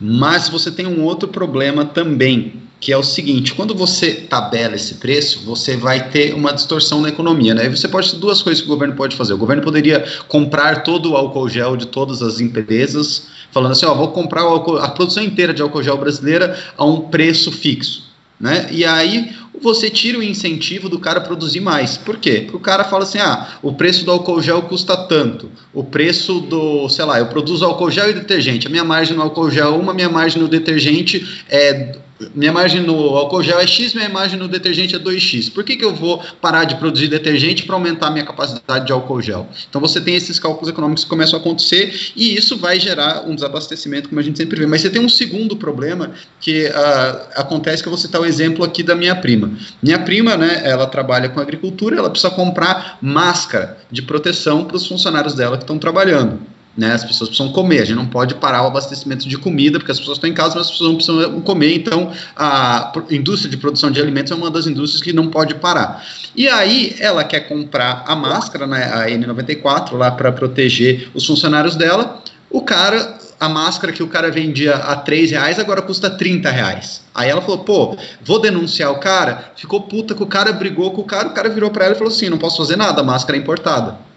Mas 0.04 0.48
você 0.48 0.70
tem 0.70 0.86
um 0.86 1.02
outro 1.04 1.28
problema 1.28 1.84
também, 1.84 2.54
que 2.80 2.92
é 2.92 2.96
o 2.96 3.04
seguinte: 3.04 3.54
quando 3.54 3.72
você 3.72 4.12
tabela 4.12 4.74
esse 4.74 4.94
preço, 4.94 5.44
você 5.44 5.76
vai 5.76 6.10
ter 6.10 6.34
uma 6.34 6.52
distorção 6.52 7.00
na 7.00 7.08
economia, 7.08 7.54
né? 7.54 7.66
E 7.66 7.68
você 7.68 7.86
pode 7.86 8.16
duas 8.16 8.42
coisas 8.42 8.60
que 8.60 8.68
o 8.68 8.72
governo 8.72 8.96
pode 8.96 9.14
fazer. 9.14 9.32
O 9.32 9.38
governo 9.38 9.62
poderia 9.62 10.04
comprar 10.26 10.82
todo 10.82 11.12
o 11.12 11.16
álcool 11.16 11.48
gel 11.48 11.76
de 11.76 11.86
todas 11.86 12.20
as 12.20 12.40
empresas, 12.40 13.28
falando 13.52 13.72
assim: 13.72 13.86
ó, 13.86 13.94
vou 13.94 14.08
comprar 14.08 14.42
álcool, 14.42 14.78
a 14.78 14.88
produção 14.88 15.22
inteira 15.22 15.54
de 15.54 15.62
álcool 15.62 15.82
gel 15.82 15.96
brasileira 15.96 16.58
a 16.76 16.84
um 16.84 17.02
preço 17.02 17.52
fixo, 17.52 18.10
né? 18.40 18.68
E 18.72 18.84
aí 18.84 19.32
você 19.60 19.88
tira 19.88 20.18
o 20.18 20.22
incentivo 20.22 20.88
do 20.88 20.98
cara 20.98 21.20
produzir 21.20 21.60
mais. 21.60 21.96
Por 21.96 22.16
quê? 22.16 22.40
Porque 22.40 22.56
o 22.56 22.60
cara 22.60 22.84
fala 22.84 23.04
assim: 23.04 23.18
ah, 23.18 23.58
o 23.62 23.72
preço 23.74 24.04
do 24.04 24.10
álcool 24.10 24.42
gel 24.42 24.62
custa 24.62 24.96
tanto. 24.96 25.50
O 25.72 25.84
preço 25.84 26.40
do, 26.40 26.88
sei 26.88 27.04
lá, 27.04 27.18
eu 27.18 27.26
produzo 27.26 27.64
álcool 27.64 27.90
gel 27.90 28.10
e 28.10 28.14
detergente. 28.14 28.66
A 28.66 28.70
minha 28.70 28.84
margem 28.84 29.16
no 29.16 29.22
álcool 29.22 29.50
gel 29.50 29.74
é 29.74 29.76
uma, 29.76 29.94
minha 29.94 30.08
margem 30.08 30.42
no 30.42 30.48
detergente 30.48 31.44
é 31.48 31.96
minha 32.34 32.52
margem 32.52 32.82
no 32.82 32.94
álcool 33.16 33.42
gel 33.42 33.58
é 33.58 33.66
X, 33.66 33.94
minha 33.94 34.08
margem 34.08 34.38
no 34.38 34.48
detergente 34.48 34.94
é 34.94 34.98
2X. 34.98 35.52
Por 35.52 35.64
que, 35.64 35.76
que 35.76 35.84
eu 35.84 35.94
vou 35.94 36.22
parar 36.40 36.64
de 36.64 36.76
produzir 36.76 37.08
detergente 37.08 37.64
para 37.64 37.74
aumentar 37.74 38.10
minha 38.10 38.24
capacidade 38.24 38.86
de 38.86 38.92
álcool 38.92 39.20
gel? 39.20 39.48
Então 39.68 39.80
você 39.80 40.00
tem 40.00 40.14
esses 40.14 40.38
cálculos 40.38 40.68
econômicos 40.68 41.04
que 41.04 41.10
começam 41.10 41.38
a 41.38 41.40
acontecer 41.40 42.12
e 42.16 42.34
isso 42.34 42.56
vai 42.56 42.78
gerar 42.78 43.24
um 43.26 43.34
desabastecimento, 43.34 44.08
como 44.08 44.20
a 44.20 44.24
gente 44.24 44.38
sempre 44.38 44.58
vê. 44.58 44.66
Mas 44.66 44.80
você 44.80 44.90
tem 44.90 45.00
um 45.00 45.08
segundo 45.08 45.56
problema 45.56 46.10
que 46.40 46.66
uh, 46.66 47.28
acontece, 47.36 47.82
que 47.82 47.88
eu 47.88 47.92
vou 47.92 48.00
citar 48.00 48.20
o 48.20 48.24
exemplo 48.24 48.64
aqui 48.64 48.82
da 48.82 48.94
minha 48.94 49.14
prima. 49.14 49.50
Minha 49.82 49.98
prima, 49.98 50.36
né, 50.36 50.62
ela 50.64 50.86
trabalha 50.86 51.28
com 51.28 51.40
agricultura, 51.40 51.96
ela 51.96 52.10
precisa 52.10 52.32
comprar 52.32 52.98
máscara 53.00 53.78
de 53.90 54.02
proteção 54.02 54.64
para 54.64 54.76
os 54.76 54.86
funcionários 54.86 55.34
dela 55.34 55.56
que 55.56 55.64
estão 55.64 55.78
trabalhando. 55.78 56.40
Né, 56.74 56.90
as 56.90 57.04
pessoas 57.04 57.28
precisam 57.28 57.52
comer, 57.52 57.82
a 57.82 57.84
gente 57.84 57.96
não 57.96 58.06
pode 58.06 58.34
parar 58.36 58.62
o 58.62 58.68
abastecimento 58.68 59.28
de 59.28 59.36
comida, 59.36 59.78
porque 59.78 59.92
as 59.92 59.98
pessoas 59.98 60.16
estão 60.16 60.30
em 60.30 60.32
casa, 60.32 60.54
mas 60.54 60.68
as 60.68 60.70
pessoas 60.70 60.88
não 60.88 60.96
precisam 60.96 61.40
comer, 61.42 61.74
então 61.74 62.10
a 62.34 62.90
indústria 63.10 63.50
de 63.50 63.58
produção 63.58 63.90
de 63.90 64.00
alimentos 64.00 64.32
é 64.32 64.34
uma 64.34 64.50
das 64.50 64.66
indústrias 64.66 65.02
que 65.02 65.12
não 65.12 65.28
pode 65.28 65.56
parar. 65.56 66.02
E 66.34 66.48
aí 66.48 66.96
ela 66.98 67.24
quer 67.24 67.40
comprar 67.40 68.04
a 68.06 68.16
máscara, 68.16 68.66
né, 68.66 68.84
a 68.84 69.06
N94, 69.06 69.92
lá 69.92 70.12
para 70.12 70.32
proteger 70.32 71.10
os 71.12 71.26
funcionários 71.26 71.76
dela, 71.76 72.22
o 72.48 72.62
cara, 72.62 73.18
a 73.38 73.50
máscara 73.50 73.92
que 73.92 74.02
o 74.02 74.08
cara 74.08 74.30
vendia 74.30 74.74
a 74.74 74.96
3 74.96 75.32
reais, 75.32 75.58
agora 75.58 75.82
custa 75.82 76.08
30 76.08 76.50
reais. 76.50 77.02
Aí 77.14 77.28
ela 77.28 77.42
falou, 77.42 77.58
pô, 77.58 77.98
vou 78.24 78.40
denunciar 78.40 78.90
o 78.90 78.98
cara, 78.98 79.52
ficou 79.56 79.82
puta 79.82 80.14
que 80.14 80.22
o 80.22 80.26
cara 80.26 80.50
brigou 80.54 80.90
com 80.92 81.02
o 81.02 81.04
cara, 81.04 81.28
o 81.28 81.32
cara 81.32 81.50
virou 81.50 81.70
para 81.70 81.84
ela 81.84 81.94
e 81.94 81.98
falou 81.98 82.10
assim, 82.10 82.30
não 82.30 82.38
posso 82.38 82.56
fazer 82.56 82.76
nada, 82.76 83.02
a 83.02 83.04
máscara 83.04 83.36
é 83.36 83.40
importada. 83.42 84.10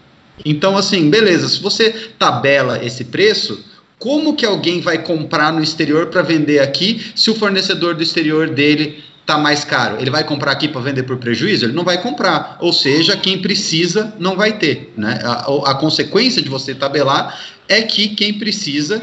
Então, 0.43 0.77
assim, 0.77 1.09
beleza, 1.09 1.47
se 1.47 1.61
você 1.61 1.91
tabela 2.17 2.83
esse 2.83 3.05
preço, 3.05 3.63
como 3.97 4.35
que 4.35 4.45
alguém 4.45 4.81
vai 4.81 5.01
comprar 5.01 5.53
no 5.53 5.63
exterior 5.63 6.07
para 6.07 6.21
vender 6.21 6.59
aqui 6.59 7.11
se 7.15 7.29
o 7.29 7.35
fornecedor 7.35 7.95
do 7.95 8.03
exterior 8.03 8.49
dele 8.49 9.03
está 9.21 9.37
mais 9.37 9.63
caro? 9.63 9.97
Ele 9.99 10.09
vai 10.09 10.23
comprar 10.23 10.51
aqui 10.51 10.67
para 10.67 10.81
vender 10.81 11.03
por 11.03 11.17
prejuízo? 11.17 11.65
Ele 11.65 11.73
não 11.73 11.83
vai 11.83 12.01
comprar. 12.01 12.57
Ou 12.59 12.73
seja, 12.73 13.15
quem 13.15 13.41
precisa 13.41 14.13
não 14.19 14.35
vai 14.35 14.57
ter. 14.57 14.93
Né? 14.97 15.19
A, 15.23 15.71
a 15.71 15.75
consequência 15.75 16.41
de 16.41 16.49
você 16.49 16.75
tabelar 16.75 17.39
é 17.67 17.81
que 17.81 18.09
quem 18.09 18.33
precisa 18.33 19.01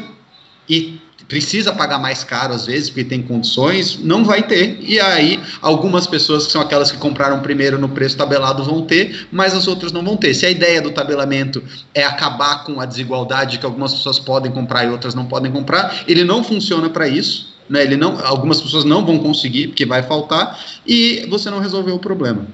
e 0.69 0.99
precisa 1.27 1.71
pagar 1.71 1.99
mais 1.99 2.23
caro 2.23 2.53
às 2.53 2.65
vezes, 2.65 2.89
porque 2.89 3.03
tem 3.03 3.21
condições, 3.21 3.99
não 4.03 4.23
vai 4.23 4.43
ter. 4.43 4.77
E 4.81 4.99
aí, 4.99 5.39
algumas 5.61 6.07
pessoas 6.07 6.45
que 6.45 6.51
são 6.51 6.61
aquelas 6.61 6.91
que 6.91 6.97
compraram 6.97 7.39
primeiro 7.41 7.77
no 7.77 7.89
preço 7.89 8.17
tabelado 8.17 8.63
vão 8.63 8.83
ter, 8.83 9.27
mas 9.31 9.53
as 9.53 9.67
outras 9.67 9.91
não 9.91 10.03
vão 10.03 10.17
ter. 10.17 10.33
Se 10.33 10.45
a 10.45 10.49
ideia 10.49 10.81
do 10.81 10.91
tabelamento 10.91 11.63
é 11.93 12.03
acabar 12.03 12.63
com 12.63 12.79
a 12.79 12.85
desigualdade 12.85 13.57
que 13.57 13.65
algumas 13.65 13.93
pessoas 13.93 14.19
podem 14.19 14.51
comprar 14.51 14.85
e 14.85 14.89
outras 14.89 15.15
não 15.15 15.25
podem 15.25 15.51
comprar, 15.51 16.03
ele 16.07 16.23
não 16.23 16.43
funciona 16.43 16.89
para 16.89 17.07
isso. 17.07 17.53
Né, 17.69 17.81
ele 17.81 17.95
não, 17.95 18.19
algumas 18.25 18.61
pessoas 18.61 18.83
não 18.83 19.05
vão 19.05 19.19
conseguir, 19.19 19.69
porque 19.69 19.85
vai 19.85 20.03
faltar, 20.03 20.59
e 20.85 21.25
você 21.29 21.49
não 21.49 21.59
resolveu 21.59 21.95
o 21.95 21.99
problema. 21.99 22.45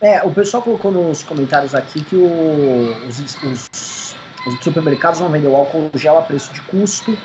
É, 0.00 0.22
o 0.22 0.30
pessoal 0.30 0.62
colocou 0.62 0.92
nos 0.92 1.22
comentários 1.22 1.74
aqui 1.74 2.04
que 2.04 2.14
o, 2.14 3.08
os, 3.08 3.18
os 3.18 4.05
os 4.46 4.54
supermercados 4.62 5.20
vão 5.20 5.28
vender 5.28 5.48
o 5.48 5.56
álcool 5.56 5.90
gel 5.94 6.18
a 6.18 6.22
preço 6.22 6.52
de 6.52 6.62
custo, 6.62 7.16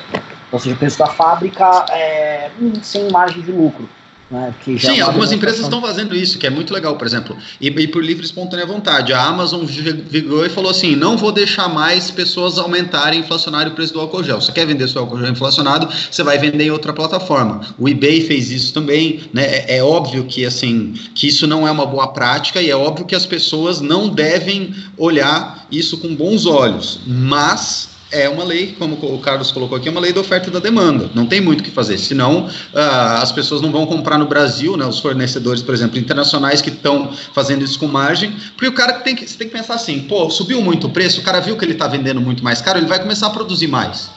ou 0.50 0.58
seja, 0.58 0.76
preço 0.76 0.98
da 0.98 1.06
fábrica, 1.06 1.86
é, 1.90 2.50
sem 2.82 3.10
margem 3.10 3.42
de 3.42 3.52
lucro. 3.52 3.88
Né, 4.32 4.54
Sim, 4.64 4.98
é 4.98 5.00
algumas 5.02 5.30
empresas 5.30 5.60
estão 5.60 5.82
fazendo 5.82 6.16
isso, 6.16 6.38
que 6.38 6.46
é 6.46 6.50
muito 6.50 6.72
legal, 6.72 6.96
por 6.96 7.06
exemplo, 7.06 7.36
e, 7.60 7.68
e 7.68 7.86
por 7.86 8.02
livre 8.02 8.22
e 8.22 8.24
espontânea 8.24 8.64
vontade. 8.64 9.12
A 9.12 9.22
Amazon 9.22 9.62
vigou 9.66 10.46
e 10.46 10.48
falou 10.48 10.70
assim: 10.70 10.96
não 10.96 11.18
vou 11.18 11.30
deixar 11.30 11.68
mais 11.68 12.10
pessoas 12.10 12.58
aumentarem 12.58 13.20
inflacionário 13.20 13.72
o 13.72 13.74
preço 13.74 13.92
do 13.92 14.00
álcool 14.00 14.24
gel. 14.24 14.40
Você 14.40 14.50
quer 14.50 14.66
vender 14.66 14.88
seu 14.88 15.02
álcool 15.02 15.18
gel 15.18 15.28
inflacionado, 15.28 15.86
você 16.10 16.22
vai 16.22 16.38
vender 16.38 16.64
em 16.64 16.70
outra 16.70 16.94
plataforma. 16.94 17.60
O 17.78 17.86
eBay 17.86 18.22
fez 18.22 18.50
isso 18.50 18.72
também. 18.72 19.20
Né? 19.34 19.44
É, 19.44 19.76
é 19.76 19.84
óbvio 19.84 20.24
que 20.24 20.46
assim 20.46 20.94
que 21.14 21.28
isso 21.28 21.46
não 21.46 21.68
é 21.68 21.70
uma 21.70 21.84
boa 21.84 22.08
prática 22.08 22.62
e 22.62 22.70
é 22.70 22.76
óbvio 22.76 23.04
que 23.04 23.14
as 23.14 23.26
pessoas 23.26 23.82
não 23.82 24.08
devem 24.08 24.74
olhar 24.96 25.66
isso 25.70 25.98
com 25.98 26.14
bons 26.14 26.46
olhos, 26.46 27.00
mas 27.06 27.90
é 28.12 28.28
uma 28.28 28.44
lei, 28.44 28.76
como 28.78 28.94
o 28.94 29.18
Carlos 29.18 29.50
colocou 29.50 29.76
aqui, 29.76 29.88
é 29.88 29.90
uma 29.90 30.00
lei 30.00 30.12
da 30.12 30.20
oferta 30.20 30.48
e 30.48 30.52
da 30.52 30.58
demanda. 30.58 31.10
Não 31.14 31.26
tem 31.26 31.40
muito 31.40 31.60
o 31.60 31.64
que 31.64 31.70
fazer. 31.70 31.96
Senão, 31.96 32.46
uh, 32.46 33.22
as 33.22 33.32
pessoas 33.32 33.62
não 33.62 33.72
vão 33.72 33.86
comprar 33.86 34.18
no 34.18 34.26
Brasil, 34.26 34.76
né, 34.76 34.84
os 34.84 35.00
fornecedores, 35.00 35.62
por 35.62 35.74
exemplo, 35.74 35.98
internacionais 35.98 36.60
que 36.60 36.68
estão 36.68 37.10
fazendo 37.32 37.64
isso 37.64 37.78
com 37.78 37.88
margem, 37.88 38.30
porque 38.54 38.68
o 38.68 38.74
cara 38.74 39.00
tem 39.00 39.16
que, 39.16 39.26
você 39.26 39.36
tem 39.36 39.48
que 39.48 39.56
pensar 39.56 39.74
assim, 39.74 40.00
pô, 40.00 40.28
subiu 40.28 40.60
muito 40.60 40.86
o 40.88 40.90
preço, 40.90 41.20
o 41.20 41.24
cara 41.24 41.40
viu 41.40 41.56
que 41.56 41.64
ele 41.64 41.72
está 41.72 41.88
vendendo 41.88 42.20
muito 42.20 42.44
mais 42.44 42.60
caro, 42.60 42.78
ele 42.78 42.86
vai 42.86 43.00
começar 43.00 43.28
a 43.28 43.30
produzir 43.30 43.66
mais. 43.66 44.10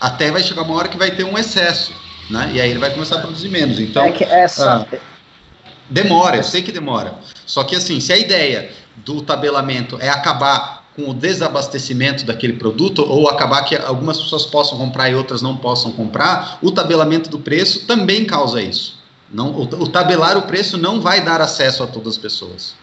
Até 0.00 0.30
vai 0.30 0.42
chegar 0.42 0.62
uma 0.62 0.74
hora 0.74 0.88
que 0.88 0.96
vai 0.96 1.10
ter 1.10 1.24
um 1.24 1.36
excesso, 1.36 1.92
né? 2.30 2.50
E 2.54 2.60
aí 2.60 2.70
ele 2.70 2.78
vai 2.78 2.90
começar 2.90 3.16
a 3.16 3.20
produzir 3.20 3.50
menos. 3.50 3.78
Então, 3.78 4.04
é 4.04 4.12
que 4.12 4.24
essa... 4.24 4.80
Uh, 4.90 4.98
demora, 5.90 6.38
eu 6.38 6.42
sei 6.42 6.62
que 6.62 6.72
demora. 6.72 7.14
Só 7.44 7.62
que 7.64 7.76
assim, 7.76 8.00
se 8.00 8.12
a 8.12 8.16
ideia 8.16 8.70
do 8.96 9.20
tabelamento 9.20 9.98
é 10.00 10.08
acabar 10.08 10.81
com 10.94 11.08
o 11.08 11.14
desabastecimento 11.14 12.24
daquele 12.24 12.54
produto 12.54 13.02
ou 13.02 13.28
acabar 13.28 13.62
que 13.64 13.74
algumas 13.76 14.20
pessoas 14.20 14.44
possam 14.44 14.76
comprar 14.76 15.08
e 15.10 15.14
outras 15.14 15.40
não 15.40 15.56
possam 15.56 15.92
comprar, 15.92 16.58
o 16.62 16.70
tabelamento 16.70 17.30
do 17.30 17.38
preço 17.38 17.86
também 17.86 18.24
causa 18.24 18.60
isso. 18.60 19.00
Não, 19.32 19.50
o, 19.50 19.62
o 19.62 19.88
tabelar 19.88 20.36
o 20.36 20.42
preço 20.42 20.76
não 20.76 21.00
vai 21.00 21.24
dar 21.24 21.40
acesso 21.40 21.82
a 21.82 21.86
todas 21.86 22.14
as 22.14 22.18
pessoas. 22.18 22.74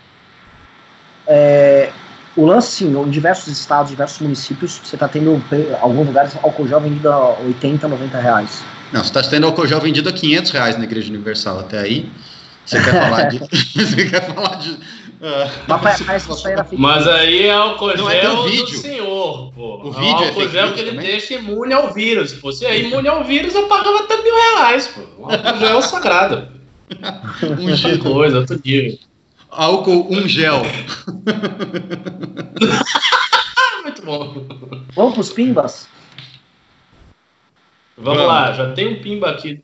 É, 1.27 1.91
o 2.35 2.45
lance, 2.45 2.71
sim, 2.77 2.97
em 2.97 3.09
diversos 3.09 3.49
estados, 3.49 3.91
diversos 3.91 4.19
municípios, 4.19 4.79
você 4.83 4.95
está 4.95 5.07
tendo, 5.07 5.43
alguns 5.81 6.07
lugares, 6.07 6.35
álcool 6.41 6.67
gel 6.67 6.81
vendido 6.81 7.11
a 7.11 7.37
80, 7.41 7.87
90 7.87 8.17
reais. 8.17 8.63
Não, 8.91 9.03
você 9.03 9.09
está 9.09 9.21
tendo 9.21 9.45
álcool 9.45 9.67
gel 9.67 9.79
vendido 9.79 10.09
a 10.09 10.13
500 10.13 10.51
reais 10.51 10.77
na 10.77 10.85
Igreja 10.85 11.09
Universal. 11.09 11.59
Até 11.59 11.79
aí, 11.79 12.11
você 12.65 12.83
quer 12.83 12.91
falar 12.91 13.23
de... 13.23 13.39
você 13.73 14.09
quer 14.09 14.33
falar 14.33 14.55
de 14.55 14.77
mas 16.77 17.05
aí 17.07 17.47
é 17.47 17.51
álcool 17.51 17.97
gel 17.97 18.09
é 18.09 18.21
do 18.21 18.43
vídeo. 18.43 18.77
senhor, 18.77 19.51
pô. 19.53 19.81
O 19.83 19.89
é 19.89 19.99
vídeo 19.99 20.23
é 20.23 20.27
álcool 20.29 20.49
gel 20.49 20.73
que 20.73 20.79
ele 20.79 20.91
também? 20.91 21.07
deixa 21.07 21.33
imune 21.33 21.73
ao 21.73 21.93
vírus. 21.93 22.29
Se 22.29 22.37
fosse 22.37 22.65
imune 22.65 23.09
ao 23.09 23.25
vírus, 23.25 23.53
eu 23.53 23.67
pagava 23.67 23.99
até 23.99 24.21
mil 24.21 24.33
reais, 24.33 24.87
pô. 24.87 25.01
O 25.17 25.25
álcool 25.25 25.59
gel 25.59 25.77
é 25.77 25.81
sagrado. 25.81 26.47
um 27.59 27.75
gel. 27.75 27.99
coisa, 27.99 28.39
outro 28.39 28.57
dia. 28.61 28.97
Álcool 29.51 30.07
um 30.09 30.25
gel. 30.25 30.61
Muito 33.83 34.01
bom. 34.03 34.45
Vamos 34.95 35.13
pros 35.15 35.33
pimbas? 35.33 35.89
Vamos, 37.97 38.19
Vamos 38.19 38.33
lá, 38.33 38.53
já 38.53 38.71
tem 38.71 38.87
um 38.87 39.01
pimba 39.01 39.29
aqui 39.29 39.61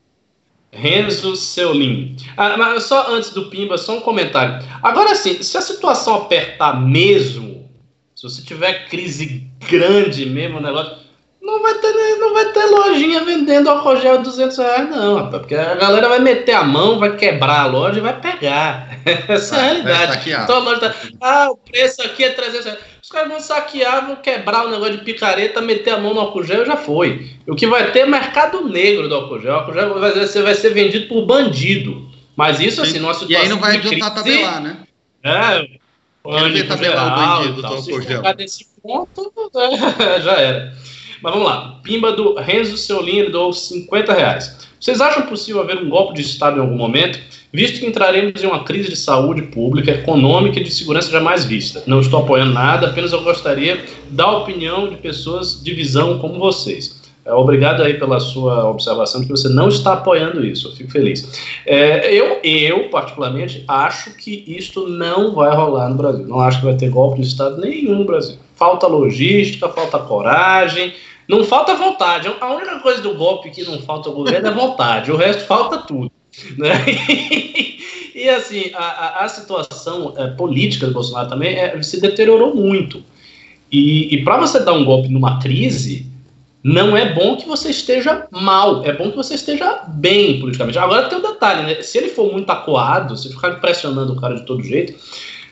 Renzo 0.76 1.34
Seulin. 1.34 2.16
Ah, 2.36 2.56
mas 2.56 2.84
só 2.84 3.10
antes 3.12 3.30
do 3.30 3.46
Pimba, 3.46 3.78
só 3.78 3.96
um 3.96 4.00
comentário. 4.00 4.64
Agora 4.82 5.14
sim, 5.14 5.42
se 5.42 5.56
a 5.56 5.60
situação 5.60 6.14
apertar 6.16 6.80
mesmo, 6.80 7.68
se 8.14 8.22
você 8.22 8.42
tiver 8.42 8.88
crise 8.88 9.50
grande 9.68 10.26
mesmo, 10.26 10.60
negócio, 10.60 11.05
não 11.46 11.62
vai 11.62 11.74
ter, 11.74 11.92
não 12.18 12.34
vai 12.34 12.52
ter 12.52 12.64
lojinha 12.64 13.24
vendendo 13.24 13.70
álcool 13.70 13.96
gel 13.98 14.14
a 14.14 14.16
200 14.16 14.58
reais, 14.58 14.90
não, 14.90 15.14
rapaz, 15.14 15.38
porque 15.38 15.54
a 15.54 15.76
galera 15.76 16.08
vai 16.08 16.18
meter 16.18 16.52
a 16.52 16.64
mão, 16.64 16.98
vai 16.98 17.16
quebrar 17.16 17.60
a 17.60 17.66
loja 17.66 17.98
e 17.98 18.02
vai 18.02 18.20
pegar. 18.20 18.98
Essa 19.28 19.56
é 19.56 19.58
a 19.58 19.62
realidade. 19.62 20.30
Então 20.30 20.56
a 20.56 20.58
loja 20.58 20.80
tá, 20.80 20.94
ah, 21.20 21.50
o 21.52 21.56
preço 21.56 22.02
aqui 22.02 22.24
é 22.24 22.30
300 22.30 22.64
reais. 22.64 22.80
Os 23.00 23.08
caras 23.08 23.28
vão 23.28 23.38
saquear, 23.38 24.04
vão 24.04 24.16
quebrar 24.16 24.66
o 24.66 24.70
negócio 24.70 24.98
de 24.98 25.04
picareta, 25.04 25.62
meter 25.62 25.90
a 25.90 25.98
mão 26.00 26.12
no 26.12 26.20
álcool 26.20 26.42
gel 26.42 26.66
já 26.66 26.76
foi. 26.76 27.30
O 27.46 27.54
que 27.54 27.64
vai 27.64 27.92
ter 27.92 28.00
é 28.00 28.06
mercado 28.06 28.68
negro 28.68 29.08
do 29.08 29.14
álcool 29.14 29.40
gel. 29.40 29.52
O 29.52 29.56
álcool 29.58 29.74
gel 29.74 30.00
vai 30.00 30.26
ser, 30.26 30.42
vai 30.42 30.54
ser 30.56 30.70
vendido 30.70 31.06
por 31.06 31.24
bandido. 31.24 32.10
Mas 32.34 32.58
isso, 32.58 32.82
assim, 32.82 32.98
numa 32.98 33.14
situação. 33.14 33.30
E 33.30 33.36
aí 33.36 33.48
não 33.48 33.60
vai 33.60 33.76
adiantar 33.76 34.12
crise, 34.24 34.40
tabelar, 34.42 34.60
né? 34.60 34.78
É. 35.22 35.68
Pânico 36.24 36.68
tabelar 36.68 36.80
geral, 36.80 37.06
o 37.06 37.38
bandido 37.38 37.62
do 37.62 37.66
álcool 37.68 38.02
gel. 38.02 38.22
Se 38.24 38.34
nesse 38.36 38.66
ponto, 38.82 39.32
já 40.24 40.32
era. 40.32 40.74
Mas 41.22 41.32
vamos 41.32 41.48
lá. 41.48 41.78
Pimba 41.82 42.12
do 42.12 42.34
Renzo 42.34 42.76
Seolini 42.76 43.30
dou 43.30 43.52
50 43.52 44.12
reais. 44.12 44.56
Vocês 44.78 45.00
acham 45.00 45.22
possível 45.22 45.62
haver 45.62 45.78
um 45.78 45.88
golpe 45.88 46.14
de 46.14 46.22
Estado 46.22 46.58
em 46.58 46.60
algum 46.60 46.76
momento, 46.76 47.18
visto 47.52 47.80
que 47.80 47.86
entraremos 47.86 48.42
em 48.42 48.46
uma 48.46 48.62
crise 48.62 48.90
de 48.90 48.96
saúde 48.96 49.42
pública, 49.42 49.90
econômica 49.90 50.60
e 50.60 50.62
de 50.62 50.70
segurança 50.70 51.10
jamais 51.10 51.44
vista? 51.44 51.82
Não 51.86 52.00
estou 52.00 52.20
apoiando 52.20 52.52
nada, 52.52 52.88
apenas 52.88 53.12
eu 53.12 53.22
gostaria 53.22 53.82
da 54.10 54.30
opinião 54.30 54.88
de 54.88 54.96
pessoas 54.96 55.62
de 55.62 55.72
visão 55.72 56.18
como 56.18 56.38
vocês. 56.38 56.95
É, 57.26 57.34
obrigado 57.34 57.82
aí 57.82 57.98
pela 57.98 58.20
sua 58.20 58.70
observação 58.70 59.20
de 59.20 59.26
que 59.26 59.32
você 59.32 59.48
não 59.48 59.68
está 59.68 59.94
apoiando 59.94 60.44
isso, 60.44 60.68
eu 60.68 60.72
fico 60.72 60.92
feliz. 60.92 61.28
É, 61.66 62.14
eu, 62.14 62.38
eu, 62.44 62.88
particularmente, 62.88 63.64
acho 63.66 64.16
que 64.16 64.44
isto 64.46 64.88
não 64.88 65.34
vai 65.34 65.54
rolar 65.54 65.88
no 65.88 65.96
Brasil. 65.96 66.24
Não 66.24 66.40
acho 66.40 66.60
que 66.60 66.66
vai 66.66 66.76
ter 66.76 66.88
golpe 66.88 67.20
de 67.20 67.26
Estado 67.26 67.60
nenhum 67.60 67.96
no 67.96 68.04
Brasil. 68.04 68.36
Falta 68.54 68.86
logística, 68.86 69.68
falta 69.68 69.98
coragem, 69.98 70.94
não 71.28 71.44
falta 71.44 71.74
vontade. 71.74 72.32
A 72.40 72.54
única 72.54 72.78
coisa 72.78 73.02
do 73.02 73.14
golpe 73.14 73.50
que 73.50 73.64
não 73.64 73.80
falta 73.80 74.08
ao 74.08 74.14
governo 74.14 74.46
é 74.46 74.52
vontade, 74.52 75.10
o 75.10 75.16
resto 75.16 75.44
falta 75.46 75.78
tudo. 75.78 76.12
Né? 76.56 76.70
e 78.14 78.28
assim, 78.28 78.70
a, 78.72 79.24
a 79.24 79.28
situação 79.28 80.14
é, 80.16 80.28
política 80.28 80.86
do 80.86 80.92
Bolsonaro 80.92 81.28
também 81.28 81.56
é, 81.56 81.82
se 81.82 82.00
deteriorou 82.00 82.54
muito. 82.54 83.02
E, 83.72 84.14
e 84.14 84.22
para 84.22 84.38
você 84.38 84.60
dar 84.60 84.74
um 84.74 84.84
golpe 84.84 85.08
numa 85.08 85.40
crise, 85.40 86.06
não 86.62 86.96
é 86.96 87.12
bom 87.12 87.36
que 87.36 87.46
você 87.46 87.70
esteja 87.70 88.26
mal, 88.30 88.84
é 88.84 88.92
bom 88.92 89.10
que 89.10 89.16
você 89.16 89.34
esteja 89.34 89.84
bem 89.86 90.40
politicamente. 90.40 90.78
Agora 90.78 91.08
tem 91.08 91.18
um 91.18 91.22
detalhe, 91.22 91.62
né? 91.62 91.82
Se 91.82 91.98
ele 91.98 92.08
for 92.08 92.32
muito 92.32 92.50
acuado, 92.50 93.16
se 93.16 93.28
ficar 93.28 93.60
pressionando 93.60 94.12
o 94.12 94.20
cara 94.20 94.34
de 94.34 94.42
todo 94.42 94.62
jeito, 94.62 94.94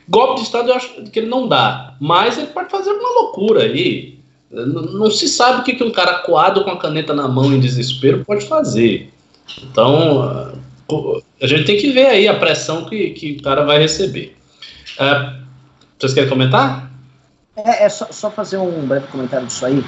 golpe 0.09 0.35
de 0.35 0.41
Estado 0.41 0.69
eu 0.69 0.75
acho 0.75 0.89
que 1.03 1.19
ele 1.19 1.27
não 1.27 1.47
dá. 1.47 1.95
Mas 2.01 2.37
ele 2.37 2.47
pode 2.47 2.69
fazer 2.69 2.91
uma 2.91 3.21
loucura 3.21 3.63
aí. 3.63 4.19
Não, 4.51 5.09
se 5.09 5.27
sabe 5.27 5.61
o 5.61 5.63
que, 5.63 5.75
que 5.75 5.83
um 5.83 5.91
cara 5.91 6.11
acuado 6.11 6.63
com 6.63 6.71
a 6.71 6.77
caneta 6.77 7.13
na 7.13 7.27
mão 7.27 7.53
em 7.53 7.59
desespero 7.59 8.23
pode 8.25 8.45
fazer. 8.45 9.11
Então, 9.63 10.53
a 11.41 11.47
gente 11.47 11.65
tem 11.65 11.77
que 11.77 11.91
ver 11.91 12.07
aí 12.07 12.27
a 12.27 12.37
pressão 12.37 12.85
que, 12.85 13.11
que 13.11 13.37
o 13.39 13.41
cara 13.41 13.63
vai 13.63 13.79
receber. 13.79 14.35
Uh, 14.99 15.43
vocês 15.97 16.13
querem 16.13 16.29
comentar? 16.29 16.91
É, 17.55 17.85
é 17.85 17.89
só, 17.89 18.07
só 18.11 18.29
fazer 18.29 18.57
um 18.57 18.85
breve 18.85 19.07
comentário 19.07 19.47
disso 19.47 19.65
aí. 19.65 19.83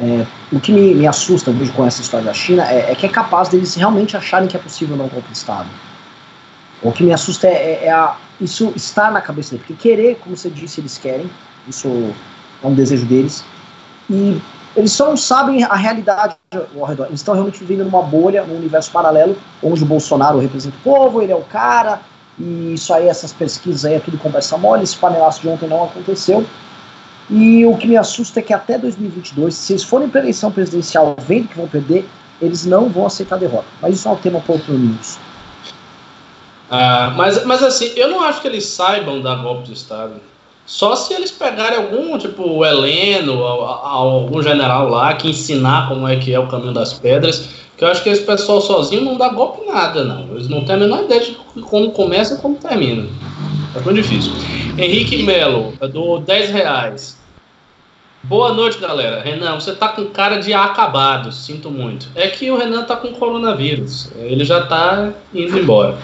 É, 0.00 0.26
o 0.52 0.60
que 0.60 0.72
me, 0.72 0.94
me 0.94 1.06
assusta 1.06 1.50
hoje 1.50 1.72
com 1.72 1.84
essa 1.84 2.00
história 2.00 2.26
da 2.26 2.32
China 2.32 2.64
é, 2.70 2.92
é, 2.92 2.94
que 2.94 3.04
é 3.04 3.08
capaz 3.08 3.48
deles 3.48 3.74
realmente 3.74 4.16
acharem 4.16 4.46
que 4.46 4.56
é 4.56 4.60
possível 4.60 4.96
não 4.96 5.10
Estado. 5.32 5.68
O 6.82 6.92
que 6.92 7.02
me 7.02 7.12
assusta 7.12 7.48
é, 7.48 7.50
é, 7.50 7.84
é 7.86 7.90
a, 7.90 8.16
isso 8.40 8.72
estar 8.76 9.10
na 9.10 9.20
cabeça 9.20 9.50
deles. 9.50 9.66
Porque 9.66 9.88
querer, 9.88 10.16
como 10.16 10.36
você 10.36 10.48
disse, 10.48 10.80
eles 10.80 10.96
querem. 10.96 11.28
Isso 11.66 11.88
é 12.62 12.66
um 12.66 12.74
desejo 12.74 13.04
deles. 13.06 13.44
E 14.08 14.40
eles 14.76 14.92
só 14.92 15.08
não 15.08 15.16
sabem 15.16 15.64
a 15.64 15.74
realidade 15.74 16.36
ao 16.52 16.84
redor. 16.84 17.06
Eles 17.06 17.18
estão 17.18 17.34
realmente 17.34 17.58
vivendo 17.58 17.84
numa 17.84 18.02
bolha, 18.02 18.44
num 18.44 18.56
universo 18.56 18.92
paralelo, 18.92 19.36
onde 19.60 19.82
o 19.82 19.86
Bolsonaro 19.86 20.38
representa 20.38 20.76
o 20.76 20.80
povo, 20.80 21.20
ele 21.20 21.32
é 21.32 21.36
o 21.36 21.42
cara, 21.42 22.00
e 22.38 22.74
isso 22.74 22.94
aí, 22.94 23.08
essas 23.08 23.32
pesquisas 23.32 23.84
aí, 23.84 23.94
é 23.94 24.00
tudo 24.00 24.16
conversa 24.18 24.56
mole, 24.56 24.84
esse 24.84 24.96
panelaço 24.96 25.40
de 25.40 25.48
ontem 25.48 25.68
não 25.68 25.84
aconteceu. 25.84 26.46
E 27.30 27.66
o 27.66 27.76
que 27.76 27.86
me 27.86 27.96
assusta 27.96 28.40
é 28.40 28.42
que 28.42 28.54
até 28.54 28.78
2022, 28.78 29.54
se 29.54 29.72
eles 29.74 29.82
forem 29.82 30.08
para 30.08 30.20
eleição 30.20 30.50
presidencial 30.50 31.14
vendo 31.26 31.48
que 31.48 31.56
vão 31.56 31.68
perder, 31.68 32.08
eles 32.40 32.64
não 32.64 32.88
vão 32.88 33.06
aceitar 33.06 33.36
a 33.36 33.38
derrota. 33.38 33.66
Mas 33.82 33.96
isso 33.96 34.08
é 34.08 34.10
um 34.10 34.16
tema 34.16 34.40
para 34.40 34.54
outro 34.54 34.72
news. 34.78 35.18
Ah, 36.70 37.12
mas, 37.16 37.44
mas 37.44 37.62
assim, 37.62 37.92
eu 37.96 38.08
não 38.08 38.22
acho 38.22 38.40
que 38.40 38.48
eles 38.48 38.64
saibam 38.66 39.20
dar 39.20 39.36
golpe 39.36 39.64
de 39.64 39.72
Estado. 39.74 40.14
Só 40.64 40.94
se 40.94 41.14
eles 41.14 41.30
pegarem 41.30 41.78
algum, 41.78 42.18
tipo, 42.18 42.42
o 42.42 42.64
Heleno, 42.64 43.42
algum 43.42 44.42
general 44.42 44.88
lá, 44.88 45.14
que 45.14 45.30
ensinar 45.30 45.88
como 45.88 46.06
é 46.06 46.16
que 46.16 46.32
é 46.32 46.38
o 46.38 46.46
caminho 46.46 46.74
das 46.74 46.92
pedras, 46.92 47.48
que 47.76 47.84
eu 47.84 47.88
acho 47.88 48.02
que 48.02 48.10
esse 48.10 48.22
pessoal 48.22 48.60
sozinho 48.60 49.02
não 49.02 49.16
dá 49.16 49.30
golpe 49.30 49.66
nada, 49.66 50.04
não. 50.04 50.24
Eles 50.32 50.48
não 50.48 50.64
têm 50.64 50.74
a 50.74 50.78
menor 50.78 51.04
ideia 51.04 51.20
de 51.22 51.36
como 51.62 51.90
começa 51.92 52.34
e 52.34 52.38
como 52.38 52.56
termina. 52.56 53.06
É 53.74 53.80
muito 53.80 54.02
difícil. 54.02 54.32
Henrique 54.76 55.22
Melo, 55.22 55.72
do 55.90 56.18
10 56.18 56.50
reais. 56.50 57.17
Boa 58.22 58.52
noite, 58.52 58.78
galera. 58.78 59.22
Renan, 59.22 59.54
você 59.54 59.74
tá 59.74 59.88
com 59.88 60.06
cara 60.06 60.38
de 60.38 60.52
acabado, 60.52 61.30
sinto 61.30 61.70
muito. 61.70 62.08
É 62.16 62.26
que 62.26 62.50
o 62.50 62.56
Renan 62.56 62.82
tá 62.82 62.96
com 62.96 63.12
coronavírus, 63.12 64.10
ele 64.16 64.44
já 64.44 64.66
tá 64.66 65.12
indo 65.32 65.56
embora. 65.56 65.96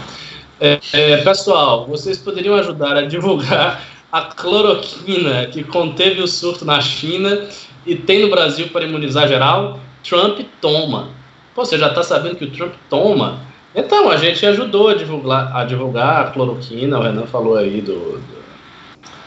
É, 0.61 0.79
é, 0.93 1.17
pessoal, 1.19 1.87
vocês 1.87 2.17
poderiam 2.17 2.55
ajudar 2.55 2.97
a 2.97 3.03
divulgar 3.03 3.83
a 4.13 4.23
cloroquina 4.23 5.47
que 5.47 5.65
conteve 5.65 6.23
o 6.23 6.29
surto 6.29 6.65
na 6.65 6.81
China 6.81 7.49
e 7.85 7.97
tem 7.97 8.23
no 8.23 8.31
Brasil 8.31 8.69
para 8.69 8.85
imunizar 8.85 9.27
geral? 9.27 9.81
Trump 10.09 10.39
toma. 10.61 11.09
Pô, 11.53 11.65
você 11.65 11.77
já 11.77 11.91
tá 11.91 12.05
sabendo 12.05 12.37
que 12.37 12.45
o 12.45 12.51
Trump 12.51 12.75
toma? 12.89 13.41
Então, 13.75 14.09
a 14.09 14.17
gente 14.17 14.47
ajudou 14.47 14.89
a 14.89 14.95
divulgar 14.95 15.55
a, 15.55 15.65
divulgar 15.65 16.27
a 16.27 16.31
cloroquina, 16.31 16.97
o 16.97 17.03
Renan 17.03 17.27
falou 17.27 17.57
aí 17.57 17.81
do, 17.81 18.19
do 18.19 18.45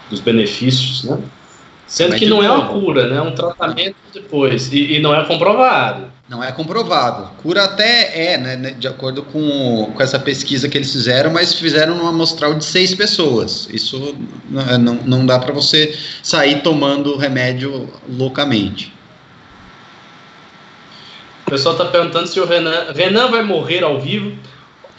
dos 0.09 0.21
benefícios, 0.21 1.03
né? 1.03 1.21
Sendo 1.87 2.17
que 2.17 2.25
não 2.25 2.43
é 2.43 2.51
uma 2.51 2.67
cura, 2.67 3.07
né? 3.07 3.17
É 3.17 3.21
um 3.21 3.33
tratamento 3.33 3.95
depois. 4.13 4.71
E, 4.73 4.95
e, 4.95 4.99
não 4.99 5.15
é 5.15 5.23
comprovado. 5.23 6.11
Não 6.27 6.43
é 6.43 6.51
comprovado. 6.51 7.31
Cura 7.41 7.63
até 7.63 8.33
é, 8.33 8.37
né? 8.37 8.75
De 8.77 8.89
acordo 8.89 9.23
com, 9.23 9.89
com 9.95 10.03
essa 10.03 10.19
pesquisa 10.19 10.67
que 10.67 10.77
eles 10.77 10.91
fizeram, 10.91 11.31
mas 11.31 11.53
fizeram 11.53 11.95
numa 11.95 12.09
amostral 12.09 12.53
de 12.55 12.65
seis 12.65 12.93
pessoas. 12.93 13.69
Isso 13.71 14.15
não, 14.49 14.95
não 15.05 15.25
dá 15.25 15.39
para 15.39 15.53
você 15.53 15.97
sair 16.21 16.61
tomando 16.61 17.15
remédio 17.15 17.89
loucamente. 18.09 18.93
O 21.47 21.51
pessoal 21.51 21.75
está 21.75 21.85
perguntando 21.85 22.27
se 22.27 22.37
o 22.41 22.45
Renan, 22.45 22.91
Renan 22.93 23.31
vai 23.31 23.43
morrer 23.43 23.81
ao 23.81 24.01
vivo. 24.01 24.37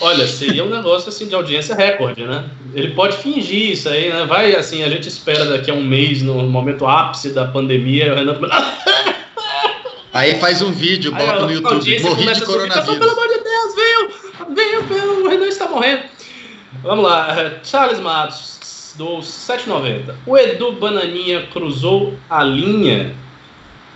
Olha, 0.01 0.27
seria 0.27 0.65
um 0.65 0.71
negócio 0.71 1.09
assim 1.09 1.27
de 1.27 1.35
audiência 1.35 1.75
recorde, 1.75 2.25
né? 2.25 2.45
Ele 2.75 2.91
pode 2.91 3.17
fingir 3.17 3.73
isso 3.73 3.89
aí, 3.89 4.13
né? 4.13 4.25
Vai 4.27 4.55
assim, 4.55 4.83
a 4.85 4.89
gente 4.89 5.09
espera 5.09 5.45
daqui 5.45 5.71
a 5.71 5.75
um 5.75 5.83
mês, 5.83 6.23
no 6.23 6.35
momento 6.45 6.87
ápice 6.87 7.31
da 7.31 7.47
pandemia, 7.47 8.13
o 8.13 8.17
Renan. 8.17 8.39
Aí 10.13 10.41
faz 10.41 10.63
um 10.63 10.73
vídeo, 10.73 11.13
bota 11.13 11.33
aí, 11.33 11.43
no 11.43 11.53
YouTube. 11.53 12.01
Morri 12.01 12.33
de 12.33 12.45
coronavírus. 12.45 12.99
Pelo 12.99 13.11
amor 13.11 13.29
de 13.29 13.45
Deus, 13.45 13.75
venham! 13.77 14.09
Venham, 14.55 15.23
o 15.23 15.29
Renan 15.29 15.47
está 15.47 15.69
morrendo. 15.69 16.03
Vamos 16.83 17.05
lá, 17.05 17.61
Charles 17.63 18.01
Matos, 18.01 18.95
do 18.97 19.23
790. 19.23 20.17
O 20.27 20.37
Edu 20.37 20.73
Bananinha 20.73 21.47
cruzou 21.53 22.15
a 22.29 22.43
linha 22.43 23.15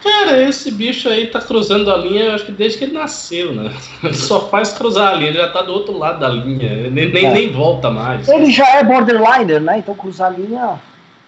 Cara, 0.03 0.43
esse 0.43 0.70
bicho 0.73 1.09
aí 1.09 1.29
tá 1.29 1.41
cruzando 1.41 1.89
a 1.91 1.97
linha, 1.97 2.35
acho 2.35 2.47
que 2.47 2.53
desde 2.53 2.79
que 2.79 2.85
ele 2.85 2.93
nasceu, 2.93 3.55
né? 3.55 3.73
Ele 4.03 4.15
só 4.15 4.49
faz 4.49 4.73
cruzar 4.73 5.12
a 5.12 5.15
linha, 5.15 5.29
ele 5.29 5.39
já 5.39 5.49
tá 5.49 5.62
do 5.62 5.73
outro 5.73 5.97
lado 5.97 6.19
da 6.19 6.29
linha, 6.29 6.91
nem, 6.91 7.12
nem, 7.12 7.27
é. 7.27 7.33
nem 7.33 7.53
volta 7.53 7.89
mais. 7.89 8.29
Ele 8.29 8.51
já 8.51 8.69
é 8.79 8.83
borderliner, 8.83 9.61
né? 9.61 9.79
Então 9.79 9.95
cruzar 9.95 10.33
a 10.33 10.37
linha. 10.37 10.81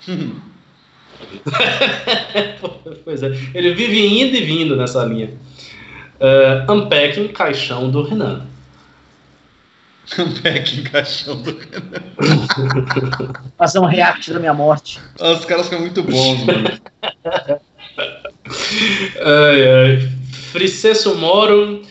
pois 3.04 3.22
é, 3.22 3.28
ele 3.54 3.74
vive 3.74 4.20
indo 4.20 4.36
e 4.36 4.42
vindo 4.42 4.76
nessa 4.76 5.04
linha. 5.04 5.30
Uh, 6.20 6.72
unpacking 6.72 7.28
caixão 7.28 7.88
do 7.90 8.02
Renan. 8.02 8.46
Unpacking 10.18 10.82
caixão 10.82 11.40
do 11.40 11.56
Renan. 11.56 12.02
Fazer 13.56 13.78
um 13.78 13.86
react 13.86 14.32
da 14.32 14.40
minha 14.40 14.54
morte. 14.54 15.00
Os 15.20 15.44
caras 15.44 15.66
são 15.66 15.78
muito 15.78 16.02
bons, 16.02 16.44
mano. 16.44 16.70
ai, 19.20 19.68
ai. 19.68 20.08
Fricesso 20.52 21.14
Moro 21.16 21.82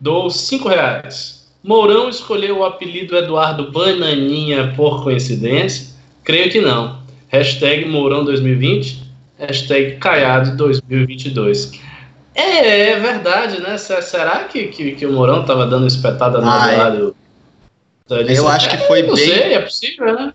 dou 0.00 0.30
5 0.30 0.68
reais. 0.68 1.38
Mourão 1.62 2.08
escolheu 2.08 2.58
o 2.58 2.64
apelido 2.64 3.16
Eduardo 3.16 3.70
Bananinha 3.70 4.72
por 4.76 5.02
coincidência? 5.02 5.94
Creio 6.24 6.50
que 6.50 6.60
não. 6.60 7.02
Hashtag 7.28 7.84
Mourão 7.84 8.24
2020, 8.24 9.02
hashtag 9.38 9.96
Caiado 9.96 10.56
2022. 10.56 11.72
É, 12.34 12.90
é 12.90 13.00
verdade, 13.00 13.60
né? 13.60 13.76
Será 13.76 14.44
que, 14.44 14.68
que, 14.68 14.92
que 14.92 15.06
o 15.06 15.12
Mourão 15.12 15.44
tava 15.44 15.66
dando 15.66 15.86
espetada 15.86 16.40
no 16.40 16.46
Eduardo? 16.46 17.16
Eu 18.28 18.48
acho 18.48 18.70
que 18.70 18.76
foi 18.78 19.00
é, 19.00 19.02
bem. 19.02 19.10
Não 19.10 19.16
sei, 19.16 19.52
é 19.52 19.60
possível, 19.60 20.14
né? 20.14 20.32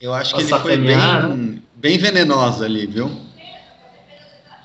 Eu 0.00 0.12
acho 0.12 0.34
que 0.34 0.42
ele 0.42 0.48
foi 0.48 0.76
bem, 0.76 0.96
né? 0.96 1.60
bem 1.76 1.98
venenoso 1.98 2.64
ali, 2.64 2.86
viu? 2.86 3.23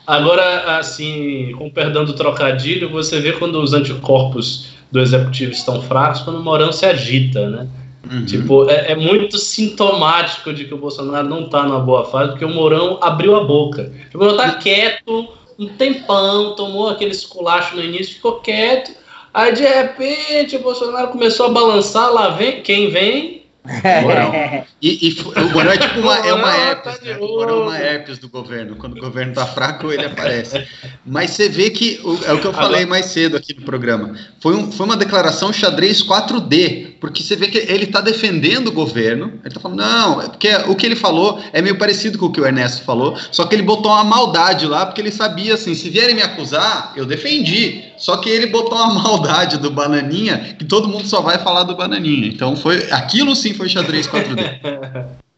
Agora, 0.09 0.79
assim, 0.79 1.51
com 1.55 1.69
perdão 1.69 2.03
do 2.03 2.13
trocadilho, 2.13 2.89
você 2.89 3.19
vê 3.19 3.33
quando 3.33 3.61
os 3.61 3.73
anticorpos 3.73 4.69
do 4.91 4.99
executivo 4.99 5.51
estão 5.51 5.83
fracos, 5.83 6.21
quando 6.21 6.39
o 6.39 6.43
Morão 6.43 6.71
se 6.71 6.83
agita, 6.83 7.47
né? 7.47 7.67
Uhum. 8.11 8.25
Tipo, 8.25 8.67
é, 8.67 8.93
é, 8.93 8.95
muito 8.95 9.37
sintomático 9.37 10.51
de 10.51 10.65
que 10.65 10.73
o 10.73 10.79
Bolsonaro 10.79 11.29
não 11.29 11.47
tá 11.47 11.61
numa 11.61 11.79
boa 11.79 12.05
fase, 12.05 12.31
porque 12.31 12.43
o 12.43 12.49
Mourão 12.49 12.97
abriu 12.99 13.35
a 13.35 13.43
boca. 13.43 13.93
O 14.11 14.17
Mourão 14.17 14.35
tá 14.35 14.53
quieto 14.53 15.27
um 15.59 15.67
tempão, 15.67 16.55
tomou 16.55 16.89
aquele 16.89 17.11
esculacho 17.11 17.75
no 17.75 17.83
início, 17.83 18.15
ficou 18.15 18.39
quieto. 18.39 18.91
Aí, 19.31 19.53
de 19.53 19.61
repente, 19.61 20.55
o 20.55 20.63
Bolsonaro 20.63 21.09
começou 21.09 21.45
a 21.45 21.49
balançar, 21.49 22.11
lá 22.11 22.29
vem, 22.29 22.63
quem 22.63 22.89
vem? 22.89 23.38
É. 23.67 24.63
E, 24.81 25.09
e, 25.09 25.21
o 25.21 25.49
Morão 25.51 25.71
é 25.73 25.77
tipo 25.77 25.99
uma, 25.99 26.15
é 26.19 26.33
uma 26.33 26.55
herpes, 26.55 27.01
né? 27.01 27.17
O 27.17 27.27
Morão 27.27 27.59
é 27.59 27.63
uma 27.63 27.77
herpes 27.77 28.17
do 28.17 28.29
governo. 28.29 28.77
Quando 28.77 28.93
o 28.93 29.01
governo 29.01 29.33
tá 29.33 29.45
fraco, 29.45 29.91
ele 29.91 30.05
aparece. 30.05 30.65
Mas 31.05 31.31
você 31.31 31.49
vê 31.49 31.69
que, 31.69 31.99
é 32.25 32.31
o 32.31 32.39
que 32.39 32.47
eu 32.47 32.53
falei 32.53 32.85
mais 32.85 33.07
cedo 33.07 33.35
aqui 33.35 33.53
no 33.53 33.65
programa, 33.65 34.15
foi, 34.39 34.55
um, 34.55 34.71
foi 34.71 34.85
uma 34.85 34.95
declaração 34.95 35.51
xadrez 35.51 36.01
4D, 36.01 36.93
porque 37.01 37.21
você 37.21 37.35
vê 37.35 37.47
que 37.47 37.57
ele 37.57 37.87
tá 37.87 37.99
defendendo 37.99 38.69
o 38.69 38.71
governo, 38.71 39.33
ele 39.43 39.53
tá 39.53 39.59
falando, 39.59 39.79
não, 39.79 40.21
é 40.21 40.29
porque 40.29 40.49
o 40.67 40.75
que 40.75 40.85
ele 40.85 40.95
falou 40.95 41.43
é 41.51 41.61
meio 41.61 41.77
parecido 41.77 42.17
com 42.17 42.27
o 42.27 42.31
que 42.31 42.39
o 42.39 42.45
Ernesto 42.45 42.83
falou, 42.83 43.17
só 43.33 43.45
que 43.45 43.55
ele 43.55 43.63
botou 43.63 43.91
uma 43.91 44.05
maldade 44.05 44.65
lá, 44.65 44.85
porque 44.85 45.01
ele 45.01 45.11
sabia 45.11 45.55
assim, 45.55 45.75
se 45.75 45.89
vierem 45.89 46.15
me 46.15 46.21
acusar, 46.21 46.93
eu 46.95 47.05
defendi. 47.05 47.83
Só 47.97 48.15
que 48.15 48.29
ele 48.29 48.47
botou 48.47 48.77
uma 48.77 48.93
maldade 49.03 49.57
do 49.57 49.69
Bananinha, 49.69 50.55
que 50.57 50.63
todo 50.63 50.87
mundo 50.87 51.05
só 51.05 51.19
vai 51.19 51.37
falar 51.37 51.63
do 51.63 51.75
Bananinha. 51.75 52.27
Então 52.27 52.55
foi 52.55 52.89
aquilo 52.91 53.35
sim 53.35 53.48
foi 53.53 53.69
xadrez 53.69 54.07
4D. 54.07 55.19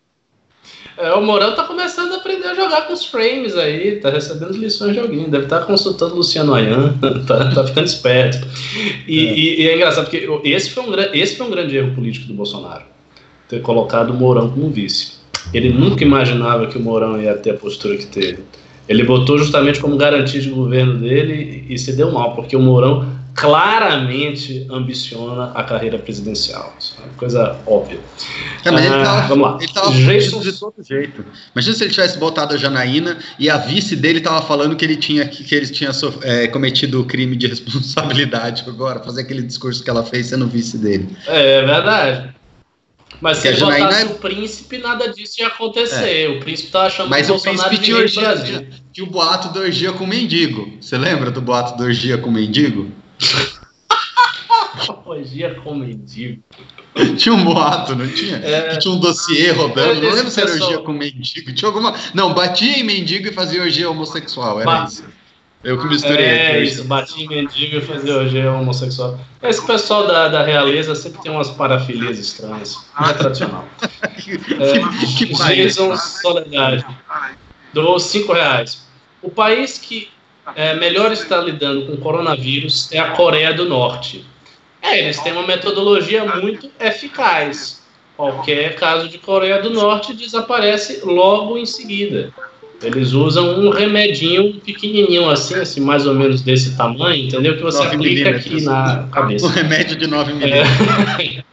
É, 1.01 1.13
o 1.13 1.21
Morão 1.21 1.55
tá 1.55 1.63
começando 1.63 2.13
a 2.13 2.17
aprender 2.17 2.45
a 2.45 2.53
jogar 2.53 2.85
com 2.85 2.93
os 2.93 3.05
frames 3.05 3.57
aí, 3.57 3.95
tá 3.95 4.11
recebendo 4.11 4.51
lições 4.51 4.93
de 4.93 4.99
alguém, 4.99 5.29
deve 5.29 5.45
estar 5.45 5.61
tá 5.61 5.65
consultando 5.65 6.13
o 6.13 6.17
Luciano 6.17 6.53
Ayan, 6.53 6.93
tá, 7.25 7.49
tá, 7.49 7.65
ficando 7.65 7.87
esperto. 7.87 8.45
E 9.07 9.27
é. 9.27 9.33
E, 9.33 9.61
e 9.61 9.67
é, 9.67 9.75
engraçado, 9.75 10.09
porque 10.09 10.29
esse 10.47 10.69
foi, 10.69 10.83
um, 10.83 10.93
esse 11.13 11.37
foi 11.37 11.47
um 11.47 11.49
grande 11.49 11.75
erro 11.75 11.95
político 11.95 12.27
do 12.27 12.35
Bolsonaro, 12.35 12.83
ter 13.49 13.61
colocado 13.61 14.11
o 14.11 14.13
Mourão 14.13 14.49
como 14.49 14.69
vice. 14.69 15.13
Ele 15.51 15.69
nunca 15.69 16.03
imaginava 16.03 16.67
que 16.67 16.77
o 16.77 16.81
Mourão 16.81 17.19
ia 17.19 17.33
ter 17.35 17.51
a 17.51 17.55
postura 17.55 17.97
que 17.97 18.05
teve. 18.05 18.43
Ele 18.87 19.03
botou 19.03 19.39
justamente 19.39 19.79
como 19.79 19.97
garantia 19.97 20.39
de 20.39 20.49
governo 20.49 20.99
dele 20.99 21.65
e, 21.67 21.73
e 21.73 21.79
se 21.79 21.93
deu 21.93 22.11
mal, 22.11 22.35
porque 22.35 22.55
o 22.55 22.59
Mourão 22.59 23.07
claramente 23.35 24.67
ambiciona 24.69 25.51
a 25.55 25.63
carreira 25.63 25.97
presidencial. 25.97 26.73
Isso 26.79 26.95
é 26.99 27.05
uma 27.05 27.13
coisa 27.13 27.59
óbvia. 27.65 27.99
É, 28.65 28.71
mas 28.71 28.85
ah, 28.85 28.95
ele 28.95 29.03
tava, 29.03 29.27
vamos 29.27 29.47
lá. 29.47 29.57
Ele 29.61 29.73
tava 29.73 29.91
Jason... 29.91 30.39
de 30.41 30.53
todo 30.53 30.73
jeito. 30.83 31.25
Imagina 31.55 31.75
se 31.75 31.83
ele 31.83 31.91
tivesse 31.91 32.17
botado 32.17 32.53
a 32.53 32.57
Janaína 32.57 33.17
e 33.39 33.49
a 33.49 33.57
vice 33.57 33.95
dele 33.95 34.19
estava 34.19 34.41
falando 34.41 34.75
que 34.75 34.83
ele 34.83 34.97
tinha, 34.97 35.25
que 35.27 35.53
ele 35.55 35.67
tinha 35.67 35.91
é, 36.23 36.47
cometido 36.47 37.01
o 37.01 37.05
crime 37.05 37.35
de 37.35 37.47
responsabilidade 37.47 38.63
agora, 38.67 38.99
fazer 38.99 39.21
aquele 39.21 39.41
discurso 39.41 39.83
que 39.83 39.89
ela 39.89 40.03
fez 40.03 40.27
sendo 40.27 40.47
vice 40.47 40.77
dele. 40.77 41.15
É, 41.27 41.65
verdade. 41.65 42.33
Mas 43.21 43.37
se 43.37 43.47
ele 43.47 43.59
botasse 43.59 44.01
é... 44.01 44.05
o 44.05 44.15
príncipe, 44.15 44.77
nada 44.79 45.07
disso 45.13 45.39
ia 45.39 45.47
acontecer. 45.47 46.25
É. 46.25 46.29
O 46.29 46.39
príncipe 46.39 46.71
tá 46.71 46.83
achando 46.83 47.09
Mas 47.09 47.27
que 47.27 47.31
o 47.31 47.35
Bolsonaro 47.35 47.69
príncipe 47.69 47.85
tinha, 47.85 47.97
orgia, 47.97 48.67
tinha 48.91 49.05
o 49.05 49.09
boato 49.09 49.53
da 49.53 49.59
orgia 49.59 49.93
com 49.93 50.03
o 50.03 50.07
mendigo. 50.07 50.73
Você 50.81 50.97
lembra 50.97 51.29
do 51.29 51.39
boato 51.39 51.77
da 51.77 51.83
orgia 51.85 52.17
com 52.17 52.29
o 52.29 52.33
mendigo? 52.33 52.91
orgia 55.05 55.55
com 55.55 55.75
mendigo. 55.75 56.41
Tinha 57.17 57.35
um 57.35 57.43
boato, 57.43 57.95
não 57.95 58.07
tinha? 58.07 58.37
É... 58.37 58.77
Tinha 58.77 58.93
um 58.93 58.99
dossiê 58.99 59.51
rodando. 59.51 60.01
Não 60.01 60.11
lembro 60.11 60.31
se 60.31 60.41
era 60.41 60.51
orgia 60.51 60.79
com 60.79 60.93
mendigo. 60.93 61.53
Tinha 61.53 61.69
alguma. 61.69 61.95
Não, 62.13 62.33
batia 62.33 62.79
em 62.79 62.83
mendigo 62.83 63.27
e 63.27 63.31
fazia 63.31 63.61
orgia 63.61 63.89
homossexual. 63.89 64.61
Era 64.61 64.85
isso. 64.85 65.03
Eu 65.63 65.79
que 65.79 65.87
misturei. 65.87 66.25
É 66.25 66.63
isso, 66.63 66.83
batia 66.85 67.23
em 67.23 67.27
mendigo 67.27 67.77
e 67.77 67.81
fazia 67.81 68.15
orgia 68.15 68.51
homossexual. 68.51 69.19
Esse 69.43 69.65
pessoal 69.65 70.07
da, 70.07 70.27
da 70.27 70.43
realeza 70.43 70.95
sempre 70.95 71.21
tem 71.21 71.31
umas 71.31 71.51
parafilias 71.51 72.17
estranhas. 72.17 72.77
Não 72.99 73.07
é 73.07 73.13
tradicional. 73.13 73.67
que, 74.17 74.31
é, 74.31 75.17
que, 75.17 75.27
que 75.27 75.33
Jason 75.33 75.95
Soledade. 75.95 76.85
Doou 77.73 77.99
5 77.99 78.33
reais. 78.33 78.81
O 79.21 79.29
país 79.29 79.77
que 79.77 80.09
é, 80.55 80.75
melhor 80.75 81.11
está 81.11 81.37
lidando 81.37 81.85
com 81.85 81.93
o 81.93 81.97
coronavírus 81.97 82.91
é 82.91 82.99
a 82.99 83.11
Coreia 83.11 83.53
do 83.53 83.65
Norte. 83.65 84.25
É, 84.81 84.99
eles 84.99 85.19
têm 85.19 85.31
uma 85.31 85.45
metodologia 85.45 86.25
muito 86.25 86.69
eficaz. 86.79 87.81
Qualquer 88.17 88.75
caso 88.75 89.09
de 89.09 89.17
Coreia 89.17 89.61
do 89.61 89.69
Norte 89.69 90.13
desaparece 90.13 91.01
logo 91.03 91.57
em 91.57 91.65
seguida. 91.65 92.33
Eles 92.83 93.13
usam 93.13 93.59
um 93.59 93.69
remedinho 93.69 94.59
pequenininho 94.59 95.29
assim, 95.29 95.55
assim, 95.55 95.81
mais 95.81 96.07
ou 96.07 96.15
menos 96.15 96.41
desse 96.41 96.75
tamanho, 96.75 97.27
entendeu? 97.27 97.55
Que 97.55 97.61
você 97.61 97.83
aplica 97.83 98.31
aqui 98.31 98.61
na 98.63 99.07
cabeça. 99.11 99.45
Um 99.45 99.49
remédio 99.49 99.95
de 99.95 100.07
9 100.07 100.33
milímetros. 100.33 101.45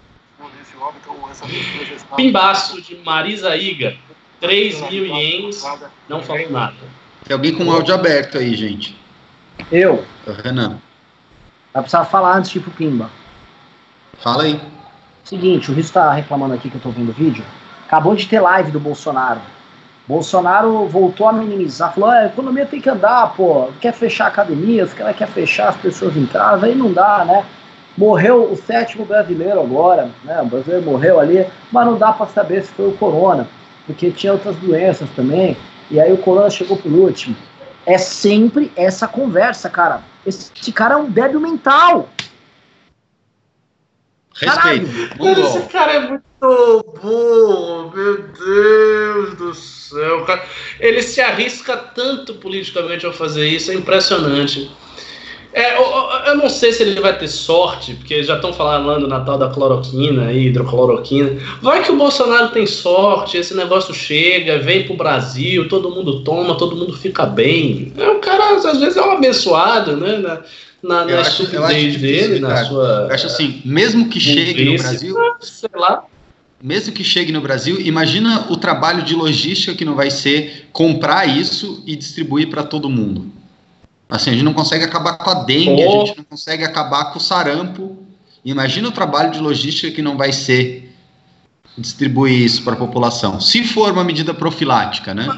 É. 1.50 2.16
Pimbaço 2.16 2.82
de 2.82 2.96
Marisa 2.96 3.56
Iga, 3.56 3.96
3 4.40 4.90
mil 4.90 5.06
ienes, 5.06 5.62
não 6.08 6.22
falou 6.22 6.50
nada. 6.50 6.76
Tem 7.24 7.34
alguém 7.34 7.54
com 7.54 7.64
o 7.64 7.72
áudio 7.72 7.94
aberto 7.94 8.38
aí, 8.38 8.54
gente. 8.54 8.98
Eu. 9.70 10.04
É 10.26 10.30
o 10.30 10.34
Renan. 10.34 10.78
Vai 11.74 11.82
precisar 11.82 12.04
falar 12.04 12.36
antes 12.36 12.50
de 12.50 12.58
ir 12.58 12.62
pro 12.62 12.70
Pimba. 12.70 13.10
Fala 14.18 14.44
aí. 14.44 14.60
Seguinte, 15.24 15.70
o 15.70 15.74
Risto 15.74 15.92
tá 15.92 16.12
reclamando 16.12 16.54
aqui 16.54 16.70
que 16.70 16.76
eu 16.76 16.80
tô 16.80 16.90
vendo 16.90 17.10
o 17.10 17.12
vídeo. 17.12 17.44
Acabou 17.86 18.14
de 18.14 18.26
ter 18.26 18.40
live 18.40 18.70
do 18.70 18.80
Bolsonaro. 18.80 19.40
Bolsonaro 20.08 20.86
voltou 20.86 21.28
a 21.28 21.32
minimizar, 21.34 21.92
falou: 21.92 22.08
a 22.08 22.26
economia 22.26 22.64
tem 22.64 22.80
que 22.80 22.88
andar, 22.88 23.34
pô, 23.34 23.68
quer 23.78 23.92
fechar 23.92 24.24
a 24.24 24.28
academia, 24.28 24.86
caras 24.86 25.16
querem 25.16 25.34
fechar 25.34 25.68
as 25.68 25.76
pessoas 25.76 26.16
em 26.16 26.24
casa, 26.24 26.64
aí 26.64 26.74
não 26.74 26.90
dá, 26.90 27.26
né? 27.26 27.44
Morreu 27.96 28.50
o 28.50 28.56
sétimo 28.56 29.04
brasileiro 29.04 29.60
agora, 29.60 30.08
né? 30.24 30.40
O 30.40 30.46
brasileiro 30.46 30.86
morreu 30.86 31.20
ali, 31.20 31.46
mas 31.70 31.84
não 31.84 31.98
dá 31.98 32.12
para 32.12 32.26
saber 32.26 32.62
se 32.62 32.72
foi 32.72 32.88
o 32.88 32.96
corona, 32.96 33.46
porque 33.86 34.10
tinha 34.10 34.32
outras 34.32 34.56
doenças 34.56 35.10
também, 35.14 35.58
e 35.90 36.00
aí 36.00 36.12
o 36.12 36.18
corona 36.18 36.50
chegou 36.50 36.76
por 36.76 36.92
último. 36.92 37.36
É 37.86 37.96
sempre 37.96 38.70
essa 38.76 39.08
conversa, 39.08 39.70
cara. 39.70 40.02
Esse 40.26 40.72
cara 40.72 40.94
é 40.94 40.96
um 40.98 41.10
débil 41.10 41.40
mental. 41.40 42.10
Respeito. 44.34 45.18
Cara, 45.18 45.40
esse 45.40 45.62
cara 45.68 45.92
é 45.94 46.00
muito 46.08 46.22
bom, 47.02 47.90
meu 47.94 48.22
Deus 48.22 49.34
do 49.36 49.54
céu. 49.54 50.24
Cara. 50.26 50.44
Ele 50.78 51.02
se 51.02 51.20
arrisca 51.20 51.76
tanto 51.76 52.34
politicamente 52.34 53.04
ao 53.04 53.12
fazer 53.12 53.48
isso, 53.48 53.70
é 53.70 53.74
impressionante. 53.74 54.70
É, 55.52 55.76
eu, 55.76 55.82
eu, 56.26 56.36
não 56.36 56.48
sei 56.48 56.72
se 56.72 56.82
ele 56.82 57.00
vai 57.00 57.16
ter 57.18 57.28
sorte, 57.28 57.94
porque 57.94 58.22
já 58.22 58.36
estão 58.36 58.52
falando 58.52 59.08
na 59.08 59.20
tal 59.20 59.38
da 59.38 59.48
cloroquina 59.48 60.30
e 60.30 60.48
hidrocloroquina. 60.48 61.38
Vai 61.62 61.82
que 61.82 61.90
o 61.90 61.96
Bolsonaro 61.96 62.50
tem 62.50 62.66
sorte, 62.66 63.38
esse 63.38 63.54
negócio 63.54 63.94
chega, 63.94 64.58
vem 64.58 64.84
pro 64.84 64.96
Brasil, 64.96 65.66
todo 65.66 65.90
mundo 65.90 66.22
toma, 66.22 66.56
todo 66.56 66.76
mundo 66.76 66.94
fica 66.96 67.24
bem. 67.24 67.92
É, 67.96 68.08
o 68.10 68.18
cara, 68.18 68.56
às 68.56 68.78
vezes, 68.78 68.96
é 68.96 69.02
um 69.02 69.12
abençoado, 69.12 69.96
né? 69.96 70.18
Na, 70.18 70.40
na, 70.82 71.04
na 71.06 71.20
acho, 71.20 71.42
estupidez 71.42 71.96
dele, 71.96 72.40
na 72.40 72.64
sua. 72.64 73.06
Eu 73.08 73.14
acho 73.14 73.26
assim, 73.26 73.62
mesmo 73.64 74.08
que 74.08 74.20
chegue 74.20 74.64
no 74.64 74.78
Brasil. 74.78 75.16
Sei 75.40 75.70
lá. 75.74 76.04
Mesmo 76.60 76.92
que 76.92 77.04
chegue 77.04 77.30
no 77.30 77.40
Brasil, 77.40 77.80
imagina 77.80 78.46
o 78.50 78.56
trabalho 78.56 79.04
de 79.04 79.14
logística 79.14 79.74
que 79.76 79.84
não 79.84 79.94
vai 79.94 80.10
ser 80.10 80.68
comprar 80.72 81.24
isso 81.24 81.82
e 81.86 81.94
distribuir 81.94 82.50
para 82.50 82.64
todo 82.64 82.90
mundo. 82.90 83.37
Assim, 84.08 84.30
a 84.30 84.32
gente 84.32 84.44
não 84.44 84.54
consegue 84.54 84.84
acabar 84.84 85.18
com 85.18 85.30
a 85.30 85.34
dengue, 85.44 85.84
oh. 85.84 86.02
a 86.02 86.06
gente 86.06 86.18
não 86.18 86.24
consegue 86.24 86.64
acabar 86.64 87.12
com 87.12 87.18
o 87.18 87.22
sarampo. 87.22 87.98
Imagina 88.44 88.88
o 88.88 88.92
trabalho 88.92 89.30
de 89.30 89.38
logística 89.38 89.94
que 89.94 90.00
não 90.00 90.16
vai 90.16 90.32
ser 90.32 90.94
distribuir 91.76 92.42
isso 92.42 92.62
para 92.64 92.72
a 92.72 92.76
população. 92.76 93.40
Se 93.40 93.62
for 93.64 93.92
uma 93.92 94.04
medida 94.04 94.32
profilática, 94.32 95.14
né? 95.14 95.28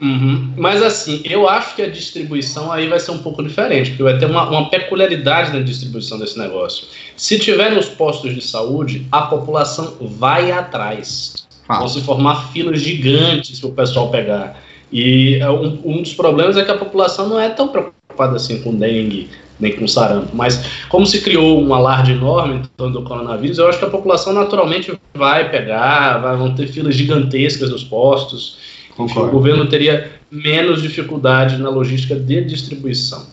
Uhum. 0.00 0.52
Mas 0.56 0.82
assim, 0.82 1.22
eu 1.24 1.48
acho 1.48 1.76
que 1.76 1.82
a 1.82 1.88
distribuição 1.88 2.72
aí 2.72 2.88
vai 2.88 2.98
ser 2.98 3.12
um 3.12 3.18
pouco 3.18 3.40
diferente, 3.40 3.90
porque 3.90 4.02
vai 4.02 4.18
ter 4.18 4.26
uma, 4.26 4.50
uma 4.50 4.68
peculiaridade 4.68 5.52
na 5.52 5.60
distribuição 5.60 6.18
desse 6.18 6.36
negócio. 6.36 6.88
Se 7.16 7.38
tiver 7.38 7.70
nos 7.70 7.86
postos 7.86 8.34
de 8.34 8.40
saúde, 8.40 9.06
a 9.12 9.22
população 9.22 9.96
vai 10.00 10.50
atrás. 10.50 11.46
Ah. 11.68 11.78
Vão 11.78 11.88
se 11.88 12.00
formar 12.00 12.52
filas 12.52 12.80
gigantes 12.80 13.60
para 13.60 13.68
o 13.68 13.72
pessoal 13.72 14.10
pegar. 14.10 14.60
E 14.92 15.36
é 15.36 15.48
um, 15.48 15.80
um, 15.84 16.02
dos 16.02 16.12
problemas 16.12 16.56
é 16.56 16.64
que 16.64 16.70
a 16.70 16.76
população 16.76 17.28
não 17.28 17.40
é 17.40 17.48
tão 17.48 17.68
preocupada 17.68 18.36
assim 18.36 18.60
com 18.60 18.74
dengue, 18.74 19.30
nem 19.58 19.74
com 19.74 19.88
sarampo. 19.88 20.36
Mas 20.36 20.84
como 20.88 21.06
se 21.06 21.22
criou 21.22 21.62
um 21.62 21.72
alarde 21.72 22.12
enorme 22.12 22.56
em 22.56 22.62
torno 22.76 23.00
do 23.00 23.02
coronavírus, 23.02 23.56
eu 23.56 23.68
acho 23.68 23.78
que 23.78 23.84
a 23.86 23.90
população 23.90 24.34
naturalmente 24.34 24.92
vai 25.14 25.50
pegar, 25.50 26.18
vai, 26.18 26.36
vão 26.36 26.54
ter 26.54 26.66
filas 26.66 26.94
gigantescas 26.94 27.70
nos 27.70 27.82
postos. 27.82 28.58
Concordo. 28.94 29.30
o 29.30 29.32
governo 29.32 29.66
teria 29.66 30.12
menos 30.30 30.82
dificuldade 30.82 31.56
na 31.56 31.70
logística 31.70 32.14
de 32.14 32.44
distribuição. 32.44 33.26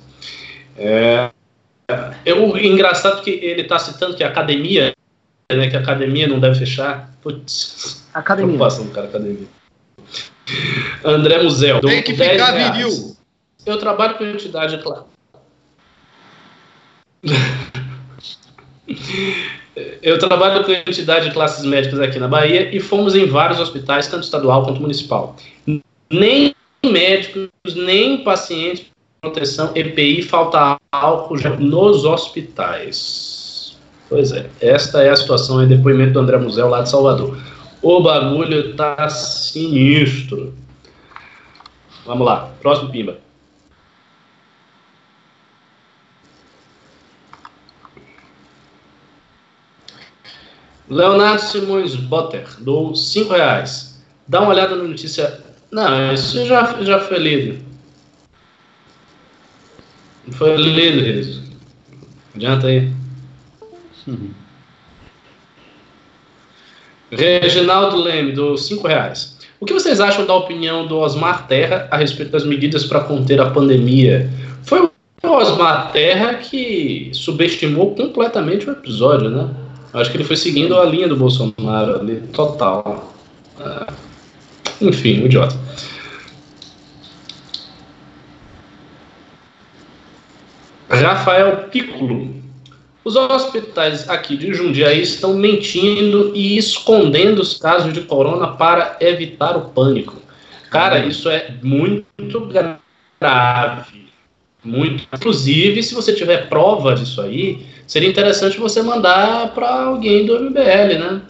É, 0.77 1.30
eu, 2.26 2.57
engraçado 2.57 3.22
que 3.22 3.31
ele 3.31 3.61
está 3.64 3.77
citando 3.77 4.15
que 4.15 4.23
a 4.23 4.27
academia, 4.27 4.94
né, 5.52 5.69
que 5.69 5.76
a 5.76 5.80
academia 5.80 6.27
não 6.27 6.40
deve 6.40 6.60
fechar. 6.60 7.14
Putz, 7.22 8.06
academia. 8.14 8.56
Preocupação 8.56 8.88
cara, 8.88 9.07
academia. 9.07 9.48
André 11.04 11.44
Musel. 11.44 11.80
Tem 11.82 12.02
que 12.02 12.14
ficar 12.14 12.52
viril. 12.52 13.16
Eu 13.66 13.78
trabalho 13.78 14.18
com 14.18 14.26
entidade, 14.26 14.78
claro. 14.82 15.06
Eu 20.02 20.18
trabalho 20.18 20.64
com 20.64 20.72
entidade 20.72 21.28
de 21.28 21.34
classes 21.34 21.64
médicas 21.66 22.00
aqui 22.00 22.20
na 22.20 22.28
Bahia 22.28 22.76
e 22.76 22.80
fomos 22.80 23.16
em 23.16 23.26
vários 23.26 23.60
hospitais, 23.60 24.08
tanto 24.08 24.24
estadual 24.24 24.64
quanto 24.64 24.82
municipal. 24.82 25.36
Nem 26.10 26.56
médicos, 26.86 27.50
nem 27.76 28.24
pacientes 28.24 28.86
de 28.86 28.92
proteção 29.22 29.72
EPI 29.76 30.24
falta 30.24 30.78
álcool 30.92 31.38
nos 31.60 32.06
hospitais. 32.06 33.78
Pois 34.10 34.32
é, 34.32 34.50
esta 34.60 35.04
é 35.04 35.10
a 35.10 35.16
situação, 35.16 35.62
é 35.62 35.68
depoimento 35.68 36.14
do 36.14 36.20
André 36.20 36.38
Musel 36.38 36.70
lá 36.70 36.82
de 36.82 36.90
Salvador. 36.90 37.38
O 37.82 38.02
bagulho 38.02 38.76
tá 38.76 39.10
sinistro. 39.10 40.54
Vamos 42.06 42.26
lá, 42.26 42.52
próximo 42.62 42.92
Pimba. 42.92 43.20
Leonardo 50.90 51.42
Simões 51.42 51.96
Botter, 51.96 52.48
dou 52.60 52.96
5 52.96 53.32
reais. 53.32 54.04
Dá 54.28 54.42
uma 54.42 54.50
olhada 54.50 54.76
na 54.76 54.84
notícia. 54.84 55.44
Não, 55.72 56.14
isso 56.14 56.46
já, 56.46 56.82
já 56.84 57.00
foi 57.00 57.20
lido. 57.20 57.64
Foi 60.32 60.56
lido 60.58 61.00
isso. 61.00 61.44
Adianta 62.36 62.68
aí. 62.68 62.92
Uhum. 64.08 64.34
Reginaldo 67.11 67.98
Leme, 67.98 68.31
do 68.31 68.57
5 68.57 68.88
reais. 68.88 69.38
O 69.60 69.65
que 69.65 69.73
vocês 69.73 69.99
acham 69.99 70.26
da 70.26 70.34
opinião 70.34 70.88
do 70.88 70.98
Osmar 70.98 71.48
Terra 71.48 71.88
a 71.91 71.98
respeito 71.98 72.31
das 72.31 72.45
medidas 72.45 72.86
para 72.86 73.02
conter 73.02 73.41
a 73.41 73.49
pandemia? 73.49 74.30
Foi 74.64 74.81
o 74.81 74.91
Osmar 75.27 75.91
Terra 75.91 76.36
que 76.36 77.10
subestimou 77.14 77.94
completamente 77.94 78.69
o 78.69 78.72
episódio, 78.72 79.30
né? 79.30 79.49
Acho 79.94 80.11
que 80.11 80.18
ele 80.18 80.23
foi 80.23 80.38
seguindo 80.38 80.77
a 80.77 80.86
linha 80.86 81.07
do 81.07 81.18
Bolsonaro 81.18 81.99
ali, 81.99 82.22
total. 82.31 83.14
Ah, 83.60 83.91
enfim, 84.80 85.23
um 85.23 85.26
idiota. 85.26 85.56
Rafael 90.90 91.68
Piccolo. 91.69 92.39
Os 93.04 93.16
hospitais 93.16 94.10
aqui 94.10 94.36
de 94.36 94.54
Jundiaí 94.54 95.02
estão 95.02 95.34
mentindo 95.34 96.32
e 96.36 96.58
escondendo 96.58 97.42
os 97.42 97.58
casos 97.58 97.94
de 97.94 98.02
corona 98.02 98.50
para 98.50 98.98
evitar 99.00 99.56
o 99.56 99.70
pânico. 99.70 100.16
Cara, 100.70 101.00
isso 101.00 101.30
é 101.30 101.54
muito 101.64 102.06
grave. 103.20 104.10
Muito. 104.64 105.08
Inclusive, 105.14 105.82
se 105.82 105.96
você 105.96 106.14
tiver 106.14 106.50
prova 106.50 106.94
disso 106.94 107.22
aí, 107.22 107.66
seria 107.88 108.10
interessante 108.10 108.60
você 108.60 108.82
mandar 108.82 109.54
para 109.54 109.86
alguém 109.86 110.26
do 110.26 110.38
MBL, 110.38 111.00
né? 111.00 111.22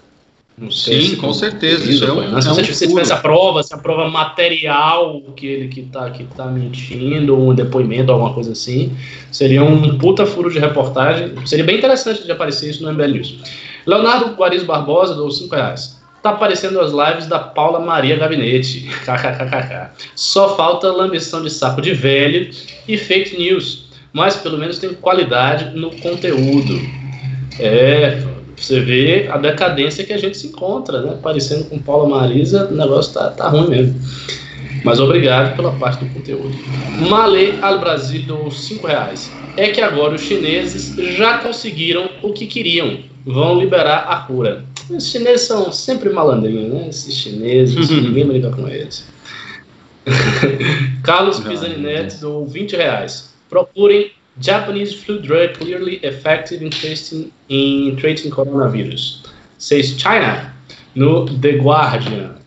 Não 0.60 0.70
sei 0.72 1.02
Sim, 1.02 1.10
se 1.10 1.16
com 1.16 1.34
certeza. 1.34 1.90
Isso 1.90 2.04
é 2.04 2.12
um, 2.12 2.38
é 2.38 2.42
se 2.42 2.48
você, 2.50 2.64
você 2.64 2.88
tivesse 2.88 3.14
a 3.14 3.18
prova, 3.18 3.64
se 3.64 3.74
a 3.74 3.78
prova 3.78 4.10
material 4.10 5.22
que 5.36 5.46
ele 5.46 5.68
que 5.70 5.84
tá, 5.84 6.10
que 6.10 6.24
tá 6.26 6.46
mentindo, 6.48 7.40
um 7.40 7.54
depoimento, 7.54 8.12
alguma 8.12 8.34
coisa 8.34 8.52
assim, 8.52 8.96
seria 9.32 9.64
um 9.64 9.98
puta 9.98 10.26
furo 10.26 10.52
de 10.52 10.60
reportagem. 10.60 11.34
Seria 11.46 11.64
bem 11.64 11.78
interessante 11.78 12.24
de 12.24 12.32
aparecer 12.32 12.70
isso 12.70 12.84
no 12.84 12.92
MBL 12.92 13.12
News. 13.14 13.38
Leonardo 13.86 14.36
Guariz 14.36 14.64
Barbosa 14.64 15.16
deu 15.16 15.32
5 15.32 15.56
reais. 15.56 16.00
Tá 16.22 16.32
aparecendo 16.32 16.82
as 16.82 16.92
lives 16.92 17.28
da 17.28 17.40
Paula 17.40 17.80
Maria 17.80 18.18
Gabinete. 18.18 18.90
KKKKK. 19.06 19.92
Só 20.16 20.58
falta 20.58 20.92
lambição 20.92 21.42
de 21.42 21.50
saco 21.50 21.82
de 21.82 21.94
velho 21.94 22.50
e 22.88 22.98
fake 22.98 23.38
news 23.38 23.90
mas 24.12 24.36
pelo 24.36 24.58
menos 24.58 24.80
tem 24.80 24.94
qualidade 24.94 25.78
no 25.78 25.92
conteúdo. 25.98 26.80
É, 27.60 28.24
você 28.60 28.80
vê 28.82 29.28
a 29.32 29.38
decadência 29.38 30.04
que 30.04 30.14
a 30.14 30.18
gente 30.18 30.38
se 30.38 30.48
encontra, 30.48 31.02
né? 31.02 31.18
Parecendo 31.22 31.66
com 31.66 31.80
Paula 31.80 32.10
Marisa, 32.10 32.68
o 32.70 32.76
negócio 32.76 33.14
tá, 33.14 33.30
tá 33.30 33.50
ruim 33.50 33.70
mesmo. 33.70 34.00
Mas 34.84 35.00
obrigado 35.00 35.56
pela 35.56 35.72
parte 35.74 36.04
do 36.04 36.14
conteúdo. 36.14 36.56
Malê 37.10 37.54
al 37.62 37.80
Brasil 37.80 38.22
deu 38.24 38.52
5 38.52 38.88
reais. 38.88 39.32
É 39.58 39.70
que 39.70 39.82
agora 39.82 40.16
os 40.16 40.22
chineses 40.22 40.96
já 41.16 41.40
conseguiram 41.40 42.10
o 42.22 42.32
que 42.32 42.46
queriam. 42.48 43.00
Vão 43.26 43.60
liberar 43.60 44.06
a 44.10 44.18
cura. 44.22 44.64
Os 44.90 45.12
chineses 45.12 45.48
são 45.48 45.72
sempre 45.72 46.10
malandrinhos, 46.10 46.74
né? 46.74 46.88
Esses 46.90 47.16
chineses, 47.16 47.90
ninguém 47.92 48.26
brinca 48.26 48.52
com 48.52 48.68
eles. 48.68 49.08
Carlos 51.04 51.40
Pisani 51.40 51.78
Neto 51.78 52.20
deu 52.20 52.46
20 52.46 52.76
reais. 52.76 53.34
Procurem 53.50 54.12
Japanese 54.40 54.96
flu 54.96 55.20
drug 55.20 55.54
clearly 55.56 56.00
effective 56.04 56.64
in 56.64 56.70
treating, 56.70 57.32
in 57.50 57.96
treating 57.98 58.32
coronavirus. 58.32 59.26
Says 59.58 59.98
China, 59.98 60.54
no 60.96 61.26
The 61.26 61.58
Guardian. 61.58 62.40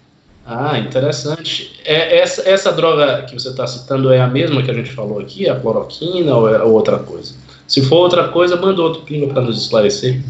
Ah, 0.44 0.78
interessante. 0.78 1.80
É, 1.84 2.18
essa, 2.18 2.48
essa 2.48 2.72
droga 2.72 3.22
que 3.22 3.34
você 3.34 3.50
está 3.50 3.66
citando 3.66 4.12
é 4.12 4.20
a 4.20 4.26
mesma 4.26 4.62
que 4.62 4.70
a 4.70 4.74
gente 4.74 4.90
falou 4.90 5.20
aqui, 5.20 5.48
a 5.48 5.54
cloroquina 5.58 6.34
ou 6.34 6.52
é 6.52 6.62
outra 6.62 6.98
coisa? 6.98 7.34
Se 7.68 7.80
for 7.82 7.96
outra 7.96 8.28
coisa, 8.28 8.56
manda 8.56 8.82
outro 8.82 9.02
pingo 9.02 9.32
para 9.32 9.42
nos 9.42 9.62
esclarecer. 9.62 10.20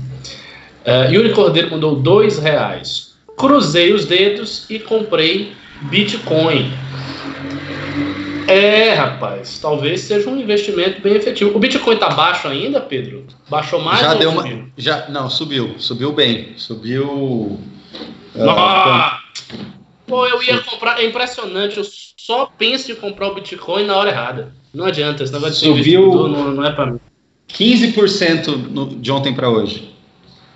Uh, 0.84 1.12
Yuri 1.12 1.32
Cordeiro 1.32 1.70
mandou 1.70 1.96
dois 1.96 2.38
reais. 2.38 3.14
Cruzei 3.36 3.92
os 3.92 4.04
dedos 4.04 4.66
e 4.68 4.78
comprei 4.78 5.52
Bitcoin. 5.82 6.70
É, 8.52 8.94
rapaz, 8.94 9.58
talvez 9.58 10.02
seja 10.02 10.28
um 10.28 10.38
investimento 10.38 11.00
bem 11.00 11.14
efetivo. 11.14 11.56
O 11.56 11.58
Bitcoin 11.58 11.96
tá 11.96 12.10
baixo 12.10 12.48
ainda, 12.48 12.80
Pedro? 12.80 13.24
Baixou 13.48 13.80
mais 13.80 14.00
já 14.00 14.14
deu 14.14 14.30
subiu? 14.32 14.56
Uma, 14.56 14.68
já, 14.76 15.08
não, 15.08 15.30
subiu, 15.30 15.74
subiu 15.78 16.12
bem. 16.12 16.52
Subiu. 16.56 17.08
Uh, 18.34 18.48
ah, 18.48 19.20
pô, 20.06 20.26
eu 20.26 20.42
ia 20.42 20.58
comprar. 20.58 21.00
É 21.00 21.06
impressionante, 21.06 21.78
eu 21.78 21.84
só 22.16 22.46
penso 22.58 22.92
em 22.92 22.94
comprar 22.94 23.28
o 23.28 23.34
Bitcoin 23.34 23.86
na 23.86 23.96
hora 23.96 24.10
errada. 24.10 24.52
Não 24.74 24.84
adianta, 24.84 25.22
esse 25.22 25.32
negócio 25.32 25.54
subiu 25.54 26.10
de 26.10 26.16
não, 26.16 26.52
não 26.52 26.64
é 26.64 26.72
para 26.72 26.86
mim. 26.86 27.00
15% 27.48 28.48
no, 28.70 28.86
de 28.96 29.10
ontem 29.10 29.34
para 29.34 29.48
hoje. 29.48 29.90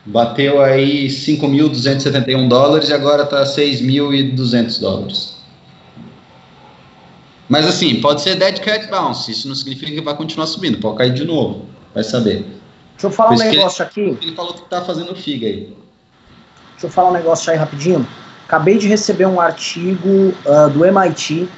Bateu 0.04 0.62
aí 0.62 1.08
5.271 1.08 2.46
dólares 2.46 2.90
e 2.90 2.92
agora 2.92 3.24
está 3.24 3.42
6.200 3.42 4.80
dólares. 4.80 5.35
Mas 7.48 7.66
assim, 7.66 8.00
pode 8.00 8.22
ser 8.22 8.36
dead 8.36 8.60
cat 8.60 8.88
bounce, 8.88 9.30
isso 9.30 9.46
não 9.46 9.54
significa 9.54 9.92
que 9.92 10.00
vai 10.00 10.16
continuar 10.16 10.46
subindo, 10.46 10.78
pode 10.78 10.98
cair 10.98 11.14
de 11.14 11.24
novo, 11.24 11.66
vai 11.94 12.02
saber. 12.02 12.44
Deixa 12.92 13.06
eu 13.06 13.10
falar 13.10 13.32
um 13.32 13.38
negócio 13.38 13.82
ele, 13.82 13.88
aqui. 14.10 14.26
Ele 14.26 14.34
falou 14.34 14.54
que 14.54 14.62
tá 14.68 14.82
fazendo 14.82 15.14
figa 15.14 15.46
aí. 15.46 15.76
Deixa 16.72 16.86
eu 16.86 16.90
falar 16.90 17.10
um 17.10 17.12
negócio 17.12 17.50
aí 17.50 17.56
rapidinho. 17.56 18.06
Acabei 18.46 18.78
de 18.78 18.88
receber 18.88 19.26
um 19.26 19.40
artigo 19.40 20.08
uh, 20.08 20.70
do 20.70 20.84
MIT, 20.84 21.48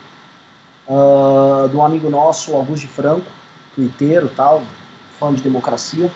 uh, 0.87 0.93
ah, 0.93 1.69
do 1.69 1.83
amigo 1.83 2.09
nosso, 2.09 2.55
Augusto 2.55 2.87
de 2.87 2.89
Franco, 2.89 3.31
twitteiro 3.75 4.31
tal, 4.35 4.63
fã 5.19 5.33
de 5.33 5.43
democracia. 5.43 6.11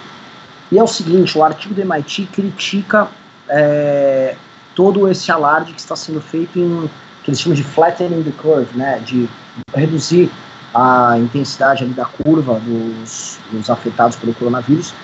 E 0.71 0.79
é 0.79 0.83
o 0.83 0.87
seguinte, 0.87 1.37
o 1.37 1.45
artigo 1.45 1.75
do 1.75 1.81
MIT 1.83 2.27
critica 2.33 3.09
é, 3.49 4.35
todo 4.75 5.09
esse 5.09 5.31
alarde 5.31 5.75
que 5.75 5.81
está 5.81 5.95
sendo 5.95 6.21
feito 6.21 6.59
em 6.59 6.91
que 7.23 7.31
eles 7.31 7.41
chamam 7.41 7.57
de 7.57 7.63
flattening 7.63 8.23
the 8.23 8.33
curve, 8.33 8.77
né, 8.77 8.99
de 9.01 9.29
reduzir 9.75 10.31
a 10.75 11.19
intensidade 11.19 11.85
da 11.87 12.05
curva 12.05 12.61
dos, 12.61 13.39
dos 13.51 13.69
afetados 13.69 14.17
pelo 14.17 14.35
coronavírus, 14.35 14.95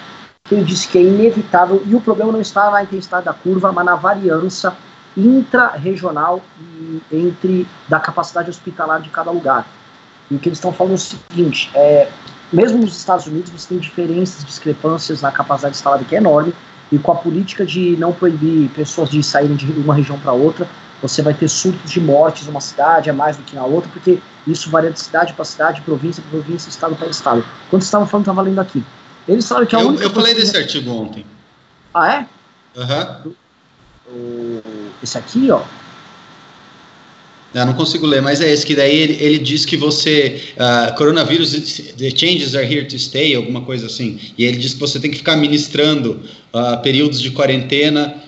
ele 0.51 0.65
disse 0.65 0.89
que 0.89 0.99
é 0.99 1.03
inevitável, 1.03 1.83
e 1.87 1.95
o 1.95 2.01
problema 2.01 2.33
não 2.33 2.41
está 2.41 2.71
na 2.71 2.83
intensidade 2.83 3.27
da 3.27 3.35
curva, 3.35 3.71
mas 3.71 3.85
na 3.85 3.97
variância 3.97 4.73
intra-regional 5.17 6.41
entre 7.13 7.67
da 7.89 8.01
capacidade 8.01 8.49
hospitalar 8.49 9.01
de 9.01 9.11
cada 9.11 9.31
lugar. 9.31 9.67
E 10.31 10.35
o 10.35 10.39
que 10.39 10.49
eles 10.49 10.59
estão 10.59 10.73
falando 10.73 10.93
é 10.93 10.95
o 10.95 10.99
seguinte, 10.99 11.71
é, 11.75 12.09
mesmo 12.53 12.79
nos 12.79 12.97
Estados 12.97 13.27
Unidos 13.27 13.51
você 13.51 13.69
tem 13.69 13.79
diferenças, 13.79 14.45
discrepâncias 14.45 15.21
na 15.21 15.31
capacidade 15.31 15.77
instalada 15.77 16.05
que 16.05 16.15
é 16.15 16.19
enorme, 16.19 16.55
e 16.91 16.99
com 16.99 17.13
a 17.13 17.17
política 17.17 17.67
de 17.67 17.97
não 17.99 18.13
proibir 18.13 18.71
pessoas 18.71 19.11
de 19.11 19.23
saírem 19.23 19.57
de 19.57 19.71
uma 19.73 19.95
região 19.95 20.19
para 20.19 20.33
outra, 20.33 20.67
você 21.01 21.23
vai 21.23 21.35
ter 21.35 21.49
surtos 21.49 21.91
de 21.91 22.01
mortes 22.01 22.47
numa 22.47 22.61
cidade, 22.61 23.09
é 23.09 23.13
mais 23.13 23.37
do 23.37 23.43
que 23.43 23.55
na 23.55 23.65
outra, 23.65 23.91
porque 23.93 24.19
isso 24.47 24.71
varia 24.71 24.91
de 24.91 25.01
cidade 25.01 25.33
para 25.33 25.45
cidade, 25.45 25.81
província 25.83 26.23
para 26.23 26.31
província, 26.31 26.69
estado 26.69 26.97
para 26.97 27.09
estado. 27.09 27.45
Quando 27.71 27.83
você 27.83 27.89
estava 27.89 28.07
falando, 28.07 28.25
estava 28.25 28.43
lendo 28.43 28.61
aqui. 28.61 28.85
Eles 29.27 29.45
sabem 29.45 29.67
que 29.67 29.77
a 29.77 29.81
eu, 29.81 29.89
única. 29.89 30.05
Eu 30.05 30.11
falei 30.11 30.35
desse 30.35 30.57
artigo 30.57 30.91
ontem. 30.91 31.25
Ah, 31.95 32.13
é? 32.15 32.27
Aham. 32.81 33.23
Uhum. 34.11 34.63
Esse 35.03 35.19
aqui, 35.19 35.51
ó. 35.51 35.63
Eu 37.55 37.65
não 37.65 37.73
consigo 37.73 38.05
ler, 38.05 38.21
mas 38.21 38.41
é 38.41 38.51
esse 38.51 38.65
que 38.65 38.75
daí 38.75 38.95
ele, 38.95 39.17
ele 39.21 39.39
diz 39.39 39.65
que 39.65 39.77
você 39.77 40.43
uh, 40.57 40.95
coronavírus 40.97 41.53
the 41.97 42.11
changes 42.11 42.55
are 42.55 42.65
here 42.65 42.87
to 42.87 42.99
stay, 42.99 43.35
alguma 43.35 43.63
coisa 43.63 43.87
assim. 43.87 44.21
E 44.37 44.45
ele 44.45 44.59
diz 44.59 44.75
que 44.75 44.81
você 44.81 45.01
tem 45.01 45.11
que 45.11 45.19
ficar 45.19 45.37
ministrando 45.37 46.21
uh, 46.53 46.83
períodos 46.83 47.21
de 47.23 47.31
quarentena 47.31 48.23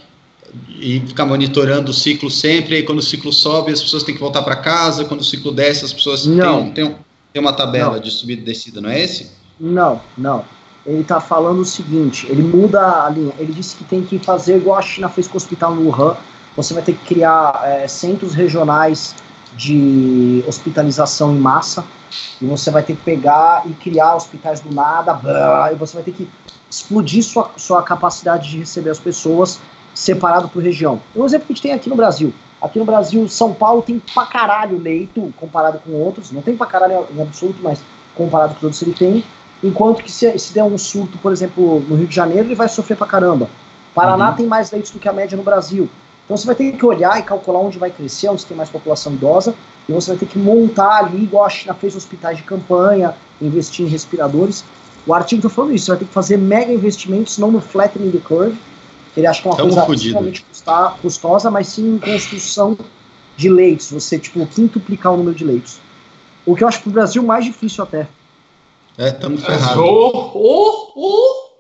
e 0.69 1.01
ficar 1.01 1.27
monitorando 1.27 1.91
o 1.91 1.95
ciclo 1.95 2.31
sempre. 2.31 2.79
E 2.79 2.83
quando 2.83 2.99
o 2.99 3.03
ciclo 3.03 3.33
sobe, 3.33 3.73
as 3.73 3.83
pessoas 3.83 4.03
têm 4.03 4.15
que 4.15 4.21
voltar 4.21 4.43
para 4.43 4.57
casa. 4.57 5.05
Quando 5.05 5.21
o 5.21 5.25
ciclo 5.25 5.53
desce, 5.53 5.85
as 5.85 5.93
pessoas 5.93 6.27
não. 6.27 6.71
têm, 6.71 6.87
têm, 6.87 6.97
têm 7.33 7.43
uma 7.43 7.53
tabela 7.53 7.95
não. 7.95 8.01
de 8.01 8.11
subida 8.11 8.43
e 8.43 8.45
descida, 8.45 8.81
não 8.81 8.91
é 8.91 9.01
esse? 9.01 9.31
Não, 9.59 10.01
não. 10.17 10.45
Ele 10.87 11.03
está 11.03 11.21
falando 11.21 11.61
o 11.61 11.65
seguinte: 11.65 12.27
ele 12.29 12.43
muda 12.43 13.05
a 13.05 13.11
linha. 13.11 13.33
Ele 13.39 13.53
disse 13.53 13.77
que 13.77 13.85
tem 13.85 14.03
que 14.03 14.19
fazer 14.19 14.57
igual 14.57 14.79
a 14.79 14.83
China 14.83 15.09
fez 15.09 15.29
com 15.29 15.35
o 15.35 15.37
hospital 15.37 15.75
no 15.75 15.89
Wuhan. 15.89 16.17
Você 16.57 16.75
vai 16.75 16.83
ter 16.83 16.95
que 16.95 17.05
criar 17.05 17.63
é, 17.65 17.87
centros 17.87 18.35
regionais 18.35 19.15
de 19.57 20.45
hospitalização 20.47 21.35
em 21.35 21.39
massa, 21.39 21.85
e 22.41 22.47
você 22.47 22.71
vai 22.71 22.83
ter 22.83 22.97
que 22.97 23.03
pegar 23.03 23.63
e 23.67 23.73
criar 23.75 24.15
hospitais 24.15 24.61
do 24.61 24.73
nada, 24.75 25.13
blá, 25.15 25.73
e 25.73 25.77
você 25.77 25.95
vai 25.95 26.03
ter 26.03 26.13
que 26.13 26.29
explodir 26.71 27.23
sua, 27.23 27.51
sua 27.57 27.83
capacidade 27.83 28.49
de 28.49 28.59
receber 28.59 28.91
as 28.91 28.99
pessoas 28.99 29.61
separado 29.95 30.49
por 30.49 30.63
região. 30.63 31.01
Um 31.15 31.25
exemplo 31.25 31.47
que 31.47 31.53
a 31.53 31.55
gente 31.55 31.63
tem 31.63 31.73
aqui 31.73 31.89
no 31.89 31.97
Brasil. 31.97 32.33
Aqui 32.61 32.79
no 32.79 32.85
Brasil, 32.85 33.27
São 33.29 33.55
Paulo 33.55 33.83
tem 33.83 33.99
pra 33.99 34.27
caralho 34.27 34.79
leito 34.79 35.33
comparado 35.37 35.81
com 35.81 35.93
outros, 35.93 36.31
não 36.31 36.43
tem 36.43 36.57
pra 36.57 36.67
caralho 36.67 37.07
em 37.15 37.23
absoluto, 37.23 37.59
mas 37.63 37.81
comparado 38.15 38.55
com 38.55 38.67
outros 38.67 38.83
ele 38.83 38.93
tem. 38.93 39.25
Enquanto 39.63 40.03
que 40.03 40.13
se, 40.13 40.39
se 40.39 40.53
der 40.53 40.65
um 40.65 40.77
surto, 40.77 41.19
por 41.19 41.33
exemplo, 41.33 41.81
no 41.81 41.97
Rio 41.97 42.07
de 42.07 42.15
Janeiro, 42.15 42.49
ele 42.49 42.55
vai 42.55 42.69
sofrer 42.69 42.97
pra 42.97 43.07
caramba. 43.07 43.49
Paraná 43.95 44.31
uhum. 44.31 44.37
tem 44.37 44.47
mais 44.47 44.71
leitos 44.71 44.91
do 44.91 44.99
que 44.99 45.09
a 45.09 45.13
média 45.13 45.37
no 45.37 45.43
Brasil. 45.43 45.89
Então 46.25 46.37
você 46.37 46.47
vai 46.47 46.55
ter 46.55 46.73
que 46.73 46.87
olhar 46.87 47.19
e 47.19 47.23
calcular 47.23 47.59
onde 47.59 47.79
vai 47.79 47.91
crescer, 47.91 48.29
onde 48.29 48.47
tem 48.47 48.57
mais 48.57 48.71
população 48.71 49.13
idosa, 49.13 49.55
e 49.89 49.93
você 49.93 50.13
vai 50.13 50.19
ter 50.19 50.27
que 50.27 50.39
montar 50.39 50.99
ali, 50.99 51.25
igual 51.25 51.45
a 51.45 51.49
China 51.49 51.75
fez 51.75 51.97
hospitais 51.97 52.37
de 52.37 52.45
campanha, 52.45 53.15
investir 53.43 53.85
em 53.85 53.89
respiradores. 53.89 54.65
O 55.07 55.13
artigo 55.13 55.41
está 55.41 55.51
falando 55.51 55.75
isso, 55.75 55.87
você 55.87 55.91
vai 55.91 55.99
ter 55.99 56.05
que 56.05 56.13
fazer 56.13 56.37
mega 56.37 56.73
investimentos, 56.73 57.37
não 57.37 57.51
no 57.51 57.61
flattening 57.61 58.13
the 58.13 58.19
curve, 58.19 58.57
ele 59.17 59.27
acha 59.27 59.43
que 59.43 59.49
é 59.49 59.51
uma 59.51 59.57
Tão 59.57 59.87
coisa 59.87 60.03
extremamente 60.03 60.45
custosa, 61.03 61.51
mas 61.51 61.69
sim 61.69 61.97
em 61.97 61.99
construção 61.99 62.79
de 63.37 63.49
leitos, 63.49 63.91
você, 63.91 64.19
tipo, 64.19 64.47
quintuplicar 64.47 65.13
o 65.13 65.17
número 65.17 65.37
de 65.37 65.45
leitos. 65.45 65.79
O 66.45 66.55
que 66.55 66.63
eu 66.63 66.69
acho 66.69 66.81
para 66.81 66.91
o 66.91 66.93
Brasil 66.93 67.23
mais 67.23 67.45
difícil 67.45 67.85
até. 67.85 68.09
É, 68.99 69.09
estamos 69.09 69.45
ferrados. 69.45 69.83
Oh, 69.83 70.31
oh, 70.35 70.93
oh. 70.95 71.51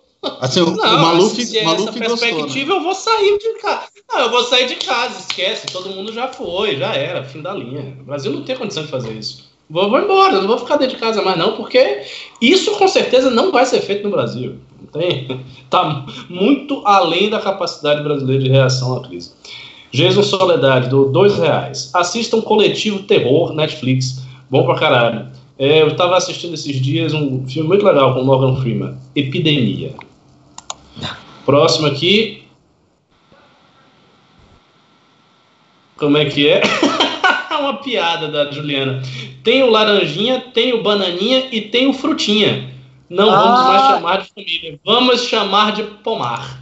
Assim, 0.40 0.60
não, 0.60 0.72
o 0.72 0.76
Maluf, 0.76 1.46
se 1.46 1.64
Maluf 1.64 1.88
essa 1.88 1.92
perspectiva, 1.98 2.44
gostou, 2.44 2.66
né? 2.66 2.74
eu 2.74 2.82
vou 2.82 2.94
sair 2.94 3.38
de 3.38 3.54
casa. 3.60 3.88
Não, 4.12 4.20
eu 4.20 4.30
vou 4.30 4.44
sair 4.44 4.66
de 4.66 4.74
casa, 4.76 5.18
esquece. 5.18 5.66
Todo 5.68 5.88
mundo 5.88 6.12
já 6.12 6.28
foi, 6.28 6.76
já 6.76 6.94
era, 6.94 7.24
fim 7.24 7.40
da 7.40 7.54
linha. 7.54 7.96
O 8.00 8.04
Brasil 8.04 8.30
não 8.30 8.44
tem 8.44 8.56
condição 8.56 8.84
de 8.84 8.90
fazer 8.90 9.12
isso. 9.12 9.49
Vou, 9.70 9.88
vou 9.88 10.00
embora, 10.00 10.40
não 10.40 10.48
vou 10.48 10.58
ficar 10.58 10.76
dentro 10.76 10.96
de 10.96 11.00
casa 11.00 11.22
mais 11.22 11.38
não, 11.38 11.52
porque 11.54 12.02
isso 12.40 12.72
com 12.72 12.88
certeza 12.88 13.30
não 13.30 13.52
vai 13.52 13.64
ser 13.64 13.80
feito 13.80 14.02
no 14.02 14.10
Brasil. 14.10 14.56
Tem, 14.92 15.44
tá 15.70 16.04
muito 16.28 16.82
além 16.84 17.30
da 17.30 17.38
capacidade 17.38 18.02
brasileira 18.02 18.42
de 18.42 18.50
reação 18.50 18.96
à 18.96 19.06
crise. 19.06 19.32
Jesus 19.92 20.26
Soledade, 20.26 20.88
do 20.88 21.04
dois 21.06 21.38
reais. 21.38 21.90
Assista 21.94 22.36
um 22.36 22.40
coletivo 22.40 23.04
terror 23.04 23.52
Netflix. 23.52 24.24
Bom 24.50 24.64
pra 24.64 24.74
caralho. 24.74 25.28
É, 25.56 25.82
eu 25.82 25.94
tava 25.94 26.16
assistindo 26.16 26.54
esses 26.54 26.80
dias 26.80 27.14
um 27.14 27.46
filme 27.46 27.68
muito 27.68 27.84
legal 27.84 28.14
com 28.14 28.24
Morgan 28.24 28.60
Freeman, 28.60 28.96
Epidemia. 29.14 29.94
Próximo 31.44 31.86
aqui. 31.86 32.42
Como 35.96 36.16
é 36.16 36.24
que 36.24 36.48
é? 36.48 36.62
Uma 37.70 37.78
piada 37.78 38.26
da 38.26 38.50
Juliana. 38.50 39.00
Tem 39.44 39.62
o 39.62 39.70
laranjinha, 39.70 40.40
tem 40.52 40.72
o 40.72 40.82
bananinha 40.82 41.46
e 41.52 41.60
tem 41.60 41.86
o 41.86 41.92
frutinha. 41.92 42.68
Não 43.08 43.30
ah. 43.30 43.36
vamos 43.36 43.68
mais 43.68 43.82
chamar 43.82 44.22
de 44.22 44.28
família. 44.34 44.80
Vamos 44.84 45.22
chamar 45.22 45.72
de 45.72 45.82
pomar. 46.02 46.60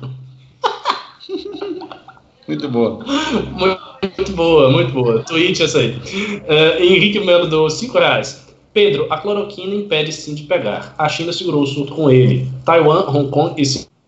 Muito 2.47 2.69
boa. 2.69 3.05
Muito, 3.05 4.33
boa, 4.33 4.71
muito 4.71 4.93
boa. 4.93 5.23
Tweet 5.25 5.63
essa 5.63 5.79
aí. 5.79 5.97
Uh, 5.97 6.83
Henrique 6.83 7.21
Melo 7.21 7.47
do 7.47 7.69
5 7.69 7.99
reais. 7.99 8.47
Pedro, 8.73 9.07
a 9.11 9.19
cloroquina 9.19 9.75
impede 9.75 10.13
sim 10.13 10.35
de 10.35 10.43
pegar. 10.45 10.95
A 10.99 11.09
China 11.09 11.33
segurou 11.33 11.63
o 11.63 11.67
surto 11.67 11.95
com 11.95 12.11
ele. 12.11 12.51
Taiwan, 12.65 13.09
Hong 13.09 13.31
Kong 13.31 13.61
e 13.61 13.65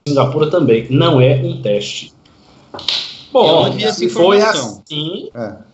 Singapura 0.06 0.50
também. 0.50 0.86
Não 0.90 1.20
é 1.20 1.36
um 1.36 1.60
teste. 1.60 2.12
Bom, 3.32 3.72
se 3.92 4.08
foi 4.08 4.40
assim. 4.40 5.30
É. 5.34 5.69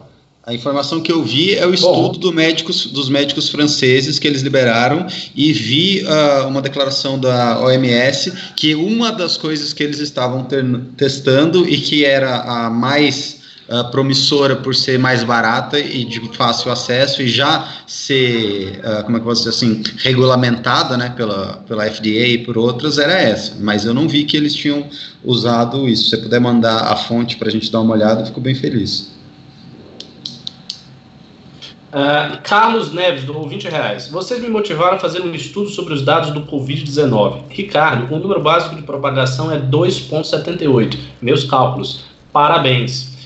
A 0.47 0.55
informação 0.55 1.01
que 1.01 1.10
eu 1.10 1.24
vi 1.24 1.56
é 1.56 1.66
o 1.66 1.74
estudo 1.74 2.20
do 2.20 2.32
médicos, 2.32 2.86
dos 2.86 3.09
médicos 3.09 3.48
franceses 3.48 4.16
que 4.16 4.28
eles 4.28 4.43
liberaram 4.43 5.05
e 5.35 5.52
vi 5.52 6.05
uh, 6.05 6.47
uma 6.47 6.62
declaração 6.62 7.18
da 7.18 7.60
OMS 7.60 8.32
que 8.55 8.73
uma 8.77 9.10
das 9.10 9.36
coisas 9.36 9.73
que 9.73 9.82
eles 9.82 9.98
estavam 9.98 10.44
ter, 10.44 10.64
testando 10.97 11.68
e 11.68 11.78
que 11.78 12.05
era 12.05 12.43
a 12.43 12.70
mais 12.70 13.40
uh, 13.68 13.90
promissora 13.90 14.55
por 14.55 14.73
ser 14.73 15.01
mais 15.01 15.24
barata 15.24 15.81
e 15.81 16.05
de 16.05 16.20
fácil 16.36 16.70
acesso 16.70 17.23
e 17.23 17.27
já 17.27 17.82
ser, 17.85 18.81
uh, 18.85 19.02
como 19.02 19.16
é 19.16 19.20
que 19.20 19.27
eu 19.27 19.32
dizer 19.32 19.48
assim, 19.48 19.82
regulamentada 19.97 20.97
né, 20.97 21.12
pela, 21.16 21.55
pela 21.66 21.90
FDA 21.90 22.24
e 22.24 22.39
por 22.39 22.56
outras, 22.56 22.98
era 22.98 23.20
essa. 23.20 23.56
Mas 23.59 23.85
eu 23.85 23.93
não 23.93 24.06
vi 24.06 24.23
que 24.23 24.36
eles 24.36 24.55
tinham 24.55 24.86
usado 25.24 25.89
isso. 25.89 26.05
Se 26.05 26.10
você 26.10 26.18
puder 26.18 26.40
mandar 26.40 26.85
a 26.85 26.94
fonte 26.94 27.36
para 27.36 27.48
a 27.48 27.51
gente 27.51 27.68
dar 27.68 27.81
uma 27.81 27.94
olhada, 27.94 28.23
eu 28.23 28.27
fico 28.27 28.40
bem 28.40 28.55
feliz. 28.55 29.15
Uh, 31.97 32.43
Carlos 32.43 32.93
Neves, 32.93 33.24
do 33.24 33.48
20 33.48 33.68
reais. 33.68 34.09
Vocês 34.09 34.39
me 34.43 34.51
motivaram 34.51 34.97
a 34.97 35.01
fazer 35.01 35.23
um 35.23 35.35
estudo 35.35 35.70
sobre 35.70 35.94
os 35.94 36.02
dados 36.02 36.31
do 36.31 36.43
Covid-19. 36.43 37.44
Ricardo, 37.48 38.14
o 38.14 38.18
número 38.18 38.39
básico 38.39 38.77
de 38.77 38.82
propagação 38.82 39.51
é 39.51 39.59
2,78. 39.59 40.98
Meus 41.23 41.44
cálculos. 41.44 42.05
Parabéns. 42.31 43.16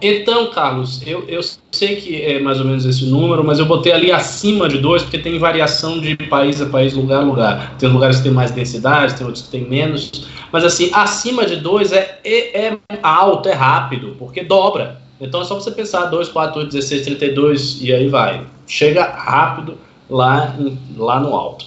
Então, 0.00 0.48
Carlos, 0.52 1.02
eu, 1.04 1.24
eu 1.26 1.40
sei 1.72 1.96
que 1.96 2.22
é 2.22 2.38
mais 2.38 2.60
ou 2.60 2.66
menos 2.66 2.86
esse 2.86 3.04
número, 3.04 3.42
mas 3.42 3.58
eu 3.58 3.66
botei 3.66 3.90
ali 3.90 4.12
acima 4.12 4.68
de 4.68 4.78
2, 4.78 5.02
porque 5.02 5.18
tem 5.18 5.36
variação 5.36 5.98
de 5.98 6.14
país 6.14 6.62
a 6.62 6.66
país, 6.66 6.94
lugar 6.94 7.22
a 7.22 7.24
lugar. 7.24 7.74
Tem 7.80 7.88
lugares 7.88 8.18
que 8.18 8.22
tem 8.22 8.32
mais 8.32 8.52
densidade, 8.52 9.16
tem 9.16 9.26
outros 9.26 9.44
que 9.44 9.50
tem 9.50 9.68
menos. 9.68 10.28
Mas 10.52 10.62
assim, 10.62 10.88
acima 10.94 11.44
de 11.44 11.56
2 11.56 11.92
é, 11.92 12.20
é, 12.24 12.66
é 12.66 12.78
alto, 13.02 13.48
é 13.48 13.54
rápido, 13.54 14.14
porque 14.16 14.44
dobra. 14.44 14.99
Então 15.20 15.42
é 15.42 15.44
só 15.44 15.54
você 15.54 15.70
pensar 15.70 16.06
2, 16.06 16.28
4, 16.28 16.60
8, 16.60 16.70
16, 16.70 17.02
32 17.02 17.78
e 17.82 17.92
aí 17.92 18.08
vai. 18.08 18.46
Chega 18.66 19.04
rápido 19.04 19.76
lá, 20.08 20.56
lá 20.96 21.20
no 21.20 21.34
alto. 21.34 21.66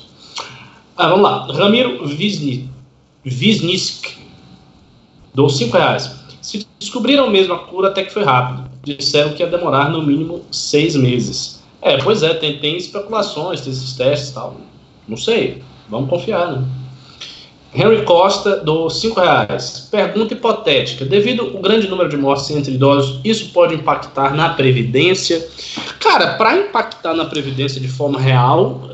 Ah, 0.97 1.09
vamos 1.09 1.23
lá. 1.23 1.47
Ramiro 1.51 2.05
Visni, 2.07 2.69
Visnisk, 3.23 4.17
dou 5.33 5.49
5 5.49 5.77
reais. 5.77 6.23
Se 6.41 6.67
descobriram 6.79 7.29
mesmo 7.29 7.53
a 7.53 7.59
cura, 7.59 7.89
até 7.89 8.03
que 8.03 8.11
foi 8.11 8.23
rápido. 8.23 8.69
Disseram 8.83 9.33
que 9.33 9.41
ia 9.41 9.49
demorar 9.49 9.89
no 9.89 10.01
mínimo 10.01 10.43
seis 10.51 10.95
meses. 10.95 11.63
É, 11.81 11.97
pois 11.97 12.21
é, 12.21 12.33
tem, 12.33 12.59
tem 12.59 12.75
especulações, 12.75 13.61
tem 13.61 13.71
esses 13.71 13.93
testes 13.93 14.29
e 14.29 14.33
tal. 14.33 14.57
Não 15.07 15.15
sei. 15.15 15.63
Vamos 15.89 16.09
confiar, 16.09 16.51
né? 16.51 16.67
Henry 17.75 18.03
Costa, 18.03 18.57
do 18.57 18.89
5 18.89 19.19
reais. 19.19 19.87
Pergunta 19.89 20.33
hipotética. 20.33 21.05
Devido 21.05 21.41
ao 21.41 21.61
grande 21.61 21.87
número 21.87 22.07
de 22.07 22.15
mortes 22.15 22.49
entre 22.51 22.73
idosos, 22.73 23.19
isso 23.23 23.51
pode 23.51 23.73
impactar 23.73 24.35
na 24.35 24.53
Previdência? 24.53 25.45
Cara, 25.99 26.35
para 26.35 26.55
impactar 26.57 27.13
na 27.15 27.25
Previdência 27.25 27.81
de 27.81 27.87
forma 27.87 28.19
real, 28.19 28.89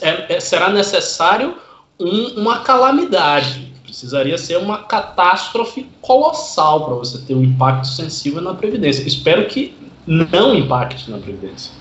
é, 0.00 0.34
é, 0.34 0.40
será 0.40 0.70
necessário 0.70 1.54
um, 2.00 2.40
uma 2.40 2.60
calamidade. 2.60 3.72
Precisaria 3.82 4.38
ser 4.38 4.56
uma 4.56 4.78
catástrofe 4.78 5.86
colossal 6.00 6.86
para 6.86 6.94
você 6.94 7.18
ter 7.18 7.34
um 7.34 7.42
impacto 7.42 7.86
sensível 7.86 8.40
na 8.40 8.54
Previdência. 8.54 9.06
Espero 9.06 9.46
que 9.46 9.76
não 10.06 10.54
impacte 10.54 11.10
na 11.10 11.18
Previdência. 11.18 11.72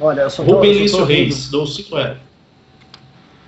Olha, 0.00 0.22
eu 0.22 0.30
só 0.30 0.42
tô, 0.42 0.54
Rubem 0.54 0.72
Reis, 1.04 1.50
do 1.50 1.66
5 1.66 1.94
reais. 1.94 2.18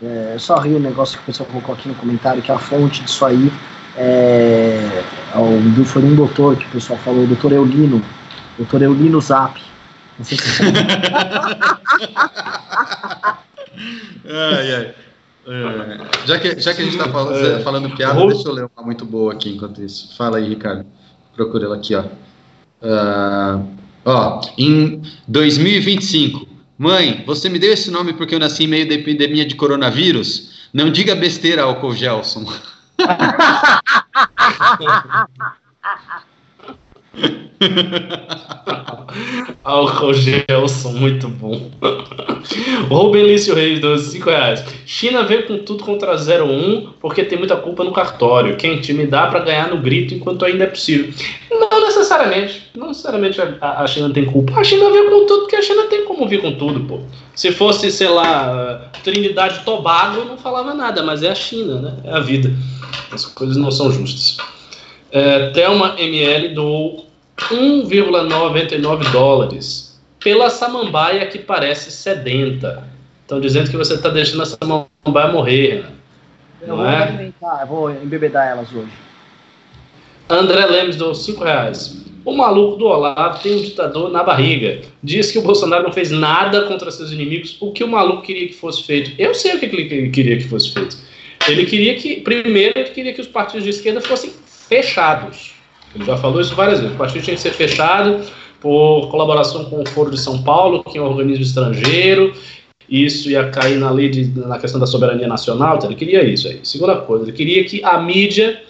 É, 0.05 0.37
só 0.39 0.59
ri 0.59 0.75
o 0.75 0.81
negócio 0.81 1.17
que 1.17 1.23
o 1.23 1.27
pessoal 1.27 1.49
colocou 1.49 1.75
aqui 1.75 1.89
no 1.89 1.95
comentário, 1.95 2.43
que 2.43 2.53
a 2.53 2.59
fonte 2.59 3.03
disso 3.03 3.25
aí 3.25 3.51
é, 3.97 5.03
é 5.35 5.39
o, 5.39 5.85
foi 5.85 6.03
um 6.03 6.15
doutor 6.15 6.57
que 6.57 6.67
o 6.67 6.71
pessoal 6.71 6.99
falou, 6.99 7.25
o 7.25 7.27
doutor 7.27 7.53
Eulino, 7.53 8.05
doutor 8.59 8.83
Eulino 8.83 9.21
Zap. 9.21 9.59
Não 10.19 10.25
sei 10.25 10.37
se 10.37 10.63
ai, 14.27 14.75
ai. 14.75 14.95
É, 15.47 15.99
já, 16.27 16.39
que, 16.39 16.59
já 16.59 16.73
que 16.73 16.81
a 16.81 16.85
gente 16.85 16.97
está 16.97 17.11
falando, 17.11 17.47
é, 17.47 17.61
falando 17.61 17.91
piada, 17.97 18.27
deixa 18.27 18.49
eu 18.49 18.53
ler 18.53 18.71
uma 18.77 18.85
muito 18.85 19.05
boa 19.05 19.33
aqui 19.33 19.55
enquanto 19.55 19.83
isso. 19.83 20.17
Fala 20.17 20.39
aí, 20.39 20.49
Ricardo. 20.49 20.87
Procura 21.35 21.67
ela 21.67 21.77
aqui, 21.77 21.95
ó. 21.95 22.05
Uh, 22.83 23.67
ó, 24.05 24.41
em 24.57 25.03
2025, 25.29 26.47
Mãe, 26.85 27.25
você 27.27 27.49
me 27.49 27.59
deu 27.59 27.73
esse 27.73 27.91
nome 27.91 28.13
porque 28.13 28.35
eu 28.35 28.39
nasci 28.39 28.65
em 28.65 28.67
meio 28.67 28.87
da 28.87 28.93
epidemia 28.93 29.47
de 29.47 29.55
coronavírus? 29.55 30.69
Não 30.71 30.91
diga 30.91 31.15
besteira, 31.15 31.63
álcool 31.63 31.95
Gelson. 31.95 32.45
Álcool 39.63 40.13
Gelson, 40.13 40.93
muito 40.93 41.29
bom. 41.29 41.71
Rubelício 42.91 43.55
Reis, 43.55 43.81
12, 43.81 44.11
5 44.11 44.31
reais. 44.31 44.65
China 44.85 45.23
veio 45.23 45.47
com 45.47 45.59
tudo 45.59 45.83
contra 45.83 46.15
01 46.15 46.91
porque 47.01 47.25
tem 47.25 47.39
muita 47.39 47.57
culpa 47.57 47.83
no 47.83 47.93
cartório. 47.93 48.57
Quem 48.57 48.75
intimidar 48.75 49.31
para 49.31 49.41
ganhar 49.41 49.69
no 49.69 49.79
grito 49.79 50.15
enquanto 50.15 50.45
ainda 50.45 50.65
é 50.65 50.67
possível. 50.67 51.13
Não 51.51 51.87
necessariamente. 51.87 52.63
Não 52.77 52.89
necessariamente 52.89 53.41
a, 53.41 53.83
a, 53.83 53.87
China 53.87 54.11
tem 54.11 54.27
culpa. 54.27 54.59
A 54.59 54.65
China 54.65 54.91
veio 54.91 55.11
com 55.11 55.27
tudo 55.27 55.41
porque 55.43 55.57
a 55.57 55.63
China 55.63 55.85
tem 55.85 56.05
como 56.05 56.29
vir 56.29 56.43
com 56.43 56.53
tudo, 56.53 56.81
pô. 56.81 57.01
Se 57.35 57.51
fosse, 57.51 57.91
sei 57.91 58.09
lá, 58.09 58.91
Trinidade 59.03 59.65
Tobago, 59.65 60.25
não 60.25 60.37
falava 60.37 60.75
nada, 60.75 61.03
mas 61.03 61.23
é 61.23 61.31
a 61.31 61.35
China, 61.35 61.81
né? 61.81 61.97
É 62.05 62.13
a 62.13 62.21
vida. 62.21 62.53
As 63.11 63.25
coisas 63.25 63.57
não 63.57 63.71
são 63.71 63.91
justas. 63.91 64.37
É, 65.11 65.51
Thelma 65.51 65.95
ML 65.99 66.51
do 66.51 67.04
1,99 67.39 69.11
dólares 69.11 70.01
pela 70.21 70.49
samambaia 70.49 71.27
que 71.27 71.39
parece 71.39 71.91
sedenta. 71.91 72.89
Estão 73.23 73.41
dizendo 73.41 73.71
que 73.71 73.77
você 73.77 73.95
está 73.95 74.09
deixando 74.09 74.43
a 74.43 74.47
samambaia 74.47 75.33
morrer. 75.33 75.85
Eu 76.61 76.69
não 76.69 76.77
vou 76.77 76.87
é? 76.87 77.03
alimentar, 77.03 77.59
eu 77.61 77.67
vou 77.67 77.91
embebedar 77.91 78.49
elas 78.49 78.73
hoje. 78.73 78.93
André 80.29 80.65
Lemes 80.65 80.97
deu 80.97 81.15
5 81.15 81.45
reais. 81.45 82.05
O 82.25 82.35
maluco 82.35 82.79
do 82.79 82.87
Olavo 82.87 83.43
tem 83.43 83.55
um 83.55 83.63
ditador 83.63 84.11
na 84.11 84.23
barriga. 84.23 84.81
Diz 85.03 85.31
que 85.31 85.39
o 85.39 85.43
Bolsonaro 85.43 85.83
não 85.83 85.93
fez 85.93 86.11
nada 86.11 86.63
contra 86.63 86.91
seus 86.91 87.13
inimigos. 87.13 87.59
O 87.61 87.71
que 87.73 87.85
o 87.85 87.89
maluco 87.89 88.23
queria 88.23 88.49
que 88.49 88.55
fosse 88.55 88.83
feito? 88.83 89.13
Eu 89.19 89.35
sei 89.35 89.57
o 89.57 89.61
que 89.61 89.67
ele 89.67 90.09
queria 90.09 90.39
que 90.39 90.49
fosse 90.49 90.73
feito. 90.73 90.97
Ele 91.47 91.67
queria 91.67 91.95
que, 91.97 92.23
primeiro, 92.23 92.79
ele 92.79 92.89
queria 92.89 93.13
que 93.13 93.21
os 93.21 93.27
partidos 93.27 93.65
de 93.65 93.71
esquerda 93.71 94.01
fossem 94.01 94.33
fechados. 94.47 95.53
Ele 95.95 96.05
já 96.05 96.17
falou 96.17 96.41
isso 96.41 96.55
várias 96.55 96.81
vezes. 96.81 96.95
O 96.95 96.99
partido 96.99 97.23
tinha 97.23 97.37
que 97.37 97.43
ser 97.43 97.53
fechado 97.53 98.21
por 98.61 99.09
colaboração 99.11 99.67
com 99.67 99.83
o 99.83 99.89
Foro 99.89 100.11
de 100.11 100.19
São 100.19 100.43
Paulo, 100.43 100.83
que 100.85 100.99
é 100.99 101.01
um 101.01 101.05
organismo 101.05 101.45
estrangeiro. 101.45 102.35
Isso 102.89 103.31
ia 103.31 103.49
cair 103.51 103.79
na 103.79 103.91
lei 103.91 104.09
de, 104.09 104.39
na 104.39 104.59
questão 104.59 104.81
da 104.81 104.87
soberania 104.87 105.29
nacional. 105.29 105.77
Então 105.77 105.89
ele 105.89 105.99
queria 105.99 106.23
isso 106.25 106.49
aí. 106.49 106.61
Segunda 106.63 106.97
coisa, 106.97 107.25
ele 107.25 107.33
queria 107.33 107.65
que 107.65 107.83
a 107.85 107.99
mídia 107.99 108.63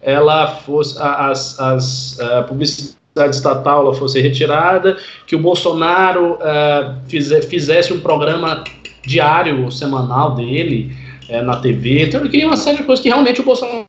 ela 0.00 0.48
fosse 0.48 1.00
as, 1.00 1.58
as 1.60 2.18
a 2.18 2.42
publicidade 2.42 2.98
estatal 3.30 3.82
ela 3.82 3.94
fosse 3.94 4.20
retirada, 4.20 4.96
que 5.26 5.36
o 5.36 5.38
Bolsonaro 5.38 6.34
uh, 6.34 7.00
fizesse 7.08 7.92
um 7.92 8.00
programa 8.00 8.64
diário, 9.06 9.70
semanal 9.70 10.34
dele 10.34 10.96
uh, 11.28 11.42
na 11.42 11.56
TV. 11.56 12.04
Então 12.04 12.20
ele 12.20 12.30
queria 12.30 12.46
uma 12.46 12.56
série 12.56 12.78
de 12.78 12.84
coisas 12.84 13.02
que 13.02 13.08
realmente 13.08 13.40
o 13.40 13.44
Bolsonaro 13.44 13.84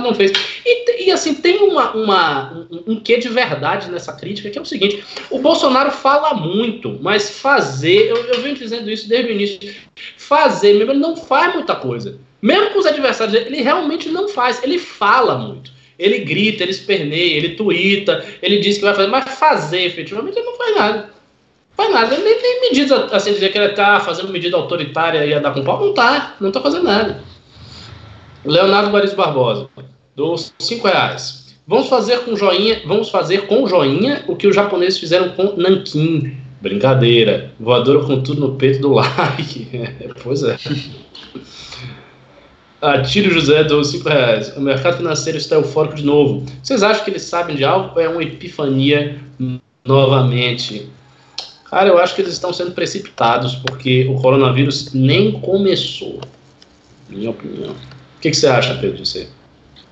não 0.00 0.14
fez. 0.14 0.32
E, 0.64 1.06
e 1.06 1.10
assim, 1.10 1.34
tem 1.34 1.58
uma, 1.58 1.92
uma, 1.92 2.66
um, 2.70 2.92
um 2.92 3.00
quê 3.00 3.18
de 3.18 3.28
verdade 3.28 3.90
nessa 3.90 4.12
crítica, 4.12 4.50
que 4.50 4.58
é 4.58 4.60
o 4.60 4.66
seguinte: 4.66 5.02
o 5.30 5.38
Bolsonaro 5.38 5.90
fala 5.90 6.34
muito, 6.34 6.98
mas 7.00 7.40
fazer, 7.40 8.08
eu, 8.08 8.16
eu 8.16 8.40
venho 8.40 8.54
dizendo 8.54 8.90
isso 8.90 9.08
desde 9.08 9.30
o 9.30 9.34
início, 9.34 9.74
fazer 10.16 10.74
mesmo, 10.74 10.92
ele 10.92 11.00
não 11.00 11.16
faz 11.16 11.54
muita 11.54 11.74
coisa. 11.74 12.18
Mesmo 12.40 12.70
com 12.70 12.78
os 12.78 12.86
adversários, 12.86 13.34
ele 13.34 13.62
realmente 13.62 14.08
não 14.08 14.28
faz, 14.28 14.62
ele 14.62 14.78
fala 14.78 15.36
muito. 15.36 15.72
Ele 15.98 16.18
grita, 16.18 16.62
ele 16.62 16.70
esperneia, 16.70 17.36
ele 17.36 17.56
tuita, 17.56 18.24
ele 18.40 18.58
diz 18.60 18.76
que 18.76 18.84
vai 18.84 18.94
fazer, 18.94 19.08
mas 19.08 19.24
fazer 19.36 19.82
efetivamente 19.82 20.38
ele 20.38 20.46
não 20.46 20.56
faz 20.56 20.76
nada. 20.76 21.10
Faz 21.76 21.92
nada. 21.92 22.14
Ele 22.14 22.24
nem 22.24 22.38
tem 22.38 22.60
medida, 22.60 23.04
assim, 23.12 23.32
dizer 23.32 23.50
que 23.50 23.58
ele 23.58 23.68
está 23.68 24.00
fazendo 24.00 24.32
medida 24.32 24.56
autoritária 24.56 25.24
e 25.24 25.30
ia 25.30 25.40
dar 25.40 25.52
com 25.52 25.64
pau. 25.64 25.80
Não 25.80 25.90
está, 25.90 26.36
não 26.40 26.48
está 26.48 26.60
fazendo 26.60 26.84
nada. 26.84 27.22
Leonardo 28.44 28.90
Guariz 28.90 29.12
Barbosa, 29.14 29.68
dos 30.14 30.52
5 30.58 30.86
reais. 30.86 31.56
Vamos 31.66 31.88
fazer 31.88 32.20
com 32.20 32.34
joinha, 32.34 32.82
vamos 32.86 33.10
fazer 33.10 33.46
com 33.46 33.66
joinha 33.66 34.24
o 34.26 34.34
que 34.34 34.46
os 34.46 34.56
japoneses 34.56 34.98
fizeram 34.98 35.30
com 35.30 35.54
Nankin. 35.56 36.36
Brincadeira. 36.60 37.52
Voadora 37.60 38.04
com 38.04 38.20
tudo 38.20 38.40
no 38.40 38.54
peito 38.56 38.80
do 38.80 38.92
like. 38.94 39.68
pois 40.22 40.42
é. 40.42 40.56
Atílio 42.80 43.30
José 43.30 43.64
dos 43.64 43.88
5 43.88 44.08
reais. 44.08 44.56
O 44.56 44.60
mercado 44.60 44.96
financeiro 44.96 45.38
está 45.38 45.56
eufórico 45.56 45.96
de 45.96 46.04
novo. 46.04 46.44
Vocês 46.62 46.82
acham 46.82 47.04
que 47.04 47.10
eles 47.10 47.22
sabem 47.22 47.54
de 47.54 47.64
algo 47.64 47.92
ou 47.94 48.00
é 48.00 48.08
uma 48.08 48.22
epifania 48.22 49.20
novamente? 49.84 50.88
Cara, 51.70 51.88
eu 51.90 51.98
acho 51.98 52.14
que 52.14 52.22
eles 52.22 52.32
estão 52.32 52.52
sendo 52.52 52.72
precipitados 52.72 53.56
porque 53.56 54.06
o 54.08 54.14
coronavírus 54.14 54.94
nem 54.94 55.32
começou. 55.32 56.20
Minha 57.08 57.30
opinião. 57.30 57.74
O 58.18 58.20
que, 58.20 58.30
que 58.30 58.36
você 58.36 58.48
acha, 58.48 58.74
Pedro, 58.74 58.96
disso 58.96 59.26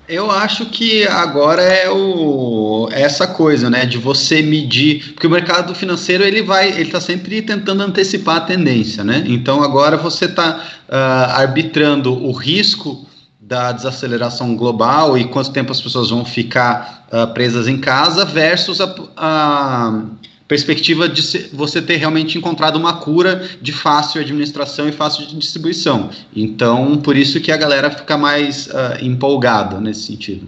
Eu 0.07 0.29
acho 0.29 0.65
que 0.65 1.07
agora 1.07 1.61
é 1.61 1.89
o 1.89 2.89
essa 2.91 3.25
coisa, 3.25 3.69
né, 3.69 3.85
de 3.85 3.97
você 3.97 4.41
medir, 4.41 5.13
porque 5.13 5.27
o 5.27 5.29
mercado 5.29 5.73
financeiro 5.73 6.25
ele 6.25 6.41
vai, 6.41 6.69
ele 6.69 6.83
está 6.83 6.99
sempre 6.99 7.41
tentando 7.41 7.81
antecipar 7.83 8.37
a 8.37 8.41
tendência, 8.41 9.03
né? 9.03 9.23
Então 9.27 9.63
agora 9.63 9.95
você 9.95 10.25
está 10.25 10.57
uh, 10.57 10.61
ah, 10.89 11.39
arbitrando 11.39 12.13
o 12.13 12.33
risco 12.33 13.05
da 13.39 13.71
desaceleração 13.71 14.57
global 14.57 15.17
e 15.17 15.23
quanto 15.23 15.51
tempo 15.51 15.71
as 15.71 15.79
pessoas 15.79 16.09
vão 16.09 16.25
ficar 16.25 17.07
uh, 17.09 17.33
presas 17.33 17.65
em 17.65 17.77
casa 17.77 18.25
versus 18.25 18.81
a, 18.81 18.93
a 19.15 20.01
perspectiva 20.47 21.09
de 21.09 21.49
você 21.51 21.81
ter 21.81 21.97
realmente 21.97 22.37
encontrado 22.37 22.77
uma 22.77 22.97
cura 22.97 23.47
de 23.61 23.73
fácil 23.73 24.21
administração 24.21 24.87
e 24.87 24.91
fácil 24.91 25.27
de 25.27 25.35
distribuição. 25.35 26.09
Então, 26.35 26.97
por 26.97 27.17
isso 27.17 27.41
que 27.41 27.51
a 27.51 27.57
galera 27.57 27.91
fica 27.91 28.17
mais 28.17 28.67
uh, 28.67 29.03
empolgada 29.03 29.79
nesse 29.79 30.03
sentido. 30.03 30.47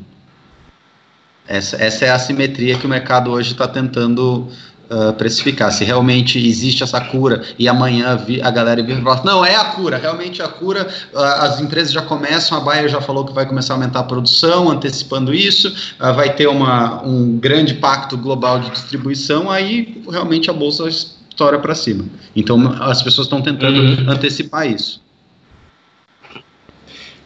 Essa, 1.46 1.78
essa 1.84 2.06
é 2.06 2.10
a 2.12 2.20
simetria 2.20 2.78
que 2.78 2.86
o 2.86 2.90
mercado 2.90 3.32
hoje 3.32 3.52
está 3.52 3.68
tentando 3.68 4.48
uh, 4.90 5.14
precificar. 5.14 5.72
Se 5.72 5.84
realmente 5.84 6.40
existe 6.40 6.84
essa 6.84 7.00
cura 7.00 7.44
e 7.58 7.68
amanhã 7.68 8.16
vi, 8.16 8.42
a 8.42 8.50
galera 8.50 8.82
vir 8.82 9.00
e 9.00 9.02
falar, 9.02 9.24
não, 9.24 9.46
é 9.46 9.56
a 9.56 9.66
cura, 9.66 9.98
realmente 9.98 10.42
é 10.42 10.46
a 10.46 10.48
cura, 10.48 10.88
uh, 11.14 11.18
as 11.18 11.60
empresas 11.60 11.92
já 11.92 12.02
começam, 12.02 12.58
a 12.58 12.62
Bayer 12.62 12.90
já 12.90 13.02
falou 13.02 13.26
que 13.26 13.34
vai 13.34 13.46
começar 13.46 13.74
a 13.74 13.76
aumentar 13.78 14.00
a 14.00 14.04
produção, 14.04 14.70
antecipando 14.70 15.34
isso, 15.34 15.70
uh, 16.00 16.14
vai 16.14 16.34
ter 16.34 16.48
uma, 16.48 17.04
um 17.04 17.38
grande 17.38 17.76
pacto 17.76 18.18
global 18.18 18.60
de 18.60 18.70
distribuição, 18.72 19.50
aí 19.50 20.02
realmente 20.10 20.50
a 20.50 20.54
bolsa 20.54 20.88
estoura 20.88 21.60
para 21.60 21.76
cima. 21.76 22.06
Então 22.36 22.76
as 22.82 23.02
pessoas 23.02 23.28
estão 23.28 23.42
tentando 23.42 23.80
uhum. 23.80 24.10
antecipar 24.10 24.68
isso. 24.68 25.02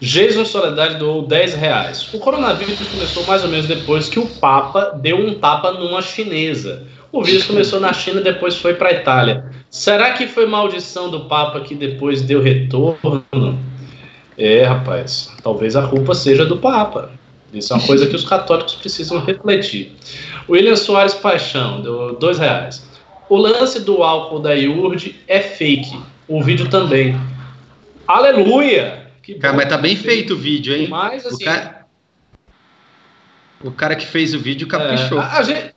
Jason 0.03 0.44
Soledade 0.44 0.95
doou 0.95 1.26
10 1.26 1.53
reais. 1.53 2.14
O 2.14 2.19
coronavírus 2.19 2.77
começou 2.90 3.26
mais 3.26 3.41
ou 3.41 3.49
menos 3.49 3.68
depois 3.68 4.10
que 4.10 4.19
o 4.19 4.26
Papa 4.26 4.99
deu 5.02 5.15
um 5.15 5.35
tapa 5.35 5.72
numa 5.72 6.02
chinesa. 6.02 6.85
O 7.14 7.23
vírus 7.23 7.44
começou 7.44 7.80
na 7.80 7.94
China 7.94 8.22
e 8.22 8.23
depois 8.23 8.56
foi 8.56 8.73
para 8.73 8.90
a 8.90 8.91
Itália. 8.91 9.45
Será 9.69 10.14
que 10.14 10.26
foi 10.26 10.48
maldição 10.48 11.11
do 11.11 11.26
Papa 11.26 11.61
que 11.61 11.76
depois 11.76 12.23
deu 12.23 12.41
retorno? 12.41 13.23
É, 14.35 14.64
rapaz, 14.64 15.31
talvez 15.44 15.76
a 15.76 15.88
culpa 15.88 16.15
seja 16.15 16.44
do 16.44 16.57
Papa. 16.57 17.11
Isso 17.53 17.72
é 17.72 17.76
uma 17.76 17.85
coisa 17.85 18.07
que 18.07 18.15
os 18.15 18.27
católicos 18.27 18.73
precisam 18.73 19.19
refletir. 19.19 19.95
William 20.49 20.76
Soares 20.76 21.14
Paixão, 21.14 21.84
deu 21.84 22.15
dois 22.15 22.40
reais. 22.40 22.84
O 23.30 23.38
lance 23.38 23.80
do 23.81 24.02
álcool 24.02 24.40
da 24.40 24.56
IURD 24.56 25.15
é 25.27 25.40
fake. 25.40 25.95
O 26.27 26.41
vídeo 26.41 26.68
também. 26.68 27.15
Aleluia! 28.07 29.03
Que 29.22 29.35
cara, 29.35 29.56
mas 29.56 29.69
tá 29.69 29.77
bem 29.77 29.95
feito 29.95 30.34
o 30.34 30.38
vídeo, 30.38 30.76
hein? 30.76 30.88
Mas, 30.90 31.27
assim, 31.27 31.44
o, 31.44 31.45
cara... 31.45 31.85
o 33.65 33.72
cara 33.72 33.95
que 33.95 34.07
fez 34.07 34.34
o 34.34 34.40
vídeo 34.40 34.68
caprichou. 34.68 35.22
É, 35.22 35.26
a, 35.26 35.44
gente, 35.44 35.73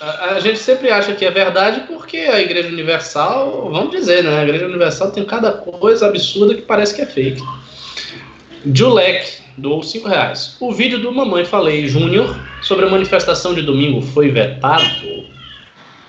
a, 0.00 0.34
a, 0.34 0.40
gente 0.40 0.58
sempre 0.58 0.90
acha 0.90 1.14
que 1.14 1.24
é 1.24 1.30
verdade 1.30 1.84
porque 1.86 2.18
a 2.18 2.40
Igreja 2.40 2.68
Universal, 2.68 3.70
vamos 3.70 3.90
dizer, 3.90 4.22
né? 4.22 4.38
A 4.38 4.42
Igreja 4.42 4.66
Universal 4.66 5.10
tem 5.10 5.24
cada 5.24 5.52
coisa 5.52 6.06
absurda 6.06 6.54
que 6.54 6.62
parece 6.62 6.94
que 6.94 7.02
é 7.02 7.06
fake. 7.06 7.42
Julek 8.74 9.42
doou 9.56 9.82
5 9.82 10.08
reais. 10.08 10.56
O 10.60 10.72
vídeo 10.72 10.98
do 10.98 11.12
Mamãe 11.12 11.44
Falei 11.44 11.88
Júnior 11.88 12.38
sobre 12.62 12.86
a 12.86 12.90
manifestação 12.90 13.54
de 13.54 13.62
domingo 13.62 14.02
foi 14.02 14.30
vetado? 14.30 14.84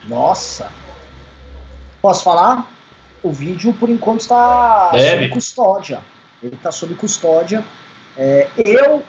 Nossa! 0.07 0.71
Posso 2.01 2.23
falar? 2.23 2.71
O 3.23 3.31
vídeo, 3.31 3.73
por 3.73 3.89
enquanto, 3.89 4.21
está 4.21 4.91
sob 4.91 5.29
custódia. 5.29 6.01
Ele 6.41 6.55
está 6.55 6.71
sob 6.71 6.93
custódia. 6.95 7.63
É, 8.17 8.47
eu, 8.57 9.03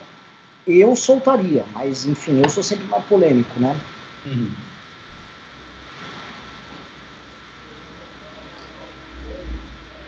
eu 0.67 0.95
soltaria, 0.95 1.65
mas 1.73 2.05
enfim, 2.05 2.41
eu 2.41 2.49
sou 2.49 2.63
sempre 2.63 2.85
mais 2.85 3.03
polêmico, 3.05 3.59
né? 3.59 3.79
Uhum. 4.25 4.51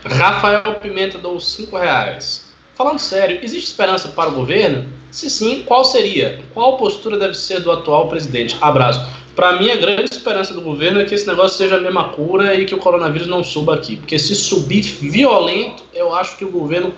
Rafael 0.04 0.74
Pimenta 0.80 1.18
dou 1.18 1.38
5 1.38 1.76
reais. 1.76 2.52
Falando 2.74 2.98
sério, 2.98 3.38
existe 3.42 3.68
esperança 3.68 4.08
para 4.08 4.30
o 4.30 4.34
governo? 4.34 4.88
Se 5.10 5.28
sim, 5.28 5.62
qual 5.64 5.84
seria? 5.84 6.42
Qual 6.54 6.76
postura 6.76 7.18
deve 7.18 7.34
ser 7.34 7.60
do 7.60 7.70
atual 7.70 8.08
presidente? 8.08 8.56
Abraço. 8.60 9.06
Para 9.36 9.58
mim, 9.58 9.70
a 9.70 9.76
grande 9.76 10.12
esperança 10.12 10.52
do 10.52 10.60
governo 10.60 11.00
é 11.00 11.04
que 11.04 11.14
esse 11.14 11.26
negócio 11.26 11.56
seja 11.56 11.76
a 11.76 11.80
mesma 11.80 12.10
cura 12.10 12.54
e 12.54 12.64
que 12.64 12.74
o 12.74 12.78
coronavírus 12.78 13.28
não 13.28 13.44
suba 13.44 13.74
aqui. 13.74 13.96
Porque 13.96 14.18
se 14.18 14.34
subir 14.34 14.82
violento, 14.82 15.84
eu 15.94 16.14
acho 16.14 16.36
que 16.36 16.44
o 16.44 16.50
governo 16.50 16.92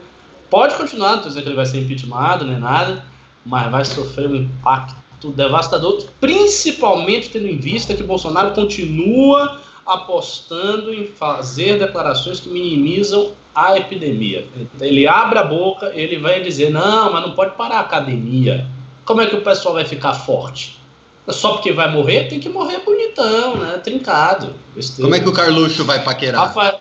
pode 0.48 0.74
continuar, 0.74 1.16
não 1.16 1.22
que 1.22 1.38
ele 1.38 1.54
vai 1.54 1.66
ser 1.66 1.78
impeachmentado 1.78 2.44
nem 2.44 2.58
nada, 2.58 3.04
mas 3.44 3.70
vai 3.70 3.84
sofrer 3.84 4.28
um 4.28 4.36
impacto 4.36 5.30
devastador, 5.30 6.04
principalmente 6.20 7.30
tendo 7.30 7.46
em 7.46 7.56
vista 7.56 7.94
que 7.94 8.02
Bolsonaro 8.02 8.52
continua 8.52 9.60
apostando 9.86 10.92
em 10.92 11.06
fazer 11.06 11.78
declarações 11.78 12.40
que 12.40 12.48
minimizam 12.48 13.32
a 13.54 13.76
epidemia. 13.76 14.46
Ele 14.80 15.06
abre 15.06 15.38
a 15.38 15.44
boca, 15.44 15.92
ele 15.94 16.18
vai 16.18 16.42
dizer: 16.42 16.70
não, 16.70 17.12
mas 17.12 17.22
não 17.22 17.32
pode 17.32 17.54
parar 17.56 17.76
a 17.76 17.80
academia. 17.80 18.66
Como 19.04 19.20
é 19.20 19.26
que 19.26 19.36
o 19.36 19.42
pessoal 19.42 19.74
vai 19.74 19.84
ficar 19.84 20.14
forte? 20.14 20.80
Só 21.28 21.52
porque 21.52 21.72
vai 21.72 21.90
morrer, 21.90 22.24
tem 22.24 22.38
que 22.38 22.48
morrer 22.48 22.80
bonitão, 22.80 23.56
né? 23.56 23.78
Trincado. 23.78 24.54
Besteira. 24.74 25.02
Como 25.02 25.14
é 25.14 25.20
que 25.20 25.28
o 25.28 25.32
Carluxo 25.32 25.84
vai 25.84 26.02
paquerar? 26.02 26.48
Rafael... 26.48 26.80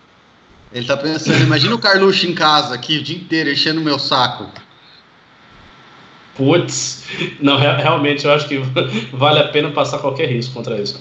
Ele 0.74 0.86
tá 0.86 0.98
pensando, 0.98 1.40
imagina 1.44 1.76
o 1.76 1.80
Carluxo 1.80 2.26
em 2.26 2.34
casa 2.34 2.74
aqui 2.74 2.98
o 2.98 3.04
dia 3.04 3.16
inteiro 3.16 3.50
enchendo 3.50 3.80
o 3.80 3.84
meu 3.84 4.00
saco. 4.00 4.50
Putz, 6.36 7.04
não, 7.40 7.58
realmente 7.58 8.26
eu 8.26 8.34
acho 8.34 8.48
que 8.48 8.58
vale 9.14 9.40
a 9.40 9.48
pena 9.50 9.70
passar 9.70 10.00
qualquer 10.00 10.28
risco 10.28 10.54
contra 10.54 10.82
isso. 10.82 11.00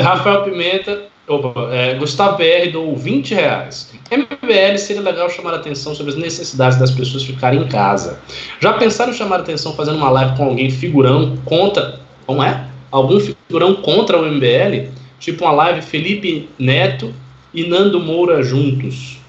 Rafael 0.00 0.44
Pimenta, 0.44 1.06
opa, 1.28 1.68
é, 1.72 1.94
Gustavo 1.94 2.38
BR 2.38 2.70
dou 2.72 2.96
20 2.96 3.34
reais. 3.34 3.92
MBL 4.10 4.76
seria 4.76 5.02
legal 5.02 5.30
chamar 5.30 5.54
a 5.54 5.56
atenção 5.56 5.94
sobre 5.94 6.12
as 6.12 6.18
necessidades 6.18 6.78
das 6.78 6.90
pessoas 6.90 7.22
ficarem 7.22 7.62
em 7.62 7.68
casa. 7.68 8.20
Já 8.60 8.72
pensaram 8.74 9.12
em 9.12 9.16
chamar 9.16 9.36
a 9.36 9.42
atenção 9.42 9.74
fazendo 9.74 9.96
uma 9.96 10.10
live 10.10 10.36
com 10.36 10.44
alguém 10.44 10.70
figurão 10.70 11.36
contra. 11.44 12.00
Como 12.26 12.42
é? 12.42 12.66
Algum 12.90 13.18
figurão 13.18 13.74
contra 13.76 14.20
o 14.20 14.26
MBL? 14.26 14.90
Tipo 15.18 15.44
uma 15.44 15.52
live 15.52 15.82
Felipe 15.82 16.48
Neto 16.58 17.14
e 17.54 17.64
Nando 17.64 18.00
Moura 18.00 18.42
juntos. 18.42 19.21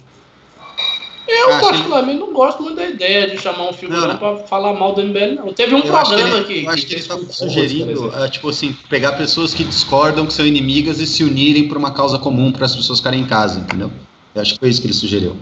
Eu, 1.27 1.53
ah, 1.53 1.59
particularmente, 1.59 2.19
não 2.19 2.33
gosto 2.33 2.61
muito 2.61 2.75
da 2.75 2.85
ideia 2.85 3.29
de 3.29 3.37
chamar 3.37 3.69
um 3.69 3.73
figurão 3.73 4.17
para 4.17 4.37
falar 4.39 4.73
mal 4.73 4.93
do 4.93 5.01
MBL, 5.01 5.35
não. 5.35 5.53
Teve 5.53 5.73
um 5.73 5.79
eu 5.79 5.83
programa 5.83 6.39
aqui. 6.39 6.65
Eu 6.65 6.69
acho 6.69 6.85
que, 6.85 6.93
ele 6.93 7.01
está 7.01 7.17
sugerindo, 7.29 8.13
é, 8.15 8.29
tipo 8.29 8.49
assim, 8.49 8.75
pegar 8.89 9.13
pessoas 9.13 9.53
que 9.53 9.63
discordam, 9.63 10.25
que 10.25 10.33
são 10.33 10.45
inimigas 10.45 10.99
e 10.99 11.07
se 11.07 11.23
unirem 11.23 11.67
para 11.69 11.77
uma 11.77 11.91
causa 11.91 12.19
comum 12.19 12.51
para 12.51 12.65
as 12.65 12.75
pessoas 12.75 12.99
ficarem 12.99 13.21
em 13.21 13.25
casa, 13.25 13.59
entendeu? 13.59 13.89
Eu 14.35 14.41
acho 14.41 14.53
que 14.53 14.59
foi 14.59 14.69
isso 14.69 14.81
que 14.81 14.87
ele 14.87 14.93
sugeriu. 14.93 15.37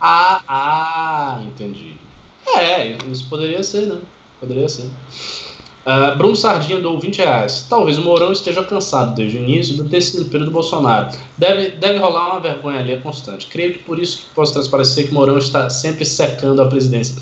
Ah, 0.00 0.42
ah, 0.46 1.42
entendi. 1.46 1.94
É, 2.54 2.98
isso 3.10 3.28
poderia 3.28 3.62
ser, 3.62 3.86
né? 3.86 3.98
Poderia 4.38 4.68
ser. 4.68 4.90
Uh, 5.86 6.16
Bruno 6.18 6.34
Sardinha 6.34 6.80
dou 6.80 6.98
20 6.98 7.18
reais. 7.18 7.66
Talvez 7.70 7.96
o 7.96 8.02
Mourão 8.02 8.32
esteja 8.32 8.64
cansado 8.64 9.14
desde 9.14 9.38
o 9.38 9.40
início 9.40 9.76
do 9.76 9.84
desempenho 9.84 10.44
do 10.44 10.50
Bolsonaro. 10.50 11.16
Deve, 11.38 11.72
deve 11.72 11.98
rolar 11.98 12.30
uma 12.30 12.40
vergonha 12.40 12.80
ali, 12.80 12.92
é 12.92 12.96
constante. 12.96 13.46
Creio 13.48 13.74
que 13.74 13.80
por 13.80 13.98
isso 13.98 14.22
que 14.22 14.34
posso 14.34 14.54
transparecer 14.54 15.04
que 15.04 15.10
o 15.10 15.14
Mourão 15.14 15.36
está 15.36 15.68
sempre 15.68 16.04
secando 16.06 16.62
a 16.62 16.66
presidência. 16.66 17.14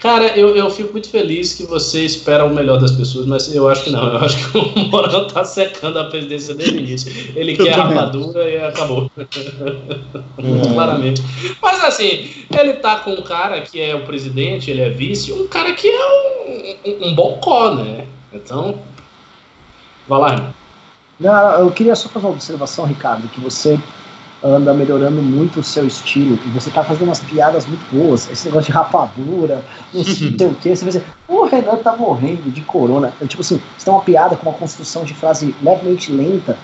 Cara, 0.00 0.36
eu, 0.36 0.56
eu 0.56 0.68
fico 0.70 0.90
muito 0.92 1.08
feliz 1.08 1.54
que 1.54 1.62
você 1.64 2.04
espera 2.04 2.44
o 2.44 2.52
melhor 2.52 2.80
das 2.80 2.90
pessoas, 2.90 3.26
mas 3.26 3.54
eu 3.54 3.68
acho 3.68 3.84
que 3.84 3.90
não. 3.90 4.08
Eu 4.08 4.18
acho 4.18 4.50
que 4.50 4.58
o 4.58 4.78
Mourão 4.90 5.26
está 5.26 5.44
secando 5.44 6.00
a 6.00 6.04
presidência 6.04 6.52
desde 6.52 6.76
o 6.76 6.80
início. 6.80 7.32
Ele 7.36 7.56
quer 7.56 7.74
a 7.74 7.84
rapadura 7.84 8.50
e 8.50 8.56
acabou. 8.56 9.08
Hum. 10.38 10.60
Claramente. 10.72 11.22
Mas 11.62 11.84
assim, 11.84 12.28
ele 12.58 12.72
tá 12.74 12.96
com 12.96 13.12
um 13.12 13.22
cara 13.22 13.60
que 13.60 13.80
é 13.80 13.94
o 13.94 14.04
presidente, 14.04 14.70
ele 14.70 14.80
é 14.80 14.90
vice, 14.90 15.32
um 15.32 15.46
cara 15.46 15.72
que 15.74 15.86
é 15.86 16.06
um, 16.06 16.90
um, 16.90 17.08
um 17.08 17.14
bocó, 17.14 17.74
né? 17.74 18.06
Então, 18.32 18.80
vai 20.08 20.18
lá. 20.18 20.54
Não, 21.20 21.52
eu 21.60 21.70
queria 21.70 21.94
só 21.94 22.08
fazer 22.08 22.26
uma 22.26 22.32
observação, 22.32 22.86
Ricardo, 22.86 23.28
que 23.28 23.40
você 23.40 23.78
anda 24.42 24.72
melhorando 24.72 25.20
muito 25.20 25.60
o 25.60 25.62
seu 25.62 25.86
estilo, 25.86 26.38
e 26.46 26.48
você 26.48 26.70
tá 26.70 26.82
fazendo 26.82 27.08
umas 27.08 27.20
piadas 27.20 27.66
muito 27.66 27.84
boas, 27.94 28.30
esse 28.30 28.46
negócio 28.46 28.72
de 28.72 28.72
rapadura, 28.72 29.62
não 29.92 30.02
sei 30.02 30.28
o 30.28 30.54
que, 30.56 30.74
você 30.74 30.82
vai 30.82 30.92
dizer, 30.92 31.04
o 31.28 31.44
Renan 31.44 31.76
tá 31.76 31.94
morrendo 31.94 32.50
de 32.50 32.62
corona. 32.62 33.12
Eu, 33.20 33.28
tipo 33.28 33.42
assim, 33.42 33.60
você 33.76 33.84
tem 33.84 33.92
uma 33.92 34.02
piada 34.02 34.36
com 34.36 34.48
uma 34.48 34.58
construção 34.58 35.04
de 35.04 35.12
frase 35.12 35.54
levemente 35.62 36.10
lenta, 36.10 36.56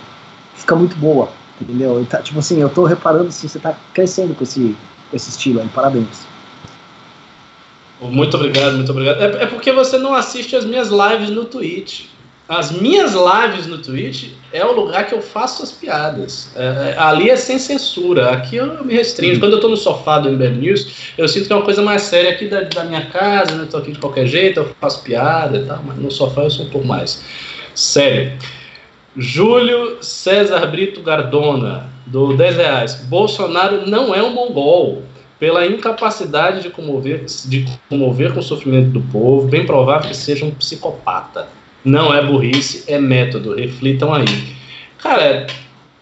fica 0.55 0.75
muito 0.75 0.97
boa, 0.97 1.29
entendeu? 1.61 2.05
Tá, 2.09 2.23
tipo 2.23 2.39
assim, 2.39 2.59
eu 2.59 2.71
tô 2.71 2.85
reparando 2.85 3.29
assim, 3.29 3.47
você 3.47 3.59
tá 3.59 3.77
crescendo 3.93 4.35
com 4.35 4.43
esse, 4.43 4.75
com 5.11 5.17
esse 5.17 5.29
estilo 5.29 5.61
aí, 5.61 5.69
parabéns. 5.69 6.27
Muito 8.01 8.37
obrigado, 8.37 8.77
muito 8.77 8.91
obrigado. 8.91 9.21
É, 9.21 9.43
é, 9.43 9.47
porque 9.47 9.73
você 9.73 9.99
não 9.99 10.15
assiste 10.15 10.57
as 10.57 10.65
minhas 10.65 10.89
lives 10.89 11.31
no 11.31 11.45
Twitch. 11.45 12.07
As 12.49 12.71
minhas 12.71 13.13
lives 13.13 13.67
no 13.67 13.79
Twitch 13.79 14.31
é 14.53 14.65
o 14.65 14.71
lugar 14.73 15.07
que 15.09 15.15
eu 15.15 15.21
faço 15.21 15.65
as 15.65 15.73
piadas. 15.73 16.49
É, 16.55 16.95
é 16.95 16.99
ali 16.99 17.29
é 17.29 17.35
sem 17.35 17.59
censura. 17.59 18.31
Aqui 18.31 18.55
eu 18.55 18.85
me 18.85 18.95
restringo. 18.95 19.41
Quando 19.41 19.55
eu 19.55 19.61
tô 19.61 19.69
no 19.69 19.77
sofá 19.77 20.21
do 20.21 20.29
Ember 20.29 20.53
News, 20.53 21.13
eu 21.19 21.27
sinto 21.27 21.49
que 21.49 21.53
é 21.53 21.57
uma 21.57 21.65
coisa 21.65 21.83
mais 21.83 22.03
séria 22.03 22.31
aqui 22.31 22.47
da, 22.47 22.61
da 22.61 22.85
minha 22.85 23.07
casa, 23.07 23.57
né? 23.57 23.67
Tô 23.69 23.79
aqui 23.79 23.91
de 23.91 23.99
qualquer 23.99 24.29
jeito, 24.29 24.61
eu 24.61 24.77
faço 24.81 25.03
piada 25.03 25.59
e 25.59 25.65
tal, 25.65 25.83
mas 25.85 25.97
no 25.97 26.09
sofá 26.09 26.43
eu 26.43 26.51
sou 26.51 26.67
um 26.67 26.71
pouco 26.71 26.87
mais 26.87 27.21
sério. 27.75 28.39
Júlio 29.17 29.99
César 30.01 30.67
Brito 30.67 31.01
Gardona, 31.03 31.91
do 32.07 32.37
10 32.37 32.57
reais. 32.57 32.95
Bolsonaro 32.95 33.89
não 33.89 34.15
é 34.15 34.23
um 34.23 34.31
mongol 34.31 35.03
pela 35.41 35.67
incapacidade 35.67 36.63
de 36.63 36.71
comover, 36.71 37.25
de 37.25 37.67
comover 37.89 38.33
com 38.33 38.39
o 38.39 38.43
sofrimento 38.43 38.91
do 38.91 39.01
povo, 39.01 39.49
bem 39.49 39.67
provável 39.67 40.09
que 40.09 40.17
seja 40.17 40.45
um 40.45 40.53
psicopata. 40.53 41.49
Não 41.87 42.13
é 42.13 42.21
burrice, 42.21 42.83
é 42.89 42.99
método. 42.99 43.55
Reflitam 43.55 44.13
aí. 44.13 44.25
Cara, 44.99 45.47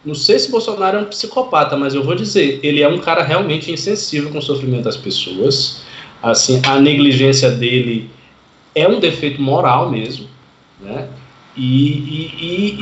não 0.03 0.15
sei 0.15 0.39
se 0.39 0.51
Bolsonaro 0.51 0.97
é 0.97 1.01
um 1.03 1.05
psicopata, 1.05 1.77
mas 1.77 1.95
eu 1.95 2.03
vou 2.03 2.15
dizer, 2.15 2.59
ele 2.63 2.81
é 2.81 2.89
um 2.89 2.99
cara 2.99 3.23
realmente 3.23 3.71
insensível 3.71 4.31
com 4.31 4.39
o 4.39 4.43
sofrimento 4.43 4.85
das 4.85 4.97
pessoas. 4.97 5.83
Assim, 6.23 6.63
a 6.67 6.81
negligência 6.81 7.51
dele 7.51 8.09
é 8.75 8.89
um 8.89 8.99
defeito 8.99 9.43
moral 9.43 9.91
mesmo, 9.91 10.27
né? 10.81 11.07
E, 11.55 11.91
e, 11.91 12.31
e 12.41 12.79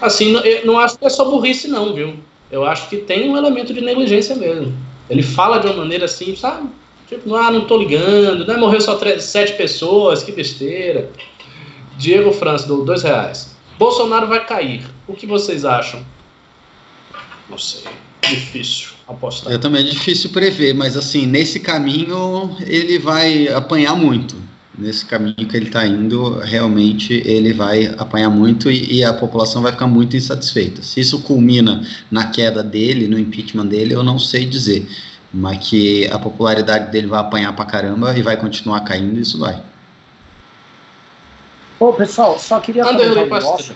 assim, 0.00 0.30
não, 0.30 0.42
não 0.64 0.78
acho 0.78 0.96
que 0.96 1.04
é 1.04 1.10
só 1.10 1.28
burrice 1.28 1.66
não, 1.66 1.92
viu? 1.92 2.14
Eu 2.52 2.64
acho 2.64 2.88
que 2.88 2.98
tem 2.98 3.28
um 3.28 3.36
elemento 3.36 3.74
de 3.74 3.80
negligência 3.80 4.36
mesmo. 4.36 4.72
Ele 5.10 5.24
fala 5.24 5.58
de 5.58 5.66
uma 5.66 5.74
maneira 5.74 6.04
assim, 6.04 6.36
sabe? 6.36 6.68
Tipo, 7.08 7.34
ah, 7.34 7.50
não 7.50 7.66
tô 7.66 7.76
ligando, 7.76 8.46
né? 8.46 8.56
Morreu 8.56 8.80
só 8.80 8.98
sete 9.18 9.54
pessoas, 9.54 10.22
que 10.22 10.32
besteira. 10.32 11.10
Diego 12.02 12.32
França, 12.32 12.66
do 12.66 12.84
dois 12.84 13.04
reais. 13.04 13.54
Bolsonaro 13.78 14.26
vai 14.26 14.44
cair. 14.44 14.84
O 15.06 15.14
que 15.14 15.24
vocês 15.24 15.64
acham? 15.64 16.04
Não 17.48 17.56
sei. 17.56 17.84
Difícil 18.28 18.88
apostar. 19.06 19.52
Eu 19.52 19.60
também 19.60 19.86
é 19.86 19.90
difícil 19.90 20.30
prever, 20.30 20.74
mas 20.74 20.96
assim, 20.96 21.26
nesse 21.26 21.60
caminho 21.60 22.56
ele 22.66 22.98
vai 22.98 23.46
apanhar 23.46 23.94
muito. 23.94 24.34
Nesse 24.76 25.06
caminho 25.06 25.46
que 25.46 25.56
ele 25.56 25.66
está 25.66 25.86
indo, 25.86 26.40
realmente 26.40 27.22
ele 27.24 27.52
vai 27.52 27.86
apanhar 27.98 28.30
muito 28.30 28.68
e, 28.68 28.94
e, 28.94 29.04
a 29.04 29.12
população 29.12 29.62
vai 29.62 29.70
ficar 29.70 29.86
muito 29.86 30.16
insatisfeita. 30.16 30.82
Se 30.82 30.98
isso 30.98 31.20
culmina 31.22 31.86
na 32.10 32.26
queda 32.30 32.64
dele, 32.64 33.06
no 33.06 33.18
impeachment 33.18 33.66
dele, 33.66 33.94
eu 33.94 34.02
não 34.02 34.18
sei 34.18 34.44
dizer. 34.44 34.88
Mas 35.32 35.68
que 35.68 36.08
a 36.08 36.18
popularidade 36.18 36.90
dele 36.90 37.06
vai 37.06 37.20
apanhar 37.20 37.52
pra 37.54 37.64
caramba 37.64 38.16
e 38.18 38.22
vai 38.22 38.36
continuar 38.36 38.80
caindo, 38.80 39.20
isso 39.20 39.38
vai. 39.38 39.62
Ô, 41.82 41.92
pessoal, 41.92 42.38
só 42.38 42.60
queria 42.60 42.84
falar 42.84 42.96
um 42.96 43.14
negócio. 43.16 43.74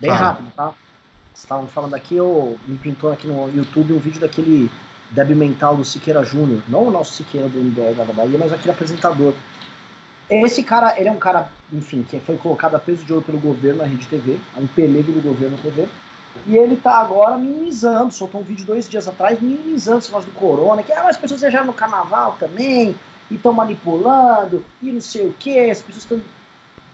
Bem 0.00 0.10
rápido, 0.10 0.50
tá? 0.56 0.74
Estavam 1.32 1.68
falando 1.68 1.94
aqui, 1.94 2.16
eu 2.16 2.58
me 2.66 2.76
pintou 2.76 3.12
aqui 3.12 3.28
no 3.28 3.48
YouTube 3.54 3.92
um 3.92 4.00
vídeo 4.00 4.20
daquele 4.20 4.68
débil 5.12 5.36
mental 5.36 5.76
do 5.76 5.84
Siqueira 5.84 6.24
Júnior. 6.24 6.60
Não 6.66 6.88
o 6.88 6.90
nosso 6.90 7.12
Siqueira 7.12 7.48
do 7.48 7.56
MBL 7.56 7.94
da 8.04 8.12
Bahia, 8.12 8.36
mas 8.36 8.52
aquele 8.52 8.72
apresentador. 8.72 9.32
Esse 10.28 10.64
cara, 10.64 10.98
ele 10.98 11.08
é 11.08 11.12
um 11.12 11.20
cara, 11.20 11.52
enfim, 11.72 12.02
que 12.02 12.18
foi 12.18 12.36
colocado 12.36 12.74
a 12.74 12.80
peso 12.80 13.04
de 13.04 13.12
ouro 13.12 13.24
pelo 13.24 13.38
governo 13.38 13.78
na 13.78 13.84
Rede 13.84 14.08
TV, 14.08 14.40
é 14.56 14.58
um 14.58 14.66
pelego 14.66 15.12
do 15.12 15.22
governo 15.22 15.56
na 15.58 15.62
TV. 15.62 15.88
E 16.48 16.56
ele 16.56 16.74
tá 16.78 16.96
agora 16.96 17.38
minimizando, 17.38 18.12
soltou 18.12 18.40
um 18.40 18.44
vídeo 18.44 18.66
dois 18.66 18.88
dias 18.88 19.06
atrás, 19.06 19.40
minimizando 19.40 19.98
esse 19.98 20.08
negócio 20.08 20.32
do 20.32 20.36
corona, 20.36 20.82
que 20.82 20.92
ah, 20.92 21.08
as 21.08 21.16
pessoas 21.16 21.42
viajaram 21.42 21.66
no 21.66 21.74
carnaval 21.74 22.36
também, 22.40 22.96
e 23.30 23.36
estão 23.36 23.52
manipulando, 23.52 24.64
e 24.82 24.90
não 24.90 25.00
sei 25.00 25.28
o 25.28 25.32
que, 25.32 25.70
as 25.70 25.80
pessoas 25.80 26.02
estão 26.02 26.20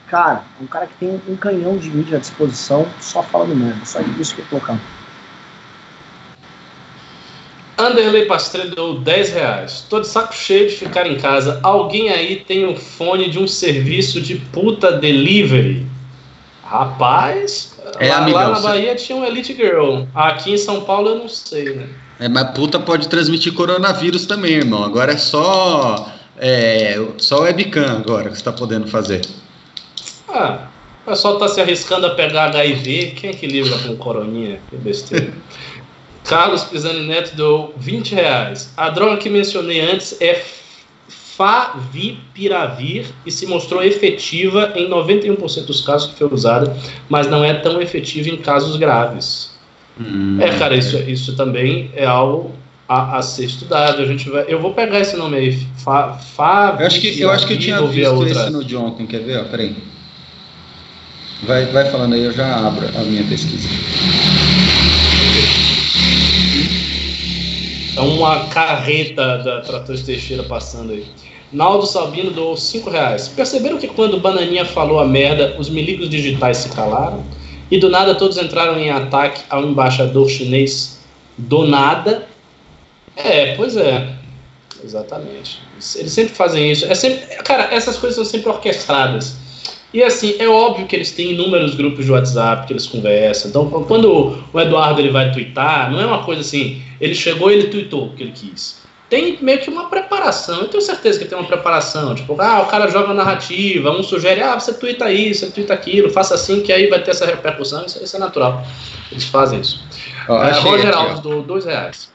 Cara, 0.08 0.44
um 0.60 0.66
cara 0.66 0.86
que 0.86 0.94
tem 0.94 1.20
um 1.28 1.36
canhão 1.36 1.76
de 1.76 1.90
mídia 1.90 2.16
à 2.16 2.20
disposição 2.20 2.86
só 3.00 3.22
falando 3.22 3.54
merda. 3.54 3.84
Só 3.84 4.00
isso 4.18 4.34
que 4.34 4.40
eu 4.40 4.44
tô 4.46 4.50
colocando. 4.56 4.80
Anderley 7.78 8.26
Pastrello 8.26 8.74
deu 8.74 8.98
10 9.00 9.32
reais. 9.32 9.86
Tô 9.88 10.00
de 10.00 10.08
saco 10.08 10.34
cheio 10.34 10.68
de 10.68 10.76
ficar 10.76 11.06
em 11.06 11.16
casa. 11.16 11.60
Alguém 11.62 12.10
aí 12.10 12.36
tem 12.36 12.64
o 12.64 12.72
um 12.72 12.76
fone 12.76 13.30
de 13.30 13.38
um 13.38 13.46
serviço 13.46 14.20
de 14.20 14.36
puta 14.36 14.92
delivery? 14.92 15.86
Rapaz, 16.64 17.78
é, 17.98 18.08
lá, 18.08 18.18
amigão, 18.18 18.40
lá 18.42 18.50
na 18.50 18.60
Bahia 18.60 18.94
tinha 18.96 19.16
um 19.16 19.24
Elite 19.24 19.54
Girl. 19.54 20.02
Aqui 20.14 20.52
em 20.52 20.58
São 20.58 20.82
Paulo 20.82 21.10
eu 21.10 21.14
não 21.16 21.28
sei, 21.28 21.76
né? 21.76 21.88
É, 22.18 22.28
mas 22.28 22.50
puta 22.50 22.80
pode 22.80 23.08
transmitir 23.08 23.54
coronavírus 23.54 24.26
também, 24.26 24.54
irmão. 24.54 24.82
Agora 24.82 25.12
é 25.12 25.16
só, 25.16 26.12
é, 26.36 27.00
só 27.16 27.42
webcam 27.42 27.86
agora 27.86 28.30
que 28.30 28.36
você 28.36 28.44
tá 28.44 28.52
podendo 28.52 28.88
fazer. 28.88 29.20
Ah, 30.28 30.68
o 31.06 31.10
pessoal 31.10 31.38
tá 31.38 31.48
se 31.48 31.60
arriscando 31.60 32.06
a 32.06 32.10
pegar 32.10 32.46
HIV. 32.46 33.12
Quem 33.16 33.30
é 33.30 33.32
que 33.32 33.46
livra 33.46 33.78
com 33.78 33.96
coroninha? 33.96 34.60
Que 34.68 34.76
besteira. 34.76 35.32
Carlos 36.24 36.64
Pisani 36.64 37.06
Neto 37.06 37.34
deu 37.34 37.72
20 37.78 38.14
reais. 38.14 38.72
A 38.76 38.90
droga 38.90 39.16
que 39.16 39.30
mencionei 39.30 39.80
antes 39.80 40.20
é 40.20 40.44
Favipiravir 41.38 43.06
e 43.24 43.30
se 43.30 43.46
mostrou 43.46 43.82
efetiva 43.82 44.72
em 44.74 44.90
91% 44.90 45.66
dos 45.66 45.80
casos 45.82 46.10
que 46.10 46.18
foi 46.18 46.28
usada, 46.32 46.76
mas 47.08 47.28
não 47.28 47.44
é 47.44 47.54
tão 47.54 47.80
efetiva 47.80 48.28
em 48.28 48.36
casos 48.36 48.76
graves. 48.76 49.56
Hum, 49.98 50.38
é, 50.40 50.58
cara, 50.58 50.76
isso, 50.76 50.98
isso 50.98 51.36
também 51.36 51.90
é 51.94 52.04
algo 52.04 52.52
a, 52.88 53.18
a, 53.18 53.22
ser 53.22 53.44
estudado. 53.44 54.02
A 54.02 54.04
gente 54.04 54.28
vai, 54.28 54.46
eu 54.48 54.60
vou 54.60 54.74
pegar 54.74 54.98
esse 54.98 55.16
nome 55.16 55.36
aí. 55.36 55.52
Fa, 55.76 56.14
fa 56.14 56.76
eu 56.80 56.86
acho 56.86 57.00
que 57.00 57.20
eu 57.20 57.30
acho 57.30 57.46
que 57.46 57.52
eu 57.54 57.58
tinha 57.58 57.80
visto 57.82 58.26
esse 58.26 58.50
no 58.50 58.64
Jonathan, 58.64 59.06
quer 59.06 59.20
ver? 59.20 59.38
Ó, 59.38 59.44
peraí. 59.44 59.76
Vai, 61.42 61.66
vai 61.66 61.90
falando 61.90 62.14
aí, 62.14 62.24
eu 62.24 62.32
já 62.32 62.66
abro 62.66 62.86
a 62.88 63.02
minha 63.04 63.24
pesquisa. 63.24 63.68
É 67.96 68.00
uma 68.00 68.46
carreta 68.46 69.38
da 69.38 69.60
Tratores 69.60 70.02
Teixeira 70.02 70.42
passando 70.42 70.92
aí. 70.92 71.06
Naldo 71.52 71.86
Sabino 71.86 72.30
doou 72.30 72.56
5 72.56 72.90
reais. 72.90 73.28
Perceberam 73.28 73.78
que 73.78 73.88
quando 73.88 74.20
Bananinha 74.20 74.64
falou 74.64 75.00
a 75.00 75.06
merda, 75.06 75.56
os 75.58 75.70
milicos 75.70 76.10
digitais 76.10 76.58
se 76.58 76.68
calaram? 76.70 77.24
E 77.70 77.78
do 77.78 77.88
nada 77.88 78.14
todos 78.14 78.36
entraram 78.36 78.78
em 78.78 78.90
ataque 78.90 79.42
ao 79.48 79.62
embaixador 79.62 80.28
chinês 80.28 81.00
do 81.36 81.66
nada? 81.66 82.26
É, 83.16 83.54
pois 83.56 83.76
é. 83.76 84.14
Exatamente. 84.82 85.60
Eles 85.96 86.12
sempre 86.12 86.34
fazem 86.34 86.70
isso. 86.70 86.84
É 86.86 86.94
sempre, 86.94 87.36
cara, 87.42 87.74
essas 87.74 87.96
coisas 87.96 88.16
são 88.16 88.24
sempre 88.24 88.48
orquestradas. 88.50 89.36
E 89.92 90.02
assim, 90.02 90.36
é 90.38 90.46
óbvio 90.46 90.86
que 90.86 90.94
eles 90.94 91.12
têm 91.12 91.32
inúmeros 91.32 91.74
grupos 91.74 92.04
de 92.04 92.12
WhatsApp 92.12 92.66
que 92.66 92.72
eles 92.72 92.86
conversam. 92.86 93.48
Então, 93.48 93.68
quando 93.84 94.38
o 94.52 94.60
Eduardo 94.60 95.00
ele 95.00 95.10
vai 95.10 95.32
twittar, 95.32 95.90
não 95.90 95.98
é 96.00 96.04
uma 96.04 96.24
coisa 96.24 96.42
assim, 96.42 96.82
ele 97.00 97.14
chegou 97.14 97.50
e 97.50 97.54
ele 97.54 97.68
tweetou 97.68 98.06
o 98.06 98.12
que 98.14 98.22
ele 98.22 98.32
quis. 98.32 98.82
Tem 99.08 99.38
meio 99.40 99.58
que 99.58 99.70
uma 99.70 99.88
preparação. 99.88 100.60
Eu 100.60 100.68
tenho 100.68 100.82
certeza 100.82 101.18
que 101.18 101.24
tem 101.24 101.38
uma 101.38 101.46
preparação. 101.46 102.14
Tipo, 102.14 102.38
ah, 102.38 102.60
o 102.60 102.66
cara 102.66 102.88
joga 102.88 103.14
narrativa, 103.14 103.90
um 103.90 104.02
sugere, 104.02 104.42
ah, 104.42 104.60
você 104.60 104.74
twitta 104.74 105.10
isso, 105.10 105.46
você 105.46 105.50
twitta 105.50 105.72
aquilo, 105.72 106.10
faça 106.10 106.34
assim 106.34 106.60
que 106.60 106.70
aí 106.70 106.88
vai 106.88 107.02
ter 107.02 107.12
essa 107.12 107.24
repercussão. 107.24 107.86
Isso, 107.86 108.04
isso 108.04 108.16
é 108.16 108.18
natural. 108.18 108.62
Eles 109.10 109.24
fazem 109.24 109.60
isso. 109.60 109.82
Oh, 110.28 110.34
uh, 110.34 110.60
Roger 110.60 110.94
Alves, 110.94 111.20
do 111.20 111.40
dois 111.40 111.64
reais. 111.64 112.12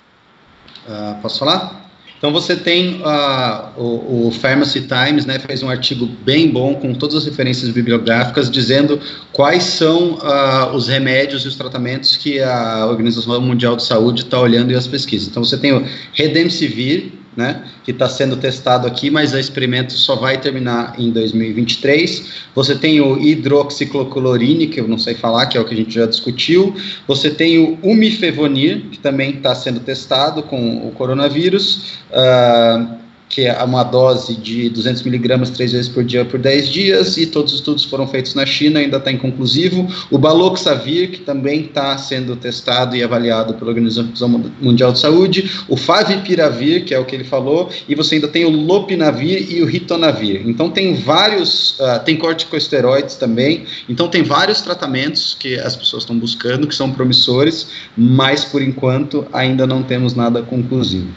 Uh, 0.87 1.19
posso 1.19 1.39
falar? 1.39 1.83
Então 2.23 2.31
você 2.31 2.55
tem 2.55 3.01
uh, 3.01 3.67
o, 3.75 4.27
o, 4.27 4.31
Pharmacy 4.31 4.87
Times, 4.87 5.25
né, 5.25 5.37
fez 5.39 5.61
um 5.61 5.69
artigo 5.69 6.05
bem 6.05 6.49
bom 6.49 6.73
com 6.73 6.93
todas 6.93 7.17
as 7.17 7.25
referências 7.25 7.69
bibliográficas 7.69 8.49
dizendo 8.49 8.97
quais 9.33 9.63
são 9.63 10.13
uh, 10.13 10.73
os 10.73 10.87
remédios 10.87 11.43
e 11.43 11.49
os 11.49 11.57
tratamentos 11.57 12.15
que 12.15 12.39
a 12.39 12.85
Organização 12.85 13.41
Mundial 13.41 13.75
de 13.75 13.83
Saúde 13.83 14.21
está 14.21 14.39
olhando 14.39 14.71
e 14.71 14.75
as 14.75 14.87
pesquisas. 14.87 15.27
Então 15.27 15.43
você 15.43 15.57
tem 15.57 15.73
o 15.73 15.85
Redemsivir, 16.13 17.11
né, 17.35 17.63
que 17.83 17.91
está 17.91 18.07
sendo 18.07 18.37
testado 18.37 18.87
aqui, 18.87 19.09
mas 19.09 19.33
o 19.33 19.39
experimento 19.39 19.93
só 19.93 20.15
vai 20.15 20.39
terminar 20.39 20.95
em 20.97 21.11
2023. 21.11 22.25
Você 22.55 22.75
tem 22.75 23.01
o 23.01 23.19
hidroxicloroquine, 23.21 24.67
que 24.67 24.79
eu 24.79 24.87
não 24.87 24.97
sei 24.97 25.15
falar, 25.15 25.47
que 25.47 25.57
é 25.57 25.61
o 25.61 25.65
que 25.65 25.73
a 25.73 25.77
gente 25.77 25.93
já 25.93 26.05
discutiu. 26.05 26.75
Você 27.07 27.29
tem 27.29 27.59
o 27.59 27.77
umifevonir, 27.83 28.89
que 28.91 28.99
também 28.99 29.31
está 29.31 29.53
sendo 29.55 29.79
testado 29.79 30.43
com 30.43 30.87
o 30.87 30.91
coronavírus. 30.91 31.97
Uh, 32.11 33.02
que 33.33 33.47
é 33.47 33.63
uma 33.63 33.83
dose 33.83 34.35
de 34.35 34.69
200 34.69 35.01
miligramas 35.01 35.49
três 35.49 35.71
vezes 35.71 35.89
por 35.89 36.03
dia 36.03 36.23
por 36.23 36.39
10 36.39 36.69
dias, 36.69 37.17
e 37.17 37.25
todos 37.25 37.51
os 37.51 37.59
estudos 37.59 37.83
foram 37.83 38.07
feitos 38.07 38.35
na 38.35 38.45
China, 38.45 38.79
ainda 38.79 38.97
está 38.97 39.11
inconclusivo. 39.11 39.87
O 40.11 40.19
Baloxavir, 40.19 41.09
que 41.09 41.21
também 41.21 41.61
está 41.61 41.97
sendo 41.97 42.35
testado 42.35 42.95
e 42.95 43.03
avaliado 43.03 43.55
pela 43.55 43.71
Organização 43.71 44.29
Mundial 44.61 44.91
de 44.91 44.99
Saúde. 44.99 45.51
O 45.67 45.75
Favipiravir, 45.75 46.85
que 46.85 46.93
é 46.93 46.99
o 46.99 47.05
que 47.05 47.15
ele 47.15 47.23
falou, 47.23 47.71
e 47.89 47.95
você 47.95 48.15
ainda 48.15 48.27
tem 48.27 48.45
o 48.45 48.51
Lopinavir 48.51 49.51
e 49.51 49.63
o 49.63 49.65
Ritonavir. 49.65 50.47
Então 50.47 50.69
tem 50.69 50.93
vários, 50.93 51.79
uh, 51.79 52.03
tem 52.05 52.15
corticosteroides 52.15 53.15
também, 53.15 53.65
então 53.89 54.07
tem 54.07 54.21
vários 54.21 54.61
tratamentos 54.61 55.35
que 55.39 55.55
as 55.59 55.75
pessoas 55.75 56.03
estão 56.03 56.19
buscando, 56.19 56.67
que 56.67 56.75
são 56.75 56.91
promissores, 56.91 57.67
mas 57.97 58.45
por 58.45 58.61
enquanto 58.61 59.25
ainda 59.33 59.65
não 59.65 59.81
temos 59.81 60.13
nada 60.13 60.43
conclusivo. 60.43 61.09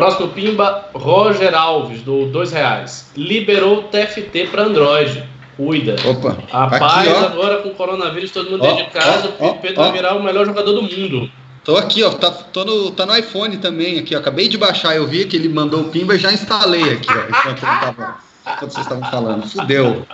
Próximo 0.00 0.28
Pimba, 0.28 0.88
Roger 0.94 1.54
Alves, 1.54 2.00
do 2.02 2.26
dois 2.26 2.52
reais. 2.52 3.10
Liberou 3.14 3.80
o 3.80 3.82
TFT 3.82 4.46
para 4.50 4.62
Android. 4.62 5.24
Cuida. 5.58 5.96
Opa. 6.08 6.38
Rapaz, 6.50 7.06
aqui, 7.06 7.24
agora 7.24 7.58
com 7.58 7.68
o 7.68 7.74
coronavírus, 7.74 8.30
todo 8.30 8.50
mundo 8.50 8.64
ó, 8.64 8.66
dentro 8.66 8.84
de 8.86 8.90
casa, 8.92 9.34
ó, 9.38 9.48
o 9.50 9.58
Pedro 9.58 9.82
vai 9.82 9.92
virar 9.92 10.16
o 10.16 10.22
melhor 10.22 10.46
jogador 10.46 10.72
do 10.72 10.82
mundo. 10.82 11.30
Tô 11.62 11.76
aqui, 11.76 12.02
ó. 12.02 12.12
Tá, 12.12 12.30
tô 12.30 12.64
no, 12.64 12.90
tá 12.92 13.04
no 13.04 13.14
iPhone 13.14 13.58
também 13.58 13.98
aqui, 13.98 14.16
ó. 14.16 14.18
Acabei 14.20 14.48
de 14.48 14.56
baixar, 14.56 14.96
eu 14.96 15.06
vi 15.06 15.26
que 15.26 15.36
ele 15.36 15.50
mandou 15.50 15.82
o 15.82 15.88
Pimba 15.90 16.14
e 16.14 16.18
já 16.18 16.32
instalei 16.32 16.94
aqui, 16.94 17.08
ó. 17.10 17.28
Enquanto, 17.28 17.60
tava, 17.60 18.16
enquanto 18.46 18.72
vocês 18.72 18.86
estavam 18.86 19.10
falando. 19.10 19.46
Fudeu. 19.46 20.06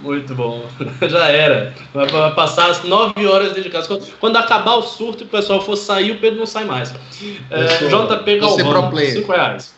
Muito 0.00 0.34
bom. 0.34 0.66
Já 1.08 1.28
era. 1.28 1.74
Vai 1.94 2.34
passar 2.34 2.70
as 2.70 2.82
nove 2.84 3.26
horas 3.26 3.48
dentro 3.48 3.64
de 3.64 3.70
casa. 3.70 4.00
Quando, 4.18 4.36
acabar 4.36 4.74
o 4.74 4.82
surto 4.82 5.22
e 5.22 5.26
o 5.26 5.28
pessoal 5.28 5.60
for 5.60 5.76
sair, 5.76 6.12
o 6.12 6.18
Pedro 6.18 6.40
não 6.40 6.46
sai 6.46 6.64
mais. 6.64 6.92
É, 7.50 7.66
JP 7.88 8.38
Galvão, 8.38 8.96
cinco 8.96 9.32
reais. 9.32 9.74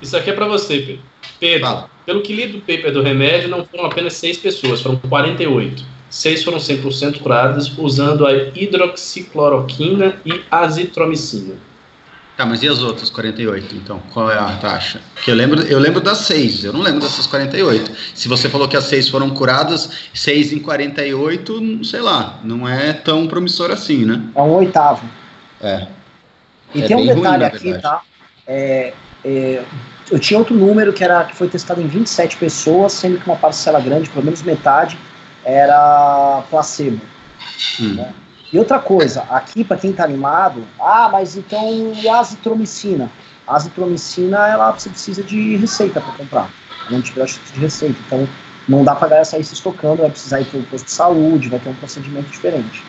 Isso 0.00 0.16
aqui 0.16 0.30
é 0.30 0.32
para 0.32 0.46
você, 0.46 0.78
Pedro. 0.78 1.02
Pedro, 1.38 1.66
Fala. 1.66 1.90
pelo 2.04 2.22
que 2.22 2.32
li 2.32 2.46
do 2.46 2.60
paper 2.60 2.92
do 2.92 3.02
remédio, 3.02 3.48
não 3.48 3.64
foram 3.64 3.86
apenas 3.86 4.14
seis 4.14 4.38
pessoas, 4.38 4.80
foram 4.80 4.96
48. 4.96 5.84
Seis 6.08 6.44
foram 6.44 6.58
100% 6.58 7.20
curadas 7.20 7.76
usando 7.76 8.26
a 8.26 8.32
hidroxicloroquina 8.32 10.20
e 10.24 10.40
azitromicina. 10.50 11.56
Tá, 12.36 12.44
mas 12.44 12.62
e 12.62 12.68
as 12.68 12.82
outras 12.82 13.08
48, 13.08 13.76
então? 13.76 13.98
Qual 14.12 14.30
é 14.30 14.38
a 14.38 14.56
taxa? 14.56 15.00
Porque 15.14 15.30
eu 15.30 15.34
lembro, 15.34 15.62
eu 15.62 15.78
lembro 15.78 16.02
das 16.02 16.18
6, 16.18 16.64
eu 16.64 16.72
não 16.72 16.82
lembro 16.82 17.00
dessas 17.00 17.26
48. 17.26 17.90
Se 18.14 18.28
você 18.28 18.46
falou 18.50 18.68
que 18.68 18.76
as 18.76 18.84
6 18.84 19.08
foram 19.08 19.30
curadas, 19.30 19.88
6 20.12 20.52
em 20.52 20.58
48, 20.58 21.84
sei 21.84 22.02
lá, 22.02 22.38
não 22.44 22.68
é 22.68 22.92
tão 22.92 23.26
promissor 23.26 23.70
assim, 23.70 24.04
né? 24.04 24.22
É 24.34 24.42
um 24.42 24.52
oitavo. 24.52 25.08
É. 25.62 25.86
E 26.74 26.82
é 26.82 26.86
tem 26.86 26.96
um 26.96 27.06
detalhe 27.06 27.44
ruim, 27.44 27.44
aqui, 27.44 27.78
tá? 27.80 28.02
É, 28.46 28.92
é, 29.24 29.62
eu 30.10 30.18
tinha 30.18 30.38
outro 30.38 30.54
número 30.54 30.92
que, 30.92 31.02
era, 31.02 31.24
que 31.24 31.34
foi 31.34 31.48
testado 31.48 31.80
em 31.80 31.86
27 31.86 32.36
pessoas, 32.36 32.92
sendo 32.92 33.18
que 33.18 33.26
uma 33.26 33.36
parcela 33.36 33.80
grande, 33.80 34.10
pelo 34.10 34.26
menos 34.26 34.42
metade, 34.42 34.98
era 35.42 36.42
placebo. 36.50 37.00
Hum. 37.80 37.94
Né? 37.94 38.12
E 38.52 38.58
outra 38.58 38.78
coisa, 38.78 39.22
aqui 39.28 39.64
para 39.64 39.76
quem 39.76 39.90
está 39.90 40.04
animado, 40.04 40.62
ah, 40.78 41.08
mas 41.10 41.36
então 41.36 41.92
e 41.94 42.08
a 42.08 42.20
azitromicina? 42.20 43.10
A 43.46 43.56
azitromicina, 43.56 44.48
ela 44.48 44.70
você 44.70 44.88
precisa 44.88 45.22
de 45.22 45.56
receita 45.56 46.00
para 46.00 46.12
comprar, 46.12 46.50
não 46.88 47.02
tiver 47.02 47.26
de 47.26 47.60
receita. 47.60 47.96
Então 48.06 48.28
não 48.68 48.84
dá 48.84 48.94
para 48.94 49.24
sair 49.24 49.42
se 49.42 49.54
estocando, 49.54 50.02
vai 50.02 50.10
precisar 50.10 50.40
ir 50.40 50.44
para 50.46 50.60
o 50.60 50.62
posto 50.64 50.84
de 50.84 50.90
saúde, 50.92 51.48
vai 51.48 51.58
ter 51.58 51.68
um 51.68 51.74
procedimento 51.74 52.30
diferente. 52.30 52.84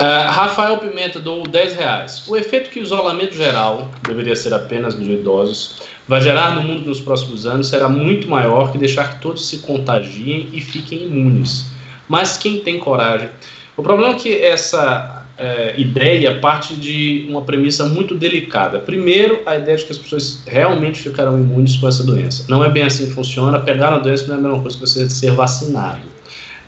Uh, 0.00 0.30
Rafael 0.30 0.78
Pimenta 0.78 1.20
do 1.20 1.42
10 1.42 1.74
reais. 1.74 2.26
O 2.26 2.36
efeito 2.36 2.70
que 2.70 2.80
o 2.80 2.82
isolamento 2.82 3.34
geral, 3.34 3.90
deveria 4.02 4.34
ser 4.34 4.54
apenas 4.54 4.94
dos 4.94 5.06
idosos, 5.06 5.82
vai 6.08 6.20
gerar 6.22 6.54
no 6.54 6.62
mundo 6.62 6.86
nos 6.86 7.00
próximos 7.00 7.44
anos 7.44 7.68
será 7.68 7.88
muito 7.88 8.26
maior 8.28 8.72
que 8.72 8.78
deixar 8.78 9.14
que 9.14 9.20
todos 9.20 9.48
se 9.48 9.58
contagiem 9.58 10.48
e 10.52 10.60
fiquem 10.60 11.04
imunes 11.04 11.70
mas 12.10 12.36
quem 12.36 12.58
tem 12.58 12.80
coragem. 12.80 13.28
O 13.76 13.84
problema 13.84 14.16
é 14.16 14.18
que 14.18 14.34
essa 14.34 15.24
é, 15.38 15.74
ideia 15.78 16.40
parte 16.40 16.74
de 16.74 17.24
uma 17.30 17.42
premissa 17.42 17.86
muito 17.86 18.16
delicada. 18.16 18.80
Primeiro, 18.80 19.40
a 19.46 19.56
ideia 19.56 19.76
de 19.76 19.84
que 19.84 19.92
as 19.92 19.98
pessoas 19.98 20.42
realmente 20.44 21.00
ficarão 21.00 21.38
imunes 21.38 21.76
com 21.76 21.86
essa 21.86 22.02
doença. 22.02 22.44
Não 22.48 22.64
é 22.64 22.68
bem 22.68 22.82
assim 22.82 23.06
que 23.06 23.12
funciona. 23.12 23.60
Pegar 23.60 23.92
a 23.94 23.98
doença 23.98 24.26
não 24.26 24.34
é 24.34 24.38
a 24.38 24.40
mesma 24.40 24.60
coisa 24.60 24.76
que 24.76 24.80
você 24.80 25.08
ser 25.08 25.30
vacinado. 25.30 26.02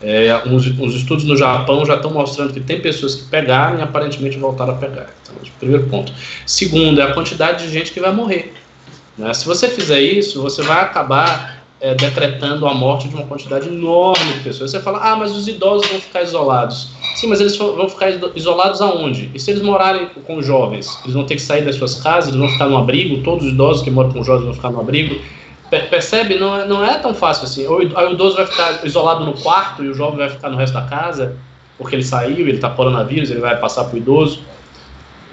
É, 0.01 0.43
uns, 0.47 0.67
uns, 0.79 0.95
estudos 0.95 1.25
no 1.25 1.37
Japão 1.37 1.85
já 1.85 1.97
estão 1.97 2.13
mostrando 2.13 2.53
que 2.53 2.61
tem 2.61 2.81
pessoas 2.81 3.17
que 3.17 3.25
pegaram 3.25 3.81
e 3.81 3.83
aparentemente 3.83 4.39
voltaram 4.39 4.75
a 4.75 4.77
pegar. 4.77 5.09
Então, 5.23 5.35
primeiro 5.59 5.89
ponto. 5.89 6.13
Segundo, 6.47 7.01
é 7.01 7.05
a 7.05 7.15
quantidade 7.15 7.67
de 7.67 7.73
gente 7.73 7.91
que 7.91 7.99
vai 7.99 8.13
morrer. 8.13 8.55
Né? 9.19 9.35
Se 9.35 9.45
você 9.45 9.69
fizer 9.69 10.01
isso, 10.01 10.41
você 10.41 10.63
vai 10.63 10.83
acabar 10.83 11.62
é, 11.83 11.97
decretando 11.97 12.65
a 12.65 12.73
morte 12.73 13.09
de 13.09 13.15
uma 13.17 13.27
quantidade 13.27 13.69
enorme 13.69 14.35
de 14.35 14.41
pessoas. 14.41 14.71
Você 14.71 14.79
fala, 14.79 15.01
ah, 15.03 15.17
mas 15.17 15.33
os 15.33 15.49
idosos 15.49 15.91
vão 15.91 16.01
ficar 16.01 16.23
isolados. 16.23 16.91
Sim, 17.17 17.27
mas 17.27 17.41
eles 17.41 17.57
vão 17.57 17.89
ficar 17.89 18.09
isolados 18.37 18.81
aonde? 18.81 19.29
E 19.35 19.41
se 19.41 19.51
eles 19.51 19.63
morarem 19.63 20.09
com 20.25 20.41
jovens? 20.41 20.97
Eles 21.03 21.15
vão 21.15 21.27
ter 21.27 21.35
que 21.35 21.43
sair 21.43 21.65
das 21.65 21.75
suas 21.75 22.01
casas, 22.01 22.29
eles 22.29 22.39
vão 22.39 22.49
ficar 22.49 22.69
no 22.69 22.79
abrigo, 22.79 23.21
todos 23.25 23.45
os 23.45 23.53
idosos 23.53 23.83
que 23.83 23.91
moram 23.91 24.13
com 24.13 24.23
jovens 24.23 24.45
vão 24.45 24.55
ficar 24.55 24.71
no 24.71 24.81
abrigo. 24.81 25.21
Percebe? 25.69 26.39
Não 26.39 26.57
é, 26.57 26.67
não 26.67 26.85
é 26.85 26.99
tão 26.99 27.13
fácil 27.13 27.45
assim. 27.45 27.67
O 27.67 27.83
idoso 27.83 28.37
vai 28.37 28.47
ficar 28.47 28.87
isolado 28.87 29.25
no 29.25 29.33
quarto 29.33 29.83
e 29.83 29.89
o 29.89 29.95
jovem 29.95 30.19
vai 30.19 30.29
ficar 30.29 30.51
no 30.51 30.57
resto 30.57 30.75
da 30.75 30.83
casa, 30.83 31.37
porque 31.77 31.97
ele 31.97 32.05
saiu, 32.05 32.47
ele 32.47 32.53
está 32.53 32.71
coronavírus, 32.71 33.29
ele 33.29 33.41
vai 33.41 33.59
passar 33.59 33.85
para 33.85 33.95
o 33.95 33.99
idoso. 33.99 34.41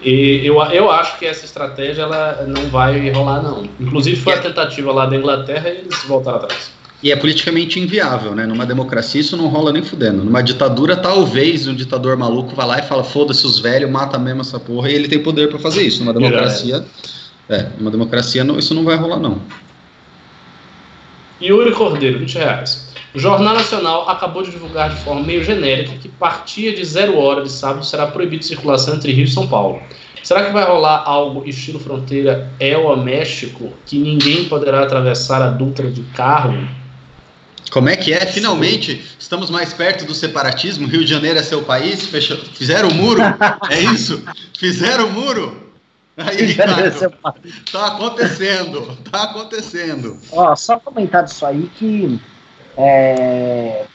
E 0.02 0.42
eu, 0.46 0.62
eu 0.72 0.90
acho 0.90 1.18
que 1.20 1.26
essa 1.26 1.46
estratégia 1.46 2.04
ela 2.04 2.46
não 2.48 2.70
vai 2.70 3.10
rolar, 3.10 3.42
não. 3.42 3.68
Inclusive 3.80 4.16
foi 4.16 4.34
a 4.34 4.42
tentativa 4.42 4.92
lá 4.92 5.06
da 5.06 5.16
Inglaterra 5.16 5.70
e 5.70 5.80
eles 5.80 6.04
voltaram 6.08 6.38
atrás. 6.38 6.72
E 7.02 7.12
é 7.12 7.16
politicamente 7.16 7.80
inviável, 7.80 8.36
né? 8.36 8.46
Numa 8.46 8.66
democracia 8.66 9.22
isso 9.22 9.38
não 9.38 9.48
rola 9.48 9.72
nem 9.72 9.82
fudendo. 9.82 10.24
Numa 10.24 10.42
ditadura, 10.42 10.98
talvez 10.98 11.66
um 11.68 11.74
ditador 11.74 12.18
maluco 12.18 12.54
vá 12.54 12.66
lá 12.66 12.80
e 12.80 12.82
fala: 12.82 13.04
foda-se 13.04 13.46
os 13.46 13.60
velhos, 13.60 13.90
mata 13.90 14.18
mesmo 14.18 14.42
essa 14.42 14.60
porra, 14.60 14.90
e 14.90 14.96
ele 14.96 15.08
tem 15.08 15.20
poder 15.20 15.50
para 15.50 15.60
fazer 15.60 15.84
isso. 15.84 16.04
Numa 16.04 16.14
democracia. 16.14 16.86
É, 17.48 17.68
numa 17.78 17.90
democracia 17.90 18.44
não, 18.44 18.60
isso 18.60 18.74
não 18.74 18.84
vai 18.84 18.96
rolar, 18.96 19.20
não. 19.20 19.42
Yuri 21.42 21.72
Cordeiro, 21.72 22.20
20 22.20 22.36
reais. 22.36 22.89
O 23.14 23.20
Jornal 23.20 23.56
Nacional 23.56 24.08
acabou 24.08 24.44
de 24.44 24.52
divulgar 24.52 24.92
de 24.92 24.98
forma 24.98 25.22
meio 25.22 25.44
genérica 25.44 25.98
que 25.98 26.08
partir 26.08 26.76
de 26.76 26.86
zero 26.86 27.18
hora 27.18 27.42
de 27.42 27.52
sábado 27.52 27.84
será 27.84 28.06
proibido 28.06 28.46
circulação 28.46 28.96
entre 28.96 29.12
Rio 29.12 29.26
e 29.26 29.30
São 29.30 29.48
Paulo. 29.48 29.82
Será 30.22 30.46
que 30.46 30.52
vai 30.52 30.64
rolar 30.64 31.04
algo 31.06 31.48
estilo 31.48 31.80
fronteira 31.80 32.52
El 32.60 32.92
a 32.92 32.98
México, 32.98 33.74
que 33.86 33.98
ninguém 33.98 34.46
poderá 34.46 34.84
atravessar 34.84 35.42
a 35.42 35.50
Dutra 35.50 35.90
de 35.90 36.04
carro? 36.14 36.68
Como 37.72 37.90
é 37.90 37.96
que 37.96 38.14
é? 38.14 38.26
Finalmente 38.28 39.04
estamos 39.18 39.50
mais 39.50 39.74
perto 39.74 40.06
do 40.06 40.14
separatismo. 40.14 40.88
Rio 40.88 41.04
de 41.04 41.10
Janeiro 41.10 41.40
é 41.40 41.44
seu 41.44 41.64
país. 41.64 42.06
Fechou. 42.06 42.38
Fizeram 42.38 42.90
o 42.90 42.94
muro? 42.94 43.22
É 43.70 43.80
isso? 43.94 44.24
Fizeram 44.58 45.08
o 45.08 45.12
muro? 45.12 45.70
Aí, 46.18 46.46
Ricardo, 46.46 47.14
tá 47.72 47.88
acontecendo, 47.88 48.98
tá 49.10 49.24
acontecendo. 49.24 50.18
Ó, 50.32 50.54
só 50.56 50.78
comentar 50.78 51.24
disso 51.24 51.46
aí 51.46 51.72
que 51.78 52.20
é, 52.80 53.86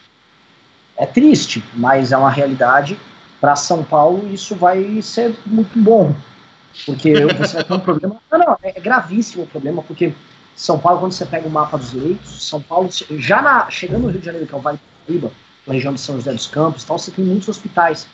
é 0.98 1.06
triste, 1.06 1.64
mas 1.74 2.12
é 2.12 2.16
uma 2.16 2.30
realidade. 2.30 3.00
Para 3.40 3.56
São 3.56 3.82
Paulo, 3.82 4.32
isso 4.32 4.54
vai 4.54 5.00
ser 5.02 5.34
muito 5.46 5.78
bom, 5.78 6.14
porque 6.86 7.14
você 7.26 7.54
vai 7.54 7.64
ter 7.64 7.72
um 7.72 7.80
problema. 7.80 8.16
Não, 8.30 8.38
não, 8.38 8.58
é 8.62 8.72
gravíssimo 8.80 9.44
o 9.44 9.46
problema, 9.46 9.82
porque 9.82 10.12
São 10.54 10.78
Paulo, 10.78 11.00
quando 11.00 11.12
você 11.12 11.26
pega 11.26 11.48
o 11.48 11.50
mapa 11.50 11.78
dos 11.78 11.92
leitos, 11.94 12.46
São 12.46 12.60
Paulo, 12.60 12.88
já 13.18 13.42
na, 13.42 13.70
chegando 13.70 14.02
no 14.02 14.08
Rio 14.08 14.20
de 14.20 14.26
Janeiro, 14.26 14.46
que 14.46 14.54
é 14.54 14.56
o 14.56 14.60
Vale 14.60 14.78
do 14.78 15.06
Paraíba, 15.06 15.32
na 15.66 15.74
região 15.74 15.94
de 15.94 16.00
São 16.00 16.16
José 16.16 16.32
dos 16.32 16.46
Campos, 16.46 16.84
então 16.84 16.98
você 16.98 17.10
tem 17.10 17.24
muitos 17.24 17.48
hospitais. 17.48 18.06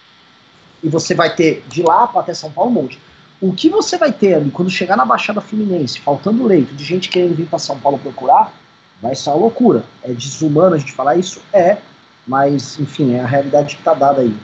E 0.82 0.88
você 0.88 1.14
vai 1.14 1.34
ter 1.34 1.64
de 1.68 1.82
lá 1.82 2.10
até 2.14 2.32
São 2.32 2.50
Paulo 2.50 2.70
um 2.70 2.74
monte. 2.74 2.98
O 3.40 3.52
que 3.52 3.68
você 3.68 3.98
vai 3.98 4.12
ter 4.12 4.34
ali 4.34 4.50
quando 4.50 4.70
chegar 4.70 4.96
na 4.96 5.04
Baixada 5.04 5.40
Fluminense, 5.40 6.00
faltando 6.00 6.46
leito, 6.46 6.74
de 6.74 6.84
gente 6.84 7.08
querendo 7.08 7.34
vir 7.34 7.46
para 7.46 7.58
São 7.58 7.78
Paulo 7.78 7.98
procurar, 7.98 8.52
vai 9.00 9.14
ser 9.14 9.30
uma 9.30 9.38
loucura. 9.38 9.84
É 10.02 10.12
desumano 10.12 10.74
a 10.74 10.78
gente 10.78 10.92
falar 10.92 11.16
isso? 11.16 11.40
É, 11.52 11.78
mas 12.26 12.78
enfim, 12.78 13.14
é 13.14 13.20
a 13.20 13.26
realidade 13.26 13.74
que 13.74 13.80
está 13.80 13.94
dada 13.94 14.20
aí. 14.20 14.34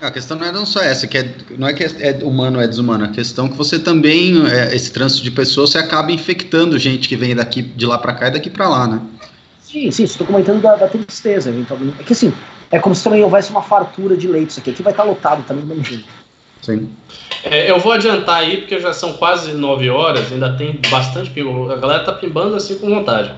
A 0.00 0.10
questão 0.10 0.36
não 0.36 0.46
é 0.46 0.52
não 0.52 0.66
só 0.66 0.82
essa, 0.82 1.06
que 1.06 1.16
é, 1.16 1.34
não 1.56 1.68
é 1.68 1.72
que 1.72 1.84
é 1.84 2.18
humano 2.22 2.58
ou 2.58 2.62
é 2.62 2.66
desumano, 2.66 3.04
a 3.04 3.08
questão 3.08 3.46
é 3.46 3.48
que 3.48 3.56
você 3.56 3.78
também, 3.78 4.44
é, 4.48 4.74
esse 4.74 4.92
trânsito 4.92 5.22
de 5.22 5.30
pessoas, 5.30 5.70
você 5.70 5.78
acaba 5.78 6.10
infectando 6.10 6.78
gente 6.78 7.08
que 7.08 7.16
vem 7.16 7.34
daqui 7.34 7.62
de 7.62 7.86
lá 7.86 7.96
para 7.96 8.12
cá 8.12 8.28
e 8.28 8.32
daqui 8.32 8.50
para 8.50 8.68
lá, 8.68 8.86
né? 8.86 9.00
Sim, 9.62 9.90
sim, 9.90 10.04
estou 10.04 10.26
comentando 10.26 10.60
da, 10.60 10.76
da, 10.76 10.88
tristeza, 10.88 11.48
eventualmente. 11.48 11.96
É 12.00 12.04
que 12.04 12.12
assim, 12.12 12.32
é 12.70 12.78
como 12.78 12.94
se 12.94 13.02
também 13.04 13.22
houvesse 13.22 13.50
uma 13.50 13.62
fartura 13.62 14.16
de 14.16 14.28
leitos 14.28 14.58
aqui. 14.58 14.70
Aqui 14.70 14.82
vai 14.82 14.92
estar 14.92 15.04
tá 15.04 15.08
lotado 15.08 15.44
também 15.46 15.64
do 15.64 15.68
mesmo 15.68 15.84
jeito. 15.84 16.04
Sim. 16.60 16.90
É, 17.42 17.70
eu 17.70 17.78
vou 17.78 17.92
adiantar 17.92 18.36
aí, 18.36 18.58
porque 18.58 18.80
já 18.80 18.92
são 18.92 19.14
quase 19.14 19.52
nove 19.52 19.90
horas, 19.90 20.32
ainda 20.32 20.56
tem 20.56 20.80
bastante 20.90 21.30
pimbo. 21.30 21.70
A 21.70 21.76
galera 21.76 22.04
tá 22.04 22.12
pimbando 22.12 22.56
assim 22.56 22.76
com 22.78 22.88
vontade. 22.88 23.34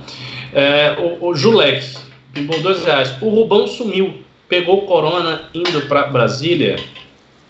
É, 0.57 0.97
o, 0.99 1.29
o 1.29 1.35
Julek 1.35 1.87
pimbou 2.33 2.59
dois 2.63 2.83
reais. 2.83 3.15
O 3.21 3.29
Rubão 3.29 3.67
sumiu. 3.67 4.23
Pegou 4.49 4.87
corona 4.87 5.51
indo 5.53 5.83
para 5.83 6.07
Brasília. 6.07 6.77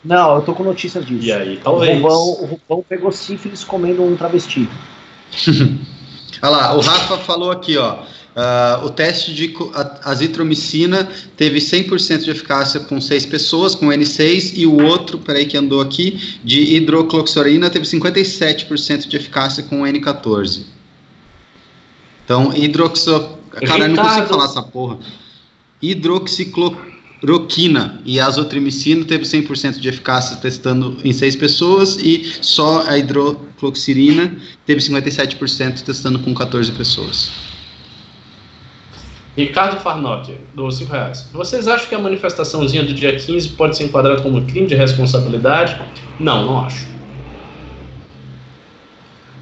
Não, 0.05 0.37
eu 0.37 0.43
tô 0.43 0.55
com 0.55 0.65
notícia 0.65 1.01
disso. 1.01 1.25
E 1.25 1.33
aí, 1.33 1.61
talvez. 1.63 1.93
O 1.93 2.03
Rubão, 2.03 2.29
o 2.43 2.47
Rubão 2.47 2.85
pegou 2.89 3.13
sífilis 3.13 3.63
comendo 3.63 4.03
um 4.03 4.17
travesti. 4.17 4.69
Olha 6.43 6.51
lá, 6.51 6.75
o 6.75 6.81
Rafa 6.81 7.19
falou 7.19 7.53
aqui, 7.53 7.77
ó. 7.77 7.95
Uh, 7.95 8.87
o 8.87 8.91
teste 8.91 9.33
de 9.33 9.55
azitromicina 10.05 11.09
teve 11.37 11.59
100% 11.59 12.25
de 12.25 12.31
eficácia 12.31 12.81
com 12.81 13.01
seis 13.01 13.25
pessoas, 13.25 13.75
com 13.75 13.87
N6, 13.87 14.53
e 14.55 14.67
o 14.67 14.83
outro, 14.85 15.19
peraí 15.19 15.47
que 15.47 15.57
andou 15.57 15.81
aqui, 15.81 16.39
de 16.45 16.77
hidrocloxorina 16.77 17.71
teve 17.71 17.87
57% 17.87 19.09
de 19.09 19.17
eficácia 19.17 19.63
com 19.63 19.83
N14. 19.83 20.76
Então, 22.27 22.53
hidroxo... 22.53 23.39
Cara, 23.53 23.85
eu 23.85 23.89
não 23.89 24.05
consigo 24.05 24.27
falar 24.27 24.45
essa 24.47 24.63
porra. 24.63 24.99
Hidroxicloroquina 25.81 28.03
e 28.05 28.19
azotrimicina 28.19 29.05
teve 29.05 29.25
100% 29.25 29.79
de 29.79 29.89
eficácia 29.89 30.37
testando 30.37 30.97
em 31.05 31.13
seis 31.13 31.37
pessoas 31.37 31.97
e 31.97 32.37
só 32.43 32.85
a 32.87 32.99
hidrocloxirina 32.99 34.37
teve 34.67 34.81
57% 34.81 35.83
testando 35.83 36.19
com 36.19 36.35
14 36.35 36.73
pessoas. 36.73 37.31
Ricardo 39.37 39.81
Farnock, 39.81 40.35
do 40.55 40.71
5 40.71 40.91
reais. 40.91 41.29
Vocês 41.33 41.69
acham 41.69 41.89
que 41.89 41.95
a 41.95 41.99
manifestaçãozinha 41.99 42.83
do 42.83 42.93
dia 42.93 43.17
15 43.17 43.51
pode 43.51 43.77
ser 43.77 43.85
enquadrada 43.85 44.21
como 44.23 44.45
crime 44.47 44.67
de 44.67 44.75
responsabilidade? 44.75 45.81
Não, 46.19 46.45
não 46.45 46.65
acho. 46.65 46.89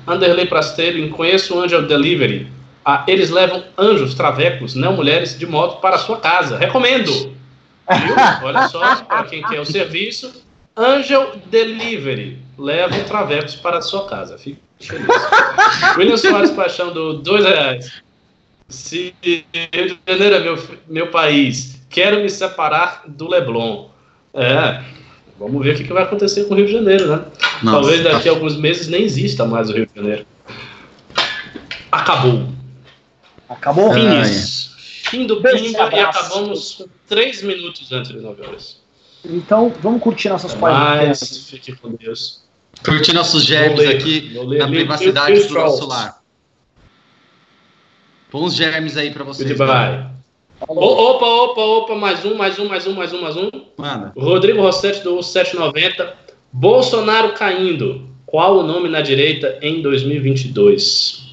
Anderley 0.06 0.46
Prasteiro, 0.46 1.08
conheço 1.10 1.54
o 1.54 1.62
Angel 1.62 1.86
Delivery. 1.86 2.52
Ah, 2.84 3.04
eles 3.06 3.30
levam 3.30 3.64
anjos, 3.78 4.14
travecos, 4.14 4.74
não 4.74 4.94
mulheres, 4.94 5.38
de 5.38 5.46
moto 5.46 5.80
para 5.80 5.96
a 5.96 5.98
sua 5.98 6.18
casa. 6.18 6.58
Recomendo! 6.58 7.12
Viu? 7.12 8.14
Olha 8.42 8.68
só, 8.68 8.96
para 8.96 9.24
quem 9.24 9.42
quer 9.42 9.60
o 9.60 9.64
serviço, 9.64 10.44
Angel 10.76 11.36
Delivery. 11.46 12.38
Levam 12.58 13.02
travecos 13.04 13.54
para 13.54 13.78
a 13.78 13.82
sua 13.82 14.06
casa. 14.06 14.38
Fique 14.38 14.58
feliz. 14.80 15.06
William 15.96 16.16
Soares 16.16 16.50
Paixão, 16.50 16.92
do 16.92 17.14
2 17.14 17.44
reais. 17.44 18.02
Se 18.68 19.14
Rio 19.22 19.44
de 19.52 19.98
Janeiro 20.06 20.36
é 20.36 20.40
meu, 20.40 20.68
meu 20.88 21.06
país, 21.08 21.80
quero 21.90 22.20
me 22.20 22.28
separar 22.28 23.02
do 23.06 23.28
Leblon. 23.28 23.88
É, 24.32 24.82
vamos 25.38 25.62
ver 25.62 25.74
o 25.74 25.76
que, 25.76 25.84
que 25.84 25.92
vai 25.92 26.02
acontecer 26.02 26.44
com 26.44 26.54
o 26.54 26.56
Rio 26.56 26.66
de 26.66 26.72
Janeiro, 26.72 27.06
né? 27.08 27.24
Nossa, 27.62 27.80
Talvez 27.80 28.02
daqui 28.02 28.28
a 28.28 28.32
alguns 28.32 28.56
meses 28.56 28.88
nem 28.88 29.02
exista 29.02 29.44
mais 29.44 29.70
o 29.70 29.74
Rio 29.74 29.86
de 29.86 29.94
Janeiro. 29.94 30.26
Acabou. 31.92 32.48
Acabou? 33.48 33.92
Finis. 33.92 34.72
Fim 35.10 35.26
do 35.26 35.42
Pimba 35.42 35.90
e 35.92 36.00
acabamos 36.00 36.84
três 37.08 37.42
minutos 37.42 37.92
antes 37.92 38.12
das 38.12 38.22
9 38.22 38.42
horas. 38.46 38.80
Então, 39.24 39.72
vamos 39.80 40.02
curtir 40.02 40.28
nossas 40.28 40.54
páginas. 40.54 41.46
Fique 41.48 41.74
com 41.76 41.92
Deus. 41.92 42.42
Curtir 42.84 43.12
nossos 43.12 43.44
germes 43.44 43.88
aqui 43.88 44.36
na 44.58 44.66
privacidade 44.66 45.44
do 45.44 45.54
nosso 45.54 45.86
lar. 45.86 46.20
Bons 48.30 48.54
germes 48.54 48.96
aí 48.96 49.12
para 49.12 49.24
vocês. 49.24 49.48
Goodbye. 49.48 50.06
Opa, 50.66 51.26
opa, 51.26 51.60
opa, 51.60 51.94
mais 51.94 52.24
um, 52.24 52.34
mais 52.34 52.58
um, 52.58 52.66
mais 52.66 52.86
um, 52.86 52.92
mais 52.92 53.12
um, 53.12 53.20
mais 53.20 53.36
um. 53.36 53.50
Manda. 53.76 54.12
Rodrigo 54.16 54.60
Rossetti 54.60 55.02
do 55.02 55.22
790. 55.22 56.16
Bolsonaro 56.52 57.34
caindo. 57.34 58.08
Qual 58.26 58.58
o 58.58 58.62
nome 58.62 58.88
na 58.88 59.00
direita 59.00 59.58
em 59.62 59.80
2022? 59.82 61.23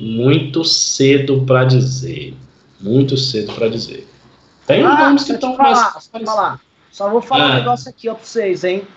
Muito 0.00 0.64
cedo 0.64 1.44
para 1.46 1.64
dizer. 1.64 2.34
Muito 2.80 3.16
cedo 3.18 3.52
para 3.52 3.68
dizer. 3.68 4.08
Tem 4.66 4.82
ah, 4.82 4.96
nomes 4.96 5.24
que 5.24 5.32
estão 5.32 5.54
mais... 5.58 5.78
falar. 6.24 6.58
Só 6.90 7.10
vou 7.10 7.20
falar 7.20 7.44
ah. 7.44 7.50
um 7.50 7.54
negócio 7.56 7.90
aqui 7.90 8.08
ó, 8.08 8.14
para 8.14 8.24
vocês, 8.24 8.64
hein? 8.64 8.88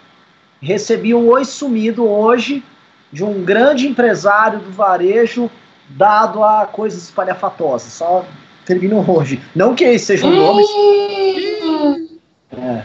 Recebi 0.61 1.13
um 1.13 1.27
oi 1.27 1.43
sumido 1.43 2.07
hoje 2.07 2.63
de 3.11 3.21
um 3.21 3.43
grande 3.43 3.85
empresário 3.85 4.59
do 4.59 4.71
varejo 4.71 5.51
dado 5.89 6.41
a 6.41 6.65
coisas 6.65 7.03
espalhafatosas. 7.03 7.91
Só 7.91 8.25
termino 8.65 9.03
hoje. 9.11 9.41
Não 9.53 9.75
que 9.75 9.99
sejam 9.99 10.31
nomes. 10.31 10.65
Hum, 10.69 12.07
é. 12.55 12.81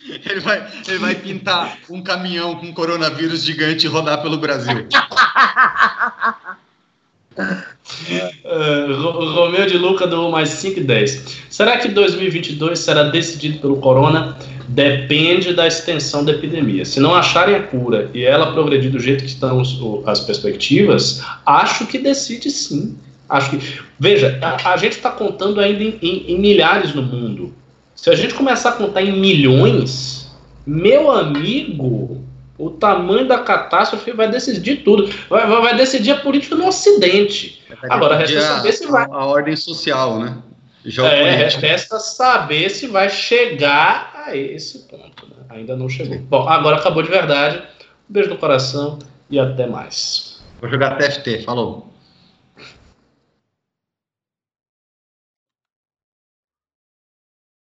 Ele, 0.08 0.40
vai, 0.40 0.68
ele 0.88 0.98
vai 0.98 1.16
pintar 1.16 1.78
um 1.90 2.02
caminhão 2.02 2.56
com 2.56 2.74
coronavírus 2.74 3.44
gigante 3.44 3.86
e 3.86 3.90
rodar 3.90 4.22
pelo 4.22 4.38
Brasil. 4.38 4.88
Uh, 8.44 9.34
Romeu 9.34 9.66
de 9.66 9.78
Luca 9.78 10.06
do 10.08 10.30
mais 10.30 10.50
5 10.50 10.80
e 10.80 10.84
10. 10.84 11.44
Será 11.50 11.78
que 11.78 11.88
2022 11.88 12.80
será 12.80 13.04
decidido 13.04 13.60
pelo 13.60 13.78
corona? 13.78 14.38
Depende 14.68 15.54
da 15.54 15.68
extensão 15.68 16.24
da 16.24 16.32
epidemia. 16.32 16.86
Se 16.86 17.00
não 17.00 17.14
acharem 17.14 17.56
a 17.56 17.64
cura 17.64 18.10
e 18.14 18.24
ela 18.24 18.54
progredir 18.54 18.92
do 18.92 19.00
jeito 19.00 19.24
que 19.24 19.30
estão 19.30 19.62
as 20.06 20.20
perspectivas, 20.22 21.22
acho 21.46 21.86
que 21.88 21.98
decide 21.98 22.50
sim. 22.50 22.98
Acho 23.30 23.52
que. 23.52 23.80
Veja, 24.00 24.38
a, 24.42 24.74
a 24.74 24.78
gente 24.78 24.94
está 24.94 25.12
contando 25.12 25.60
ainda 25.60 25.84
em, 25.84 25.98
em, 26.02 26.32
em 26.32 26.40
milhares 26.40 26.94
no 26.94 27.02
mundo. 27.02 27.54
Se 28.02 28.10
a 28.10 28.16
gente 28.16 28.34
começar 28.34 28.70
a 28.70 28.72
contar 28.72 29.04
em 29.04 29.12
milhões, 29.12 30.28
meu 30.66 31.12
amigo, 31.12 32.26
o 32.58 32.72
tamanho 32.72 33.28
da 33.28 33.38
catástrofe 33.38 34.12
vai 34.12 34.28
decidir 34.28 34.78
tudo. 34.78 35.08
Vai, 35.30 35.46
vai 35.46 35.78
decidir 35.78 36.10
a 36.10 36.16
política 36.16 36.56
no 36.56 36.66
Ocidente. 36.66 37.62
Agora, 37.88 38.18
resta 38.18 38.42
saber 38.42 38.72
se 38.72 38.88
vai. 38.88 39.06
A 39.06 39.24
ordem 39.28 39.56
social, 39.56 40.18
né? 40.20 40.36
É, 40.84 41.48
resta 41.48 42.00
saber 42.00 42.72
se 42.72 42.88
vai 42.88 43.08
chegar 43.08 44.24
a 44.26 44.36
esse 44.36 44.80
ponto. 44.88 45.28
Né? 45.28 45.36
Ainda 45.50 45.76
não 45.76 45.88
chegou. 45.88 46.18
Bom, 46.22 46.50
agora 46.50 46.78
acabou 46.78 47.04
de 47.04 47.10
verdade. 47.10 47.60
Um 48.10 48.14
beijo 48.14 48.32
no 48.32 48.38
coração 48.38 48.98
e 49.30 49.40
até 49.40 49.68
mais. 49.68 50.42
Vou 50.60 50.68
jogar 50.72 50.98
TFT. 50.98 51.44
Falou. 51.44 51.91